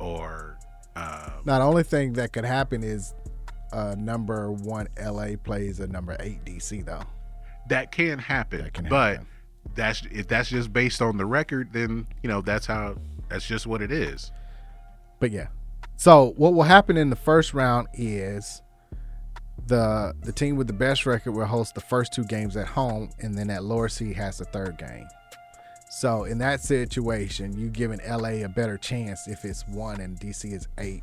or 0.00 0.56
um, 0.96 1.32
now 1.44 1.58
the 1.60 1.64
only 1.64 1.82
thing 1.84 2.14
that 2.14 2.32
could 2.32 2.44
happen 2.44 2.82
is 2.82 3.14
uh, 3.72 3.94
number 3.96 4.50
one 4.50 4.88
LA 5.00 5.30
plays 5.42 5.78
a 5.80 5.86
number 5.86 6.16
eight 6.20 6.44
DC 6.44 6.84
though. 6.84 7.02
That 7.70 7.90
can 7.90 8.18
happen. 8.18 8.70
can 8.72 8.88
but 8.88 9.12
happen. 9.12 9.26
that's 9.74 10.02
if 10.12 10.28
that's 10.28 10.50
just 10.50 10.72
based 10.72 11.00
on 11.00 11.16
the 11.16 11.24
record, 11.26 11.72
then 11.72 12.06
you 12.22 12.28
know 12.28 12.40
that's 12.40 12.66
how 12.66 12.96
that's 13.28 13.46
just 13.46 13.66
what 13.66 13.80
it 13.80 13.90
is. 13.90 14.30
But 15.18 15.30
yeah. 15.30 15.48
So 15.96 16.34
what 16.36 16.54
will 16.54 16.62
happen 16.62 16.96
in 16.96 17.10
the 17.10 17.16
first 17.16 17.54
round 17.54 17.88
is 17.94 18.62
the 19.66 20.14
the 20.22 20.32
team 20.32 20.56
with 20.56 20.66
the 20.66 20.72
best 20.72 21.06
record 21.06 21.32
will 21.32 21.46
host 21.46 21.74
the 21.74 21.80
first 21.80 22.12
two 22.12 22.24
games 22.24 22.56
at 22.56 22.66
home, 22.66 23.10
and 23.20 23.36
then 23.36 23.48
that 23.48 23.64
lower 23.64 23.88
seed 23.88 24.16
has 24.16 24.38
the 24.38 24.44
third 24.44 24.78
game. 24.78 25.06
So 25.90 26.24
in 26.24 26.38
that 26.38 26.60
situation, 26.60 27.58
you 27.58 27.68
giving 27.68 28.00
LA 28.08 28.44
a 28.44 28.48
better 28.48 28.78
chance 28.78 29.26
if 29.26 29.44
it's 29.44 29.66
one 29.66 30.00
and 30.00 30.18
DC 30.18 30.52
is 30.52 30.68
eight. 30.78 31.02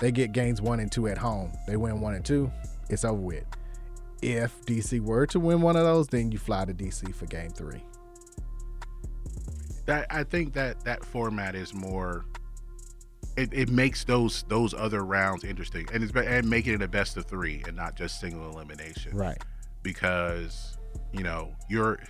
They 0.00 0.12
get 0.12 0.32
games 0.32 0.60
one 0.60 0.80
and 0.80 0.90
two 0.90 1.08
at 1.08 1.18
home. 1.18 1.52
They 1.66 1.76
win 1.76 2.00
one 2.00 2.14
and 2.14 2.24
two, 2.24 2.50
it's 2.88 3.04
over 3.04 3.20
with. 3.20 3.44
If 4.22 4.64
DC 4.66 5.00
were 5.00 5.26
to 5.26 5.38
win 5.38 5.60
one 5.60 5.76
of 5.76 5.84
those, 5.84 6.08
then 6.08 6.32
you 6.32 6.38
fly 6.38 6.64
to 6.64 6.74
DC 6.74 7.14
for 7.14 7.26
game 7.26 7.50
three. 7.50 7.82
That 9.86 10.06
I 10.10 10.24
think 10.24 10.52
that 10.54 10.84
that 10.84 11.04
format 11.04 11.54
is 11.54 11.72
more. 11.72 12.26
It, 13.36 13.50
it 13.52 13.68
makes 13.70 14.02
those 14.04 14.44
those 14.48 14.74
other 14.74 15.04
rounds 15.04 15.44
interesting, 15.44 15.86
and 15.92 16.02
it's 16.02 16.12
and 16.14 16.50
making 16.50 16.74
it 16.74 16.82
a 16.82 16.88
best 16.88 17.16
of 17.16 17.26
three 17.26 17.62
and 17.66 17.76
not 17.76 17.96
just 17.96 18.20
single 18.20 18.50
elimination. 18.50 19.16
Right. 19.16 19.42
Because 19.82 20.76
you 21.12 21.22
know 21.22 21.54
you're. 21.68 22.00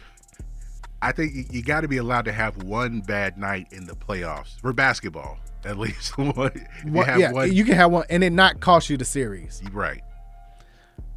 I 1.00 1.12
think 1.12 1.34
you, 1.34 1.44
you 1.50 1.62
got 1.62 1.82
to 1.82 1.88
be 1.88 1.98
allowed 1.98 2.24
to 2.24 2.32
have 2.32 2.64
one 2.64 3.00
bad 3.02 3.38
night 3.38 3.68
in 3.70 3.84
the 3.84 3.94
playoffs 3.94 4.58
for 4.60 4.72
basketball, 4.72 5.38
at 5.64 5.78
least 5.78 6.16
one. 6.18 6.52
you 6.84 6.92
yeah, 6.94 7.30
one- 7.30 7.52
you 7.52 7.64
can 7.64 7.74
have 7.74 7.92
one 7.92 8.04
and 8.10 8.24
it 8.24 8.30
not 8.30 8.60
cost 8.60 8.88
you 8.90 8.96
the 8.96 9.04
series. 9.04 9.62
right. 9.72 10.02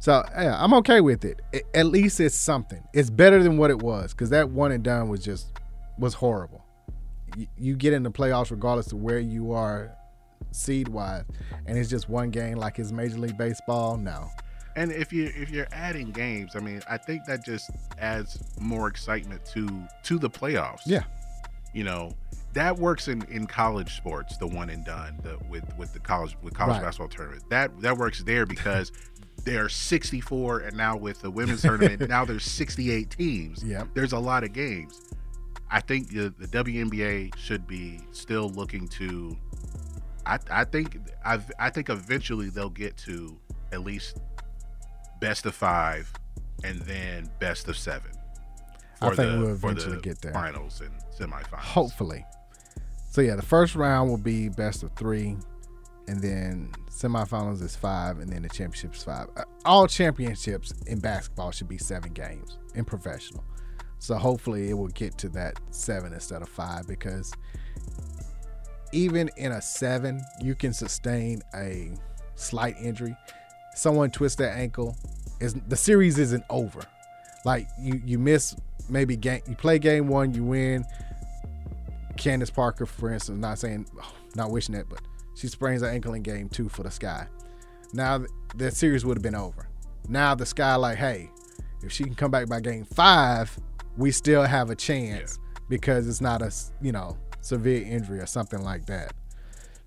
So 0.02 0.22
yeah, 0.36 0.56
I'm 0.62 0.74
okay 0.74 1.00
with 1.00 1.24
it. 1.24 1.40
A- 1.54 1.76
At 1.78 1.86
least 1.86 2.18
it's 2.18 2.34
something. 2.34 2.82
It's 2.92 3.08
better 3.08 3.40
than 3.40 3.56
what 3.56 3.70
it 3.70 3.78
was 3.80 4.12
because 4.12 4.30
that 4.30 4.50
one 4.50 4.72
and 4.72 4.82
done 4.82 5.08
was 5.08 5.24
just 5.24 5.52
was 5.96 6.14
horrible. 6.14 6.64
You, 7.36 7.46
you 7.56 7.76
get 7.76 7.92
in 7.92 8.02
the 8.02 8.10
playoffs 8.10 8.50
regardless 8.50 8.90
of 8.90 8.98
where 9.00 9.20
you 9.20 9.52
are 9.52 9.92
seed 10.50 10.88
wise, 10.88 11.24
and 11.66 11.78
it's 11.78 11.88
just 11.88 12.08
one 12.08 12.30
game 12.30 12.56
like 12.58 12.80
it's 12.80 12.90
Major 12.90 13.18
League 13.18 13.38
Baseball. 13.38 13.96
No, 13.96 14.28
And 14.74 14.90
if 14.90 15.12
you 15.12 15.30
if 15.36 15.50
you're 15.50 15.68
adding 15.70 16.10
games, 16.10 16.56
I 16.56 16.58
mean, 16.58 16.82
I 16.90 16.96
think 16.96 17.24
that 17.26 17.44
just 17.44 17.70
adds 18.00 18.42
more 18.60 18.88
excitement 18.88 19.44
to 19.54 19.68
to 20.02 20.18
the 20.18 20.28
playoffs. 20.28 20.80
Yeah. 20.84 21.04
You 21.74 21.84
know, 21.84 22.10
that 22.54 22.76
works 22.76 23.06
in 23.08 23.22
in 23.30 23.46
college 23.46 23.96
sports, 23.96 24.36
the 24.36 24.46
one 24.48 24.68
and 24.68 24.84
done, 24.84 25.16
the 25.22 25.38
with 25.48 25.64
with 25.78 25.92
the 25.94 26.00
college 26.00 26.36
with 26.42 26.54
college 26.54 26.74
Right. 26.74 26.82
basketball 26.82 27.08
tournament. 27.08 27.44
That 27.50 27.80
that 27.80 27.96
works 27.96 28.22
there 28.24 28.44
because 28.56 28.90
there 29.44 29.64
are 29.64 29.68
64 29.68 30.60
and 30.60 30.76
now 30.76 30.96
with 30.96 31.20
the 31.20 31.30
women's 31.30 31.62
tournament, 31.62 32.08
now 32.08 32.24
there's 32.24 32.44
68 32.44 33.10
teams. 33.10 33.64
Yep. 33.64 33.88
There's 33.94 34.12
a 34.12 34.18
lot 34.18 34.44
of 34.44 34.52
games. 34.52 35.00
I 35.70 35.80
think 35.80 36.10
the, 36.10 36.32
the 36.38 36.46
WNBA 36.48 37.36
should 37.36 37.66
be 37.66 38.00
still 38.12 38.50
looking 38.50 38.86
to 38.88 39.36
I, 40.26 40.38
I 40.50 40.64
think 40.64 40.98
I, 41.24 41.40
I 41.58 41.70
think 41.70 41.88
eventually 41.90 42.48
they'll 42.50 42.70
get 42.70 42.96
to 42.98 43.38
at 43.72 43.80
least 43.80 44.18
best 45.20 45.46
of 45.46 45.54
five 45.54 46.12
and 46.64 46.80
then 46.82 47.28
best 47.40 47.68
of 47.68 47.76
seven. 47.76 48.12
I 49.00 49.08
think 49.08 49.16
the- 49.16 49.38
we'll 49.38 49.50
eventually 49.50 49.96
the 49.96 50.02
get 50.02 50.20
there. 50.20 50.32
Finals 50.32 50.80
and 50.80 50.92
semifinals. 51.18 51.58
hopefully. 51.58 52.24
So 53.10 53.20
yeah, 53.20 53.36
the 53.36 53.42
first 53.42 53.74
round 53.74 54.08
will 54.08 54.16
be 54.16 54.48
best 54.48 54.82
of 54.82 54.92
three, 54.92 55.36
and 56.08 56.20
then 56.20 56.72
semifinals 56.90 57.62
is 57.62 57.76
five, 57.76 58.18
and 58.18 58.30
then 58.30 58.42
the 58.42 58.48
championship 58.48 58.94
is 58.94 59.02
five. 59.02 59.28
Uh, 59.36 59.44
All 59.64 59.86
championships 59.86 60.72
in 60.86 61.00
basketball 61.00 61.50
should 61.50 61.68
be 61.68 61.78
seven 61.78 62.12
games 62.12 62.58
in 62.74 62.84
professional. 62.84 63.44
So 63.98 64.16
hopefully 64.16 64.70
it 64.70 64.74
will 64.74 64.88
get 64.88 65.16
to 65.18 65.28
that 65.30 65.60
seven 65.70 66.12
instead 66.12 66.42
of 66.42 66.48
five 66.48 66.88
because 66.88 67.32
even 68.92 69.30
in 69.36 69.52
a 69.52 69.62
seven, 69.62 70.20
you 70.40 70.54
can 70.54 70.72
sustain 70.72 71.40
a 71.54 71.92
slight 72.34 72.76
injury. 72.82 73.16
Someone 73.74 74.10
twists 74.10 74.36
their 74.36 74.52
ankle, 74.52 74.96
is 75.40 75.54
the 75.68 75.76
series 75.76 76.18
isn't 76.18 76.44
over. 76.50 76.82
Like 77.44 77.68
you, 77.78 78.02
you 78.04 78.18
miss 78.18 78.56
maybe 78.88 79.16
game, 79.16 79.42
you 79.48 79.54
play 79.54 79.78
game 79.78 80.08
one, 80.08 80.34
you 80.34 80.44
win. 80.44 80.84
Candace 82.16 82.50
Parker, 82.50 82.84
for 82.84 83.12
instance, 83.12 83.40
not 83.40 83.58
saying, 83.58 83.86
not 84.36 84.50
wishing 84.50 84.74
that, 84.74 84.88
but 84.88 85.00
she 85.34 85.48
sprains 85.48 85.82
her 85.82 85.88
ankle 85.88 86.14
in 86.14 86.22
game 86.22 86.48
two 86.48 86.68
for 86.68 86.82
the 86.82 86.90
Sky. 86.90 87.26
Now 87.92 88.18
th- 88.18 88.30
that 88.56 88.74
series 88.74 89.04
would 89.04 89.16
have 89.16 89.22
been 89.22 89.34
over. 89.34 89.68
Now 90.08 90.34
the 90.34 90.46
Sky, 90.46 90.74
like, 90.76 90.98
hey, 90.98 91.30
if 91.82 91.92
she 91.92 92.04
can 92.04 92.14
come 92.14 92.30
back 92.30 92.48
by 92.48 92.60
game 92.60 92.84
five, 92.84 93.56
we 93.96 94.10
still 94.10 94.42
have 94.42 94.70
a 94.70 94.76
chance 94.76 95.38
because 95.68 96.08
it's 96.08 96.20
not 96.20 96.42
a 96.42 96.52
you 96.80 96.92
know 96.92 97.16
severe 97.40 97.84
injury 97.84 98.20
or 98.20 98.26
something 98.26 98.62
like 98.62 98.86
that. 98.86 99.12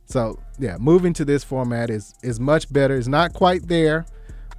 So 0.06 0.40
yeah, 0.60 0.78
moving 0.80 1.14
to 1.14 1.26
this 1.26 1.44
format 1.44 1.90
is 1.90 2.14
is 2.24 2.40
much 2.40 2.72
better. 2.72 2.96
It's 2.96 3.08
not 3.08 3.34
quite 3.34 3.68
there, 3.68 4.06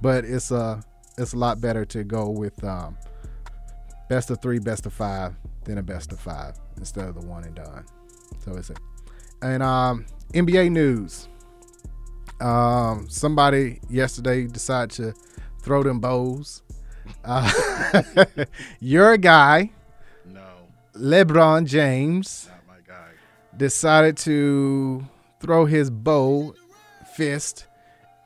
but 0.01 0.25
it's 0.25 0.51
uh 0.51 0.81
it's 1.17 1.33
a 1.33 1.37
lot 1.37 1.59
better 1.59 1.83
to 1.85 2.03
go 2.03 2.29
with 2.29 2.63
um, 2.63 2.97
best 4.07 4.29
of 4.29 4.41
three, 4.41 4.59
best 4.59 4.85
of 4.85 4.93
five, 4.93 5.35
than 5.63 5.79
a 5.79 5.83
best 5.83 6.11
of 6.11 6.19
five 6.19 6.57
instead 6.77 7.07
of 7.07 7.19
the 7.19 7.27
one 7.27 7.43
and 7.43 7.55
done. 7.55 7.85
So 8.45 8.53
it's 8.53 8.69
it. 8.69 8.79
And 9.41 9.61
um, 9.63 10.05
NBA 10.33 10.71
news. 10.71 11.27
Um, 12.39 13.07
somebody 13.09 13.79
yesterday 13.89 14.45
decided 14.47 14.91
to 14.97 15.13
throw 15.61 15.83
them 15.83 15.99
bows. 15.99 16.61
Uh, 17.23 18.03
your 18.79 19.17
guy, 19.17 19.71
no, 20.25 20.45
LeBron 20.95 21.65
James, 21.65 22.49
not 22.49 22.67
my 22.67 22.81
guy. 22.85 23.09
decided 23.55 24.17
to 24.17 25.05
throw 25.39 25.65
his 25.65 25.89
bow 25.89 26.53
fist 27.15 27.65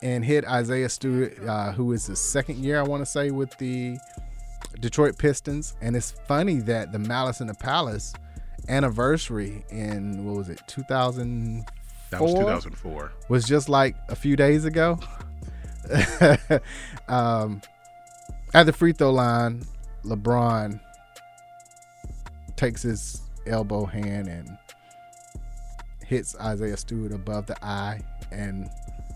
and 0.02 0.26
hit 0.26 0.45
Isaiah 0.45 0.90
Stewart, 0.90 1.38
uh, 1.48 1.72
who 1.72 1.91
is 1.94 2.07
the 2.07 2.15
second 2.15 2.57
year, 2.57 2.80
I 2.80 2.84
want 2.84 3.02
to 3.02 3.06
say, 3.06 3.32
with 3.32 3.56
the 3.60 3.98
Detroit 4.80 5.18
Pistons. 5.18 5.76
And 5.82 5.95
it's 5.95 6.11
funny 6.28 6.60
that 6.61 6.91
the 6.91 6.99
Malice 6.99 7.40
in 7.40 7.48
the 7.48 7.53
Palace 7.53 8.14
anniversary 8.68 9.64
in 9.69 10.26
what 10.26 10.38
was 10.38 10.49
it, 10.49 10.60
2004? 10.68 11.81
That 12.12 12.22
was 12.22 12.34
2004. 12.34 13.12
Was 13.30 13.46
just 13.46 13.70
like 13.70 13.96
a 14.10 14.16
few 14.16 14.36
days 14.36 14.66
ago. 14.66 15.00
um, 17.08 17.62
at 18.54 18.66
the 18.66 18.74
free 18.74 18.92
throw 18.92 19.12
line, 19.12 19.64
LeBron 20.04 20.80
takes 22.56 22.82
his 22.82 23.22
elbow 23.48 23.86
hand 23.86 24.28
and 24.28 24.58
hits 26.06 26.36
Isaiah 26.40 26.78
Stewart 26.78 27.14
above 27.14 27.48
the 27.48 27.66
eye 27.66 28.02
and 28.32 28.70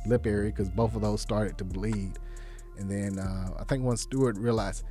lip 0.08 0.26
area 0.26 0.52
because 0.52 0.70
both 0.70 0.96
of 0.96 1.02
those 1.02 1.22
started 1.22 1.58
to 1.58 1.66
bleed. 1.66 2.18
And 2.78 2.90
then 2.90 3.20
uh, 3.20 3.50
I 3.60 3.64
think 3.66 3.84
once 3.84 4.02
Stewart 4.02 4.38
realized 4.38 4.84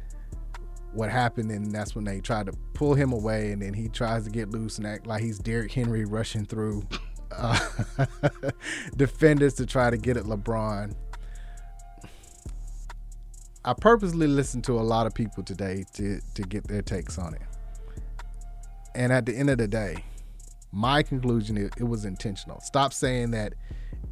what 0.93 1.11
happened, 1.11 1.51
and 1.51 1.73
that's 1.73 1.95
when 1.95 2.05
they 2.05 2.21
tried 2.21 2.47
to 2.47 2.53
pull 2.75 2.95
him 2.95 3.13
away, 3.13 3.53
and 3.53 3.61
then 3.61 3.75
he 3.75 3.89
tries 3.89 4.25
to 4.25 4.31
get 4.31 4.51
loose 4.51 4.79
and 4.79 4.87
act 4.87 5.07
like 5.07 5.23
he's 5.23 5.39
Derrick 5.39 5.73
Henry 5.73 6.05
rushing 6.05 6.45
through 6.45 6.87
uh, 7.33 7.59
defenders 8.97 9.55
to 9.55 9.67
try 9.67 9.91
to 9.91 9.97
get 9.97 10.17
at 10.17 10.25
LeBron. 10.25 10.95
I 13.65 13.73
purposely 13.73 14.27
listened 14.27 14.65
to 14.65 14.79
a 14.79 14.83
lot 14.83 15.07
of 15.07 15.15
people 15.15 15.43
today 15.43 15.85
to 15.95 16.21
to 16.35 16.43
get 16.43 16.67
their 16.69 16.83
takes 16.83 17.19
on 17.19 17.35
it. 17.35 17.43
And 18.95 19.13
at 19.13 19.27
the 19.27 19.35
end 19.35 19.51
of 19.51 19.59
the 19.59 19.67
day, 19.69 20.05
my 20.73 21.03
conclusion 21.03 21.57
is 21.57 21.71
it 21.79 21.85
was 21.85 22.05
intentional. 22.05 22.61
Stop 22.61 22.93
saying 22.93 23.31
that 23.33 23.55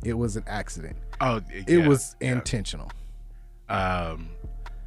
it 0.04 0.14
was 0.14 0.36
an 0.36 0.44
accident. 0.46 0.96
Oh, 1.20 1.40
it 1.50 1.86
was 1.86 2.16
yeah. 2.20 2.32
intentional. 2.32 2.90
um, 3.68 4.28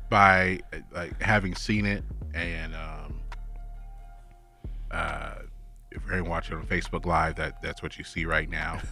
by 0.10 0.60
like 0.94 1.20
having 1.22 1.56
seen 1.56 1.86
it 1.86 2.04
and 2.34 2.76
um, 2.76 3.20
uh, 4.92 5.36
if 5.96 6.02
you're 6.10 6.24
watching 6.24 6.58
on 6.58 6.66
Facebook 6.68 7.06
Live, 7.06 7.36
that 7.36 7.62
that's 7.62 7.82
what 7.82 7.98
you 7.98 8.04
see 8.04 8.26
right 8.26 8.50
now. 8.50 8.80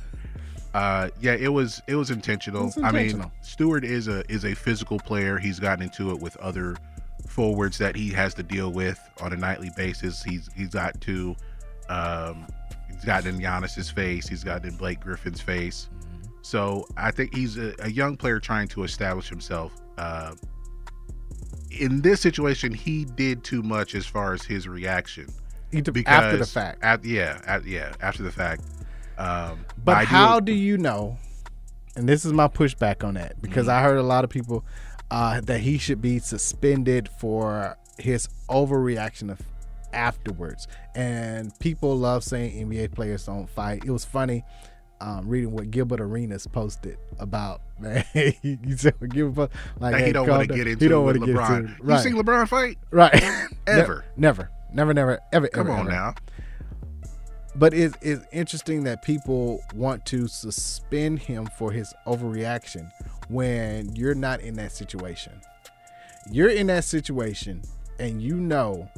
Uh, 0.73 1.09
yeah, 1.21 1.33
it 1.33 1.49
was 1.49 1.83
it 1.87 1.95
was 1.95 2.09
intentional. 2.09 2.65
Was 2.65 2.77
I 2.79 2.91
mean, 2.91 3.03
intentional. 3.03 3.31
Stewart 3.41 3.85
is 3.85 4.07
a 4.07 4.23
is 4.27 4.43
a 4.43 4.55
physical 4.55 4.97
player. 4.97 5.37
He's 5.37 5.59
gotten 5.59 5.83
into 5.83 6.09
it 6.09 6.19
with 6.19 6.35
other 6.37 6.75
forwards 7.27 7.77
that 7.77 7.95
he 7.95 8.09
has 8.09 8.33
to 8.35 8.43
deal 8.43 8.71
with 8.71 8.99
on 9.21 9.33
a 9.33 9.35
nightly 9.35 9.69
basis. 9.77 10.23
He's 10.23 10.49
he's 10.55 10.69
got 10.69 10.99
to 11.01 11.35
um, 11.89 12.47
he's 12.91 13.05
gotten 13.05 13.35
in 13.35 13.41
Giannis's 13.41 13.91
face. 13.91 14.27
He's 14.27 14.43
gotten 14.43 14.69
in 14.69 14.75
Blake 14.75 14.99
Griffin's 14.99 15.41
face. 15.41 15.89
So 16.41 16.87
I 16.97 17.11
think 17.11 17.35
he's 17.35 17.57
a, 17.57 17.75
a 17.79 17.91
young 17.91 18.17
player 18.17 18.39
trying 18.39 18.67
to 18.69 18.83
establish 18.83 19.29
himself. 19.29 19.73
Uh, 19.97 20.33
in 21.79 22.01
this 22.01 22.19
situation, 22.19 22.73
he 22.73 23.05
did 23.05 23.43
too 23.43 23.61
much 23.61 23.95
as 23.95 24.05
far 24.05 24.33
as 24.33 24.43
his 24.43 24.67
reaction. 24.67 25.27
He 25.73 26.05
after 26.05 26.37
the 26.37 26.45
fact. 26.45 26.83
At, 26.83 27.03
yeah, 27.03 27.41
at, 27.45 27.65
yeah, 27.65 27.93
after 28.01 28.23
the 28.23 28.31
fact. 28.31 28.61
Um, 29.17 29.65
But 29.83 29.97
I 29.97 30.03
how 30.05 30.39
do 30.39 30.53
you 30.53 30.77
know? 30.77 31.17
And 31.95 32.07
this 32.09 32.25
is 32.25 32.33
my 32.33 32.47
pushback 32.47 33.03
on 33.03 33.15
that 33.15 33.41
because 33.41 33.67
Mm-hmm. 33.67 33.77
I 33.77 33.81
heard 33.83 33.97
a 33.97 34.03
lot 34.03 34.23
of 34.23 34.29
people 34.29 34.65
uh, 35.11 35.41
that 35.41 35.59
he 35.59 35.77
should 35.77 36.01
be 36.01 36.19
suspended 36.19 37.09
for 37.19 37.77
his 37.99 38.27
overreaction 38.49 39.29
of 39.31 39.39
afterwards. 39.93 40.67
And 40.95 41.57
people 41.59 41.95
love 41.97 42.23
saying 42.23 42.67
NBA 42.67 42.93
players 42.93 43.25
don't 43.25 43.47
fight. 43.49 43.83
It 43.85 43.91
was 43.91 44.05
funny 44.05 44.43
um, 45.01 45.27
reading 45.27 45.51
what 45.51 45.69
Gilbert 45.69 45.99
Arenas 46.01 46.47
posted 46.47 46.97
about 47.19 47.61
man. 47.79 48.05
you 48.13 48.77
said 48.77 48.95
Gilbert 49.09 49.51
like 49.79 49.93
That 49.93 50.07
he 50.07 50.13
don't 50.13 50.27
wanna 50.29 50.47
down. 50.47 50.57
get 50.57 50.65
He 50.67 50.73
into 50.73 50.89
don't 50.89 51.05
with 51.05 51.17
wanna 51.17 51.33
get 51.33 51.41
LeBron. 51.41 51.59
into 51.59 51.73
it. 51.73 51.89
You 51.91 51.97
seen 51.99 52.13
LeBron 52.13 52.47
fight? 52.47 52.77
Right. 52.89 53.23
Ever. 53.67 54.05
never, 54.17 54.49
Never, 54.73 54.93
never, 54.93 55.19
ever, 55.31 55.47
Come 55.47 55.67
ever, 55.67 55.71
on 55.71 55.79
ever. 55.81 55.91
now. 55.91 56.15
But 57.55 57.73
it's, 57.73 57.95
it's 58.01 58.25
interesting 58.31 58.83
that 58.85 59.03
people 59.03 59.63
want 59.75 60.05
to 60.07 60.27
suspend 60.27 61.19
him 61.19 61.47
for 61.57 61.71
his 61.71 61.93
overreaction 62.07 62.91
when 63.29 63.95
you're 63.95 64.15
not 64.15 64.41
in 64.41 64.55
that 64.55 64.71
situation. 64.71 65.33
You're 66.31 66.49
in 66.49 66.67
that 66.67 66.83
situation 66.83 67.61
and 67.99 68.21
you 68.21 68.37
know 68.37 68.89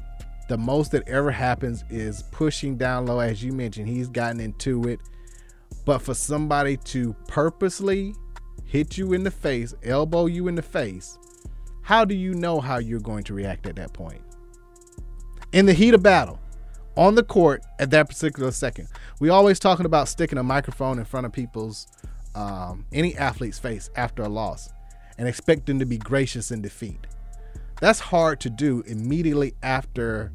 the 0.47 0.57
most 0.57 0.91
that 0.91 1.07
ever 1.07 1.31
happens 1.31 1.83
is 1.89 2.23
pushing 2.31 2.77
down 2.77 3.07
low. 3.07 3.19
As 3.19 3.43
you 3.43 3.51
mentioned, 3.51 3.89
he's 3.89 4.07
gotten 4.07 4.39
into 4.39 4.87
it. 4.87 4.99
But 5.85 5.99
for 5.99 6.13
somebody 6.13 6.77
to 6.77 7.13
purposely 7.27 8.15
hit 8.63 8.97
you 8.97 9.13
in 9.13 9.23
the 9.23 9.31
face, 9.31 9.73
elbow 9.83 10.27
you 10.27 10.47
in 10.47 10.55
the 10.55 10.61
face, 10.61 11.17
how 11.81 12.05
do 12.05 12.15
you 12.15 12.33
know 12.33 12.59
how 12.59 12.77
you're 12.77 12.99
going 12.99 13.23
to 13.25 13.33
react 13.33 13.67
at 13.67 13.75
that 13.75 13.93
point? 13.93 14.21
In 15.51 15.65
the 15.65 15.73
heat 15.73 15.93
of 15.93 16.03
battle, 16.03 16.39
on 16.97 17.15
the 17.15 17.23
court 17.23 17.63
at 17.79 17.91
that 17.91 18.07
particular 18.07 18.51
second. 18.51 18.87
We 19.19 19.29
always 19.29 19.59
talking 19.59 19.85
about 19.85 20.07
sticking 20.07 20.37
a 20.37 20.43
microphone 20.43 20.99
in 20.99 21.05
front 21.05 21.25
of 21.25 21.31
people's 21.31 21.87
um, 22.33 22.85
any 22.91 23.15
athlete's 23.17 23.59
face 23.59 23.89
after 23.95 24.23
a 24.23 24.29
loss 24.29 24.69
and 25.17 25.27
expect 25.27 25.65
them 25.65 25.79
to 25.79 25.85
be 25.85 25.97
gracious 25.97 26.51
in 26.51 26.61
defeat. 26.61 27.07
That's 27.81 27.99
hard 27.99 28.39
to 28.41 28.49
do 28.49 28.83
immediately 28.87 29.53
after 29.63 30.31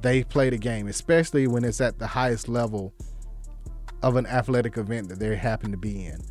they 0.00 0.24
play 0.24 0.50
the 0.50 0.58
game, 0.58 0.86
especially 0.86 1.46
when 1.46 1.64
it's 1.64 1.80
at 1.80 1.98
the 1.98 2.06
highest 2.06 2.48
level 2.48 2.94
of 4.02 4.16
an 4.16 4.26
athletic 4.26 4.78
event 4.78 5.08
that 5.10 5.18
they 5.18 5.36
happen 5.36 5.70
to 5.70 5.76
be 5.76 6.06
in. 6.06 6.22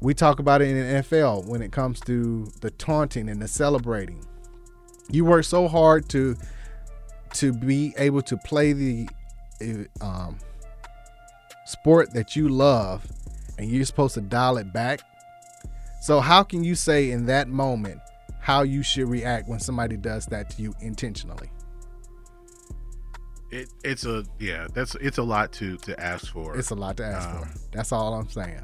We 0.00 0.12
talk 0.12 0.38
about 0.38 0.60
it 0.60 0.68
in 0.68 0.76
the 0.76 1.02
NFL 1.02 1.46
when 1.46 1.62
it 1.62 1.72
comes 1.72 2.00
to 2.00 2.50
the 2.60 2.70
taunting 2.72 3.30
and 3.30 3.40
the 3.40 3.48
celebrating. 3.48 4.22
You 5.10 5.24
work 5.24 5.44
so 5.44 5.66
hard 5.66 6.08
to 6.10 6.36
to 7.34 7.52
be 7.52 7.94
able 7.98 8.22
to 8.22 8.36
play 8.36 8.72
the 8.72 9.08
um, 10.00 10.38
sport 11.66 12.12
that 12.14 12.34
you 12.36 12.48
love 12.48 13.06
and 13.58 13.70
you're 13.70 13.84
supposed 13.84 14.14
to 14.14 14.20
dial 14.20 14.56
it 14.56 14.72
back. 14.72 15.00
So, 16.00 16.20
how 16.20 16.42
can 16.42 16.64
you 16.64 16.74
say 16.74 17.10
in 17.10 17.26
that 17.26 17.48
moment 17.48 18.00
how 18.40 18.62
you 18.62 18.82
should 18.82 19.08
react 19.08 19.48
when 19.48 19.58
somebody 19.60 19.96
does 19.96 20.26
that 20.26 20.50
to 20.50 20.62
you 20.62 20.74
intentionally? 20.80 21.50
It, 23.50 23.68
it's 23.84 24.04
a 24.04 24.24
yeah. 24.38 24.66
That's 24.74 24.94
it's 24.96 25.18
a 25.18 25.22
lot 25.22 25.52
to 25.54 25.76
to 25.78 25.98
ask 26.00 26.32
for. 26.32 26.56
It's 26.58 26.70
a 26.70 26.74
lot 26.74 26.96
to 26.98 27.04
ask 27.06 27.28
Um, 27.28 27.42
for. 27.44 27.58
That's 27.72 27.92
all 27.92 28.14
I'm 28.14 28.28
saying. 28.28 28.60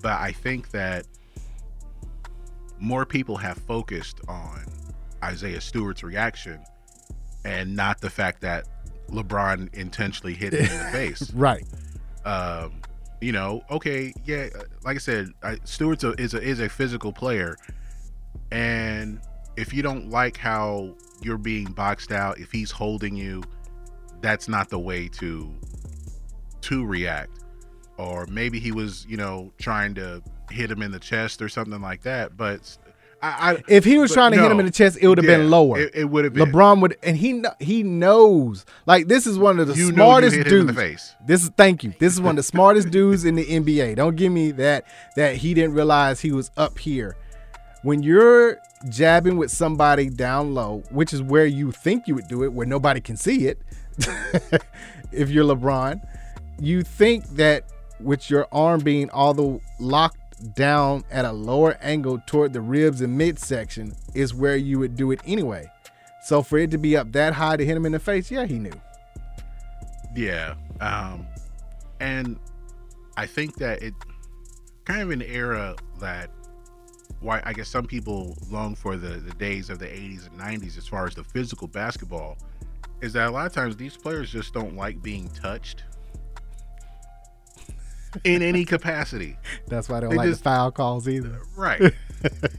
but 0.00 0.12
I 0.20 0.32
think 0.32 0.70
that 0.70 1.06
more 2.78 3.04
people 3.04 3.36
have 3.36 3.58
focused 3.58 4.20
on 4.28 4.64
Isaiah 5.22 5.60
Stewart's 5.60 6.02
reaction 6.02 6.60
and 7.44 7.74
not 7.74 8.00
the 8.00 8.10
fact 8.10 8.40
that 8.42 8.66
LeBron 9.08 9.74
intentionally 9.74 10.34
hit 10.34 10.52
him 10.52 10.64
in 10.64 10.78
the 10.78 10.90
face. 10.92 11.32
Right. 11.32 11.64
Um, 12.24 12.80
you 13.20 13.32
know, 13.32 13.62
okay, 13.70 14.12
yeah, 14.24 14.48
like 14.84 14.96
I 14.96 14.98
said, 14.98 15.28
I, 15.42 15.58
Stewart's 15.64 16.04
a, 16.04 16.10
is 16.20 16.34
a 16.34 16.42
is 16.42 16.60
a 16.60 16.68
physical 16.68 17.12
player, 17.12 17.56
and 18.50 19.20
if 19.56 19.72
you 19.72 19.82
don't 19.82 20.10
like 20.10 20.36
how 20.36 20.94
you're 21.20 21.38
being 21.38 21.66
boxed 21.66 22.10
out, 22.10 22.40
if 22.40 22.50
he's 22.50 22.70
holding 22.70 23.14
you, 23.14 23.42
that's 24.20 24.48
not 24.48 24.70
the 24.70 24.78
way 24.78 25.08
to 25.08 25.54
to 26.62 26.84
react. 26.84 27.38
Or 27.98 28.26
maybe 28.26 28.58
he 28.58 28.72
was, 28.72 29.06
you 29.08 29.16
know, 29.16 29.52
trying 29.60 29.94
to 29.94 30.22
hit 30.50 30.70
him 30.70 30.82
in 30.82 30.90
the 30.90 30.98
chest 30.98 31.42
or 31.42 31.48
something 31.48 31.80
like 31.80 32.02
that. 32.02 32.36
But 32.36 32.76
I, 33.22 33.52
I 33.52 33.62
If 33.68 33.84
he 33.84 33.98
was 33.98 34.12
trying 34.12 34.32
to 34.32 34.40
hit 34.40 34.50
him 34.50 34.58
in 34.58 34.66
the 34.66 34.72
chest, 34.72 34.98
it 35.00 35.06
would 35.06 35.18
have 35.18 35.24
Yeah, 35.24 35.36
been 35.38 35.50
lower. 35.50 35.78
It, 35.78 35.94
it 35.94 36.04
would 36.06 36.24
have 36.24 36.34
been. 36.34 36.50
LeBron 36.50 36.80
would, 36.82 36.96
and 37.02 37.16
he 37.16 37.42
he 37.60 37.82
knows. 37.82 38.64
Like 38.84 39.06
this 39.06 39.26
is 39.26 39.38
one 39.38 39.60
of 39.60 39.68
the 39.68 39.74
You 39.74 39.88
smartest 39.92 40.34
hit 40.36 40.46
him 40.46 40.52
in 40.52 40.66
dudes. 40.66 40.76
the 40.76 40.82
face. 40.82 41.14
This 41.24 41.44
is 41.44 41.50
thank 41.56 41.84
you. 41.84 41.94
This 42.00 42.12
is 42.12 42.20
one 42.20 42.30
of 42.30 42.36
the 42.36 42.42
smartest 42.42 42.90
dudes 42.90 43.24
in 43.24 43.36
the 43.36 43.44
NBA. 43.44 43.94
Don't 43.96 44.16
give 44.16 44.32
me 44.32 44.50
that 44.52 44.84
that 45.16 45.36
he 45.36 45.54
didn't 45.54 45.74
realize 45.74 46.20
he 46.20 46.32
was 46.32 46.50
up 46.56 46.78
here. 46.78 47.16
When 47.82 48.02
you're 48.02 48.58
jabbing 48.88 49.36
with 49.36 49.50
somebody 49.50 50.08
down 50.08 50.54
low, 50.54 50.82
which 50.90 51.12
is 51.12 51.22
where 51.22 51.46
you 51.46 51.70
think 51.72 52.06
you 52.08 52.14
would 52.16 52.28
do 52.28 52.42
it, 52.44 52.52
where 52.52 52.66
nobody 52.66 53.00
can 53.00 53.16
see 53.16 53.46
it. 53.46 53.58
if 55.12 55.30
you're 55.30 55.44
LeBron, 55.44 56.00
you 56.58 56.82
think 56.82 57.24
that 57.36 57.64
with 58.00 58.30
your 58.30 58.46
arm 58.52 58.80
being 58.80 59.10
all 59.10 59.34
the 59.34 59.60
locked 59.78 60.18
down 60.42 61.04
at 61.10 61.24
a 61.24 61.32
lower 61.32 61.78
angle 61.80 62.20
toward 62.26 62.52
the 62.52 62.60
ribs 62.60 63.00
and 63.00 63.16
midsection 63.16 63.94
is 64.14 64.34
where 64.34 64.56
you 64.56 64.78
would 64.78 64.96
do 64.96 65.10
it 65.10 65.20
anyway. 65.26 65.70
So 66.24 66.42
for 66.42 66.58
it 66.58 66.70
to 66.70 66.78
be 66.78 66.96
up 66.96 67.12
that 67.12 67.32
high 67.32 67.56
to 67.56 67.64
hit 67.64 67.76
him 67.76 67.86
in 67.86 67.92
the 67.92 67.98
face, 67.98 68.30
yeah, 68.30 68.46
he 68.46 68.58
knew. 68.58 68.72
Yeah. 70.14 70.54
Um, 70.80 71.26
and 72.00 72.38
I 73.16 73.26
think 73.26 73.56
that 73.56 73.82
it 73.82 73.94
kind 74.84 75.02
of 75.02 75.10
an 75.10 75.22
era 75.22 75.74
that 76.00 76.30
why 77.20 77.40
I 77.44 77.52
guess 77.52 77.68
some 77.68 77.86
people 77.86 78.36
long 78.50 78.74
for 78.74 78.96
the, 78.96 79.18
the 79.18 79.32
days 79.32 79.70
of 79.70 79.78
the 79.78 79.86
80s 79.86 80.28
and 80.28 80.40
90s 80.40 80.76
as 80.76 80.88
far 80.88 81.06
as 81.06 81.14
the 81.14 81.24
physical 81.24 81.68
basketball 81.68 82.36
is 83.00 83.12
that 83.12 83.28
a 83.28 83.30
lot 83.30 83.46
of 83.46 83.52
times 83.52 83.76
these 83.76 83.96
players 83.96 84.30
just 84.30 84.54
don't 84.54 84.76
like 84.76 85.02
being 85.02 85.28
touched 85.30 85.84
in 88.24 88.42
any 88.42 88.64
capacity. 88.64 89.36
That's 89.66 89.88
why 89.88 89.96
they 90.00 90.00
don't 90.02 90.10
They 90.10 90.16
like 90.16 90.28
just- 90.28 90.42
the 90.44 90.50
foul 90.50 90.70
calls 90.70 91.08
either. 91.08 91.40
Right. 91.56 91.92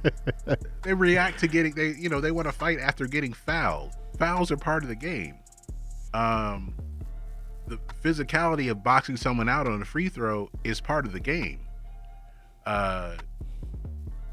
they 0.84 0.94
react 0.94 1.40
to 1.40 1.48
getting 1.48 1.74
they 1.74 1.94
you 1.98 2.10
know 2.10 2.20
they 2.20 2.32
want 2.32 2.48
to 2.48 2.52
fight 2.52 2.80
after 2.80 3.08
getting 3.08 3.34
fouled. 3.34 3.92
Fouls 4.18 4.52
are 4.52 4.58
part 4.58 4.84
of 4.84 4.90
the 4.90 4.96
game. 4.96 5.36
Um, 6.14 6.76
the 7.68 7.80
physicality 8.04 8.70
of 8.70 8.84
boxing 8.84 9.16
someone 9.18 9.48
out 9.50 9.68
on 9.68 9.82
a 9.82 9.86
free 9.86 10.10
throw 10.10 10.50
is 10.64 10.82
part 10.82 11.06
of 11.06 11.14
the 11.14 11.20
game. 11.20 11.60
Uh, 12.66 13.16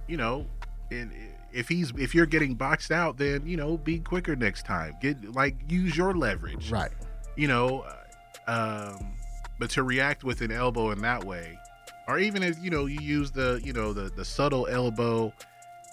you 0.08 0.16
know, 0.16 0.46
and 0.90 1.12
if 1.52 1.68
he's 1.68 1.92
if 1.96 2.14
you're 2.14 2.26
getting 2.26 2.54
boxed 2.54 2.90
out, 2.90 3.16
then 3.16 3.46
you 3.46 3.56
know 3.56 3.76
be 3.76 3.98
quicker 4.00 4.34
next 4.36 4.66
time. 4.66 4.96
Get 5.00 5.34
like 5.34 5.56
use 5.68 5.96
your 5.96 6.14
leverage. 6.14 6.70
Right. 6.70 6.90
You 7.36 7.48
know, 7.48 7.84
uh, 8.46 8.92
um, 8.98 9.12
but 9.60 9.70
to 9.70 9.84
react 9.84 10.24
with 10.24 10.40
an 10.40 10.50
elbow 10.50 10.90
in 10.90 11.00
that 11.02 11.22
way, 11.22 11.56
or 12.08 12.18
even 12.18 12.42
if 12.42 12.58
you 12.60 12.70
know 12.70 12.86
you 12.86 12.98
use 13.00 13.30
the 13.30 13.60
you 13.62 13.72
know 13.72 13.92
the 13.92 14.10
the 14.16 14.24
subtle 14.24 14.66
elbow 14.66 15.32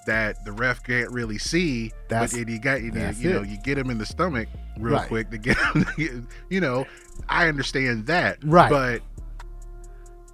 that 0.08 0.44
the 0.46 0.52
ref 0.54 0.82
can't 0.84 1.12
really 1.12 1.38
see, 1.38 1.92
That's- 2.08 2.34
but 2.36 2.48
you 2.48 2.60
got 2.60 2.82
you 2.82 2.92
know 2.92 3.10
you 3.10 3.30
know 3.34 3.42
you 3.44 3.58
get 3.58 3.78
him 3.78 3.90
in 3.92 3.98
the 4.00 4.06
stomach 4.06 4.48
real 4.80 4.96
Right. 4.96 5.08
quick 5.08 5.30
to 5.32 5.38
get 5.38 5.58
him. 5.58 6.28
you 6.50 6.62
know, 6.62 6.86
I 7.30 7.48
understand 7.50 8.06
that, 8.08 8.38
Right. 8.44 8.70
But 8.70 9.02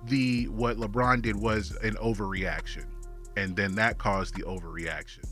the 0.05 0.47
what 0.49 0.77
LeBron 0.77 1.22
did 1.22 1.35
was 1.35 1.76
an 1.84 1.95
overreaction, 1.95 2.85
and 3.38 3.55
then 3.55 3.76
that 3.76 3.97
caused 3.97 4.35
the 4.35 4.43
overreaction. 4.43 5.26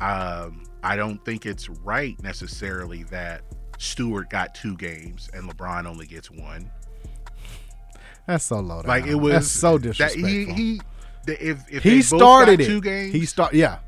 Um, 0.00 0.64
I 0.82 0.96
don't 0.96 1.22
think 1.24 1.46
it's 1.46 1.68
right 1.68 2.20
necessarily 2.22 3.04
that 3.04 3.42
Stewart 3.78 4.30
got 4.30 4.54
two 4.54 4.76
games 4.76 5.28
and 5.32 5.50
LeBron 5.50 5.86
only 5.86 6.06
gets 6.06 6.30
one. 6.30 6.70
That's 8.26 8.44
so 8.44 8.60
low. 8.60 8.82
Like 8.84 9.06
it 9.06 9.14
was 9.16 9.32
That's 9.32 9.46
so 9.48 9.78
that 9.78 9.82
disrespectful. 9.88 10.28
he 10.28 10.44
he 10.46 10.80
the- 11.26 11.50
if 11.50 11.64
if 11.70 11.82
he 11.82 11.90
they 11.90 11.96
both 11.98 12.04
started 12.06 12.58
got 12.58 12.64
it. 12.64 12.66
two 12.68 12.80
games, 12.80 13.12
He 13.12 13.26
start 13.26 13.54
yeah. 13.54 13.78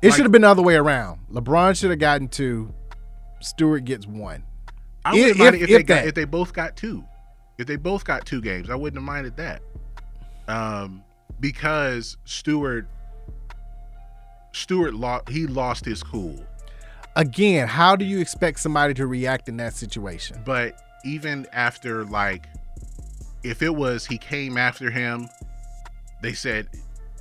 It 0.00 0.08
Like- 0.08 0.16
should 0.16 0.24
have 0.24 0.32
been 0.32 0.42
the 0.42 0.48
other 0.48 0.62
way 0.62 0.76
around. 0.76 1.20
LeBron 1.32 1.76
should 1.78 1.90
have 1.90 1.98
gotten 1.98 2.28
two. 2.28 2.72
Stewart 3.40 3.84
gets 3.84 4.06
one. 4.06 4.42
I 5.04 5.12
wouldn't 5.12 5.30
If- 5.30 5.38
mind 5.38 5.54
if- 5.56 5.62
if, 5.62 5.68
they 5.68 5.82
got 5.82 6.06
if 6.06 6.14
they 6.14 6.24
both 6.24 6.52
got 6.52 6.76
two. 6.76 7.04
If 7.58 7.66
they 7.66 7.76
both 7.76 8.04
got 8.04 8.24
two 8.24 8.40
games, 8.40 8.70
I 8.70 8.74
wouldn't 8.76 8.96
have 9.00 9.04
minded 9.06 9.36
that. 9.36 9.62
Um, 10.46 11.02
because 11.40 12.16
Stewart 12.24 12.88
Stewart 14.52 14.94
lost 14.94 15.28
he 15.28 15.46
lost 15.46 15.84
his 15.84 16.02
cool. 16.02 16.42
Again, 17.16 17.68
how 17.68 17.96
do 17.96 18.04
you 18.04 18.20
expect 18.20 18.60
somebody 18.60 18.94
to 18.94 19.06
react 19.06 19.48
in 19.48 19.56
that 19.58 19.74
situation? 19.74 20.40
But 20.44 20.80
even 21.04 21.46
after 21.52 22.04
like 22.04 22.46
if 23.42 23.62
it 23.62 23.74
was 23.74 24.04
he 24.06 24.18
came 24.18 24.56
after 24.56 24.90
him, 24.90 25.28
they 26.22 26.32
said 26.32 26.68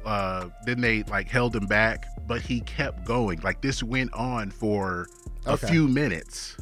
uh 0.06 0.50
then 0.66 0.80
they 0.82 1.04
like 1.04 1.28
held 1.30 1.56
him 1.56 1.66
back, 1.68 2.06
but 2.28 2.42
he 2.42 2.62
kept 2.62 3.06
going. 3.06 3.40
Like 3.42 3.62
this 3.62 3.84
went 3.84 4.14
on 4.14 4.52
for 4.52 5.08
a 5.46 5.52
Okay. 5.54 5.68
few 5.68 5.88
minutes. 5.88 6.58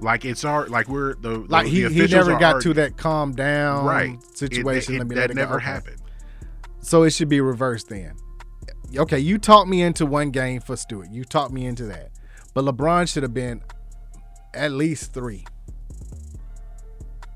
Like 0.00 0.24
it's 0.24 0.44
our 0.44 0.66
like 0.68 0.88
we're 0.88 1.14
the 1.14 1.38
Like 1.48 1.64
the, 1.64 1.70
he, 1.70 1.82
the 1.82 1.88
he 1.90 2.06
never 2.06 2.38
got 2.38 2.62
to 2.62 2.74
that 2.74 2.96
calm 2.96 3.32
down 3.34 3.84
right 3.84 4.10
It- 4.14 4.38
situation. 4.38 4.94
it- 4.94 4.98
Let 4.98 5.06
me 5.08 5.14
that 5.16 5.20
let 5.22 5.30
it 5.30 5.34
go. 5.34 5.40
never 5.42 5.56
Okay. 5.56 5.64
happened. 5.64 5.96
So 6.80 7.02
it 7.02 7.10
should 7.10 7.28
be 7.28 7.40
reversed 7.40 7.88
then. 7.88 8.14
Okay, 8.96 9.18
you 9.18 9.36
talked 9.38 9.68
me 9.68 9.82
into 9.82 10.06
one 10.06 10.30
game 10.30 10.60
for 10.60 10.76
Stewart. 10.76 11.08
You 11.10 11.24
talked 11.24 11.52
me 11.52 11.66
into 11.66 11.84
that. 11.86 12.10
But 12.54 12.64
LeBron 12.64 13.06
should 13.12 13.22
have 13.22 13.34
been 13.34 13.62
at 14.54 14.72
least 14.72 15.12
three. 15.12 15.44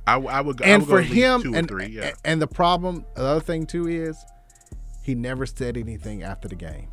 I, 0.07 0.15
I 0.16 0.41
would. 0.41 0.61
I 0.62 0.66
and 0.66 0.83
would 0.83 0.89
go 0.89 0.97
for 0.97 1.03
him, 1.03 1.43
two 1.43 1.55
or 1.55 1.59
and, 1.59 1.69
three, 1.69 1.87
yeah. 1.87 2.12
and 2.24 2.43
the 2.43 2.47
problem, 2.47 3.05
the 3.15 3.23
other 3.23 3.41
thing 3.41 3.66
too 3.66 3.87
is, 3.87 4.16
he 5.03 5.15
never 5.15 5.47
said 5.47 5.77
anything 5.77 6.23
after 6.23 6.49
the 6.49 6.57
game. 6.57 6.89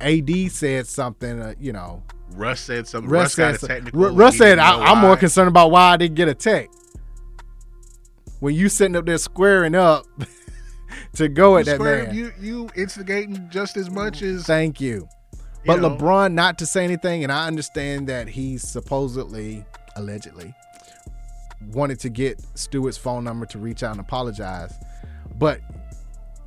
AD 0.00 0.50
said 0.52 0.86
something, 0.86 1.40
uh, 1.40 1.54
you 1.58 1.72
know, 1.72 2.02
Russ 2.32 2.60
said 2.60 2.86
something. 2.86 3.10
Russ, 3.10 3.36
Russ, 3.38 3.60
got 3.60 3.70
a 3.70 3.82
said, 3.82 3.94
Russ 3.94 4.36
said, 4.36 4.58
I, 4.58 4.92
"I'm 4.92 4.98
more 4.98 5.16
concerned 5.16 5.48
about 5.48 5.70
why 5.70 5.92
I 5.92 5.96
didn't 5.96 6.16
get 6.16 6.28
a 6.28 6.34
tech." 6.34 6.68
When 8.40 8.54
you 8.54 8.68
sitting 8.68 8.96
up 8.96 9.06
there 9.06 9.18
squaring 9.18 9.74
up 9.74 10.04
to 11.14 11.28
go 11.28 11.54
You 11.54 11.60
at 11.60 11.66
that 11.66 11.80
man, 11.80 12.14
You 12.14 12.32
you 12.38 12.68
instigating 12.76 13.48
just 13.50 13.76
as 13.76 13.90
much 13.90 14.22
as 14.22 14.44
Thank 14.46 14.80
you. 14.80 15.08
But 15.64 15.80
know. 15.80 15.96
LeBron 15.96 16.32
not 16.32 16.58
to 16.58 16.66
say 16.66 16.84
anything, 16.84 17.24
and 17.24 17.32
I 17.32 17.46
understand 17.48 18.08
that 18.08 18.28
he's 18.28 18.62
supposedly, 18.62 19.64
allegedly, 19.96 20.54
wanted 21.60 22.00
to 22.00 22.08
get 22.08 22.40
Stewart's 22.54 22.96
phone 22.96 23.24
number 23.24 23.46
to 23.46 23.58
reach 23.58 23.82
out 23.82 23.92
and 23.92 24.00
apologize. 24.00 24.74
But 25.38 25.60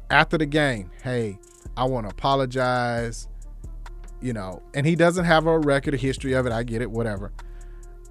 after 0.09 0.37
the 0.37 0.45
game, 0.45 0.91
hey, 1.03 1.37
I 1.77 1.85
want 1.85 2.07
to 2.07 2.11
apologize. 2.11 3.27
You 4.21 4.33
know, 4.33 4.61
and 4.73 4.85
he 4.85 4.95
doesn't 4.95 5.25
have 5.25 5.47
a 5.47 5.59
record 5.59 5.93
of 5.93 6.01
history 6.01 6.33
of 6.33 6.45
it. 6.45 6.51
I 6.51 6.63
get 6.63 6.81
it, 6.81 6.91
whatever. 6.91 7.31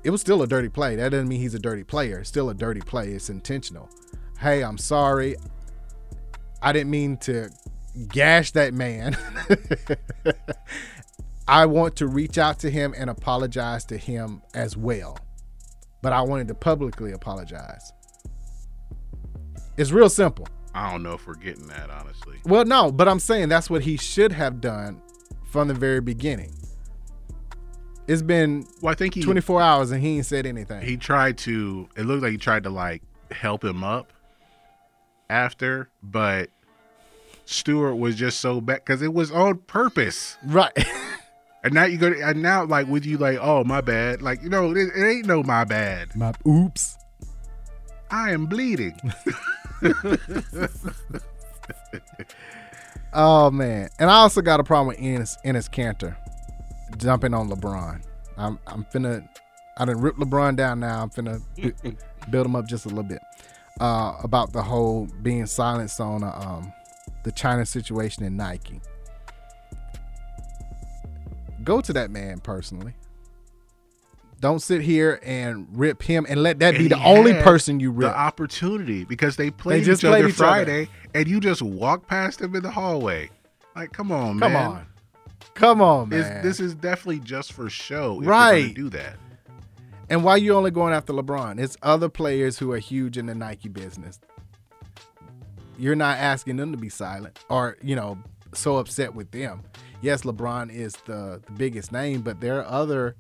It 0.04 0.10
was 0.10 0.20
still 0.20 0.42
a 0.42 0.46
dirty 0.46 0.70
play. 0.70 0.96
That 0.96 1.10
doesn't 1.10 1.28
mean 1.28 1.40
he's 1.40 1.54
a 1.54 1.58
dirty 1.58 1.84
player. 1.84 2.20
It's 2.20 2.28
still 2.28 2.48
a 2.48 2.54
dirty 2.54 2.80
play. 2.80 3.10
It's 3.10 3.28
intentional. 3.28 3.90
Hey, 4.38 4.62
I'm 4.62 4.78
sorry. 4.78 5.36
I 6.62 6.72
didn't 6.72 6.90
mean 6.90 7.18
to 7.18 7.50
gash 8.08 8.52
that 8.52 8.72
man. 8.72 9.16
I 11.48 11.66
want 11.66 11.96
to 11.96 12.06
reach 12.06 12.38
out 12.38 12.58
to 12.60 12.70
him 12.70 12.94
and 12.96 13.10
apologize 13.10 13.84
to 13.86 13.98
him 13.98 14.42
as 14.54 14.76
well. 14.76 15.18
But 16.02 16.12
I 16.12 16.20
wanted 16.22 16.48
to 16.48 16.54
publicly 16.54 17.12
apologize. 17.12 17.92
It's 19.76 19.90
real 19.90 20.08
simple. 20.08 20.46
I 20.74 20.90
don't 20.90 21.02
know 21.02 21.14
if 21.14 21.26
we're 21.26 21.34
getting 21.34 21.66
that 21.68 21.90
honestly. 21.90 22.38
Well, 22.44 22.64
no, 22.64 22.92
but 22.92 23.08
I'm 23.08 23.18
saying 23.18 23.48
that's 23.48 23.68
what 23.70 23.82
he 23.82 23.96
should 23.96 24.32
have 24.32 24.60
done 24.60 25.00
from 25.50 25.68
the 25.68 25.74
very 25.74 26.00
beginning. 26.00 26.52
It's 28.06 28.22
been 28.22 28.66
well, 28.80 28.92
I 28.92 28.94
think 28.94 29.14
he, 29.14 29.22
24 29.22 29.60
hours 29.60 29.90
and 29.90 30.02
he 30.02 30.16
ain't 30.16 30.26
said 30.26 30.46
anything. 30.46 30.82
He 30.82 30.96
tried 30.96 31.36
to. 31.38 31.88
It 31.96 32.04
looked 32.04 32.22
like 32.22 32.32
he 32.32 32.38
tried 32.38 32.62
to 32.64 32.70
like 32.70 33.02
help 33.30 33.64
him 33.64 33.84
up 33.84 34.12
after, 35.28 35.90
but 36.02 36.50
Stewart 37.44 37.98
was 37.98 38.14
just 38.16 38.40
so 38.40 38.60
bad 38.60 38.84
because 38.84 39.02
it 39.02 39.12
was 39.12 39.30
on 39.30 39.58
purpose, 39.58 40.36
right? 40.44 40.72
and 41.64 41.74
now 41.74 41.84
you 41.84 41.98
go. 41.98 42.10
To, 42.10 42.20
and 42.22 42.42
now 42.42 42.64
like 42.64 42.86
with 42.86 43.04
you, 43.04 43.18
like, 43.18 43.38
oh 43.40 43.64
my 43.64 43.80
bad. 43.80 44.22
Like 44.22 44.42
you 44.42 44.48
know, 44.48 44.70
it, 44.70 44.88
it 44.94 45.04
ain't 45.04 45.26
no 45.26 45.42
my 45.42 45.64
bad. 45.64 46.14
My 46.16 46.32
oops. 46.46 46.96
I 48.10 48.30
am 48.32 48.46
bleeding. 48.46 48.98
Oh 53.12 53.50
man, 53.50 53.88
and 53.98 54.10
I 54.10 54.16
also 54.16 54.42
got 54.42 54.60
a 54.60 54.64
problem 54.64 54.88
with 54.88 54.98
Enes, 54.98 55.36
Enes 55.44 55.70
Kanter 55.70 56.16
jumping 56.98 57.32
on 57.32 57.48
LeBron. 57.48 58.02
I'm 58.36 58.58
I'm 58.66 58.84
finna, 58.84 59.26
I 59.78 59.84
done 59.86 60.00
rip 60.00 60.16
LeBron 60.16 60.56
down 60.56 60.80
now. 60.80 61.02
I'm 61.02 61.10
finna 61.10 61.42
bu- 61.82 61.96
build 62.30 62.46
him 62.46 62.54
up 62.54 62.66
just 62.66 62.84
a 62.84 62.88
little 62.88 63.04
bit 63.04 63.22
uh, 63.80 64.14
about 64.22 64.52
the 64.52 64.62
whole 64.62 65.08
being 65.22 65.46
silenced 65.46 66.00
on 66.00 66.22
uh, 66.22 66.32
um, 66.32 66.72
the 67.24 67.32
China 67.32 67.64
situation 67.64 68.24
in 68.24 68.36
Nike. 68.36 68.80
Go 71.68 71.82
to 71.82 71.92
that 71.92 72.10
man 72.10 72.38
personally. 72.38 72.94
Don't 74.40 74.60
sit 74.60 74.80
here 74.80 75.20
and 75.22 75.66
rip 75.70 76.02
him 76.02 76.24
and 76.26 76.42
let 76.42 76.60
that 76.60 76.78
be 76.78 76.88
the 76.88 76.98
only 77.04 77.34
person 77.34 77.78
you 77.78 77.90
rip. 77.90 78.10
The 78.10 78.18
opportunity 78.18 79.04
because 79.04 79.36
they 79.36 79.50
played 79.50 79.84
just 79.84 80.02
each 80.02 80.06
other 80.06 80.16
played 80.16 80.30
each 80.30 80.40
other. 80.40 80.64
Friday, 80.64 80.88
and 81.12 81.28
you 81.28 81.40
just 81.40 81.60
walk 81.60 82.06
past 82.06 82.40
him 82.40 82.54
in 82.54 82.62
the 82.62 82.70
hallway. 82.70 83.28
Like, 83.76 83.92
come 83.92 84.10
on, 84.10 84.40
Come 84.40 84.54
man. 84.54 84.66
on. 84.66 84.86
Come 85.52 85.82
on, 85.82 86.08
man. 86.08 86.42
This 86.42 86.58
is 86.58 86.74
definitely 86.74 87.18
just 87.20 87.52
for 87.52 87.68
show. 87.68 88.18
Right. 88.22 88.74
do 88.74 88.88
that. 88.88 89.16
And 90.08 90.24
why 90.24 90.36
you 90.36 90.54
only 90.54 90.70
going 90.70 90.94
after 90.94 91.12
LeBron? 91.12 91.60
It's 91.60 91.76
other 91.82 92.08
players 92.08 92.58
who 92.58 92.72
are 92.72 92.78
huge 92.78 93.18
in 93.18 93.26
the 93.26 93.34
Nike 93.34 93.68
business. 93.68 94.18
You're 95.76 95.96
not 95.96 96.16
asking 96.16 96.56
them 96.56 96.72
to 96.72 96.78
be 96.78 96.88
silent 96.88 97.38
or, 97.50 97.76
you 97.82 97.94
know, 97.94 98.16
so 98.54 98.78
upset 98.78 99.14
with 99.14 99.30
them. 99.32 99.64
Yes, 100.00 100.22
LeBron 100.22 100.72
is 100.72 100.94
the, 101.06 101.40
the 101.44 101.52
biggest 101.52 101.90
name, 101.90 102.20
but 102.20 102.40
there 102.40 102.60
are 102.60 102.66
other 102.66 103.16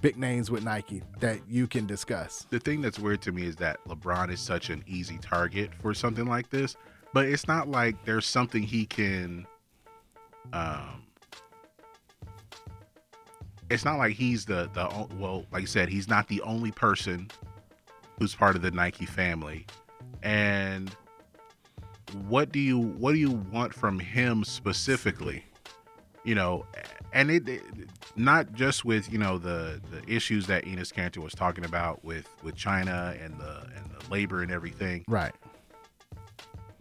big 0.00 0.16
names 0.16 0.50
with 0.50 0.64
Nike 0.64 1.02
that 1.20 1.38
you 1.48 1.68
can 1.68 1.86
discuss. 1.86 2.44
The 2.50 2.58
thing 2.58 2.82
that's 2.82 2.98
weird 2.98 3.22
to 3.22 3.32
me 3.32 3.46
is 3.46 3.56
that 3.56 3.82
LeBron 3.86 4.32
is 4.32 4.40
such 4.40 4.68
an 4.68 4.82
easy 4.86 5.16
target 5.18 5.70
for 5.80 5.94
something 5.94 6.26
like 6.26 6.50
this, 6.50 6.76
but 7.14 7.26
it's 7.26 7.46
not 7.46 7.68
like 7.68 8.04
there's 8.04 8.26
something 8.26 8.62
he 8.62 8.84
can. 8.84 9.46
Um, 10.52 11.04
it's 13.70 13.84
not 13.84 13.96
like 13.96 14.14
he's 14.14 14.44
the 14.44 14.68
the 14.74 15.06
well, 15.16 15.46
like 15.52 15.62
I 15.62 15.66
said, 15.66 15.88
he's 15.88 16.08
not 16.08 16.26
the 16.26 16.42
only 16.42 16.72
person 16.72 17.30
who's 18.18 18.34
part 18.34 18.56
of 18.56 18.62
the 18.62 18.72
Nike 18.72 19.06
family, 19.06 19.66
and 20.24 20.94
what 22.26 22.50
do 22.50 22.58
you 22.58 22.78
what 22.78 23.12
do 23.12 23.18
you 23.18 23.30
want 23.30 23.72
from 23.72 24.00
him 24.00 24.42
specifically? 24.42 25.44
You 26.24 26.34
know, 26.36 26.66
and 27.12 27.30
it, 27.30 27.48
it- 27.48 27.62
not 28.14 28.52
just 28.52 28.84
with 28.84 29.10
you 29.10 29.18
know 29.18 29.38
the 29.38 29.80
the 29.90 30.02
issues 30.12 30.46
that 30.46 30.64
Enes 30.64 30.92
Kanter 30.92 31.18
was 31.18 31.34
talking 31.34 31.64
about 31.64 32.04
with 32.04 32.28
with 32.42 32.54
China 32.56 33.14
and 33.22 33.38
the 33.38 33.66
and 33.76 33.90
the 33.90 34.10
labor 34.10 34.42
and 34.42 34.52
everything. 34.52 35.04
Right. 35.08 35.34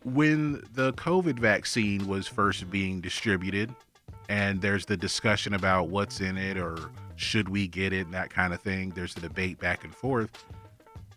When 0.03 0.63
the 0.73 0.93
COVID 0.93 1.37
vaccine 1.39 2.07
was 2.07 2.27
first 2.27 2.69
being 2.71 3.01
distributed, 3.01 3.73
and 4.29 4.61
there's 4.61 4.85
the 4.85 4.97
discussion 4.97 5.53
about 5.53 5.89
what's 5.89 6.21
in 6.21 6.37
it 6.37 6.57
or 6.57 6.89
should 7.15 7.49
we 7.49 7.67
get 7.67 7.93
it 7.93 8.05
and 8.05 8.13
that 8.13 8.29
kind 8.31 8.53
of 8.53 8.61
thing. 8.61 8.89
There's 8.91 9.13
the 9.13 9.21
debate 9.21 9.59
back 9.59 9.83
and 9.83 9.93
forth. 9.93 10.43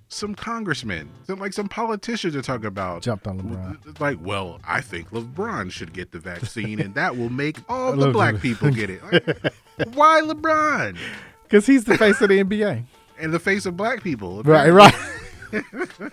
Some 0.09 0.35
congressmen, 0.35 1.09
some, 1.27 1.39
like 1.41 1.53
some 1.53 1.69
politicians 1.69 2.37
are 2.37 2.43
talking 2.43 2.67
about 2.67 3.03
Jumped 3.03 3.27
on 3.27 3.41
LeBron. 3.41 4.01
like, 4.01 4.19
well, 4.21 4.61
I 4.67 4.81
think 4.81 5.11
LeBron 5.11 5.73
should 5.73 5.93
get 5.93 6.13
the 6.13 6.19
vaccine, 6.21 6.79
and 6.81 6.95
that 6.95 7.17
will 7.17 7.31
make 7.31 7.59
all 7.69 7.97
the 7.97 8.11
black 8.13 8.35
Le- 8.35 8.41
people 8.41 8.71
get 8.71 8.91
it. 8.91 9.03
Like, 9.03 9.53
why 9.95 10.21
LeBron? 10.23 10.97
Because 11.45 11.67
he's 11.67 11.85
the 11.85 11.99
face 11.99 12.21
of 12.21 12.29
the 12.29 12.43
NBA. 12.45 12.85
And 13.19 13.33
the 13.33 13.39
face 13.41 13.67
of 13.67 13.77
black 13.77 14.03
people. 14.03 14.43
Right, 14.43 14.71
right. 14.71 14.95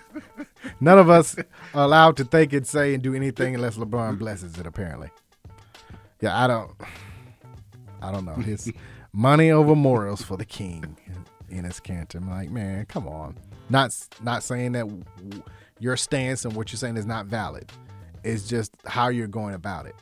None 0.80 1.00
of 1.00 1.10
us 1.10 1.36
are 1.74 1.84
allowed 1.84 2.18
to 2.18 2.24
think 2.24 2.54
and 2.54 2.66
say 2.66 2.94
and 2.94 3.04
do 3.04 3.14
anything 3.14 3.56
unless 3.56 3.78
LeBron 3.78 4.18
blesses 4.20 4.58
it. 4.58 4.66
Apparently, 4.66 5.10
yeah. 6.22 6.44
I 6.44 6.48
don't. 6.48 6.72
I 8.02 8.12
don't 8.12 8.26
know. 8.26 8.34
His 8.36 8.72
money 9.14 9.52
over 9.52 9.76
morals 9.76 10.22
for 10.24 10.38
the 10.38 10.46
king 10.46 10.98
in 11.50 11.66
his 11.66 11.80
canton. 11.80 12.24
I'm 12.24 12.30
like, 12.30 12.50
man, 12.50 12.86
come 12.86 13.08
on. 13.08 13.36
Not 13.72 13.96
not 14.22 14.44
saying 14.44 14.74
that 14.74 14.86
your 15.80 15.96
stance 15.96 16.44
and 16.44 16.54
what 16.56 16.72
you're 16.72 16.78
saying 16.78 16.98
is 16.98 17.06
not 17.06 17.26
valid. 17.26 17.72
It's 18.24 18.48
just 18.48 18.76
how 18.86 19.08
you're 19.08 19.28
going 19.28 19.56
about 19.56 19.86
it. 19.86 19.96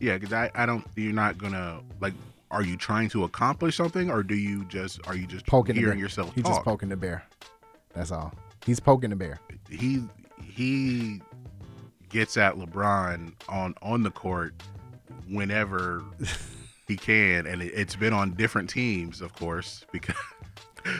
Yeah, 0.00 0.18
because 0.18 0.32
I, 0.34 0.50
I 0.54 0.66
don't. 0.66 0.86
You're 0.94 1.14
not 1.14 1.38
gonna 1.38 1.80
like. 2.00 2.12
Are 2.50 2.62
you 2.62 2.76
trying 2.76 3.08
to 3.10 3.24
accomplish 3.24 3.76
something, 3.76 4.10
or 4.10 4.22
do 4.22 4.34
you 4.34 4.64
just 4.66 5.00
are 5.06 5.16
you 5.16 5.26
just 5.26 5.46
Poking 5.46 5.76
hearing 5.76 5.98
yourself 5.98 6.34
He's 6.34 6.44
talk? 6.44 6.54
just 6.56 6.64
poking 6.64 6.88
the 6.90 6.96
bear. 6.96 7.24
That's 7.94 8.10
all. 8.12 8.32
He's 8.66 8.80
poking 8.80 9.10
the 9.10 9.16
bear. 9.16 9.40
he 9.70 10.04
he 10.42 11.20
gets 12.10 12.36
at 12.36 12.54
LeBron 12.54 13.32
on 13.48 13.74
on 13.82 14.02
the 14.02 14.10
court 14.10 14.54
whenever 15.28 16.04
he 16.86 16.96
can, 16.96 17.46
and 17.46 17.62
it, 17.62 17.72
it's 17.74 17.96
been 17.96 18.12
on 18.12 18.32
different 18.34 18.68
teams, 18.70 19.20
of 19.22 19.32
course, 19.34 19.84
because 19.90 20.14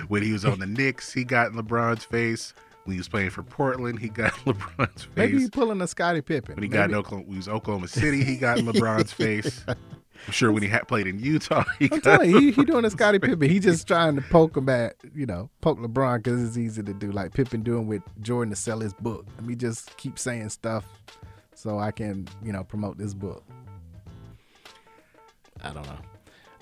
when 0.09 0.23
he 0.23 0.33
was 0.33 0.45
on 0.45 0.59
the 0.59 0.67
Knicks, 0.67 1.13
he 1.13 1.25
got 1.25 1.49
in 1.49 1.55
LeBron's 1.55 2.05
face. 2.05 2.55
When 2.85 2.95
he 2.95 2.99
was 2.99 3.09
playing 3.09 3.31
for 3.31 3.43
Portland, 3.43 3.99
he 3.99 4.09
got 4.09 4.33
in 4.47 4.53
LeBron's 4.55 5.05
face. 5.05 5.17
Maybe 5.17 5.39
he's 5.39 5.51
pulling 5.51 5.81
a 5.83 5.87
Scottie 5.87 6.23
Pippen. 6.23 6.55
when 6.55 6.63
he 6.63 6.69
got 6.69 6.89
in 6.89 6.97
Oklahoma, 6.97 7.25
when 7.25 7.33
he 7.33 7.37
was 7.39 7.49
Oklahoma 7.49 7.89
City, 7.89 8.25
he 8.25 8.37
got 8.37 8.59
in 8.59 8.67
LeBron's 8.73 9.13
face. 9.13 9.65
I'm 9.69 10.33
sure 10.33 10.51
when 10.51 10.63
he 10.63 10.69
had 10.69 10.89
played 10.89 11.07
in 11.07 11.21
Utah, 11.21 11.65
he 11.79 11.85
I'm 11.93 12.01
got 12.01 12.03
telling 12.03 12.31
you, 12.31 12.39
he, 12.39 12.51
he 12.53 12.65
doing 12.65 12.85
a 12.85 12.89
LeBron's 12.89 12.93
Scottie. 12.93 13.19
Pippen. 13.19 13.49
He 13.51 13.61
just 13.61 13.87
trying 13.87 14.17
to 14.17 14.23
poke 14.23 14.57
him 14.57 14.69
at, 14.69 14.97
you 15.15 15.27
know, 15.27 15.51
poke 15.61 15.79
LeBron 15.79 16.23
because 16.23 16.43
it's 16.43 16.57
easy 16.57 16.83
to 16.83 16.95
do. 16.95 17.13
Like 17.13 17.35
Pippen 17.35 17.63
doing 17.63 17.87
with 17.87 18.03
Jordan 18.23 18.51
to 18.51 18.57
sell 18.57 18.81
his 18.81 18.95
book. 18.95 19.27
Let 19.37 19.45
me 19.47 19.55
just 19.55 19.97
keep 19.99 20.19
saying 20.19 20.49
stuff 20.49 20.85
so 21.55 21.79
I 21.79 21.91
can, 21.91 22.27
you 22.43 22.53
know, 22.53 22.65
promote 22.65 22.97
this 22.99 23.15
book. 23.15 23.45
I 25.63 25.73
don't 25.73 25.87
know. 25.87 25.99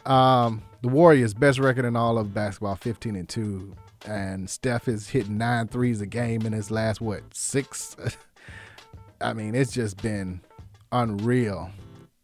Um, 0.07 0.63
the 0.83 0.89
Warriors 0.89 1.35
best 1.35 1.59
record 1.59 1.85
in 1.85 1.97
all 1.97 2.17
of 2.19 2.33
basketball, 2.33 2.77
15 2.77 3.17
and 3.17 3.29
2. 3.29 3.75
And 4.07 4.49
Steph 4.49 4.89
is 4.89 5.09
hitting 5.09 5.37
nine 5.37 5.67
threes 5.69 6.01
a 6.01 6.07
game 6.07 6.47
in 6.47 6.53
his 6.53 6.71
last 6.71 7.01
what, 7.01 7.23
six? 7.35 7.97
I 9.21 9.33
mean, 9.33 9.55
it's 9.55 9.73
just 9.73 10.01
been 10.01 10.41
unreal. 10.93 11.71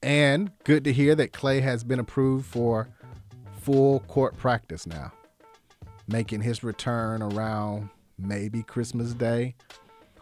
And 0.02 0.50
good 0.64 0.84
to 0.84 0.92
hear 0.92 1.14
that 1.16 1.32
Clay 1.32 1.60
has 1.60 1.82
been 1.82 1.98
approved 1.98 2.46
for 2.46 2.88
full 3.60 4.00
court 4.00 4.36
practice 4.36 4.86
now, 4.86 5.12
making 6.06 6.42
his 6.42 6.62
return 6.62 7.22
around 7.22 7.88
maybe 8.18 8.62
Christmas 8.62 9.14
Day. 9.14 9.54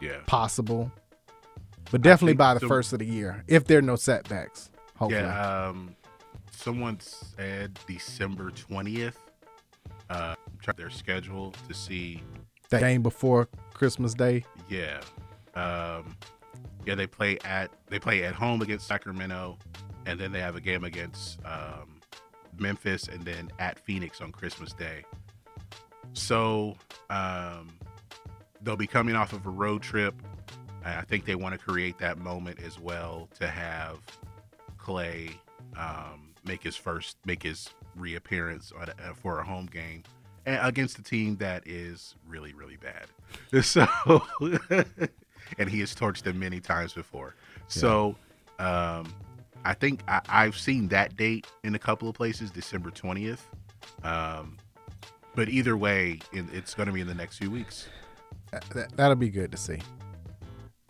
Yeah. 0.01 0.21
Possible. 0.27 0.91
But 1.91 2.03
definitely 2.03 2.35
by 2.35 2.55
the 2.55 2.61
the- 2.61 2.69
first 2.69 2.93
of 2.93 3.01
the 3.01 3.07
year, 3.07 3.45
if 3.49 3.65
there 3.65 3.79
are 3.79 3.83
no 3.83 3.97
setbacks. 3.97 4.71
Hopefully. 4.97 5.23
Yeah, 5.23 5.69
um, 5.69 5.97
someone 6.61 7.01
said 7.01 7.79
December 7.87 8.51
twentieth. 8.51 9.19
Uh, 10.09 10.35
check 10.63 10.77
their 10.77 10.91
schedule 10.91 11.53
to 11.69 11.75
see. 11.75 12.23
That 12.69 12.81
game 12.81 13.03
before 13.03 13.49
Christmas 13.75 14.15
Day. 14.15 14.45
Yeah, 14.69 15.01
um, 15.55 16.17
yeah. 16.87 16.95
They 16.95 17.07
play 17.07 17.39
at 17.45 17.71
they 17.89 17.99
play 17.99 18.23
at 18.25 18.35
home 18.35 18.63
against 18.63 18.87
Sacramento, 18.87 19.59
and 20.07 20.21
then 20.21 20.31
they 20.31 20.41
have 20.41 20.55
a 20.55 20.61
game 20.61 20.85
against 20.85 21.41
um, 21.45 22.01
Memphis, 22.59 23.09
and 23.09 23.25
then 23.25 23.51
at 23.59 23.79
Phoenix 23.81 24.21
on 24.21 24.31
Christmas 24.31 24.73
Day. 24.73 25.05
So 26.13 26.77
um, 27.09 27.69
they'll 28.63 28.77
be 28.77 28.87
coming 28.87 29.17
off 29.17 29.33
of 29.33 29.47
a 29.47 29.51
road 29.51 29.83
trip. 29.83 30.15
I 30.85 31.03
think 31.03 31.25
they 31.25 31.35
want 31.35 31.53
to 31.53 31.59
create 31.59 31.99
that 31.99 32.19
moment 32.19 32.61
as 32.63 32.79
well 32.79 33.29
to 33.39 33.49
have 33.49 33.99
Clay 34.79 35.31
um, 35.77 36.30
make 36.45 36.63
his 36.63 36.77
first, 36.77 37.17
make 37.25 37.43
his 37.43 37.71
reappearance 37.97 38.73
a- 38.79 39.15
for 39.15 39.41
a 39.41 39.45
home 39.45 39.67
game 39.67 40.03
and 40.47 40.59
against 40.63 40.99
a 40.99 41.03
team 41.03 41.37
that 41.37 41.67
is 41.67 42.15
really, 42.27 42.53
really 42.53 42.77
bad. 42.77 43.07
So, 43.63 43.87
and 45.59 45.69
he 45.69 45.81
has 45.81 45.95
torched 45.95 46.23
them 46.23 46.39
many 46.39 46.61
times 46.61 46.93
before. 46.93 47.35
So, 47.69 48.17
um, 48.59 49.13
I 49.65 49.75
think 49.75 50.01
I, 50.09 50.21
I've 50.29 50.57
seen 50.57 50.89
that 50.89 51.17
date 51.17 51.47
in 51.65 51.75
a 51.75 51.79
couple 51.79 52.09
of 52.09 52.15
places, 52.15 52.51
December 52.51 52.91
twentieth. 52.91 53.47
Um, 54.03 54.57
but 55.35 55.49
either 55.49 55.77
way, 55.77 56.21
it, 56.33 56.45
it's 56.53 56.75
going 56.75 56.87
to 56.87 56.93
be 56.93 57.01
in 57.01 57.07
the 57.07 57.15
next 57.15 57.39
few 57.39 57.51
weeks. 57.51 57.89
That, 58.51 58.97
that'll 58.97 59.17
be 59.17 59.31
good 59.31 59.53
to 59.53 59.59
see 59.59 59.79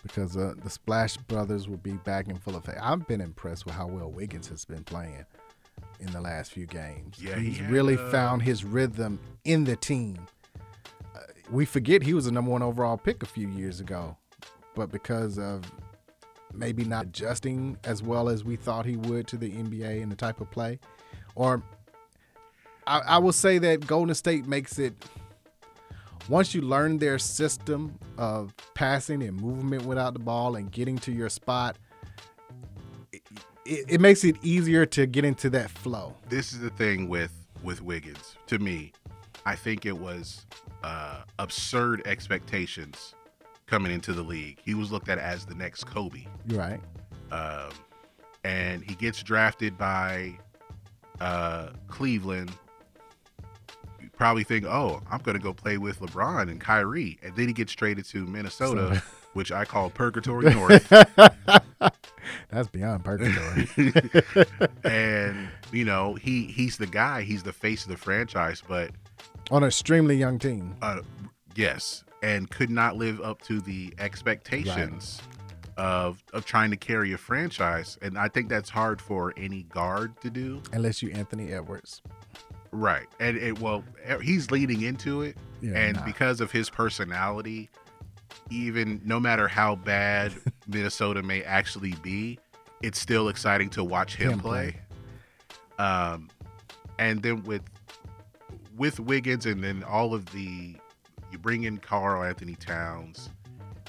because 0.02 0.36
uh, 0.36 0.54
the 0.62 0.70
Splash 0.70 1.16
Brothers 1.16 1.68
will 1.68 1.76
be 1.76 1.92
back 1.92 2.28
in 2.28 2.36
full 2.36 2.56
effect. 2.56 2.78
I've 2.82 3.06
been 3.06 3.20
impressed 3.20 3.66
with 3.66 3.74
how 3.74 3.86
well 3.86 4.10
Wiggins 4.10 4.48
has 4.48 4.64
been 4.64 4.84
playing 4.84 5.24
in 6.00 6.10
the 6.12 6.20
last 6.20 6.52
few 6.52 6.66
games. 6.66 7.18
Yeah, 7.20 7.36
he's 7.36 7.58
had, 7.58 7.70
really 7.70 7.96
uh, 7.96 8.10
found 8.10 8.42
his 8.42 8.64
rhythm 8.64 9.18
in 9.44 9.64
the 9.64 9.76
team. 9.76 10.26
Uh, 11.14 11.20
we 11.50 11.64
forget 11.64 12.02
he 12.02 12.14
was 12.14 12.26
a 12.26 12.32
number 12.32 12.50
one 12.50 12.62
overall 12.62 12.96
pick 12.96 13.22
a 13.22 13.26
few 13.26 13.48
years 13.48 13.80
ago, 13.80 14.16
but 14.74 14.90
because 14.90 15.38
of 15.38 15.70
maybe 16.52 16.84
not 16.84 17.06
adjusting 17.06 17.76
as 17.84 18.02
well 18.02 18.28
as 18.28 18.44
we 18.44 18.56
thought 18.56 18.84
he 18.84 18.96
would 18.96 19.26
to 19.28 19.36
the 19.36 19.50
NBA 19.50 20.02
and 20.02 20.10
the 20.10 20.16
type 20.16 20.40
of 20.40 20.50
play, 20.50 20.78
or 21.34 21.62
I, 22.86 22.98
I 23.00 23.18
will 23.18 23.32
say 23.32 23.58
that 23.58 23.86
Golden 23.86 24.14
State 24.14 24.46
makes 24.46 24.78
it 24.78 24.94
once 26.28 26.54
you 26.54 26.60
learn 26.60 26.98
their 26.98 27.18
system 27.18 27.98
of 28.18 28.54
passing 28.74 29.22
and 29.22 29.40
movement 29.40 29.84
without 29.84 30.12
the 30.12 30.20
ball 30.20 30.56
and 30.56 30.70
getting 30.70 30.98
to 30.98 31.12
your 31.12 31.28
spot, 31.28 31.76
it, 33.70 33.84
it, 33.88 34.00
makes 34.00 34.24
it 34.24 34.36
easier 34.42 34.84
to 34.86 35.06
get 35.06 35.24
into 35.24 35.48
that 35.50 35.70
flow. 35.70 36.14
This 36.28 36.52
is 36.52 36.60
the 36.60 36.70
thing 36.70 37.08
with 37.08 37.32
with 37.62 37.82
Wiggins. 37.82 38.36
To 38.48 38.58
me, 38.58 38.92
I 39.46 39.54
think 39.54 39.86
it 39.86 39.96
was 39.96 40.46
uh, 40.82 41.22
absurd 41.38 42.02
expectations 42.06 43.14
coming 43.66 43.92
into 43.92 44.12
the 44.12 44.22
league. 44.22 44.58
He 44.64 44.74
was 44.74 44.90
looked 44.90 45.08
at 45.08 45.18
as 45.18 45.44
the 45.46 45.54
next 45.54 45.84
Kobe. 45.84 46.26
Right. 46.48 46.80
um, 47.30 47.70
and 48.42 48.82
he 48.82 48.94
gets 48.94 49.22
drafted 49.22 49.76
by 49.76 50.38
uh, 51.20 51.68
Cleveland. 51.88 52.50
You 54.00 54.08
probably 54.10 54.44
think, 54.44 54.64
oh, 54.64 55.02
I'm 55.10 55.20
going 55.20 55.36
to 55.36 55.42
go 55.42 55.52
play 55.52 55.76
with 55.76 56.00
LeBron 56.00 56.50
and 56.50 56.58
Kyrie, 56.60 57.18
and 57.22 57.36
then 57.36 57.46
he 57.48 57.52
gets 57.52 57.72
traded 57.74 58.06
to 58.06 58.26
Minnesota, 58.26 58.96
So- 58.96 59.02
which 59.32 59.52
I 59.52 59.64
call 59.64 59.90
Purgatory 59.90 60.52
North. 60.54 60.88
That's 62.50 62.68
beyond 62.68 63.04
purgatory. 63.04 63.68
and 64.84 65.48
you 65.72 65.84
know, 65.84 66.14
he 66.14 66.44
he's 66.44 66.76
the 66.76 66.86
guy. 66.86 67.22
He's 67.22 67.42
the 67.42 67.52
face 67.52 67.84
of 67.84 67.90
the 67.90 67.96
franchise, 67.96 68.62
but 68.66 68.90
On 69.50 69.62
an 69.62 69.68
extremely 69.68 70.16
young 70.16 70.38
team. 70.38 70.74
uh, 70.82 71.00
yes, 71.54 72.04
and 72.22 72.50
could 72.50 72.70
not 72.70 72.96
live 72.96 73.20
up 73.20 73.40
to 73.42 73.60
the 73.60 73.94
expectations 73.98 75.20
of 75.76 76.22
of 76.32 76.44
trying 76.44 76.70
to 76.70 76.76
carry 76.76 77.12
a 77.12 77.18
franchise. 77.18 77.98
And 78.02 78.18
I 78.18 78.28
think 78.28 78.48
that's 78.48 78.68
hard 78.70 79.00
for 79.00 79.32
any 79.36 79.62
guard 79.64 80.20
to 80.20 80.30
do. 80.30 80.62
Unless 80.72 81.02
you 81.02 81.10
Anthony 81.12 81.52
Edwards. 81.52 82.02
Right. 82.72 83.06
And 83.18 83.36
it 83.36 83.60
well 83.60 83.84
he's 84.22 84.50
leading 84.50 84.82
into 84.82 85.22
it. 85.22 85.36
Yeah, 85.60 85.76
and 85.76 85.96
nah. 85.96 86.04
because 86.04 86.40
of 86.40 86.50
his 86.50 86.70
personality, 86.70 87.68
even 88.50 89.00
no 89.04 89.18
matter 89.20 89.48
how 89.48 89.76
bad 89.76 90.32
Minnesota 90.66 91.22
may 91.22 91.42
actually 91.42 91.94
be, 92.02 92.38
it's 92.82 92.98
still 92.98 93.28
exciting 93.28 93.70
to 93.70 93.84
watch 93.84 94.16
him, 94.16 94.32
Him 94.32 94.40
play. 94.40 94.76
Um 95.78 96.28
and 96.98 97.22
then 97.22 97.42
with 97.44 97.62
with 98.76 99.00
Wiggins 99.00 99.46
and 99.46 99.62
then 99.62 99.82
all 99.84 100.14
of 100.14 100.26
the 100.32 100.74
you 101.30 101.38
bring 101.38 101.64
in 101.64 101.78
Karl-Anthony 101.78 102.56
Towns 102.56 103.30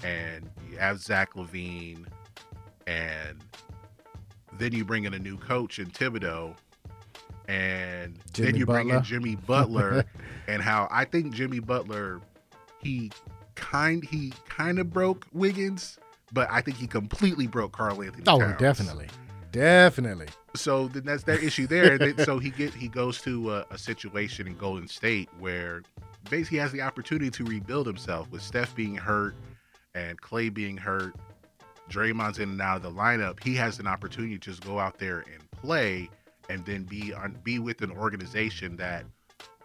and 0.04 0.50
you 0.70 0.78
have 0.78 1.00
Zach 1.00 1.34
LaVine 1.34 2.06
and 2.88 3.44
then 4.58 4.74
you 4.74 4.86
bring 4.86 5.06
in 5.06 5.14
a 5.14 5.20
new 5.20 5.38
coach 5.38 5.80
in 5.80 5.88
Thibodeau 5.88 6.56
and 7.48 8.20
Jimmy 8.34 8.52
then 8.52 8.60
you 8.60 8.66
bring 8.66 8.90
in 8.90 9.04
Jimmy 9.04 9.36
Butler 9.36 10.06
and 10.48 10.62
how 10.62 10.88
I 10.92 11.06
think 11.06 11.34
Jimmy 11.34 11.60
Butler 11.60 12.22
he 12.82 13.12
kind 13.56 14.04
he 14.04 14.34
kind 14.48 14.80
of 14.80 14.92
broke 14.92 15.26
Wiggins, 15.34 15.98
but 16.34 16.50
I 16.52 16.62
think 16.62 16.78
he 16.78 16.88
completely 16.88 17.48
broke 17.48 17.74
Karl-Anthony. 17.74 18.24
Oh, 18.28 18.40
Towns. 18.40 18.60
definitely. 18.60 19.08
Definitely. 19.52 20.28
So 20.56 20.88
then 20.88 21.04
that's 21.06 21.24
that 21.24 21.44
issue 21.44 21.68
there. 21.68 22.18
So 22.24 22.40
he 22.40 22.52
get 22.52 22.74
he 22.74 22.88
goes 22.88 23.22
to 23.24 23.54
a, 23.54 23.66
a 23.72 23.78
situation 23.78 24.48
in 24.48 24.56
Golden 24.56 24.88
State 24.88 25.30
where 25.40 25.84
basically 26.30 26.58
he 26.58 26.62
has 26.62 26.72
the 26.72 26.82
opportunity 26.82 27.30
to 27.32 27.44
rebuild 27.44 27.86
himself 27.88 28.32
with 28.32 28.42
Steph 28.42 28.74
being 28.76 28.96
hurt 28.96 29.36
and 29.94 30.20
Clay 30.22 30.50
being 30.50 30.78
hurt. 30.78 31.16
Draymond's 31.90 32.40
in 32.40 32.50
and 32.52 32.62
out 32.62 32.78
of 32.78 32.84
the 32.84 32.92
lineup. 32.92 33.44
He 33.44 33.56
has 33.56 33.80
an 33.80 33.88
opportunity 33.88 34.36
to 34.36 34.40
just 34.40 34.66
go 34.66 34.80
out 34.80 34.98
there 34.98 35.20
and 35.20 35.52
play, 35.52 36.10
and 36.50 36.66
then 36.66 36.84
be 36.84 37.14
on 37.14 37.38
be 37.44 37.60
with 37.60 37.82
an 37.82 37.92
organization 37.92 38.78
that, 38.78 39.04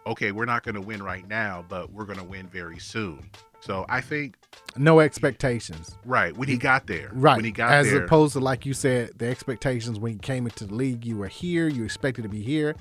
okay, 0.08 0.32
we're 0.32 0.46
not 0.46 0.64
going 0.64 0.74
to 0.74 0.80
win 0.80 1.00
right 1.00 1.28
now, 1.28 1.64
but 1.68 1.92
we're 1.92 2.04
going 2.04 2.18
to 2.18 2.24
win 2.24 2.48
very 2.48 2.80
soon. 2.80 3.30
So 3.60 3.84
I 3.88 4.00
think 4.00 4.36
No 4.76 5.00
expectations. 5.00 5.96
right 6.04 6.36
when 6.36 6.48
he 6.48 6.56
got 6.56 6.86
there, 6.86 7.10
Right. 7.12 7.36
when 7.36 7.44
he 7.44 7.50
got 7.50 7.68
there. 7.70 7.78
As 7.78 7.90
there, 7.90 8.04
opposed 8.04 8.34
to, 8.34 8.40
like 8.40 8.64
you 8.66 8.74
said, 8.74 9.12
the 9.16 9.26
expectations 9.28 9.98
when 9.98 10.14
you 10.14 10.18
came 10.18 10.46
into 10.46 10.66
the 10.66 10.74
league, 10.74 11.04
you 11.04 11.16
were 11.16 11.28
here, 11.28 11.66
you 11.68 11.84
expected 11.84 12.22
to 12.22 12.28
be 12.28 12.42
here. 12.42 12.74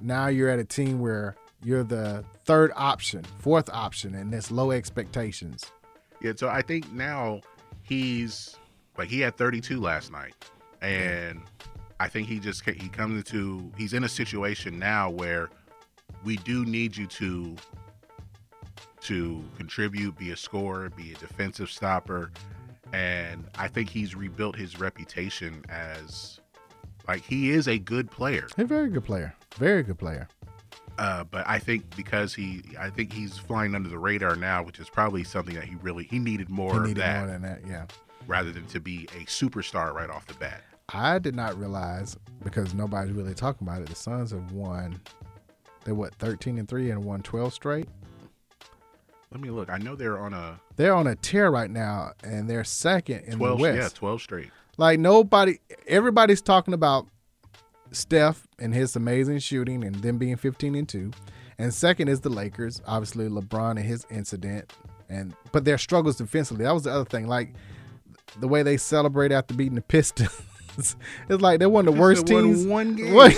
Now 0.00 0.26
you're 0.28 0.48
at 0.48 0.58
a 0.58 0.64
team 0.64 0.98
where 1.00 1.36
you're 1.62 1.84
the 1.84 2.24
third 2.44 2.72
option, 2.74 3.24
fourth 3.38 3.68
option, 3.70 4.14
and 4.14 4.32
there's 4.32 4.50
low 4.50 4.70
expectations. 4.72 5.70
Yeah, 6.20 6.32
so 6.36 6.48
I 6.48 6.62
think 6.62 6.90
now 6.92 7.40
he's 7.82 8.56
like 8.98 9.08
he 9.08 9.20
had 9.20 9.36
32 9.36 9.80
last 9.80 10.10
night, 10.10 10.34
and 10.80 11.40
I 12.00 12.08
think 12.08 12.26
he 12.28 12.40
just 12.40 12.68
he 12.68 12.88
comes 12.88 13.16
into 13.16 13.70
he's 13.76 13.92
in 13.92 14.02
a 14.04 14.08
situation 14.08 14.78
now 14.78 15.10
where 15.10 15.50
we 16.24 16.36
do 16.38 16.64
need 16.64 16.96
you 16.96 17.06
to 17.06 17.56
to 19.04 19.42
contribute, 19.56 20.16
be 20.18 20.30
a 20.30 20.36
scorer, 20.36 20.90
be 20.90 21.12
a 21.12 21.16
defensive 21.16 21.70
stopper, 21.70 22.30
and 22.92 23.44
I 23.58 23.68
think 23.68 23.88
he's 23.88 24.14
rebuilt 24.14 24.56
his 24.56 24.78
reputation 24.78 25.64
as 25.68 26.40
like 27.08 27.22
he 27.22 27.50
is 27.50 27.68
a 27.68 27.78
good 27.78 28.10
player. 28.10 28.46
A 28.58 28.64
very 28.64 28.90
good 28.90 29.04
player. 29.04 29.34
Very 29.56 29.82
good 29.82 29.98
player. 29.98 30.28
Uh, 30.98 31.24
but 31.24 31.44
I 31.48 31.58
think 31.58 31.96
because 31.96 32.34
he, 32.34 32.62
I 32.78 32.90
think 32.90 33.12
he's 33.12 33.38
flying 33.38 33.74
under 33.74 33.88
the 33.88 33.98
radar 33.98 34.36
now, 34.36 34.62
which 34.62 34.78
is 34.78 34.88
probably 34.88 35.24
something 35.24 35.54
that 35.54 35.64
he 35.64 35.74
really 35.76 36.04
he 36.04 36.18
needed 36.18 36.50
more 36.50 36.84
He 36.84 36.90
of 36.90 36.96
that, 36.96 37.18
more 37.20 37.26
than 37.28 37.42
that, 37.42 37.60
yeah. 37.66 37.86
rather 38.26 38.52
than 38.52 38.66
to 38.66 38.80
be 38.80 39.08
a 39.16 39.24
superstar 39.24 39.94
right 39.94 40.10
off 40.10 40.26
the 40.26 40.34
bat. 40.34 40.62
I 40.90 41.18
did 41.18 41.34
not 41.34 41.58
realize 41.58 42.16
because 42.44 42.74
nobody's 42.74 43.12
really 43.12 43.34
talking 43.34 43.66
about 43.66 43.80
it. 43.80 43.88
The 43.88 43.94
Suns 43.94 44.32
have 44.32 44.52
won. 44.52 45.00
They're 45.84 45.94
what 45.94 46.14
13 46.16 46.58
and 46.58 46.68
three 46.68 46.90
and 46.90 47.02
won 47.02 47.22
12 47.22 47.54
straight. 47.54 47.88
Let 49.32 49.40
me 49.40 49.50
look. 49.50 49.70
I 49.70 49.78
know 49.78 49.96
they're 49.96 50.18
on 50.18 50.32
a 50.34 50.60
They're 50.76 50.94
on 50.94 51.06
a 51.06 51.14
tear 51.16 51.50
right 51.50 51.70
now, 51.70 52.12
and 52.22 52.48
they're 52.48 52.64
second 52.64 53.24
in 53.24 53.38
12, 53.38 53.58
the 53.58 53.62
West. 53.62 53.76
yeah, 53.78 53.88
12 53.98 54.22
straight. 54.22 54.50
Like 54.76 54.98
nobody, 55.00 55.58
everybody's 55.86 56.42
talking 56.42 56.74
about 56.74 57.06
Steph 57.92 58.46
and 58.58 58.74
his 58.74 58.94
amazing 58.94 59.38
shooting, 59.38 59.84
and 59.84 59.94
them 59.96 60.18
being 60.18 60.36
15 60.36 60.74
and 60.74 60.88
two. 60.88 61.10
And 61.58 61.72
second 61.72 62.08
is 62.08 62.20
the 62.20 62.28
Lakers, 62.30 62.80
obviously 62.86 63.28
LeBron 63.28 63.72
and 63.72 63.80
his 63.80 64.06
incident, 64.10 64.72
and 65.08 65.34
but 65.52 65.64
their 65.64 65.78
struggles 65.78 66.16
defensively. 66.16 66.64
That 66.64 66.72
was 66.74 66.82
the 66.84 66.90
other 66.92 67.04
thing. 67.04 67.26
Like 67.26 67.54
the 68.40 68.48
way 68.48 68.62
they 68.62 68.76
celebrate 68.76 69.32
after 69.32 69.54
beating 69.54 69.74
the 69.76 69.82
Pistons. 69.82 70.30
it's 70.78 70.96
like 71.42 71.58
they're 71.58 71.68
one 71.68 71.86
of 71.86 71.94
the 71.94 72.00
worst 72.00 72.26
teams. 72.26 72.66
one 72.66 72.96
game. 72.96 73.14
What- 73.14 73.36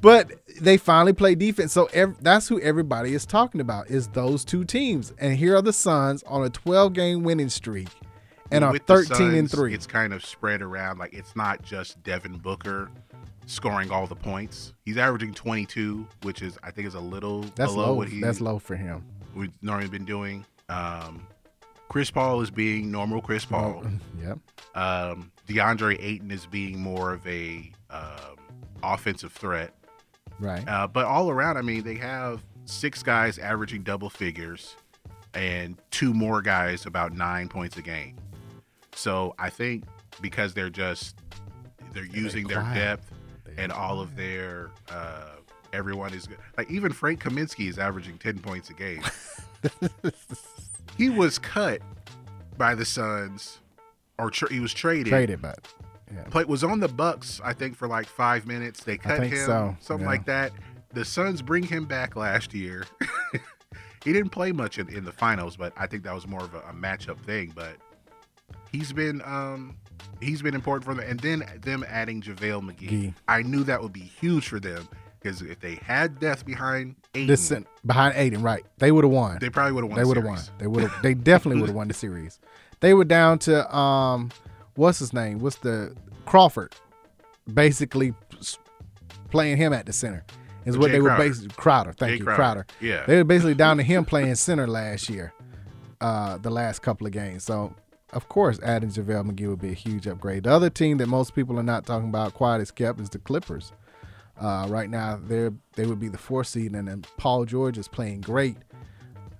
but 0.00 0.30
they 0.60 0.76
finally 0.76 1.12
play 1.12 1.34
defense. 1.34 1.72
So 1.72 1.86
ev- 1.92 2.16
that's 2.20 2.48
who 2.48 2.60
everybody 2.60 3.14
is 3.14 3.26
talking 3.26 3.60
about 3.60 3.88
is 3.90 4.08
those 4.08 4.44
two 4.44 4.64
teams. 4.64 5.12
And 5.18 5.36
here 5.36 5.56
are 5.56 5.62
the 5.62 5.72
Suns 5.72 6.22
on 6.24 6.44
a 6.44 6.50
12 6.50 6.92
game 6.92 7.22
winning 7.22 7.48
streak. 7.48 7.88
And 8.50 8.62
are 8.64 8.72
with 8.72 8.86
the 8.86 9.04
13 9.04 9.34
and 9.34 9.50
3. 9.50 9.74
It's 9.74 9.86
kind 9.86 10.12
of 10.12 10.24
spread 10.24 10.62
around. 10.62 10.98
Like 10.98 11.12
it's 11.12 11.34
not 11.34 11.62
just 11.62 12.00
Devin 12.04 12.38
Booker 12.38 12.90
scoring 13.46 13.90
all 13.90 14.06
the 14.06 14.14
points. 14.16 14.72
He's 14.84 14.96
averaging 14.96 15.34
22, 15.34 16.06
which 16.22 16.42
is 16.42 16.56
I 16.62 16.70
think 16.70 16.86
is 16.86 16.94
a 16.94 17.00
little 17.00 17.42
That's 17.56 17.72
below 17.72 17.86
low. 17.86 17.94
what 17.94 18.08
he 18.08 18.20
That's 18.20 18.40
low 18.40 18.58
for 18.58 18.76
him. 18.76 19.04
we've 19.34 19.52
normally 19.62 19.88
been 19.88 20.04
doing. 20.04 20.44
Um, 20.68 21.26
Chris 21.88 22.10
Paul 22.10 22.40
is 22.40 22.50
being 22.50 22.90
normal 22.90 23.20
Chris 23.20 23.44
Paul. 23.44 23.84
Oh, 23.84 23.90
yep. 24.20 24.38
Um, 24.76 25.30
DeAndre 25.48 25.96
Ayton 26.00 26.30
is 26.32 26.46
being 26.46 26.80
more 26.80 27.12
of 27.12 27.24
a 27.26 27.70
um, 27.90 28.36
offensive 28.82 29.32
threat. 29.32 29.72
Right. 30.38 30.66
Uh, 30.68 30.86
but 30.86 31.04
all 31.06 31.30
around, 31.30 31.56
I 31.56 31.62
mean, 31.62 31.82
they 31.82 31.94
have 31.94 32.42
six 32.64 33.02
guys 33.02 33.38
averaging 33.38 33.82
double 33.82 34.10
figures 34.10 34.76
and 35.34 35.76
two 35.90 36.12
more 36.14 36.42
guys 36.42 36.86
about 36.86 37.12
nine 37.12 37.48
points 37.48 37.76
a 37.76 37.82
game. 37.82 38.16
So 38.94 39.34
I 39.38 39.50
think 39.50 39.84
because 40.20 40.54
they're 40.54 40.70
just 40.70 41.16
they're 41.92 42.04
using 42.04 42.46
their 42.46 42.60
quiet. 42.60 42.74
depth 42.74 43.12
and 43.58 43.70
all 43.70 44.00
of 44.00 44.16
their 44.16 44.70
uh, 44.88 45.36
everyone 45.72 46.14
is 46.14 46.26
good. 46.26 46.38
Like 46.56 46.70
even 46.70 46.92
Frank 46.92 47.22
Kaminsky 47.22 47.68
is 47.68 47.78
averaging 47.78 48.18
ten 48.18 48.38
points 48.38 48.70
a 48.70 48.74
game. 48.74 49.02
he 50.98 51.10
was 51.10 51.38
cut 51.38 51.80
by 52.56 52.74
the 52.74 52.84
Suns, 52.84 53.58
or 54.18 54.30
tra- 54.30 54.52
he 54.52 54.60
was 54.60 54.72
traded. 54.72 55.08
Traded, 55.08 55.42
but 55.42 55.58
yeah. 56.14 56.22
Play 56.24 56.44
was 56.44 56.62
on 56.64 56.80
the 56.80 56.88
Bucks, 56.88 57.40
I 57.44 57.52
think, 57.52 57.76
for 57.76 57.88
like 57.88 58.06
five 58.06 58.46
minutes. 58.46 58.84
They 58.84 58.96
cut 58.96 59.22
him, 59.22 59.46
so, 59.46 59.76
something 59.80 60.04
yeah. 60.04 60.10
like 60.10 60.26
that. 60.26 60.52
The 60.92 61.04
Suns 61.04 61.42
bring 61.42 61.64
him 61.64 61.84
back 61.84 62.16
last 62.16 62.54
year. 62.54 62.86
he 64.04 64.12
didn't 64.12 64.30
play 64.30 64.52
much 64.52 64.78
in, 64.78 64.88
in 64.88 65.04
the 65.04 65.12
finals, 65.12 65.56
but 65.56 65.72
I 65.76 65.86
think 65.86 66.04
that 66.04 66.14
was 66.14 66.26
more 66.26 66.42
of 66.42 66.54
a, 66.54 66.58
a 66.58 66.72
matchup 66.72 67.18
thing. 67.20 67.52
But 67.54 67.76
he's 68.70 68.92
been 68.92 69.20
um 69.24 69.76
he's 70.20 70.42
been 70.42 70.54
important 70.54 70.84
for 70.84 70.94
them. 70.94 71.04
And 71.08 71.20
then 71.20 71.44
them 71.62 71.84
adding 71.88 72.22
JaVale 72.22 72.62
McGee. 72.62 72.88
Gee. 72.88 73.14
I 73.28 73.42
knew 73.42 73.64
that 73.64 73.82
would 73.82 73.92
be 73.92 74.00
huge 74.00 74.48
for 74.48 74.60
them 74.60 74.88
because 75.20 75.42
if 75.42 75.60
they 75.60 75.74
had 75.74 76.20
death 76.20 76.44
behind 76.46 76.96
Ayton, 77.14 77.26
This 77.26 77.52
behind 77.84 78.14
Ayton, 78.16 78.42
right? 78.42 78.64
They 78.78 78.92
would 78.92 79.04
have 79.04 79.12
won. 79.12 79.38
They 79.40 79.50
probably 79.50 79.72
would've 79.72 79.90
won 79.90 79.98
They 79.98 80.04
would 80.04 80.16
have 80.16 80.26
won. 80.26 80.40
They 80.58 80.66
would 80.66 80.82
have. 80.84 81.02
They 81.02 81.14
definitely 81.14 81.60
would 81.60 81.68
have 81.68 81.76
won 81.76 81.88
the 81.88 81.94
series. 81.94 82.38
They 82.80 82.94
were 82.94 83.04
down 83.04 83.38
to 83.40 83.74
um, 83.74 84.30
what's 84.76 84.98
his 84.98 85.12
name? 85.12 85.40
What's 85.40 85.56
the 85.56 85.94
Crawford? 86.24 86.74
Basically, 87.52 88.14
playing 89.30 89.56
him 89.56 89.72
at 89.72 89.86
the 89.86 89.92
center 89.92 90.24
is 90.64 90.78
what 90.78 90.88
Jay 90.88 90.92
they 90.94 91.00
were 91.00 91.16
basically 91.16 91.48
Crowder. 91.56 91.92
Thank 91.92 92.12
Jay 92.12 92.18
you, 92.18 92.24
Crowder. 92.24 92.36
Crowder. 92.36 92.66
Yeah. 92.80 93.04
they 93.06 93.16
were 93.16 93.24
basically 93.24 93.54
down 93.54 93.76
to 93.76 93.82
him 93.84 94.04
playing 94.04 94.34
center 94.36 94.66
last 94.66 95.08
year. 95.08 95.32
Uh, 96.00 96.36
the 96.36 96.50
last 96.50 96.82
couple 96.82 97.06
of 97.06 97.12
games. 97.12 97.42
So 97.42 97.74
of 98.12 98.28
course, 98.28 98.58
adding 98.62 98.90
JaVale 98.90 99.30
McGee 99.30 99.48
would 99.48 99.60
be 99.60 99.70
a 99.70 99.74
huge 99.74 100.06
upgrade. 100.06 100.44
The 100.44 100.50
other 100.52 100.70
team 100.70 100.98
that 100.98 101.06
most 101.06 101.34
people 101.34 101.58
are 101.58 101.64
not 101.64 101.84
talking 101.86 102.08
about, 102.08 102.34
quiet 102.34 102.60
as 102.60 102.70
kept, 102.70 103.00
is 103.00 103.10
the 103.10 103.18
Clippers. 103.18 103.72
Uh, 104.40 104.66
right 104.68 104.88
now, 104.88 105.18
they're 105.22 105.52
they 105.74 105.86
would 105.86 105.98
be 105.98 106.08
the 106.08 106.18
fourth 106.18 106.46
seed, 106.46 106.74
and 106.74 106.88
then 106.88 107.04
Paul 107.16 107.44
George 107.46 107.78
is 107.78 107.88
playing 107.88 108.20
great, 108.20 108.56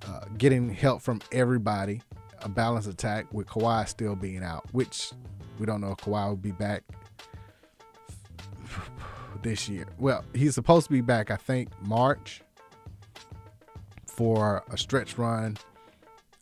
uh, 0.06 0.20
getting 0.38 0.70
help 0.72 1.02
from 1.02 1.20
everybody. 1.32 2.02
A 2.42 2.48
balanced 2.48 2.88
attack 2.88 3.26
with 3.32 3.46
Kawhi 3.46 3.88
still 3.88 4.14
being 4.14 4.42
out, 4.42 4.64
which 4.72 5.12
we 5.58 5.66
don't 5.66 5.80
know 5.80 5.92
if 5.92 5.98
Kawhi 5.98 6.28
will 6.28 6.36
be 6.36 6.52
back 6.52 6.82
this 9.42 9.68
year. 9.68 9.86
Well, 9.98 10.24
he's 10.34 10.54
supposed 10.54 10.86
to 10.86 10.92
be 10.92 11.00
back, 11.00 11.30
I 11.30 11.36
think, 11.36 11.70
March 11.82 12.42
for 14.06 14.62
a 14.70 14.78
stretch 14.78 15.18
run 15.18 15.56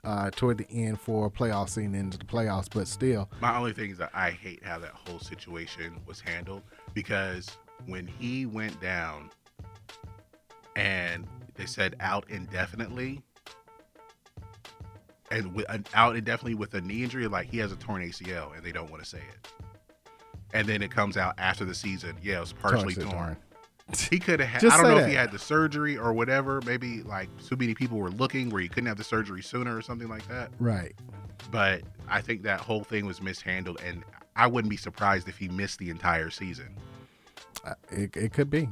uh, 0.05 0.31
toward 0.31 0.59
the 0.59 0.71
end 0.71 1.01
for 1.01 1.31
playoff 1.31 1.69
season 1.69 1.95
into 1.95 2.19
the 2.19 2.25
playoffs, 2.25 2.69
but 2.73 2.87
still, 2.87 3.29
My 3.41 3.57
only 3.57 3.73
thing 3.73 3.91
is 3.91 3.99
that 3.99 4.11
I 4.15 4.31
hate 4.31 4.62
how 4.65 4.79
that 4.79 4.93
whole 4.93 5.19
situation 5.19 6.01
was 6.07 6.21
handled 6.21 6.62
because 6.93 7.57
when 7.87 8.07
he 8.07 8.47
went 8.47 8.81
down 8.81 9.31
and 10.77 11.27
they 11.55 11.66
said 11.66 11.97
out 12.01 12.29
indefinitely, 12.29 13.23
and 15.31 15.55
with 15.55 15.67
an 15.69 15.85
out 15.95 16.17
indefinitely 16.17 16.55
with 16.55 16.75
a 16.75 16.81
knee 16.81 17.03
injury, 17.03 17.27
like 17.27 17.49
he 17.49 17.59
has 17.59 17.73
a 17.73 17.77
torn 17.77 18.03
ACL 18.03 18.55
and 18.55 18.65
they 18.65 18.73
don't 18.73 18.91
want 18.91 19.03
to 19.03 19.09
say 19.09 19.19
it. 19.19 19.49
And 20.53 20.69
then 20.69 20.83
it 20.83 20.91
comes 20.91 21.17
out 21.17 21.35
after 21.39 21.65
the 21.65 21.75
season, 21.75 22.17
yeah, 22.23 22.37
it 22.37 22.41
was 22.41 22.53
partially 22.53 22.95
torn. 22.95 23.11
torn. 23.11 23.37
He 24.11 24.19
could 24.19 24.41
have. 24.41 24.63
Just 24.63 24.79
I 24.79 24.83
don't 24.83 24.93
know 24.93 24.99
if 24.99 25.09
he 25.09 25.15
had 25.15 25.31
the 25.31 25.39
surgery 25.39 25.97
or 25.99 26.13
whatever. 26.13 26.61
Maybe 26.65 27.03
like 27.03 27.29
so 27.39 27.57
many 27.57 27.75
people 27.75 27.99
were 27.99 28.11
looking 28.11 28.49
where 28.51 28.63
he 28.63 28.69
couldn't 28.69 28.87
have 28.87 28.97
the 28.97 29.05
surgery 29.05 29.43
sooner 29.43 29.77
or 29.77 29.83
something 29.83 30.09
like 30.09 30.27
that 30.29 30.51
right. 30.59 30.95
but 31.51 31.83
I 32.09 32.21
think 32.21 32.43
that 32.45 32.61
whole 32.61 32.85
thing 32.85 33.05
was 33.05 33.21
mishandled, 33.21 33.81
and 33.85 34.03
I 34.37 34.47
wouldn't 34.47 34.71
be 34.71 34.77
surprised 34.77 35.29
if 35.29 35.37
he 35.37 35.49
missed 35.49 35.79
the 35.79 35.91
entire 35.91 36.31
season. 36.31 36.77
Uh, 37.65 37.75
It, 37.91 38.17
it 38.17 38.33
could 38.33 38.51
be. 38.51 38.69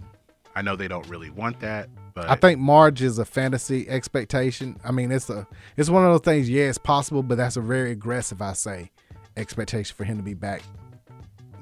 I 0.55 0.63
know 0.63 0.77
they 0.77 0.89
don't 0.89 1.07
really 1.09 1.31
want 1.31 1.61
that, 1.61 1.89
but 2.15 2.29
I 2.29 2.35
think 2.35 2.61
Marge 2.61 3.03
is 3.03 3.19
a 3.19 3.25
fantasy 3.25 3.89
expectation. 3.89 4.79
I 4.85 4.93
mean, 4.93 5.11
it's 5.11 5.31
a 5.31 5.47
it's 5.77 5.89
one 5.89 6.05
of 6.05 6.13
those 6.13 6.21
things. 6.21 6.49
Yeah, 6.49 6.65
it's 6.65 6.79
possible, 6.79 7.23
but 7.23 7.37
that's 7.39 7.57
a 7.57 7.61
very 7.61 7.93
aggressive, 7.93 8.43
I 8.43 8.53
say, 8.53 8.91
expectation 9.37 9.95
for 9.97 10.05
him 10.05 10.19
to 10.19 10.23
be 10.23 10.35
back 10.35 10.63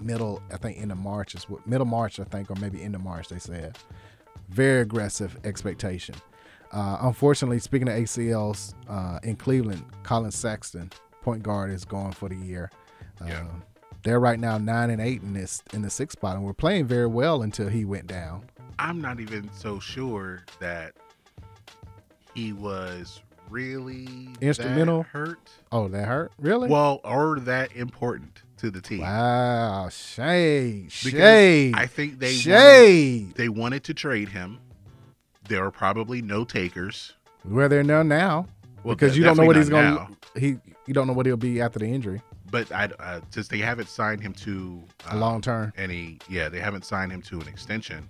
middle. 0.01 0.43
I 0.53 0.57
think 0.57 0.81
end 0.81 0.93
of 0.93 0.99
March 0.99 1.35
is 1.35 1.49
what 1.49 1.67
middle 1.67 1.87
March, 1.87 2.19
I 2.19 2.25
think, 2.25 2.51
or 2.51 2.55
maybe 2.57 2.83
end 2.83 2.95
of 2.95 3.03
March. 3.03 3.29
They 3.29 3.39
said 3.39 3.79
very 4.49 4.81
aggressive 4.81 5.37
expectation. 5.45 6.17
Uh, 6.73 6.99
unfortunately, 7.03 7.59
speaking 7.59 7.89
of 7.89 7.95
ACLs 7.95 8.75
uh, 8.89 9.19
in 9.23 9.37
Cleveland, 9.37 9.85
Collin 10.03 10.31
Sexton, 10.31 10.91
point 11.23 11.43
guard, 11.43 11.71
is 11.71 11.85
gone 11.85 12.13
for 12.13 12.29
the 12.29 12.37
year. 12.37 12.71
Uh, 13.21 13.27
They're 14.03 14.21
right 14.21 14.39
now 14.39 14.57
nine 14.57 14.91
and 14.91 15.01
eight 15.01 15.23
in 15.23 15.35
this 15.35 15.63
in 15.73 15.83
the 15.83 15.91
sixth 15.91 16.19
spot, 16.19 16.37
and 16.37 16.45
we're 16.45 16.53
playing 16.55 16.87
very 16.87 17.07
well 17.07 17.43
until 17.43 17.69
he 17.69 17.85
went 17.85 18.07
down. 18.07 18.45
I'm 18.81 19.01
not 19.01 19.21
even 19.21 19.51
so 19.53 19.79
sure 19.79 20.43
that 20.59 20.95
he 22.35 22.55
was 22.55 23.21
really 23.51 24.07
that 24.07 24.43
Instrumental 24.43 25.03
hurt. 25.03 25.51
Oh, 25.71 25.87
that 25.89 26.09
hurt 26.09 26.33
really? 26.39 26.69
Well, 26.69 27.01
or 27.05 27.41
that 27.41 27.77
important 27.77 28.41
to 28.57 28.71
the 28.71 28.81
team. 28.81 29.01
Wow, 29.01 29.91
shade, 29.91 30.85
Because 31.05 31.11
shade. 31.13 31.75
I 31.77 31.87
think 31.87 32.19
they 32.21 32.33
shade. 32.33 33.23
Wanted, 33.23 33.37
they 33.37 33.49
wanted 33.51 33.85
to 33.85 33.95
trade 33.95 34.31
him. 34.31 34.59
There 35.47 35.63
were 35.63 35.71
probably 35.71 36.23
no 36.23 36.45
takers. 36.45 37.13
Where 37.43 37.69
they're 37.69 37.83
now 37.83 38.03
now, 38.03 38.47
Well, 38.83 38.95
because 38.95 39.15
you 39.17 39.25
don't 39.25 39.37
know 39.37 39.45
what 39.45 39.57
he's 39.57 39.69
going. 39.69 40.17
to 40.35 40.41
He 40.41 40.57
you 40.87 40.95
don't 40.95 41.07
know 41.07 41.13
what 41.13 41.27
he'll 41.27 41.37
be 41.37 41.61
after 41.61 41.79
the 41.79 41.87
injury. 41.87 42.23
But 42.51 42.73
I, 42.73 42.87
uh, 42.99 43.21
since 43.31 43.47
they 43.49 43.59
haven't 43.59 43.89
signed 43.89 44.23
him 44.23 44.33
to 44.35 44.83
A 45.11 45.17
long 45.17 45.43
term. 45.43 45.73
any, 45.77 46.19
yeah, 46.31 46.49
they 46.49 46.61
haven't 46.61 46.85
signed 46.87 47.13
him 47.13 47.21
to 47.23 47.41
an 47.41 47.47
extension. 47.47 48.09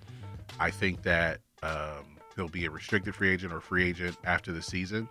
I 0.60 0.70
think 0.70 1.02
that 1.02 1.40
um, 1.62 2.18
he'll 2.36 2.48
be 2.48 2.66
a 2.66 2.70
restricted 2.70 3.14
free 3.14 3.32
agent 3.32 3.52
or 3.52 3.60
free 3.60 3.88
agent 3.88 4.16
after 4.24 4.52
the 4.52 4.62
season. 4.62 5.08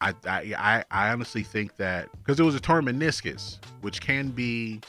I, 0.00 0.14
I, 0.26 0.84
I, 0.90 1.10
honestly 1.10 1.42
think 1.42 1.76
that 1.76 2.08
because 2.18 2.38
it 2.38 2.44
was 2.44 2.54
a 2.54 2.60
torn 2.60 2.84
meniscus, 2.84 3.58
which 3.80 4.00
can 4.00 4.28
be, 4.28 4.80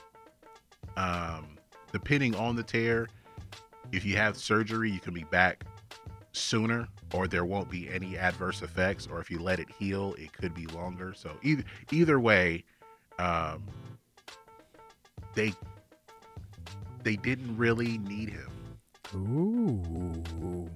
um, 0.98 1.58
depending 1.92 2.36
on 2.36 2.56
the 2.56 2.62
tear, 2.62 3.08
if 3.92 4.06
you 4.06 4.18
have 4.18 4.38
surgery, 4.38 4.92
you 4.92 5.00
can 5.00 5.14
be 5.14 5.24
back 5.24 5.64
sooner, 6.32 6.88
or 7.14 7.28
there 7.28 7.44
won't 7.44 7.72
be 7.72 7.90
any 7.90 8.18
adverse 8.18 8.62
effects, 8.62 9.08
or 9.08 9.20
if 9.20 9.32
you 9.32 9.40
let 9.40 9.60
it 9.60 9.68
heal, 9.80 10.16
it 10.20 10.32
could 10.34 10.54
be 10.54 10.68
longer. 10.68 11.14
So 11.16 11.32
either 11.42 11.64
either 11.92 12.20
way, 12.20 12.64
um, 13.18 13.64
they 15.34 15.54
they 17.04 17.16
didn't 17.16 17.58
really 17.58 17.98
need 17.98 18.30
him. 18.30 18.59
Ooh. 19.16 20.70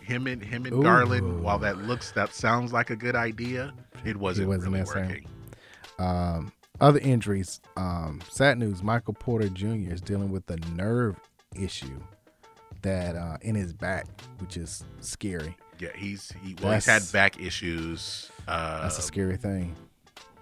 Him 0.00 0.26
and 0.26 0.42
him 0.42 0.66
and 0.66 0.74
Ooh. 0.74 0.82
Garland, 0.82 1.42
while 1.42 1.58
that 1.60 1.78
looks 1.78 2.10
that 2.12 2.34
sounds 2.34 2.72
like 2.72 2.90
a 2.90 2.96
good 2.96 3.14
idea, 3.14 3.72
it 4.04 4.16
wasn't, 4.16 4.46
It 4.46 4.48
wasn't 4.48 4.64
really 4.72 4.78
necessary. 4.80 5.06
working. 5.08 5.26
Um, 5.98 6.52
other 6.80 6.98
injuries. 6.98 7.60
Um, 7.76 8.20
sad 8.28 8.58
news. 8.58 8.82
Michael 8.82 9.14
Porter 9.14 9.48
Jr. 9.48 9.92
is 9.92 10.00
dealing 10.00 10.30
with 10.32 10.50
a 10.50 10.56
nerve 10.74 11.16
issue 11.54 12.00
that 12.82 13.14
uh, 13.14 13.36
in 13.42 13.54
his 13.54 13.72
back, 13.72 14.06
which 14.38 14.56
is 14.56 14.84
scary. 15.00 15.56
Yeah, 15.78 15.90
he's 15.96 16.32
he 16.42 16.56
well 16.62 16.74
he's 16.74 16.86
had 16.86 17.02
back 17.12 17.40
issues. 17.40 18.30
Uh, 18.48 18.82
That's 18.82 18.98
a 18.98 19.02
scary 19.02 19.36
thing. 19.36 19.76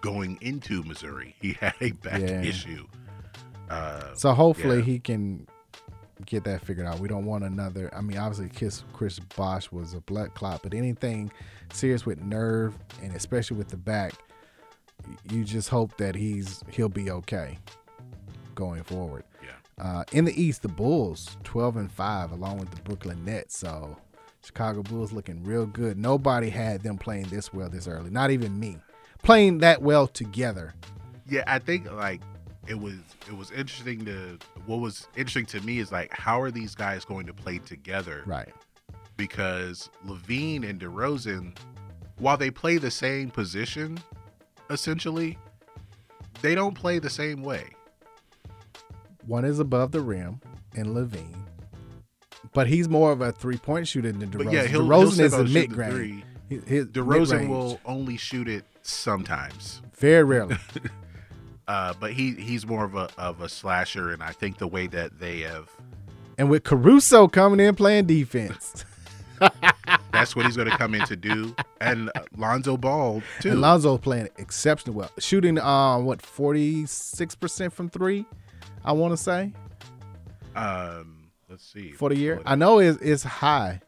Going 0.01 0.39
into 0.41 0.83
Missouri, 0.85 1.35
he 1.41 1.53
had 1.61 1.75
a 1.83 1.91
back 1.93 2.21
Yeah. 2.23 2.41
issue. 2.43 2.87
Uh, 3.69 4.15
So 4.15 4.33
hopefully 4.33 4.79
yeah. 4.79 4.85
he 4.85 4.99
can 4.99 5.47
get 6.27 6.45
that 6.45 6.65
figured 6.65 6.87
out. 6.87 6.99
We 6.99 7.09
don't 7.09 7.25
want 7.25 7.45
another. 7.45 7.91
I 7.95 8.01
mean, 8.01 8.19
obviously, 8.19 8.49
Chris, 8.57 8.85
Chris 8.93 9.19
Bosh 9.37 9.71
was 9.73 9.95
a 9.95 10.01
blood 10.01 10.35
clot, 10.35 10.63
but 10.63 10.75
anything 10.75 11.31
serious 11.73 12.07
with 12.07 12.21
nerve 12.23 12.77
and 13.03 13.15
especially 13.15 13.57
with 13.57 13.69
the 13.69 13.77
back, 13.77 14.13
you 15.31 15.45
just 15.45 15.69
hope 15.69 15.97
that 15.97 16.15
he's 16.15 16.63
he'll 16.71 16.89
be 16.89 17.11
okay 17.11 17.59
going 18.55 18.83
forward. 18.85 19.25
Yeah. 19.43 19.85
Uh, 19.85 20.05
in 20.13 20.25
the 20.25 20.41
East, 20.41 20.63
the 20.63 20.69
Bulls 20.69 21.37
twelve 21.45 21.77
and 21.77 21.91
five, 21.91 22.33
along 22.33 22.59
with 22.59 22.71
the 22.71 22.83
Brooklyn 22.83 23.25
Nets. 23.25 23.57
So 23.57 23.97
Chicago 24.45 24.83
Bulls 24.83 25.13
looking 25.13 25.43
real 25.43 25.67
good. 25.67 25.99
Nobody 25.99 26.51
had 26.51 26.83
them 26.83 26.99
playing 26.99 27.25
this 27.25 27.53
well 27.53 27.69
this 27.69 27.89
early. 27.89 28.11
Not 28.11 28.31
even 28.31 28.59
me. 28.61 28.77
playing 29.23 29.59
that 29.59 29.83
well 29.83 30.07
together. 30.07 30.75
Yeah, 31.29 31.45
I 31.47 31.59
think 31.59 31.91
like 31.93 32.21
it 32.67 32.79
was 32.79 32.95
it 33.29 33.37
was 33.37 33.51
interesting 33.51 34.05
to 34.05 34.39
what 34.67 34.81
was 34.81 35.09
interesting 35.17 35.47
to 35.47 35.61
me 35.67 35.79
is 35.79 35.91
like 35.91 36.13
how 36.13 36.41
are 36.41 36.51
these 36.51 36.75
guys 36.75 37.05
going 37.05 37.27
to 37.27 37.35
play 37.35 37.59
together? 37.59 38.23
Right. 38.27 38.53
Because 39.17 39.91
LaVine 40.07 40.69
and 40.69 40.81
DeRozan, 40.81 41.57
while 42.19 42.37
they 42.37 42.51
play 42.51 42.79
the 42.79 42.91
same 42.91 43.31
position, 43.31 43.99
essentially, 44.71 45.39
they 46.43 46.55
don't 46.55 46.75
play 46.75 46.99
the 46.99 47.11
same 47.11 47.43
way. 47.43 47.65
One 49.27 49.45
is 49.45 49.59
above 49.59 49.93
the 49.93 50.01
rim 50.01 50.41
in 50.75 50.95
LaVine, 50.95 51.37
but 52.55 52.67
he's 52.67 52.89
more 52.89 53.13
of 53.13 53.21
a 53.21 53.33
three 53.33 53.59
point 53.59 53.89
shooter 53.89 54.13
than 54.13 54.31
DeRozan. 54.31 54.45
But 54.45 54.53
yeah, 54.53 54.67
he'll, 54.67 54.87
DeRozan 54.87 55.17
he'll 55.17 55.25
is 55.27 55.33
a 55.35 55.41
and 55.41 55.53
mid 55.53 55.73
range. 55.77 56.25
DeRozan 56.51 57.31
mid-range. 57.31 57.49
will 57.49 57.81
only 57.85 58.17
shoot 58.17 58.49
it 58.49 58.65
sometimes. 58.83 59.83
very 59.97 60.25
rarely. 60.25 60.57
Uh, 61.71 61.95
but 62.01 62.13
he 62.13 62.33
he's 62.33 62.67
more 62.67 62.85
of 62.85 62.97
a 62.97 63.09
of 63.17 63.41
a 63.41 63.49
slasher, 63.49 64.11
and 64.11 64.25
I 64.25 64.33
think 64.33 64.59
the 64.59 64.67
way 64.67 64.89
that 64.89 65.21
they 65.21 65.43
have 65.43 65.71
and 66.37 66.51
with 66.51 66.65
Caruso 66.65 67.29
coming 67.29 67.65
in 67.65 67.77
playing 67.77 68.07
defense, 68.07 68.85
that's 70.13 70.35
what 70.35 70.47
he's 70.47 70.57
going 70.57 70.69
to 70.69 70.77
come 70.77 70.97
in 70.97 71.07
to 71.07 71.15
do. 71.15 71.55
And 71.81 72.11
Lonzo 72.37 72.77
Ball 72.77 73.23
too. 73.39 73.53
and 73.53 73.61
Lonzo 73.61 73.99
playing 73.99 74.31
exceptionally 74.37 74.99
well, 74.99 75.13
shooting 75.19 75.59
um 75.61 76.07
what 76.07 76.21
forty 76.21 76.87
six 76.87 77.37
percent 77.37 77.73
from 77.73 77.89
three, 77.89 78.27
I 78.85 78.91
want 78.91 79.13
to 79.13 79.17
say 79.17 79.53
um, 80.57 81.31
let's 81.49 81.65
see 81.65 81.93
for 81.93 82.09
the 82.09 82.17
year. 82.17 82.43
I 82.47 82.57
know 82.57 82.81
it's, 82.81 83.01
it's 83.01 83.23
high. 83.23 83.81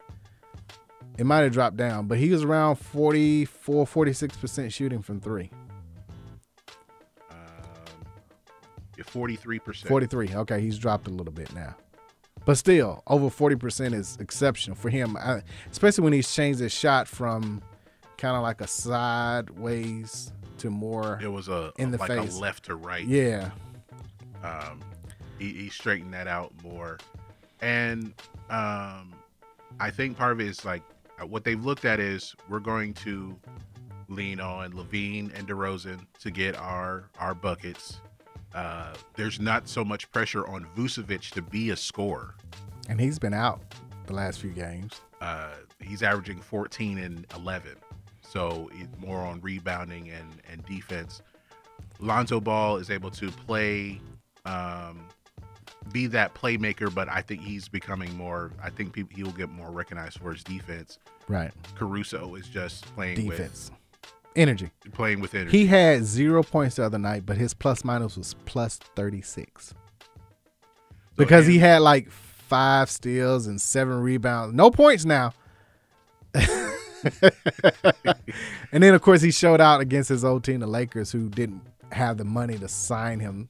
It 1.18 1.26
might 1.26 1.40
have 1.40 1.52
dropped 1.52 1.78
down, 1.78 2.06
but 2.06 2.18
he 2.18 2.30
was 2.30 2.44
around 2.44 2.76
44, 2.76 3.88
46 3.88 4.36
percent 4.36 4.72
shooting 4.72 5.02
from 5.02 5.20
three. 5.20 5.50
Forty 9.02 9.36
three 9.36 9.58
percent. 9.58 9.88
43. 9.88 10.34
Okay, 10.34 10.60
he's 10.60 10.78
dropped 10.78 11.06
a 11.06 11.10
little 11.10 11.32
bit 11.32 11.54
now. 11.54 11.74
But 12.44 12.56
still, 12.58 13.04
over 13.06 13.26
40% 13.26 13.94
is 13.94 14.16
exceptional 14.18 14.74
for 14.74 14.90
him, 14.90 15.16
I, 15.16 15.42
especially 15.70 16.02
when 16.02 16.12
he's 16.12 16.32
changed 16.32 16.58
his 16.58 16.72
shot 16.72 17.06
from 17.06 17.62
kind 18.16 18.34
of 18.36 18.42
like 18.42 18.60
a 18.60 18.66
sideways 18.66 20.32
to 20.58 20.68
more 20.70 21.20
It 21.22 21.28
was 21.28 21.48
a 21.48 21.72
in 21.78 21.90
the 21.92 21.98
like 21.98 22.08
face. 22.08 22.36
a 22.36 22.40
left 22.40 22.64
to 22.64 22.74
right. 22.74 23.04
Yeah. 23.04 23.50
Um, 24.42 24.80
he, 25.38 25.52
he 25.52 25.68
straightened 25.68 26.12
that 26.14 26.26
out 26.26 26.52
more, 26.64 26.98
and 27.60 28.12
um, 28.50 29.12
I 29.78 29.90
think 29.90 30.16
part 30.16 30.32
of 30.32 30.40
it 30.40 30.48
is 30.48 30.64
like 30.64 30.82
uh, 31.20 31.26
what 31.26 31.44
they've 31.44 31.64
looked 31.64 31.84
at 31.84 32.00
is 32.00 32.34
we're 32.48 32.58
going 32.60 32.94
to 32.94 33.36
lean 34.08 34.40
on 34.40 34.72
LaVine 34.72 35.32
and 35.38 35.46
DeRozan 35.46 36.06
to 36.20 36.30
get 36.32 36.56
our 36.56 37.08
our 37.20 37.34
buckets. 37.34 38.00
Uh, 38.54 38.94
there's 39.14 39.40
not 39.40 39.68
so 39.68 39.84
much 39.84 40.10
pressure 40.10 40.46
on 40.46 40.66
Vucevic 40.76 41.30
to 41.32 41.42
be 41.42 41.70
a 41.70 41.76
scorer. 41.76 42.34
And 42.88 43.00
he's 43.00 43.18
been 43.18 43.34
out 43.34 43.62
the 44.06 44.12
last 44.12 44.40
few 44.40 44.50
games. 44.50 45.00
Uh, 45.20 45.54
he's 45.80 46.02
averaging 46.02 46.40
14 46.40 46.98
and 46.98 47.26
11, 47.36 47.76
so 48.20 48.68
more 48.98 49.20
on 49.20 49.40
rebounding 49.40 50.10
and 50.10 50.42
and 50.50 50.64
defense. 50.66 51.22
Lonzo 52.00 52.40
Ball 52.40 52.78
is 52.78 52.90
able 52.90 53.10
to 53.12 53.30
play, 53.30 54.00
um, 54.44 55.06
be 55.92 56.06
that 56.08 56.34
playmaker, 56.34 56.92
but 56.92 57.08
I 57.08 57.22
think 57.22 57.42
he's 57.42 57.68
becoming 57.68 58.14
more. 58.16 58.52
I 58.62 58.70
think 58.70 58.92
people, 58.92 59.14
he 59.14 59.22
will 59.22 59.30
get 59.32 59.50
more 59.50 59.70
recognized 59.70 60.18
for 60.18 60.32
his 60.32 60.42
defense. 60.42 60.98
Right. 61.28 61.52
Caruso 61.76 62.34
is 62.34 62.48
just 62.48 62.84
playing 62.94 63.28
Defense. 63.28 63.70
Energy. 64.34 64.70
playing 64.92 65.20
with 65.20 65.34
energy. 65.34 65.59
He 65.59 65.66
had 65.66 66.04
zero 66.04 66.42
points 66.42 66.76
the 66.76 66.84
other 66.84 66.98
night, 66.98 67.24
but 67.26 67.36
his 67.36 67.52
plus 67.54 67.84
minus 67.84 68.16
was 68.16 68.34
plus 68.46 68.78
36. 68.96 69.74
Because 71.16 71.46
he 71.46 71.59
had 71.59 71.82
like 71.82 72.10
five 72.10 72.88
steals 72.90 73.46
and 73.46 73.60
seven 73.60 74.00
rebounds. 74.00 74.54
No 74.54 74.70
points 74.70 75.04
now. 75.04 75.32
and 76.34 76.42
then, 78.82 78.94
of 78.94 79.02
course, 79.02 79.20
he 79.22 79.30
showed 79.30 79.60
out 79.60 79.80
against 79.80 80.09
his 80.09 80.24
old 80.24 80.44
team, 80.44 80.60
the 80.60 80.66
Lakers, 80.66 81.12
who 81.12 81.28
didn't 81.28 81.62
have 81.90 82.16
the 82.18 82.24
money 82.24 82.56
to 82.59 82.68
sign 82.68 83.20
him, 83.20 83.48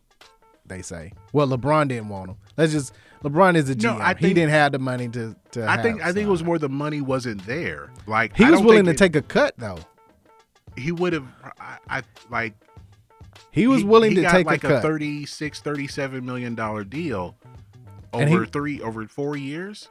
they 0.67 0.83
say. 0.83 1.13
Well, 1.33 1.47
LeBron 1.49 1.89
didn't 1.89 2.09
want 2.09 2.31
him. 2.31 2.37
Let's 2.57 2.73
just, 2.73 2.93
LeBron 3.23 3.55
is 3.57 3.71
a 3.71 3.75
GM. 3.77 3.83
No, 3.99 3.99
I 4.03 4.15
he 4.15 4.21
think- 4.23 4.35
didn't 4.35 4.51
have 4.51 4.73
the 4.73 4.79
money 4.79 5.09
to, 5.09 5.37
to 5.53 5.69
I 5.69 5.81
think 5.81 6.03
I 6.03 6.13
think 6.13 6.27
it 6.27 6.31
was 6.31 6.43
more 6.43 6.59
the 6.59 6.69
money 6.69 7.01
wasn't 7.01 7.45
there. 7.47 7.91
Like 8.07 8.37
He 8.37 8.45
was 8.45 8.61
willing 8.61 8.85
to 8.87 8.91
think 8.95 8.99
take 9.13 9.17
a 9.17 9.23
cut, 9.23 9.55
though. 9.59 9.79
He 10.77 10.93
would 10.93 11.13
have. 11.13 11.27
I, 11.61 11.79
I 11.89 12.03
like. 12.31 12.55
He 13.51 13.67
was 13.67 13.85
willing 13.85 14.15
to 14.15 14.23
got 14.23 14.33
take 14.33 14.47
like 14.47 14.65
a 14.65 14.69
cut. 14.69 14.83
36 14.83 15.61
37 15.61 16.25
million 16.25 16.55
dollar 16.55 16.85
deal 16.85 17.37
And 18.13 18.29
he- 18.29 18.35
over 18.35 18.47
three 18.47 18.81
over 18.81 19.07
four 19.09 19.37
years 19.37 19.89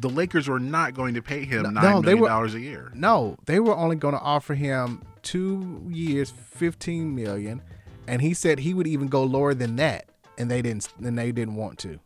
the 0.00 0.08
lakers 0.08 0.48
were 0.48 0.60
not 0.60 0.94
going 0.94 1.14
to 1.14 1.22
pay 1.22 1.44
him 1.44 1.62
No, 1.64 1.70
nine 1.70 1.82
no, 1.84 2.00
million 2.02 2.20
were- 2.20 2.28
dollars 2.28 2.54
a 2.54 2.60
year 2.60 2.90
No, 2.94 3.36
they 3.46 3.60
were 3.60 3.76
only 3.76 3.96
going 3.96 4.14
to 4.14 4.20
offer 4.20 4.54
him 4.54 5.02
two 5.22 5.86
years, 5.90 6.30
fifteen 6.30 7.14
million, 7.14 7.60
and 8.06 8.22
he 8.22 8.32
said 8.34 8.60
he 8.60 8.72
would 8.74 8.86
even 8.86 9.08
go 9.08 9.22
lower 9.24 9.52
than 9.54 9.76
that, 9.76 10.06
and 10.38 10.50
they 10.50 10.62
didn't. 10.62 10.88
And 11.02 11.18
they 11.18 11.30
didn't 11.32 11.56
want 11.56 11.78
to. 11.80 11.98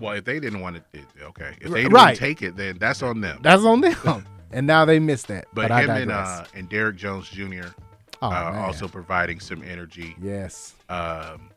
well 0.00 0.14
if 0.14 0.24
they 0.24 0.40
didn't 0.40 0.60
want 0.60 0.76
it 0.76 0.84
it- 0.92 1.04
okay 1.22 1.56
if 1.60 1.70
they 1.70 1.82
didn't 1.82 1.92
right. 1.94 2.16
take 2.16 2.42
it 2.42 2.56
then 2.56 2.76
that's 2.78 3.02
on 3.02 3.20
them 3.20 3.38
That's 3.42 3.64
on 3.64 3.80
them. 3.82 4.26
and 4.52 4.66
now 4.66 4.84
they 4.84 4.98
missed 4.98 5.28
that. 5.28 5.46
but, 5.52 5.62
But, 5.68 5.72
I 5.72 5.82
him 5.82 5.90
and 5.90 6.10
uh 6.12 6.44
and 6.54 6.68
derrick 6.68 6.96
jones 6.96 7.28
jr 7.28 7.68
Oh, 8.24 8.28
uh, 8.30 8.62
also 8.66 8.86
providing 8.86 9.40
some 9.40 9.62
energy 9.64 10.14
yes. 10.20 10.74
um 10.88 11.50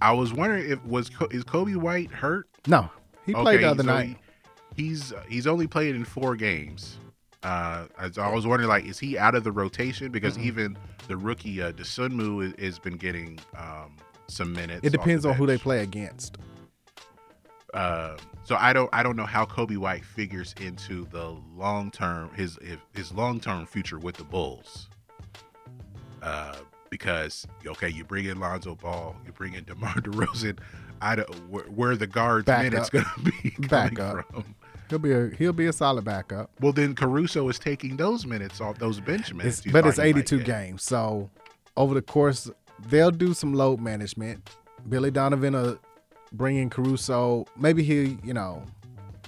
i 0.00 0.12
was 0.12 0.32
wondering 0.32 0.70
if 0.70 0.84
was 0.84 1.10
is 1.30 1.42
coby 1.44 1.76
white 1.76 2.10
hurt 2.10 2.48
No, 2.68 2.88
he 3.24 3.32
played 3.34 3.60
the 3.60 3.68
other 3.70 3.82
so 3.82 3.86
night. 3.88 4.16
he- 4.76 4.84
he's 4.84 5.12
he's 5.28 5.46
only 5.46 5.66
played 5.66 5.94
in 5.96 6.04
four 6.04 6.36
games. 6.36 6.98
Uh, 7.42 7.86
I 7.98 8.06
was- 8.06 8.18
I 8.18 8.32
was 8.32 8.44
wondering, 8.46 8.68
like, 8.68 8.84
is 8.86 8.98
he 8.98 9.16
out 9.16 9.34
of 9.36 9.44
the 9.44 9.52
rotation? 9.52 10.10
Because 10.10 10.36
Mhm. 10.36 10.42
even 10.44 10.78
the 11.06 11.16
rookie 11.16 11.62
uh, 11.62 11.70
Dosunmu 11.72 12.42
has, 12.42 12.64
has 12.64 12.78
been 12.80 12.96
getting 12.96 13.38
um, 13.56 13.96
some 14.28 14.52
minutes. 14.52 14.80
It 14.84 14.90
depends 14.90 15.24
on 15.24 15.34
who 15.34 15.46
they 15.46 15.56
play 15.58 15.82
against. 15.82 16.38
Uh, 17.72 18.16
so 18.46 18.56
I 18.58 18.72
don't 18.72 18.88
I 18.92 19.02
don't 19.02 19.16
know 19.16 19.26
how 19.26 19.44
Coby 19.44 19.76
White 19.76 20.04
figures 20.04 20.54
into 20.60 21.04
the 21.10 21.36
long 21.54 21.90
term 21.90 22.30
his 22.34 22.58
his- 22.94 23.12
long 23.12 23.40
term 23.40 23.66
future 23.66 23.98
with 23.98 24.16
the 24.16 24.24
Bulls. 24.24 24.88
Uh, 26.22 26.56
because 26.90 27.46
okay, 27.66 27.88
you 27.88 28.04
bring 28.04 28.24
in 28.24 28.38
Lonzo 28.40 28.74
Ball, 28.74 29.14
you 29.26 29.32
bring 29.32 29.54
in 29.54 29.64
DeMar 29.64 29.94
DeRozan. 29.96 30.58
I 31.02 31.16
don't 31.16 31.28
where, 31.50 31.64
where 31.64 31.96
the 31.96 32.06
guards 32.06 32.46
Back 32.46 32.64
minutes 32.64 32.86
up. 32.88 32.92
going 32.92 33.04
to 33.04 33.20
be 33.42 33.66
Back 33.68 33.98
up. 34.00 34.24
from. 34.30 34.54
He'll 34.88 34.98
be 35.00 35.12
a 35.12 35.28
he'll 35.30 35.52
be 35.52 35.66
a 35.66 35.72
solid 35.72 36.04
backup. 36.04 36.50
Well, 36.60 36.72
then 36.72 36.94
Caruso 36.94 37.48
is 37.48 37.58
taking 37.58 37.96
those 37.96 38.24
minutes 38.24 38.60
off 38.60 38.78
those 38.78 39.00
bench 39.00 39.34
minutes. 39.34 39.58
It's, 39.64 39.72
but 39.72 39.84
it's 39.84 39.98
82 39.98 40.40
games. 40.44 40.84
So 40.84 41.28
over 41.76 41.92
the 41.92 42.02
course, 42.02 42.48
they'll 42.88 43.10
do 43.10 43.34
some 43.34 43.52
load 43.52 43.80
management. 43.80 44.48
Billy 44.88 45.10
Donovan 45.10 45.54
will 45.54 45.78
bring 46.36 46.56
in 46.56 46.70
Caruso. 46.70 47.46
Maybe 47.56 47.82
he, 47.82 48.18
you 48.22 48.34
know, 48.34 48.62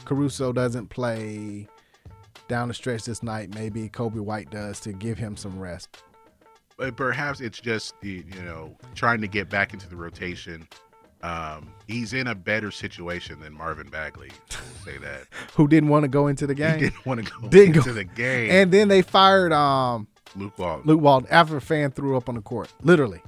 Caruso 0.05 0.53
doesn't 0.53 0.89
play 0.89 1.69
down 2.49 2.69
the 2.69 2.75
stretch 2.75 3.05
this 3.05 3.23
night. 3.23 3.55
Maybe 3.55 3.89
Coby 3.89 4.21
White 4.21 4.51
does 4.51 4.81
to 4.81 4.93
give 4.93 5.19
him 5.19 5.37
some 5.37 5.59
rest. 5.59 6.03
But 6.77 6.97
perhaps 6.97 7.41
it's 7.41 7.61
just 7.61 8.01
the 8.01 8.25
you 8.35 8.43
know 8.43 8.77
trying 8.95 9.21
to 9.21 9.27
get 9.27 9.51
back 9.51 9.73
into 9.73 9.89
the 9.89 9.97
rotation. 9.97 10.69
Um, 11.21 11.73
he's 11.89 12.13
in 12.13 12.29
a 12.29 12.35
better 12.35 12.71
situation 12.71 13.41
than 13.41 13.53
Marvin 13.53 13.89
Bagley. 13.91 14.31
I'll 14.53 14.85
say 14.85 14.99
that. 14.99 15.25
Who 15.55 15.67
didn't 15.67 15.89
want 15.89 16.05
to 16.05 16.09
go 16.09 16.29
into 16.29 16.47
the 16.47 16.55
game? 16.55 16.79
didn't 16.79 17.05
wanna 17.05 17.23
go 17.23 17.49
Didn't 17.49 17.77
into 17.77 17.93
the 17.93 18.05
game. 18.05 18.53
And 18.53 18.71
then 18.73 18.87
they 18.87 19.03
fired 19.03 19.53
um 19.53 20.07
Luke 20.37 20.57
Walton. 20.59 20.87
Luke 20.87 21.01
Walton 21.01 21.29
after 21.31 21.57
a 21.57 21.61
fan 21.61 21.91
threw 21.91 22.17
up 22.17 22.29
on 22.29 22.37
the 22.37 22.41
court. 22.43 22.73
Literally. 22.83 23.23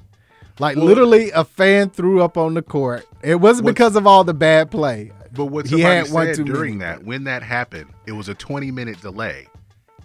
Like 0.60 0.76
Well- 0.76 0.86
literally 0.86 1.30
a 1.32 1.44
fan 1.44 1.90
threw 1.90 2.22
up 2.22 2.36
on 2.36 2.54
the 2.54 2.62
court. 2.62 3.06
It 3.22 3.36
wasn't 3.36 3.66
because 3.66 3.96
of 3.96 4.06
all 4.06 4.24
the 4.24 4.34
bad 4.34 4.70
play. 4.70 5.10
But 5.32 5.46
what 5.46 5.66
he 5.66 5.80
had 5.80 6.06
said 6.08 6.44
during 6.44 6.78
that, 6.78 7.04
when 7.04 7.24
that 7.24 7.42
happened, 7.42 7.90
it 8.06 8.12
was 8.12 8.28
a 8.28 8.34
20 8.34 8.70
minute 8.70 9.00
delay, 9.00 9.46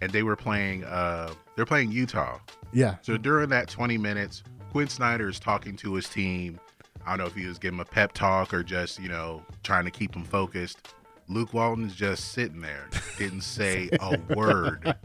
and 0.01 0.11
they 0.11 0.23
were 0.23 0.35
playing. 0.35 0.83
Uh, 0.83 1.31
they're 1.55 1.65
playing 1.65 1.91
Utah. 1.91 2.39
Yeah. 2.71 2.95
So 3.01 3.17
during 3.17 3.49
that 3.49 3.67
20 3.67 3.97
minutes, 3.97 4.43
Quin 4.71 4.87
Snyder 4.87 5.27
is 5.29 5.39
talking 5.39 5.75
to 5.77 5.93
his 5.95 6.07
team. 6.07 6.59
I 7.05 7.11
don't 7.11 7.19
know 7.19 7.25
if 7.25 7.33
he 7.35 7.45
was 7.47 7.57
giving 7.57 7.79
a 7.79 7.85
pep 7.85 8.13
talk 8.13 8.53
or 8.53 8.63
just 8.63 8.99
you 8.99 9.09
know 9.09 9.41
trying 9.63 9.85
to 9.85 9.91
keep 9.91 10.13
them 10.13 10.23
focused. 10.23 10.89
Luke 11.27 11.53
Walton 11.55 11.85
is 11.87 11.95
just 11.95 12.33
sitting 12.33 12.61
there, 12.61 12.87
didn't 13.17 13.41
say 13.57 13.89
a 13.99 14.19
word 14.35 14.95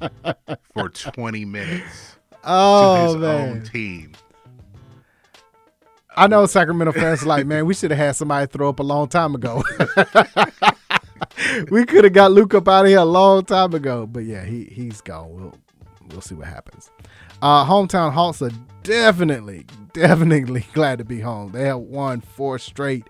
for 0.74 0.90
20 0.90 1.44
minutes 1.46 2.16
Oh, 2.44 2.94
to 2.94 3.12
his 3.14 3.16
man. 3.16 3.48
own 3.50 3.62
team. 3.64 4.12
I 6.20 6.26
know 6.26 6.44
Sacramento 6.44 6.92
fans 6.92 7.22
are 7.22 7.26
like, 7.26 7.46
man, 7.46 7.64
we 7.64 7.72
should 7.72 7.90
have 7.92 7.98
had 7.98 8.12
somebody 8.14 8.46
throw 8.46 8.68
up 8.68 8.78
a 8.78 8.82
long 8.82 9.08
time 9.08 9.34
ago. 9.34 9.64
we 11.70 11.86
could 11.86 12.04
have 12.04 12.12
got 12.12 12.30
Luke 12.30 12.52
up 12.52 12.68
out 12.68 12.84
of 12.84 12.90
here 12.90 12.98
a 12.98 13.06
long 13.06 13.42
time 13.42 13.72
ago. 13.72 14.06
But 14.06 14.24
yeah, 14.24 14.44
he 14.44 14.64
he's 14.64 15.00
gone. 15.00 15.30
We'll 15.32 15.54
we'll 16.10 16.20
see 16.20 16.34
what 16.34 16.46
happens. 16.46 16.90
Uh, 17.40 17.64
hometown 17.64 18.12
Hawks 18.12 18.42
are 18.42 18.50
definitely, 18.82 19.64
definitely 19.94 20.66
glad 20.74 20.98
to 20.98 21.06
be 21.06 21.20
home. 21.20 21.52
They 21.52 21.64
have 21.64 21.78
won 21.78 22.20
four 22.20 22.58
straight 22.58 23.08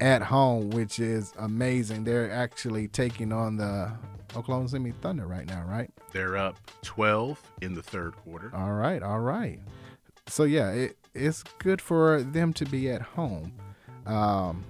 at 0.00 0.20
home, 0.20 0.68
which 0.68 0.98
is 0.98 1.32
amazing. 1.38 2.04
They're 2.04 2.30
actually 2.30 2.88
taking 2.88 3.32
on 3.32 3.56
the 3.56 3.90
Oklahoma 4.36 4.68
City 4.68 4.92
Thunder 5.00 5.26
right 5.26 5.46
now, 5.46 5.64
right? 5.64 5.90
They're 6.12 6.36
up 6.36 6.58
12 6.82 7.40
in 7.62 7.72
the 7.72 7.82
third 7.82 8.14
quarter. 8.16 8.54
All 8.54 8.72
right, 8.72 9.02
all 9.02 9.20
right. 9.20 9.60
So 10.28 10.44
yeah, 10.44 10.72
it, 10.72 10.98
it's 11.14 11.42
good 11.58 11.80
for 11.80 12.22
them 12.22 12.52
to 12.54 12.64
be 12.64 12.90
at 12.90 13.02
home. 13.02 13.52
Um, 14.06 14.64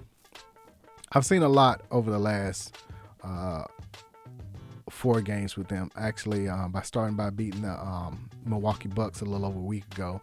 I've 1.11 1.25
seen 1.25 1.43
a 1.43 1.49
lot 1.49 1.81
over 1.91 2.11
the 2.11 2.19
last 2.19 2.77
uh, 3.23 3.63
four 4.89 5.21
games 5.21 5.57
with 5.57 5.67
them. 5.67 5.89
Actually, 5.95 6.47
um, 6.47 6.71
by 6.71 6.81
starting 6.81 7.15
by 7.15 7.29
beating 7.29 7.61
the 7.61 7.71
um, 7.71 8.29
Milwaukee 8.45 8.89
Bucks 8.89 9.21
a 9.21 9.25
little 9.25 9.45
over 9.45 9.59
a 9.59 9.63
week 9.63 9.85
ago, 9.93 10.21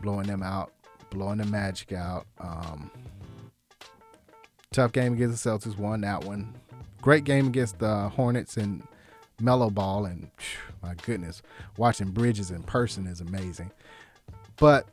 blowing 0.00 0.26
them 0.26 0.42
out, 0.42 0.72
blowing 1.10 1.38
the 1.38 1.46
Magic 1.46 1.92
out. 1.92 2.26
Um, 2.38 2.90
tough 4.72 4.92
game 4.92 5.14
against 5.14 5.42
the 5.42 5.50
Celtics, 5.50 5.78
won 5.78 6.02
that 6.02 6.24
one. 6.24 6.54
Great 7.00 7.24
game 7.24 7.46
against 7.46 7.78
the 7.78 8.08
Hornets 8.10 8.56
and 8.56 8.82
Melo 9.40 9.70
Ball, 9.70 10.06
and 10.06 10.30
phew, 10.36 10.60
my 10.82 10.94
goodness, 10.94 11.42
watching 11.76 12.10
Bridges 12.10 12.50
in 12.50 12.62
person 12.62 13.06
is 13.06 13.20
amazing. 13.20 13.70
But 14.56 14.88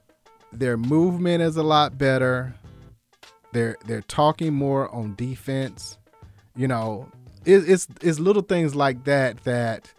their 0.51 0.77
movement 0.77 1.41
is 1.41 1.57
a 1.57 1.63
lot 1.63 1.97
better. 1.97 2.55
They're 3.51 3.77
they're 3.85 4.01
talking 4.01 4.53
more 4.53 4.93
on 4.93 5.15
defense. 5.15 5.97
You 6.55 6.67
know, 6.67 7.09
it, 7.45 7.69
it's 7.69 7.87
it's 8.01 8.19
little 8.19 8.41
things 8.41 8.75
like 8.75 9.03
that 9.05 9.43
that 9.43 9.93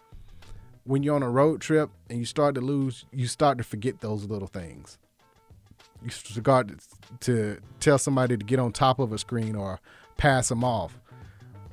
when 0.83 1.03
you're 1.03 1.15
on 1.15 1.23
a 1.23 1.29
road 1.29 1.61
trip 1.61 1.89
and 2.09 2.19
you 2.19 2.25
start 2.25 2.55
to 2.55 2.61
lose, 2.61 3.05
you 3.11 3.27
start 3.27 3.57
to 3.57 3.63
forget 3.63 3.99
those 3.99 4.25
little 4.25 4.47
things. 4.47 4.97
You 6.03 6.09
start 6.09 6.71
to 7.21 7.57
tell 7.79 7.97
somebody 7.97 8.37
to 8.37 8.45
get 8.45 8.59
on 8.59 8.71
top 8.71 8.99
of 8.99 9.11
a 9.11 9.17
screen 9.17 9.55
or 9.55 9.79
pass 10.15 10.49
them 10.49 10.63
off. 10.63 10.99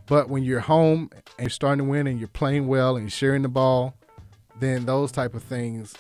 But 0.07 0.29
when 0.29 0.43
you're 0.43 0.61
home 0.61 1.11
and 1.39 1.45
you're 1.45 1.51
starting 1.51 1.85
to 1.85 1.91
win 1.91 2.07
and 2.07 2.19
you're 2.19 2.29
playing 2.29 2.67
well 2.67 2.97
and 2.97 3.05
you're 3.05 3.11
sharing 3.11 3.43
the 3.43 3.49
ball, 3.49 3.95
then 4.59 4.85
those 4.85 5.13
type 5.13 5.35
of 5.35 5.43
things, 5.43 5.95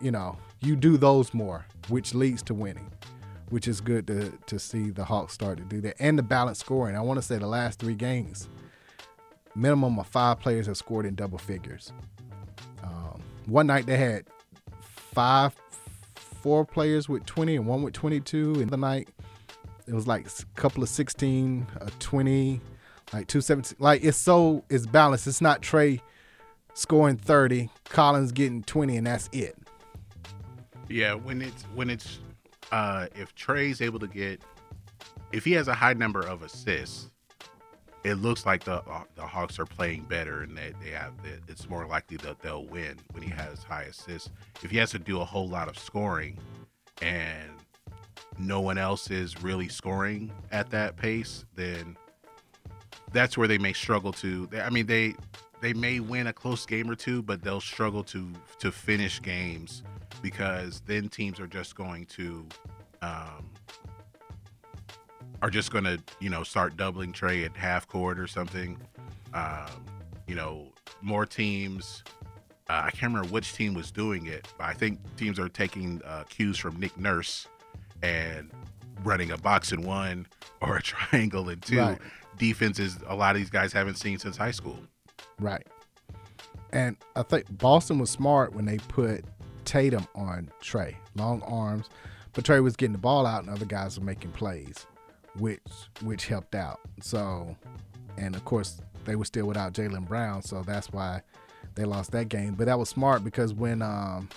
you 0.00 0.10
know, 0.10 0.38
you 0.62 0.76
do 0.76 0.96
those 0.96 1.34
more, 1.34 1.66
which 1.88 2.14
leads 2.14 2.42
to 2.44 2.54
winning, 2.54 2.90
which 3.50 3.68
is 3.68 3.80
good 3.80 4.06
to 4.06 4.32
to 4.46 4.58
see 4.58 4.90
the 4.90 5.04
Hawks 5.04 5.32
start 5.32 5.58
to 5.58 5.64
do 5.64 5.80
that 5.82 5.96
and 5.98 6.18
the 6.18 6.22
balanced 6.22 6.60
scoring. 6.60 6.96
I 6.96 7.00
want 7.00 7.18
to 7.18 7.22
say 7.22 7.38
the 7.38 7.46
last 7.46 7.78
three 7.78 7.94
games, 7.94 8.48
minimum 9.54 9.98
of 9.98 10.06
five 10.06 10.40
players 10.40 10.66
have 10.66 10.76
scored 10.76 11.06
in 11.06 11.14
double 11.14 11.38
figures. 11.38 11.92
Um, 12.82 13.22
one 13.46 13.66
night 13.66 13.86
they 13.86 13.96
had 13.96 14.26
five, 15.12 15.54
four 16.14 16.64
players 16.64 17.08
with 17.08 17.24
20 17.26 17.56
and 17.56 17.66
one 17.66 17.82
with 17.82 17.94
22. 17.94 18.60
And 18.60 18.70
the 18.70 18.76
night 18.76 19.08
it 19.86 19.94
was 19.94 20.06
like 20.06 20.26
a 20.26 20.60
couple 20.60 20.82
of 20.82 20.88
16, 20.88 21.66
a 21.80 21.90
20, 21.98 22.60
like 23.12 23.26
217. 23.26 23.76
Like 23.78 24.02
it's 24.04 24.18
so 24.18 24.64
it's 24.68 24.86
balanced. 24.86 25.26
It's 25.26 25.40
not 25.40 25.62
Trae 25.62 26.00
scoring 26.74 27.16
30, 27.16 27.70
Collins 27.84 28.32
getting 28.32 28.62
20, 28.62 28.96
and 28.96 29.06
that's 29.06 29.28
it. 29.32 29.56
Yeah, 30.92 31.14
when 31.14 31.40
it's 31.40 31.62
when 31.74 31.88
it's 31.88 32.18
uh 32.70 33.06
if 33.14 33.34
Trae's 33.34 33.80
able 33.80 33.98
to 33.98 34.06
get 34.06 34.42
if 35.32 35.42
he 35.42 35.52
has 35.52 35.66
a 35.66 35.74
high 35.74 35.94
number 35.94 36.20
of 36.20 36.42
assists, 36.42 37.10
it 38.04 38.14
looks 38.16 38.44
like 38.44 38.64
the 38.64 38.82
uh, 38.82 39.04
the 39.14 39.22
Hawks 39.22 39.58
are 39.58 39.64
playing 39.64 40.02
better 40.02 40.42
and 40.42 40.54
that 40.58 40.74
they 40.82 40.90
have 40.90 41.16
that 41.22 41.40
it's 41.48 41.68
more 41.70 41.86
likely 41.86 42.18
that 42.18 42.40
they'll 42.40 42.66
win 42.66 42.98
when 43.12 43.22
he 43.22 43.30
has 43.30 43.62
high 43.62 43.84
assists. 43.84 44.28
If 44.62 44.70
he 44.70 44.76
has 44.76 44.90
to 44.90 44.98
do 44.98 45.18
a 45.20 45.24
whole 45.24 45.48
lot 45.48 45.66
of 45.66 45.78
scoring 45.78 46.38
and 47.00 47.50
no 48.38 48.60
one 48.60 48.76
else 48.76 49.10
is 49.10 49.42
really 49.42 49.68
scoring 49.68 50.30
at 50.50 50.68
that 50.70 50.98
pace, 50.98 51.46
then 51.54 51.96
that's 53.12 53.38
where 53.38 53.48
they 53.48 53.58
may 53.58 53.72
struggle 53.72 54.12
to 54.12 54.46
I 54.62 54.68
mean 54.68 54.84
they 54.84 55.14
they 55.62 55.72
may 55.72 56.00
win 56.00 56.26
a 56.26 56.34
close 56.34 56.66
game 56.66 56.90
or 56.90 56.96
two, 56.96 57.22
but 57.22 57.40
they'll 57.40 57.62
struggle 57.62 58.04
to 58.04 58.30
to 58.58 58.70
finish 58.70 59.22
games 59.22 59.82
because 60.22 60.80
then 60.86 61.08
teams 61.08 61.40
are 61.40 61.46
just 61.46 61.74
going 61.74 62.06
to 62.06 62.46
um, 63.02 63.50
are 65.42 65.50
just 65.50 65.72
going 65.72 65.84
to 65.84 66.00
you 66.20 66.30
know 66.30 66.42
start 66.42 66.76
doubling 66.76 67.12
Trae 67.12 67.44
at 67.44 67.56
half 67.56 67.86
court 67.86 68.18
or 68.18 68.26
something. 68.26 68.78
Um, 69.34 69.84
you 70.26 70.34
know, 70.34 70.72
more 71.02 71.26
teams. 71.26 72.04
Uh, 72.70 72.82
I 72.84 72.90
can't 72.90 73.12
remember 73.12 73.28
which 73.28 73.54
team 73.54 73.74
was 73.74 73.90
doing 73.90 74.26
it, 74.26 74.46
but 74.56 74.64
I 74.64 74.72
think 74.72 75.00
teams 75.16 75.38
are 75.38 75.48
taking 75.48 76.00
uh, 76.06 76.22
cues 76.28 76.56
from 76.56 76.78
Nick 76.78 76.96
Nurse 76.96 77.48
and 78.02 78.50
running 79.02 79.32
a 79.32 79.36
box 79.36 79.72
and 79.72 79.84
one 79.84 80.26
or 80.60 80.76
a 80.76 80.82
triangle 80.82 81.48
and 81.48 81.60
two. 81.60 81.78
Right. 81.78 81.98
Defenses 82.38 82.98
a 83.06 83.14
lot 83.14 83.34
of 83.34 83.40
these 83.40 83.50
guys 83.50 83.72
haven't 83.72 83.96
seen 83.96 84.18
since 84.18 84.36
high 84.36 84.52
school. 84.52 84.78
Right. 85.38 85.66
And 86.72 86.96
I 87.14 87.22
think 87.22 87.46
Boston 87.58 87.98
was 87.98 88.10
smart 88.10 88.54
when 88.54 88.64
they 88.64 88.78
put 88.78 89.24
Tatum 89.64 90.06
on 90.14 90.50
Trae. 90.62 90.96
Long 91.14 91.42
arms. 91.42 91.88
But 92.32 92.44
Trae 92.44 92.62
was 92.62 92.76
getting 92.76 92.92
the 92.92 92.98
ball 92.98 93.26
out 93.26 93.42
and 93.42 93.50
other 93.50 93.66
guys 93.66 93.98
were 93.98 94.04
making 94.04 94.32
plays, 94.32 94.86
which 95.38 95.60
which 96.02 96.26
helped 96.26 96.54
out. 96.54 96.80
So 97.00 97.56
and 98.16 98.34
of 98.34 98.44
course 98.44 98.80
they 99.04 99.16
were 99.16 99.24
still 99.24 99.46
without 99.46 99.72
Jaylen 99.72 100.06
Brown, 100.06 100.42
so 100.42 100.62
that's 100.62 100.92
why 100.92 101.22
they 101.74 101.84
lost 101.84 102.12
that 102.12 102.28
game. 102.28 102.54
But 102.54 102.66
that 102.66 102.78
was 102.78 102.88
smart 102.88 103.24
because 103.24 103.52
when 103.52 103.82
um, 103.82 104.28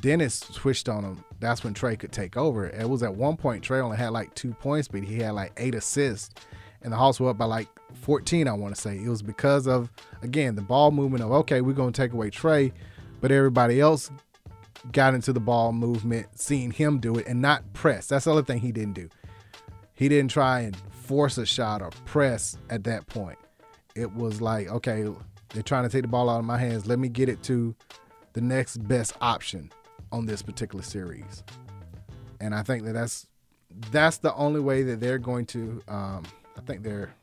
Dennis 0.00 0.36
switched 0.36 0.88
on 0.88 1.04
him, 1.04 1.24
that's 1.40 1.64
when 1.64 1.74
Trae 1.74 1.98
could 1.98 2.12
take 2.12 2.36
over. 2.36 2.66
It 2.66 2.88
was 2.88 3.02
at 3.02 3.14
one 3.14 3.36
point 3.36 3.64
Trae 3.66 3.80
only 3.80 3.96
had 3.96 4.10
like 4.10 4.34
two 4.34 4.54
points, 4.54 4.88
but 4.88 5.02
he 5.02 5.18
had 5.18 5.32
like 5.32 5.52
eight 5.56 5.74
assists, 5.74 6.34
and 6.82 6.92
the 6.92 6.96
Hawks 6.96 7.20
were 7.20 7.30
up 7.30 7.38
by 7.38 7.44
like 7.44 7.68
14. 7.94 8.48
I 8.48 8.52
want 8.52 8.74
to 8.74 8.80
say 8.80 8.96
it 8.96 9.08
was 9.08 9.22
because 9.22 9.66
of 9.66 9.90
again 10.22 10.54
the 10.54 10.62
ball 10.62 10.90
movement 10.90 11.22
of 11.22 11.30
okay, 11.32 11.60
we're 11.60 11.74
to 11.74 11.92
take 11.92 12.12
away 12.12 12.30
Trae, 12.30 12.72
but 13.20 13.30
everybody 13.30 13.80
else 13.80 14.10
got 14.90 15.14
into 15.14 15.32
the 15.32 15.40
ball 15.40 15.72
movement, 15.72 16.26
seeing 16.34 16.70
him 16.70 16.98
do 16.98 17.16
it 17.16 17.26
and 17.26 17.40
not 17.40 17.72
press. 17.72 18.08
That's 18.08 18.24
the 18.24 18.32
other 18.32 18.42
thing 18.42 18.58
he 18.58 18.72
didn't 18.72 18.94
do. 18.94 19.08
He 19.94 20.08
didn't 20.08 20.30
try 20.30 20.60
and 20.60 20.76
force 20.90 21.38
a 21.38 21.46
shot 21.46 21.82
or 21.82 21.90
press 22.06 22.56
at 22.70 22.84
that 22.84 23.06
point. 23.06 23.38
It 23.94 24.12
was 24.14 24.40
like, 24.40 24.68
okay, 24.68 25.06
they're 25.50 25.62
trying 25.62 25.84
to 25.84 25.88
take 25.88 26.02
the 26.02 26.08
ball 26.08 26.28
out 26.28 26.38
of 26.38 26.44
my 26.44 26.58
hands. 26.58 26.86
Let 26.86 26.98
me 26.98 27.08
get 27.08 27.28
it 27.28 27.42
to 27.44 27.74
the 28.32 28.40
next 28.40 28.78
best 28.88 29.14
option 29.20 29.70
on 30.10 30.26
this 30.26 30.42
particular 30.42 30.82
series. 30.82 31.44
And 32.40 32.54
I 32.54 32.62
think 32.62 32.84
that 32.84 32.92
that's 32.92 33.26
that's 33.90 34.18
the 34.18 34.34
only 34.34 34.60
way 34.60 34.82
that 34.82 35.00
they're 35.00 35.18
going 35.18 35.46
to. 35.46 35.82
Um, 35.88 36.24
I 36.56 36.60
think 36.66 36.82
they're 36.82 37.14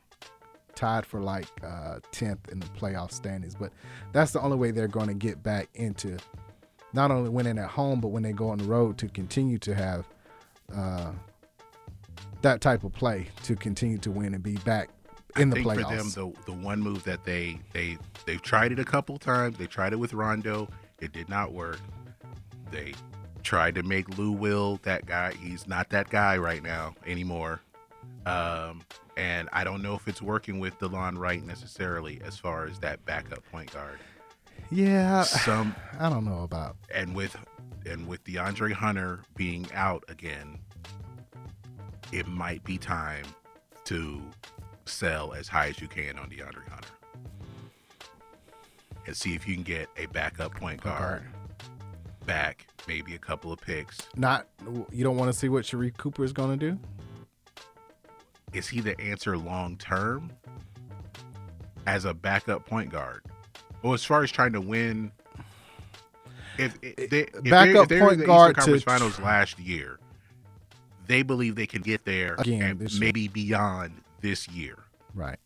tied 0.76 1.06
for 1.06 1.20
like 1.20 1.48
uh, 1.64 2.00
10th 2.12 2.50
in 2.52 2.60
the 2.60 2.66
playoff 2.68 3.12
standings, 3.12 3.56
but 3.56 3.72
that's 4.14 4.32
the 4.32 4.42
only 4.42 4.58
way 4.58 4.72
they're 4.72 4.88
going 4.88 5.08
to 5.08 5.14
get 5.14 5.44
back 5.44 5.70
into 5.74 6.18
not 6.94 7.12
only 7.12 7.30
winning 7.30 7.58
at 7.58 7.70
home, 7.70 8.00
but 8.02 8.10
when 8.10 8.24
they 8.24 8.32
go 8.32 8.50
on 8.50 8.58
the 8.58 8.66
road 8.66 8.98
to 9.00 9.08
continue 9.08 9.58
to 9.60 9.76
have 9.76 10.08
uh, 10.76 11.12
that 12.42 12.62
type 12.62 12.84
of 12.84 12.94
play 12.94 13.28
to 13.44 13.56
continue 13.56 13.98
to 14.00 14.12
win 14.12 14.34
and 14.34 14.44
be 14.44 14.56
back 14.58 14.90
in 15.38 15.52
I 15.52 15.56
the 15.56 15.64
think 15.64 15.68
playoffs. 15.68 16.14
for 16.14 16.22
them, 16.22 16.34
the 16.46 16.52
the 16.52 16.58
one 16.58 16.80
move 16.80 17.04
that 17.04 17.24
they 17.24 17.60
they 17.74 17.98
they've 18.26 18.42
tried 18.42 18.72
it 18.72 18.80
a 18.80 18.86
couple 18.86 19.18
times. 19.18 19.58
They 19.58 19.68
tried 19.68 19.94
it 19.94 19.98
with 19.98 20.14
Rondo. 20.14 20.70
It 21.00 21.12
did 21.12 21.30
not 21.30 21.54
work. 21.54 21.80
They 22.72 22.94
tried 23.44 23.76
to 23.76 23.84
make 23.84 24.18
Lou 24.18 24.32
Will 24.32 24.80
that 24.84 25.06
guy. 25.06 25.34
He's 25.34 25.68
not 25.68 25.90
that 25.90 26.10
guy 26.10 26.38
right 26.38 26.64
now 26.64 26.96
anymore. 27.06 27.62
Um, 28.26 28.82
and 29.18 29.50
I 29.54 29.64
don't 29.64 29.82
know 29.82 29.96
if 29.96 30.08
it's 30.08 30.22
working 30.22 30.60
with 30.60 30.78
Delon 30.80 31.18
Wright 31.18 31.44
necessarily 31.44 32.22
as 32.24 32.38
far 32.38 32.66
as 32.66 32.80
that 32.80 33.04
backup 33.06 33.44
point 33.52 33.74
guard. 33.74 33.98
Yeah, 34.72 35.24
Some 35.24 35.76
I 36.00 36.10
don't 36.10 36.26
know 36.26 36.44
about. 36.44 36.76
and 36.94 37.16
with 37.16 37.36
and 37.86 38.08
with 38.08 38.24
DeAndre 38.24 38.72
Hunter 38.74 39.22
being 39.36 39.66
out 39.74 40.04
again, 40.10 40.60
it 42.12 42.28
might 42.28 42.64
be 42.64 42.78
time 42.78 43.26
to 43.86 44.22
sell 44.86 45.34
as 45.34 45.48
high 45.48 45.68
as 45.70 45.80
you 45.82 45.88
can 45.88 46.20
on 46.20 46.30
DeAndre 46.30 46.68
Hunter 46.70 46.90
and 49.08 49.16
see 49.18 49.34
if 49.34 49.48
you 49.48 49.56
can 49.56 49.64
get 49.64 49.90
a 49.98 50.06
backup 50.08 50.54
point 50.54 50.82
guard 50.82 51.24
back, 52.26 52.68
maybe 52.88 53.16
a 53.16 53.20
couple 53.20 53.52
of 53.52 53.60
picks. 53.60 53.98
Not 54.16 54.48
you 54.92 55.04
don't 55.04 55.18
want 55.18 55.32
to 55.32 55.38
see 55.38 55.50
what 55.50 55.64
Sharife 55.64 55.98
Cooper 55.98 56.24
is 56.24 56.34
going 56.34 56.60
to 56.60 56.72
do. 56.72 56.80
Is 58.54 58.68
he 58.68 58.82
the 58.82 59.00
answer 59.02 59.36
long 59.38 59.78
term 59.78 60.32
as 61.88 62.06
a 62.06 62.14
backup 62.14 62.68
point 62.68 62.92
guard? 62.92 63.24
Well, 63.82 63.94
as 63.94 64.04
far 64.04 64.24
as 64.24 64.32
trying 64.32 64.54
to 64.54 64.62
win, 64.62 65.12
if, 66.58 66.78
if 66.82 67.10
they 67.10 67.20
if 67.22 67.44
Backup 67.44 67.74
they, 67.74 67.80
if 67.82 67.88
they 67.88 68.02
were 68.02 68.08
point 68.08 68.14
in 68.14 68.20
the 68.20 68.26
guard 68.26 68.52
Eastern 68.52 68.64
Conference 68.64 68.84
to- 68.84 68.90
Finals 68.90 69.20
last 69.20 69.60
year, 69.60 70.00
they 71.08 71.24
believe 71.24 71.56
they 71.56 71.68
can 71.68 71.82
get 71.82 72.06
there 72.06 72.36
Again, 72.38 72.62
and 72.62 72.80
this 72.80 72.94
year. 72.94 73.00
maybe 73.00 73.28
beyond 73.28 73.94
this 74.22 74.48
year. 74.50 74.78
Right. 75.16 75.40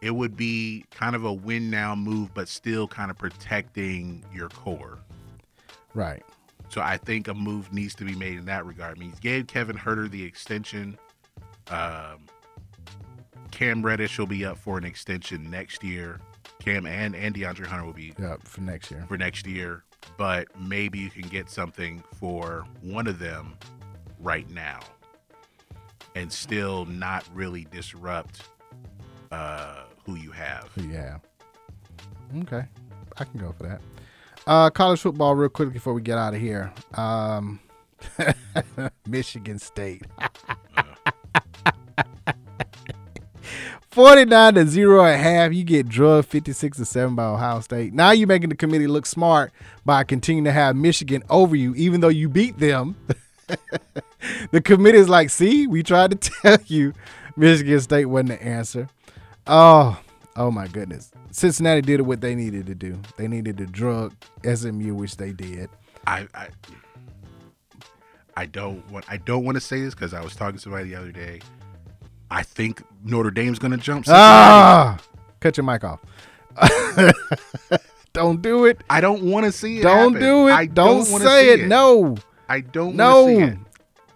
It 0.00 0.12
would 0.12 0.36
be 0.36 0.84
kind 0.90 1.14
of 1.14 1.24
a 1.24 1.32
win 1.32 1.68
now 1.68 1.94
move, 1.94 2.32
but 2.32 2.48
still 2.48 2.86
kind 2.86 3.10
of 3.10 3.18
protecting 3.18 4.24
your 4.32 4.48
core. 4.48 4.98
Right. 5.94 6.22
So 6.68 6.80
I 6.80 6.96
think 6.96 7.28
a 7.28 7.34
move 7.34 7.72
needs 7.72 7.94
to 7.96 8.04
be 8.04 8.14
made 8.14 8.38
in 8.38 8.44
that 8.46 8.64
regard. 8.64 8.96
I 8.96 9.00
mean, 9.00 9.10
he 9.10 9.16
gave 9.20 9.48
Kevin 9.48 9.76
Huerter 9.76 10.08
the 10.10 10.22
extension. 10.22 10.96
Um, 11.68 12.26
Cam 13.50 13.82
Reddish 13.84 14.18
will 14.18 14.26
be 14.26 14.44
up 14.44 14.56
for 14.56 14.78
an 14.78 14.84
extension 14.84 15.50
next 15.50 15.82
year. 15.82 16.20
Cam 16.60 16.86
and, 16.86 17.16
and 17.16 17.34
DeAndre 17.34 17.66
Hunter 17.66 17.84
will 17.84 17.92
be 17.92 18.12
Yeah, 18.18 18.36
for 18.44 18.60
next 18.60 18.90
year. 18.90 19.04
for 19.08 19.16
next 19.18 19.46
year. 19.46 19.82
But 20.16 20.48
maybe 20.60 20.98
you 20.98 21.10
can 21.10 21.28
get 21.28 21.50
something 21.50 22.02
for 22.18 22.64
one 22.82 23.06
of 23.06 23.18
them 23.18 23.54
right 24.18 24.48
now 24.50 24.80
and 26.14 26.32
still 26.32 26.84
not 26.86 27.24
really 27.34 27.66
disrupt 27.70 28.42
uh, 29.32 29.84
who 30.04 30.16
you 30.16 30.30
have. 30.30 30.68
Yeah. 30.90 31.18
Okay. 32.42 32.64
I 33.18 33.24
can 33.24 33.40
go 33.40 33.52
for 33.52 33.64
that. 33.64 33.80
Uh, 34.46 34.70
college 34.70 35.00
football, 35.00 35.34
real 35.34 35.48
quick 35.50 35.72
before 35.72 35.92
we 35.92 36.00
get 36.02 36.16
out 36.18 36.34
of 36.34 36.40
here. 36.40 36.72
Um, 36.94 37.60
Michigan 39.06 39.58
State. 39.58 40.02
49 43.90 44.54
to 44.54 44.66
0 44.66 45.04
at 45.04 45.18
half. 45.18 45.52
You 45.52 45.64
get 45.64 45.88
drugged 45.88 46.28
56 46.28 46.78
to 46.78 46.84
7 46.84 47.14
by 47.14 47.24
Ohio 47.24 47.60
State. 47.60 47.92
Now 47.92 48.12
you're 48.12 48.28
making 48.28 48.50
the 48.50 48.54
committee 48.56 48.86
look 48.86 49.04
smart 49.04 49.52
by 49.84 50.04
continuing 50.04 50.44
to 50.44 50.52
have 50.52 50.76
Michigan 50.76 51.24
over 51.28 51.56
you, 51.56 51.74
even 51.74 52.00
though 52.00 52.08
you 52.08 52.28
beat 52.28 52.58
them. 52.58 52.96
the 54.52 54.60
committee 54.60 54.98
is 54.98 55.08
like, 55.08 55.30
see, 55.30 55.66
we 55.66 55.82
tried 55.82 56.12
to 56.12 56.30
tell 56.42 56.58
you 56.66 56.92
Michigan 57.36 57.80
State 57.80 58.06
wasn't 58.06 58.28
the 58.28 58.42
answer. 58.42 58.88
Oh, 59.46 60.00
oh 60.36 60.50
my 60.50 60.68
goodness. 60.68 61.10
Cincinnati 61.32 61.80
did 61.80 62.00
what 62.02 62.20
they 62.20 62.34
needed 62.34 62.66
to 62.66 62.74
do. 62.74 63.00
They 63.16 63.26
needed 63.26 63.56
to 63.58 63.66
drug 63.66 64.14
SMU, 64.44 64.94
which 64.94 65.16
they 65.16 65.32
did. 65.32 65.68
I, 66.06 66.26
I 66.34 66.48
I 68.36 68.46
don't 68.46 68.88
want 68.90 69.04
I 69.08 69.18
don't 69.18 69.44
want 69.44 69.56
to 69.56 69.60
say 69.60 69.80
this 69.82 69.94
because 69.94 70.14
I 70.14 70.22
was 70.22 70.34
talking 70.34 70.56
to 70.56 70.62
somebody 70.62 70.88
the 70.88 70.94
other 70.94 71.12
day. 71.12 71.40
I 72.30 72.42
think 72.42 72.82
Notre 73.04 73.30
Dame's 73.30 73.58
going 73.58 73.72
to 73.72 73.76
jump. 73.76 74.06
Ah, 74.08 74.98
cut 75.40 75.56
your 75.56 75.64
mic 75.64 75.82
off. 75.84 76.00
don't 78.12 78.42
do 78.42 78.64
it. 78.66 78.82
I 78.88 79.00
don't 79.00 79.22
want 79.22 79.46
to 79.46 79.52
see 79.52 79.78
it. 79.78 79.82
Don't 79.82 80.14
happen. 80.14 80.20
do 80.28 80.48
it. 80.48 80.52
I 80.52 80.66
don't, 80.66 81.08
don't 81.08 81.20
say 81.20 81.50
it. 81.52 81.60
it. 81.60 81.68
No. 81.68 82.16
I 82.48 82.60
don't 82.60 82.96
No. 82.96 83.24
want 83.24 83.28
to 83.38 83.46
see 83.46 83.52
it. 83.52 83.58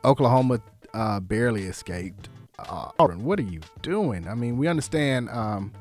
Oklahoma 0.04 0.60
uh, 0.92 1.20
barely 1.20 1.64
escaped. 1.64 2.28
Uh, 2.58 2.90
what 2.98 3.38
are 3.38 3.42
you 3.42 3.60
doing? 3.82 4.28
I 4.28 4.34
mean, 4.34 4.56
we 4.56 4.68
understand 4.68 5.28
um, 5.30 5.72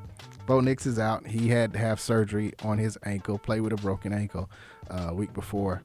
Bo 0.48 0.60
Nix 0.60 0.86
is 0.86 1.00
out. 1.00 1.26
He 1.28 1.50
had 1.50 1.74
to 1.74 1.80
have 1.80 2.00
surgery 2.00 2.54
on 2.64 2.78
his 2.78 2.98
ankle, 3.04 3.38
play 3.38 3.60
with 3.62 3.74
a 3.74 3.78
broken 3.78 4.12
ankle 4.14 4.50
uh, 4.90 5.08
a 5.10 5.14
week 5.14 5.34
before 5.34 5.84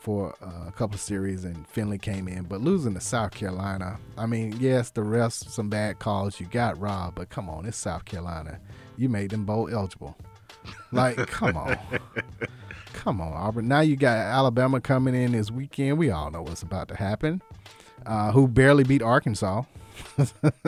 for 0.00 0.34
uh, 0.42 0.68
a 0.68 0.72
couple 0.72 0.98
series, 0.98 1.44
and 1.44 1.66
Finley 1.68 1.98
came 1.98 2.26
in. 2.26 2.44
But 2.44 2.60
losing 2.60 2.94
to 2.94 3.00
South 3.00 3.32
Carolina, 3.32 3.98
I 4.16 4.26
mean, 4.26 4.56
yes, 4.58 4.90
the 4.90 5.02
refs, 5.02 5.48
some 5.50 5.68
bad 5.68 5.98
calls. 5.98 6.40
You 6.40 6.46
got 6.46 6.78
robbed, 6.80 7.16
but 7.16 7.28
come 7.28 7.48
on, 7.48 7.66
it's 7.66 7.76
South 7.76 8.04
Carolina. 8.04 8.58
You 8.96 9.08
made 9.08 9.30
them 9.30 9.44
bowl 9.44 9.68
eligible. 9.70 10.16
Like, 10.90 11.16
come 11.28 11.56
on. 11.56 11.76
Come 12.92 13.20
on, 13.20 13.32
Auburn. 13.32 13.68
Now 13.68 13.80
you 13.80 13.96
got 13.96 14.16
Alabama 14.16 14.80
coming 14.80 15.14
in 15.14 15.32
this 15.32 15.50
weekend. 15.50 15.98
We 15.98 16.10
all 16.10 16.30
know 16.30 16.42
what's 16.42 16.62
about 16.62 16.88
to 16.88 16.96
happen. 16.96 17.40
Uh, 18.04 18.32
who 18.32 18.48
barely 18.48 18.84
beat 18.84 19.02
Arkansas. 19.02 19.62
I 20.18 20.62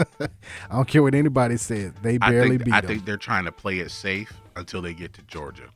don't 0.71 0.87
care 0.87 1.03
what 1.03 1.15
anybody 1.15 1.57
says. 1.57 1.93
They 2.03 2.19
I 2.21 2.31
barely 2.31 2.51
think, 2.51 2.65
beat 2.65 2.75
I 2.75 2.81
them. 2.83 2.89
think 2.89 3.05
they're 3.07 3.17
trying 3.17 3.47
to 3.47 3.53
play 3.53 3.79
it 3.79 3.91
safe 3.91 4.33
until 4.57 4.83
they 4.83 4.93
get 4.93 5.15
to 5.15 5.23
Georgia. 5.23 5.69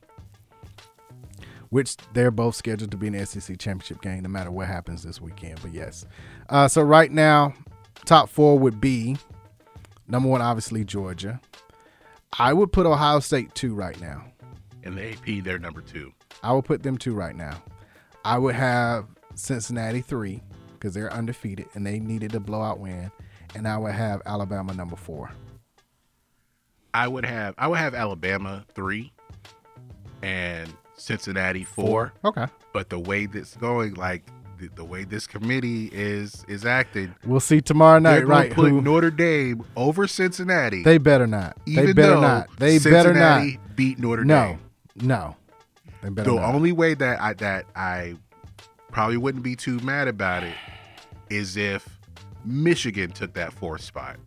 Which 1.69 1.97
they're 2.13 2.31
both 2.31 2.55
scheduled 2.55 2.91
to 2.91 2.97
be 2.97 3.07
in 3.07 3.13
the 3.13 3.25
SEC 3.25 3.57
championship 3.59 4.01
game, 4.01 4.23
no 4.23 4.29
matter 4.29 4.51
what 4.51 4.67
happens 4.67 5.03
this 5.03 5.21
weekend. 5.21 5.61
But 5.61 5.73
yes, 5.73 6.05
uh, 6.49 6.67
so 6.67 6.81
right 6.81 7.11
now, 7.11 7.53
top 8.05 8.29
four 8.29 8.57
would 8.59 8.79
be 8.79 9.17
number 10.07 10.29
one, 10.29 10.41
obviously 10.41 10.83
Georgia. 10.83 11.39
I 12.37 12.53
would 12.53 12.71
put 12.71 12.85
Ohio 12.85 13.19
State 13.19 13.53
two 13.55 13.73
right 13.73 13.99
now. 13.99 14.23
In 14.83 14.95
the 14.95 15.11
AP, 15.11 15.43
they're 15.43 15.59
number 15.59 15.81
two. 15.81 16.13
I 16.43 16.53
would 16.53 16.65
put 16.65 16.83
them 16.83 16.97
two 16.97 17.13
right 17.13 17.35
now. 17.35 17.61
I 18.23 18.37
would 18.37 18.55
have 18.55 19.07
Cincinnati 19.35 20.01
three 20.01 20.41
because 20.73 20.93
they're 20.93 21.11
undefeated 21.11 21.67
and 21.73 21.85
they 21.85 21.99
needed 21.99 22.35
a 22.35 22.39
blowout 22.39 22.79
win, 22.79 23.11
and 23.55 23.67
I 23.67 23.77
would 23.77 23.93
have 23.93 24.21
Alabama 24.25 24.73
number 24.73 24.95
four. 24.95 25.31
I 26.93 27.07
would 27.07 27.25
have 27.25 27.53
I 27.57 27.67
would 27.67 27.79
have 27.79 27.93
Alabama 27.93 28.65
three, 28.73 29.11
and 30.21 30.73
Cincinnati 30.97 31.63
four. 31.63 32.13
Okay. 32.25 32.45
But 32.73 32.89
the 32.89 32.99
way 32.99 33.25
this 33.25 33.55
going, 33.55 33.93
like 33.93 34.23
the, 34.59 34.67
the 34.75 34.83
way 34.83 35.03
this 35.03 35.27
committee 35.27 35.89
is 35.93 36.43
is 36.47 36.65
acting, 36.65 37.15
We'll 37.25 37.39
see 37.39 37.61
tomorrow 37.61 37.99
night, 37.99 38.27
right? 38.27 38.51
Put 38.51 38.69
Who 38.69 38.81
Notre 38.81 39.11
Dame 39.11 39.63
over 39.75 40.07
Cincinnati. 40.07 40.83
they 40.83 40.97
better 40.97 41.27
not. 41.27 41.57
They 41.65 41.71
even 41.71 41.93
better 41.95 42.15
not. 42.19 42.49
They 42.57 42.79
better 42.79 43.13
not. 43.13 43.45
Beat 43.75 43.99
Notre 43.99 44.25
no, 44.25 44.57
Dame. 44.95 45.07
no. 45.07 45.35
They 46.01 46.09
better 46.09 46.31
the 46.31 46.35
not. 46.37 46.53
only 46.55 46.71
way 46.71 46.93
that 46.95 47.21
I 47.21 47.33
that 47.33 47.65
I 47.75 48.15
probably 48.91 49.17
wouldn't 49.17 49.43
be 49.43 49.55
too 49.55 49.79
mad 49.79 50.07
about 50.07 50.43
it 50.43 50.55
is 51.29 51.57
if 51.57 51.87
Michigan 52.45 53.11
took 53.11 53.33
that 53.33 53.53
fourth 53.53 53.81
spot. 53.81 54.17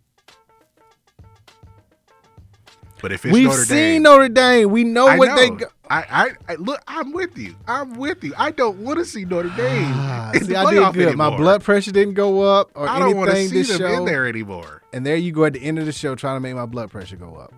But 3.03 3.13
if 3.13 3.25
it's 3.25 3.33
We've 3.33 3.45
Notre 3.49 3.65
seen 3.65 3.77
Dame, 3.77 4.03
Notre 4.03 4.29
Dame. 4.29 4.71
We 4.71 4.85
know 4.85 5.07
I 5.09 5.17
what 5.19 5.29
know. 5.29 5.37
they. 5.37 5.51
Go- 5.51 5.67
I, 5.89 6.05
I, 6.49 6.53
I 6.53 6.55
look. 6.57 6.81
I'm 6.87 7.13
with 7.13 7.37
you. 7.37 7.57
I'm 7.67 7.95
with 7.95 8.23
you. 8.23 8.33
I 8.37 8.51
don't 8.53 8.79
want 8.79 8.99
to 8.99 9.05
see 9.05 9.25
Notre 9.25 9.49
Dame 9.57 9.93
Ah, 9.95 10.31
See, 10.35 10.41
the 10.41 10.57
I 10.57 10.71
did 10.73 10.95
good. 10.95 11.17
My 11.17 11.37
blood 11.37 11.65
pressure 11.65 11.91
didn't 11.93 12.15
go 12.15 12.43
up 12.43 12.71
or 12.75 12.89
I 12.89 12.99
don't 12.99 13.17
want 13.17 13.31
to 13.31 13.37
anything 13.37 13.51
see 13.51 13.59
this 13.73 13.79
them 13.79 13.79
show. 13.79 13.99
in 13.99 14.05
there 14.05 14.27
anymore. 14.27 14.83
And 14.93 15.05
there 15.05 15.17
you 15.17 15.33
go 15.33 15.45
at 15.45 15.55
the 15.55 15.61
end 15.63 15.79
of 15.79 15.87
the 15.87 15.93
show 15.93 16.15
trying 16.15 16.37
to 16.37 16.41
make 16.41 16.55
my 16.55 16.67
blood 16.67 16.91
pressure 16.91 17.17
go 17.17 17.35
up. 17.37 17.53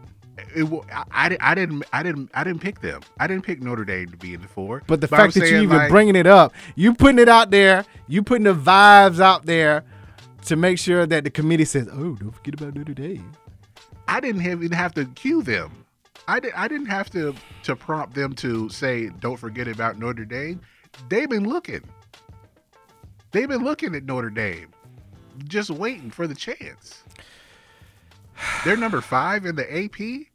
It, 0.55 0.67
I, 1.13 1.37
I, 1.41 1.55
didn't. 1.55 1.85
I 1.93 2.03
didn't. 2.03 2.31
I 2.35 2.43
didn't 2.45 2.61
pick 2.61 2.81
them. 2.81 3.01
I 3.21 3.27
didn't 3.27 3.45
pick 3.45 3.63
Notre 3.63 3.85
Dame 3.85 4.09
to 4.11 4.17
be 4.17 4.35
in 4.35 4.41
the 4.43 4.49
four. 4.49 4.83
But 4.87 5.01
the 5.01 5.07
I'm 5.13 5.19
fact 5.19 5.35
that 5.35 5.49
you 5.51 5.59
even 5.59 5.77
like, 5.77 5.91
bringing 5.91 6.17
it 6.17 6.27
up, 6.27 6.55
you 6.75 6.95
putting 6.95 7.19
it 7.19 7.29
out 7.29 7.51
there, 7.51 7.85
you 8.09 8.23
putting 8.23 8.45
the 8.45 8.55
vibes 8.55 9.21
out 9.21 9.45
there 9.47 9.85
to 10.47 10.57
make 10.57 10.79
sure 10.79 11.07
that 11.07 11.25
the 11.25 11.31
committee 11.31 11.65
says, 11.67 11.89
"Oh, 11.93 12.15
don't 12.17 12.33
forget 12.35 12.55
about 12.55 12.75
Notre 12.75 12.95
Dame." 12.95 13.33
I 14.09 14.21
didn't 14.21 14.43
even 14.43 14.73
have 14.73 14.95
to 14.95 15.05
cue 15.07 15.43
them. 15.43 15.85
I 16.29 16.41
did. 16.41 16.53
I 16.55 16.69
didn't 16.69 16.87
have 16.87 17.11
to 17.11 17.35
to 17.65 17.77
prompt 17.77 18.15
them 18.15 18.35
to 18.37 18.69
say, 18.69 19.09
"Don't 19.21 19.37
forget 19.37 19.69
about 19.69 19.99
Notre 19.99 20.25
Dame." 20.25 20.61
They've 21.09 21.29
been 21.29 21.49
looking. 21.49 21.83
They've 23.33 23.49
been 23.49 23.65
looking 23.65 23.95
at 23.95 24.05
Notre 24.05 24.31
Dame, 24.31 24.69
just 25.45 25.71
waiting 25.71 26.11
for 26.11 26.27
the 26.27 26.35
chance. 26.35 27.03
They're 28.65 28.77
number 28.77 29.01
five 29.01 29.47
in 29.47 29.57
the 29.57 29.85
AP, 29.85 30.29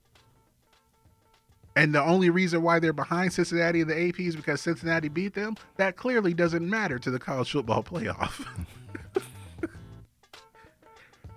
and 1.76 1.94
the 1.94 2.02
only 2.02 2.30
reason 2.30 2.64
why 2.64 2.80
they're 2.80 2.94
behind 2.94 3.34
Cincinnati 3.34 3.82
in 3.82 3.88
the 3.88 4.10
AP 4.10 4.20
is 4.20 4.36
because 4.36 4.62
Cincinnati 4.62 5.10
beat 5.10 5.36
them. 5.36 5.56
That 5.76 5.96
clearly 5.96 6.34
doesn't 6.34 6.68
matter 6.68 6.98
to 7.00 7.12
the 7.12 7.20
college 7.20 7.52
football 7.52 7.84
playoff. 7.84 8.46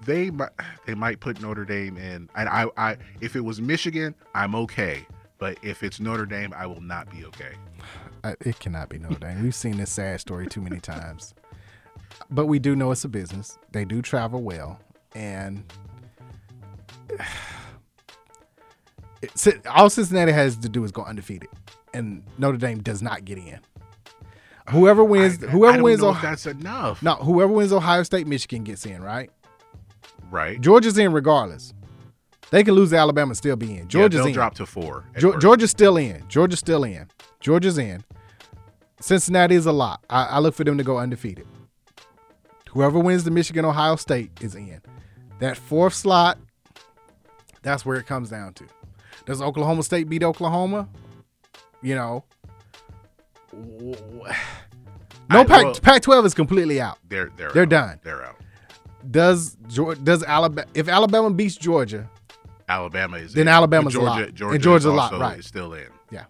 they 0.05 0.31
might 0.31 0.51
they 0.87 0.95
might 0.95 1.21
put 1.21 1.41
Notre 1.41 1.65
Dame 1.65 1.97
in, 1.97 2.29
and 2.35 2.49
I, 2.49 2.67
I 2.77 2.97
if 3.21 3.37
it 3.37 3.41
was 3.41 3.61
Michigan, 3.61 4.15
I'm 4.35 4.55
okay. 4.55 5.07
But 5.39 5.59
if 5.63 5.83
it's 5.83 6.01
Notre 6.01 6.27
Dame, 6.27 6.53
I 6.57 6.67
will 6.67 6.81
not 6.83 7.11
be 7.11 7.25
okay. 7.27 7.53
It 8.41 8.61
cannot 8.61 8.91
be 8.91 8.99
Notre 8.99 9.19
Dame. 9.19 9.43
We've 9.43 9.55
seen 9.55 9.79
this 9.79 9.91
sad 9.91 10.21
story 10.21 10.47
too 10.47 10.61
many 10.61 10.79
times. 10.79 11.33
But 12.31 12.47
we 12.47 12.59
do 12.59 12.77
know 12.77 12.91
it's 12.91 13.03
a 13.03 13.09
business. 13.09 13.59
They 13.73 13.87
do 13.87 14.03
travel 14.03 14.43
well, 14.43 14.79
and 15.15 15.65
it's, 19.23 19.49
all 19.71 19.89
Cincinnati 19.89 20.33
has 20.33 20.57
to 20.59 20.69
do 20.69 20.85
is 20.85 20.93
go 20.93 21.03
undefeated, 21.03 21.49
and 21.95 22.23
Notre 22.37 22.59
Dame 22.59 22.83
does 22.83 23.01
not 23.01 23.25
get 23.25 23.39
in. 23.39 23.59
Whoever 24.69 25.03
wins, 25.03 25.43
I 25.43 25.49
whoever 25.49 25.79
don't 25.79 25.85
wins, 25.85 26.03
Ohio- 26.03 26.23
that's 26.23 26.45
enough. 26.47 27.03
no, 27.03 27.15
whoever 27.15 27.53
wins 27.53 27.73
Ohio 27.73 28.03
State, 28.03 28.27
Michigan 28.27 28.65
gets 28.65 28.85
in, 28.85 29.03
right? 29.03 29.31
Right. 30.31 30.61
Georgia's 30.61 30.97
in 30.98 31.12
regardless. 31.12 31.73
They 32.51 32.65
can 32.65 32.74
lose 32.74 32.90
to 32.90 32.97
Alabama, 32.97 33.31
and 33.31 33.36
still 33.36 33.55
be 33.57 33.70
in. 33.73 33.77
Yeah, 33.78 33.85
Georgia's 33.85 34.19
they'll 34.20 34.27
in. 34.28 34.32
drop 34.32 34.55
to 34.55 34.66
four. 34.66 35.05
Georgia's 35.19 35.70
still 35.70 35.97
in. 35.97 36.24
Georgia's 36.28 36.59
still 36.59 36.82
in. 36.85 37.07
Georgia's 37.40 37.78
in. 37.78 38.02
Cincinnati 39.01 39.55
is 39.55 39.66
a 39.66 39.73
lot. 39.73 40.05
I, 40.11 40.24
I 40.24 40.39
look 40.40 40.55
for 40.55 40.65
them 40.65 40.77
to 40.78 40.85
go 40.85 40.98
undefeated. 40.98 41.47
Whoever 42.70 42.98
wins 42.98 43.24
the 43.24 43.31
Michigan 43.31 43.65
Ohio 43.65 43.97
State 43.97 44.31
is 44.40 44.55
in. 44.55 44.81
That 45.39 45.57
fourth 45.57 45.94
slot, 45.94 46.39
that's 47.62 47.85
where 47.86 47.97
it 47.97 48.07
comes 48.07 48.31
down 48.31 48.52
to. 48.55 48.65
Does 49.27 49.40
Oklahoma 49.40 49.82
State 49.85 50.09
beat 50.09 50.23
Oklahoma? 50.23 50.89
You 51.82 51.94
know, 51.94 52.24
no 53.52 53.94
I- 55.31 55.44
Pac 55.44 55.65
well- 55.65 55.74
Pac 55.74 56.02
twelve 56.02 56.27
is 56.27 56.35
completely 56.35 56.81
out. 56.81 56.98
They're 57.09 57.31
they're 57.36 57.52
They're 57.52 57.62
out. 57.65 57.69
done. 57.70 58.01
They're 58.02 58.24
out. 58.24 58.36
Does 59.09 59.55
does 60.05 60.23
Alabama 60.25 60.67
if 60.75 60.89
Alabama 60.89 61.31
beats 61.31 61.57
Georgia? 61.57 62.09
Alabama 62.69 63.17
is 63.17 63.33
Then 63.33 63.43
in. 63.43 63.49
Alabama's 63.49 63.95
a 63.95 63.99
Georgia, 63.99 64.07
lot. 64.27 64.35
Georgia 64.35 64.55
And 64.55 64.63
Georgia's 64.63 64.87
is 64.87 64.93
a 64.93 64.95
lot, 64.95 65.13
right. 65.19 65.39
is 65.39 65.47
still 65.47 65.75
in. 65.75 65.89
Yeah. 66.11 66.25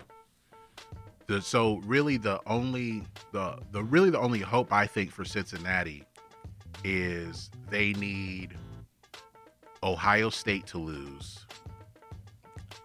The, 1.26 1.40
so 1.42 1.80
really 1.84 2.16
the 2.16 2.40
only 2.46 3.02
the 3.32 3.58
the 3.72 3.82
really 3.84 4.10
the 4.10 4.18
only 4.18 4.40
hope 4.40 4.72
I 4.72 4.86
think 4.86 5.10
for 5.12 5.24
Cincinnati 5.24 6.04
is 6.84 7.50
they 7.70 7.92
need 7.94 8.56
Ohio 9.82 10.30
State 10.30 10.66
to 10.68 10.78
lose 10.78 11.44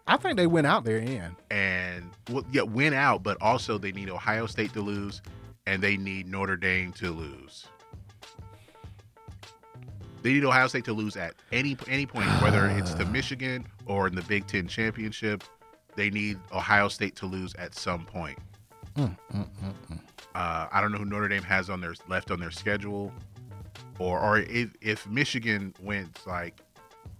I 0.08 0.18
think 0.18 0.38
they 0.38 0.48
went 0.48 0.68
out 0.68 0.84
there 0.84 0.98
in. 0.98 1.36
and 1.50 2.12
well 2.30 2.46
yeah 2.52 2.62
went 2.62 2.94
out, 2.96 3.24
but 3.24 3.38
also 3.42 3.78
they 3.78 3.92
need 3.92 4.10
Ohio 4.10 4.46
State 4.48 4.74
to 4.74 4.82
lose 4.82 5.22
and 5.66 5.82
they 5.82 5.98
need 5.98 6.28
Notre 6.28 6.58
Dame 6.58 6.92
to 6.94 7.12
lose. 7.12 7.66
They 10.26 10.34
need 10.34 10.44
Ohio 10.44 10.66
State 10.66 10.86
to 10.86 10.94
lose 10.94 11.16
at 11.18 11.36
any 11.52 11.78
any 11.88 12.08
point, 12.08 12.26
whether 12.42 12.66
it's 12.66 12.96
to 12.96 13.06
Michigan 13.12 13.64
or 13.86 14.08
in 14.08 14.16
the 14.16 14.24
Big 14.24 14.48
Ten 14.48 14.68
championship. 14.68 15.44
They 15.96 16.10
need 16.10 16.40
Ohio 16.52 16.88
State 16.88 17.16
to 17.18 17.28
lose 17.28 17.54
at 17.60 17.76
some 17.76 18.06
point. 18.06 18.40
Mm, 18.98 19.16
mm, 19.32 19.48
mm, 19.48 19.74
mm. 19.92 20.00
Uh, 20.34 20.68
I 20.72 20.82
don't 20.82 20.92
know 20.92 20.98
who 20.98 21.06
Notre 21.06 21.28
Dame 21.28 21.44
has 21.44 21.70
on 21.70 21.80
their 21.80 21.94
left 22.10 22.32
on 22.32 22.40
their 22.40 22.50
schedule, 22.50 23.14
or 24.00 24.20
or 24.20 24.40
if, 24.40 24.72
if 24.82 25.08
Michigan 25.08 25.76
went 25.80 26.26
like 26.26 26.60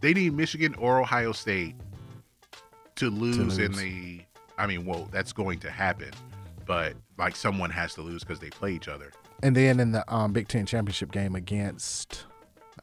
they 0.02 0.12
need 0.12 0.34
Michigan 0.34 0.74
or 0.80 1.00
Ohio 1.00 1.32
State 1.32 1.76
to 2.96 3.12
lose, 3.12 3.60
in 3.60 3.68
lose. 3.68 3.78
the. 3.78 4.22
I 4.58 4.66
mean, 4.66 4.84
well, 4.84 5.08
that's 5.12 5.32
going 5.32 5.60
to 5.60 5.70
happen, 5.70 6.10
but 6.66 6.96
like 7.20 7.36
someone 7.36 7.70
has 7.70 7.94
to 7.94 8.02
lose 8.02 8.24
because 8.24 8.40
they 8.40 8.50
play 8.50 8.72
each 8.72 8.88
other. 8.88 9.12
And 9.44 9.56
then 9.56 9.80
in 9.80 9.92
the 9.92 10.12
um, 10.12 10.34
Big 10.34 10.48
Ten 10.48 10.66
championship 10.66 11.12
game 11.12 11.36
against, 11.36 12.26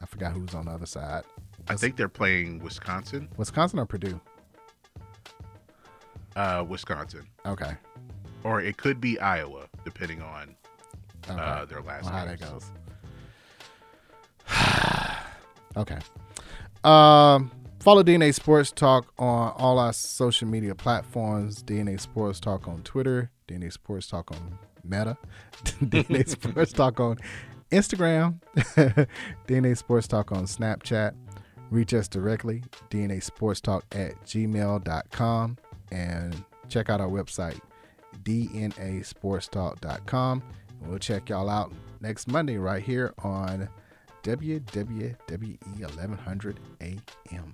I 0.03 0.05
forgot 0.05 0.33
who 0.33 0.41
was 0.41 0.53
on 0.53 0.65
the 0.65 0.71
other 0.71 0.85
side. 0.85 1.23
I 1.69 1.75
think 1.75 1.95
they're 1.95 2.09
playing 2.09 2.59
Wisconsin. 2.59 3.29
Wisconsin 3.37 3.79
or 3.79 3.85
Purdue. 3.85 4.19
Uh, 6.35 6.65
Wisconsin, 6.67 7.25
Okay. 7.45 7.71
or 8.43 8.59
it 8.61 8.75
could 8.77 8.99
be 8.99 9.17
Iowa, 9.19 9.67
depending 9.85 10.21
on 10.21 10.55
Okay. 11.29 11.39
uh, 11.39 11.63
their 11.65 11.81
last. 11.81 12.03
Well, 12.05 12.13
how 12.13 12.25
that 12.25 12.39
goes. 12.41 12.71
okay. 15.77 15.99
Um, 16.83 17.51
follow 17.79 18.03
DNA 18.03 18.33
Sports 18.33 18.71
Talk 18.71 19.13
on 19.17 19.53
all 19.55 19.79
our 19.79 19.93
social 19.93 20.47
media 20.47 20.75
platforms. 20.75 21.63
DNA 21.63 21.99
Sports 21.99 22.39
Talk 22.41 22.67
on 22.67 22.81
Twitter. 22.83 23.31
DNA 23.47 23.71
Sports 23.71 24.07
Talk 24.07 24.31
on 24.31 24.57
Meta. 24.83 25.17
DNA 25.63 26.27
Sports 26.27 26.73
Talk 26.73 26.99
on 26.99 27.17
Instagram. 27.73 28.39
DNA 29.47 29.77
Sports 29.77 30.07
Talk 30.07 30.31
on 30.31 30.45
Snapchat. 30.45 31.13
Reach 31.71 31.93
us 31.93 32.07
directly, 32.07 32.63
DNA 32.89 33.21
Sports 33.23 33.59
Talk 33.59 33.83
at 33.93 34.13
gmail.com. 34.25 35.57
And 35.91 36.45
check 36.69 36.89
out 36.89 37.01
our 37.01 37.09
website, 37.09 37.59
dnasportstalk.com. 38.23 40.43
And 40.81 40.89
we'll 40.89 40.99
check 40.99 41.27
y'all 41.29 41.49
out 41.49 41.73
next 41.99 42.27
Monday 42.27 42.57
right 42.57 42.83
here 42.83 43.13
on 43.23 43.67
WWWE 44.23 45.57
1100 45.79 46.59
AM. 46.81 47.53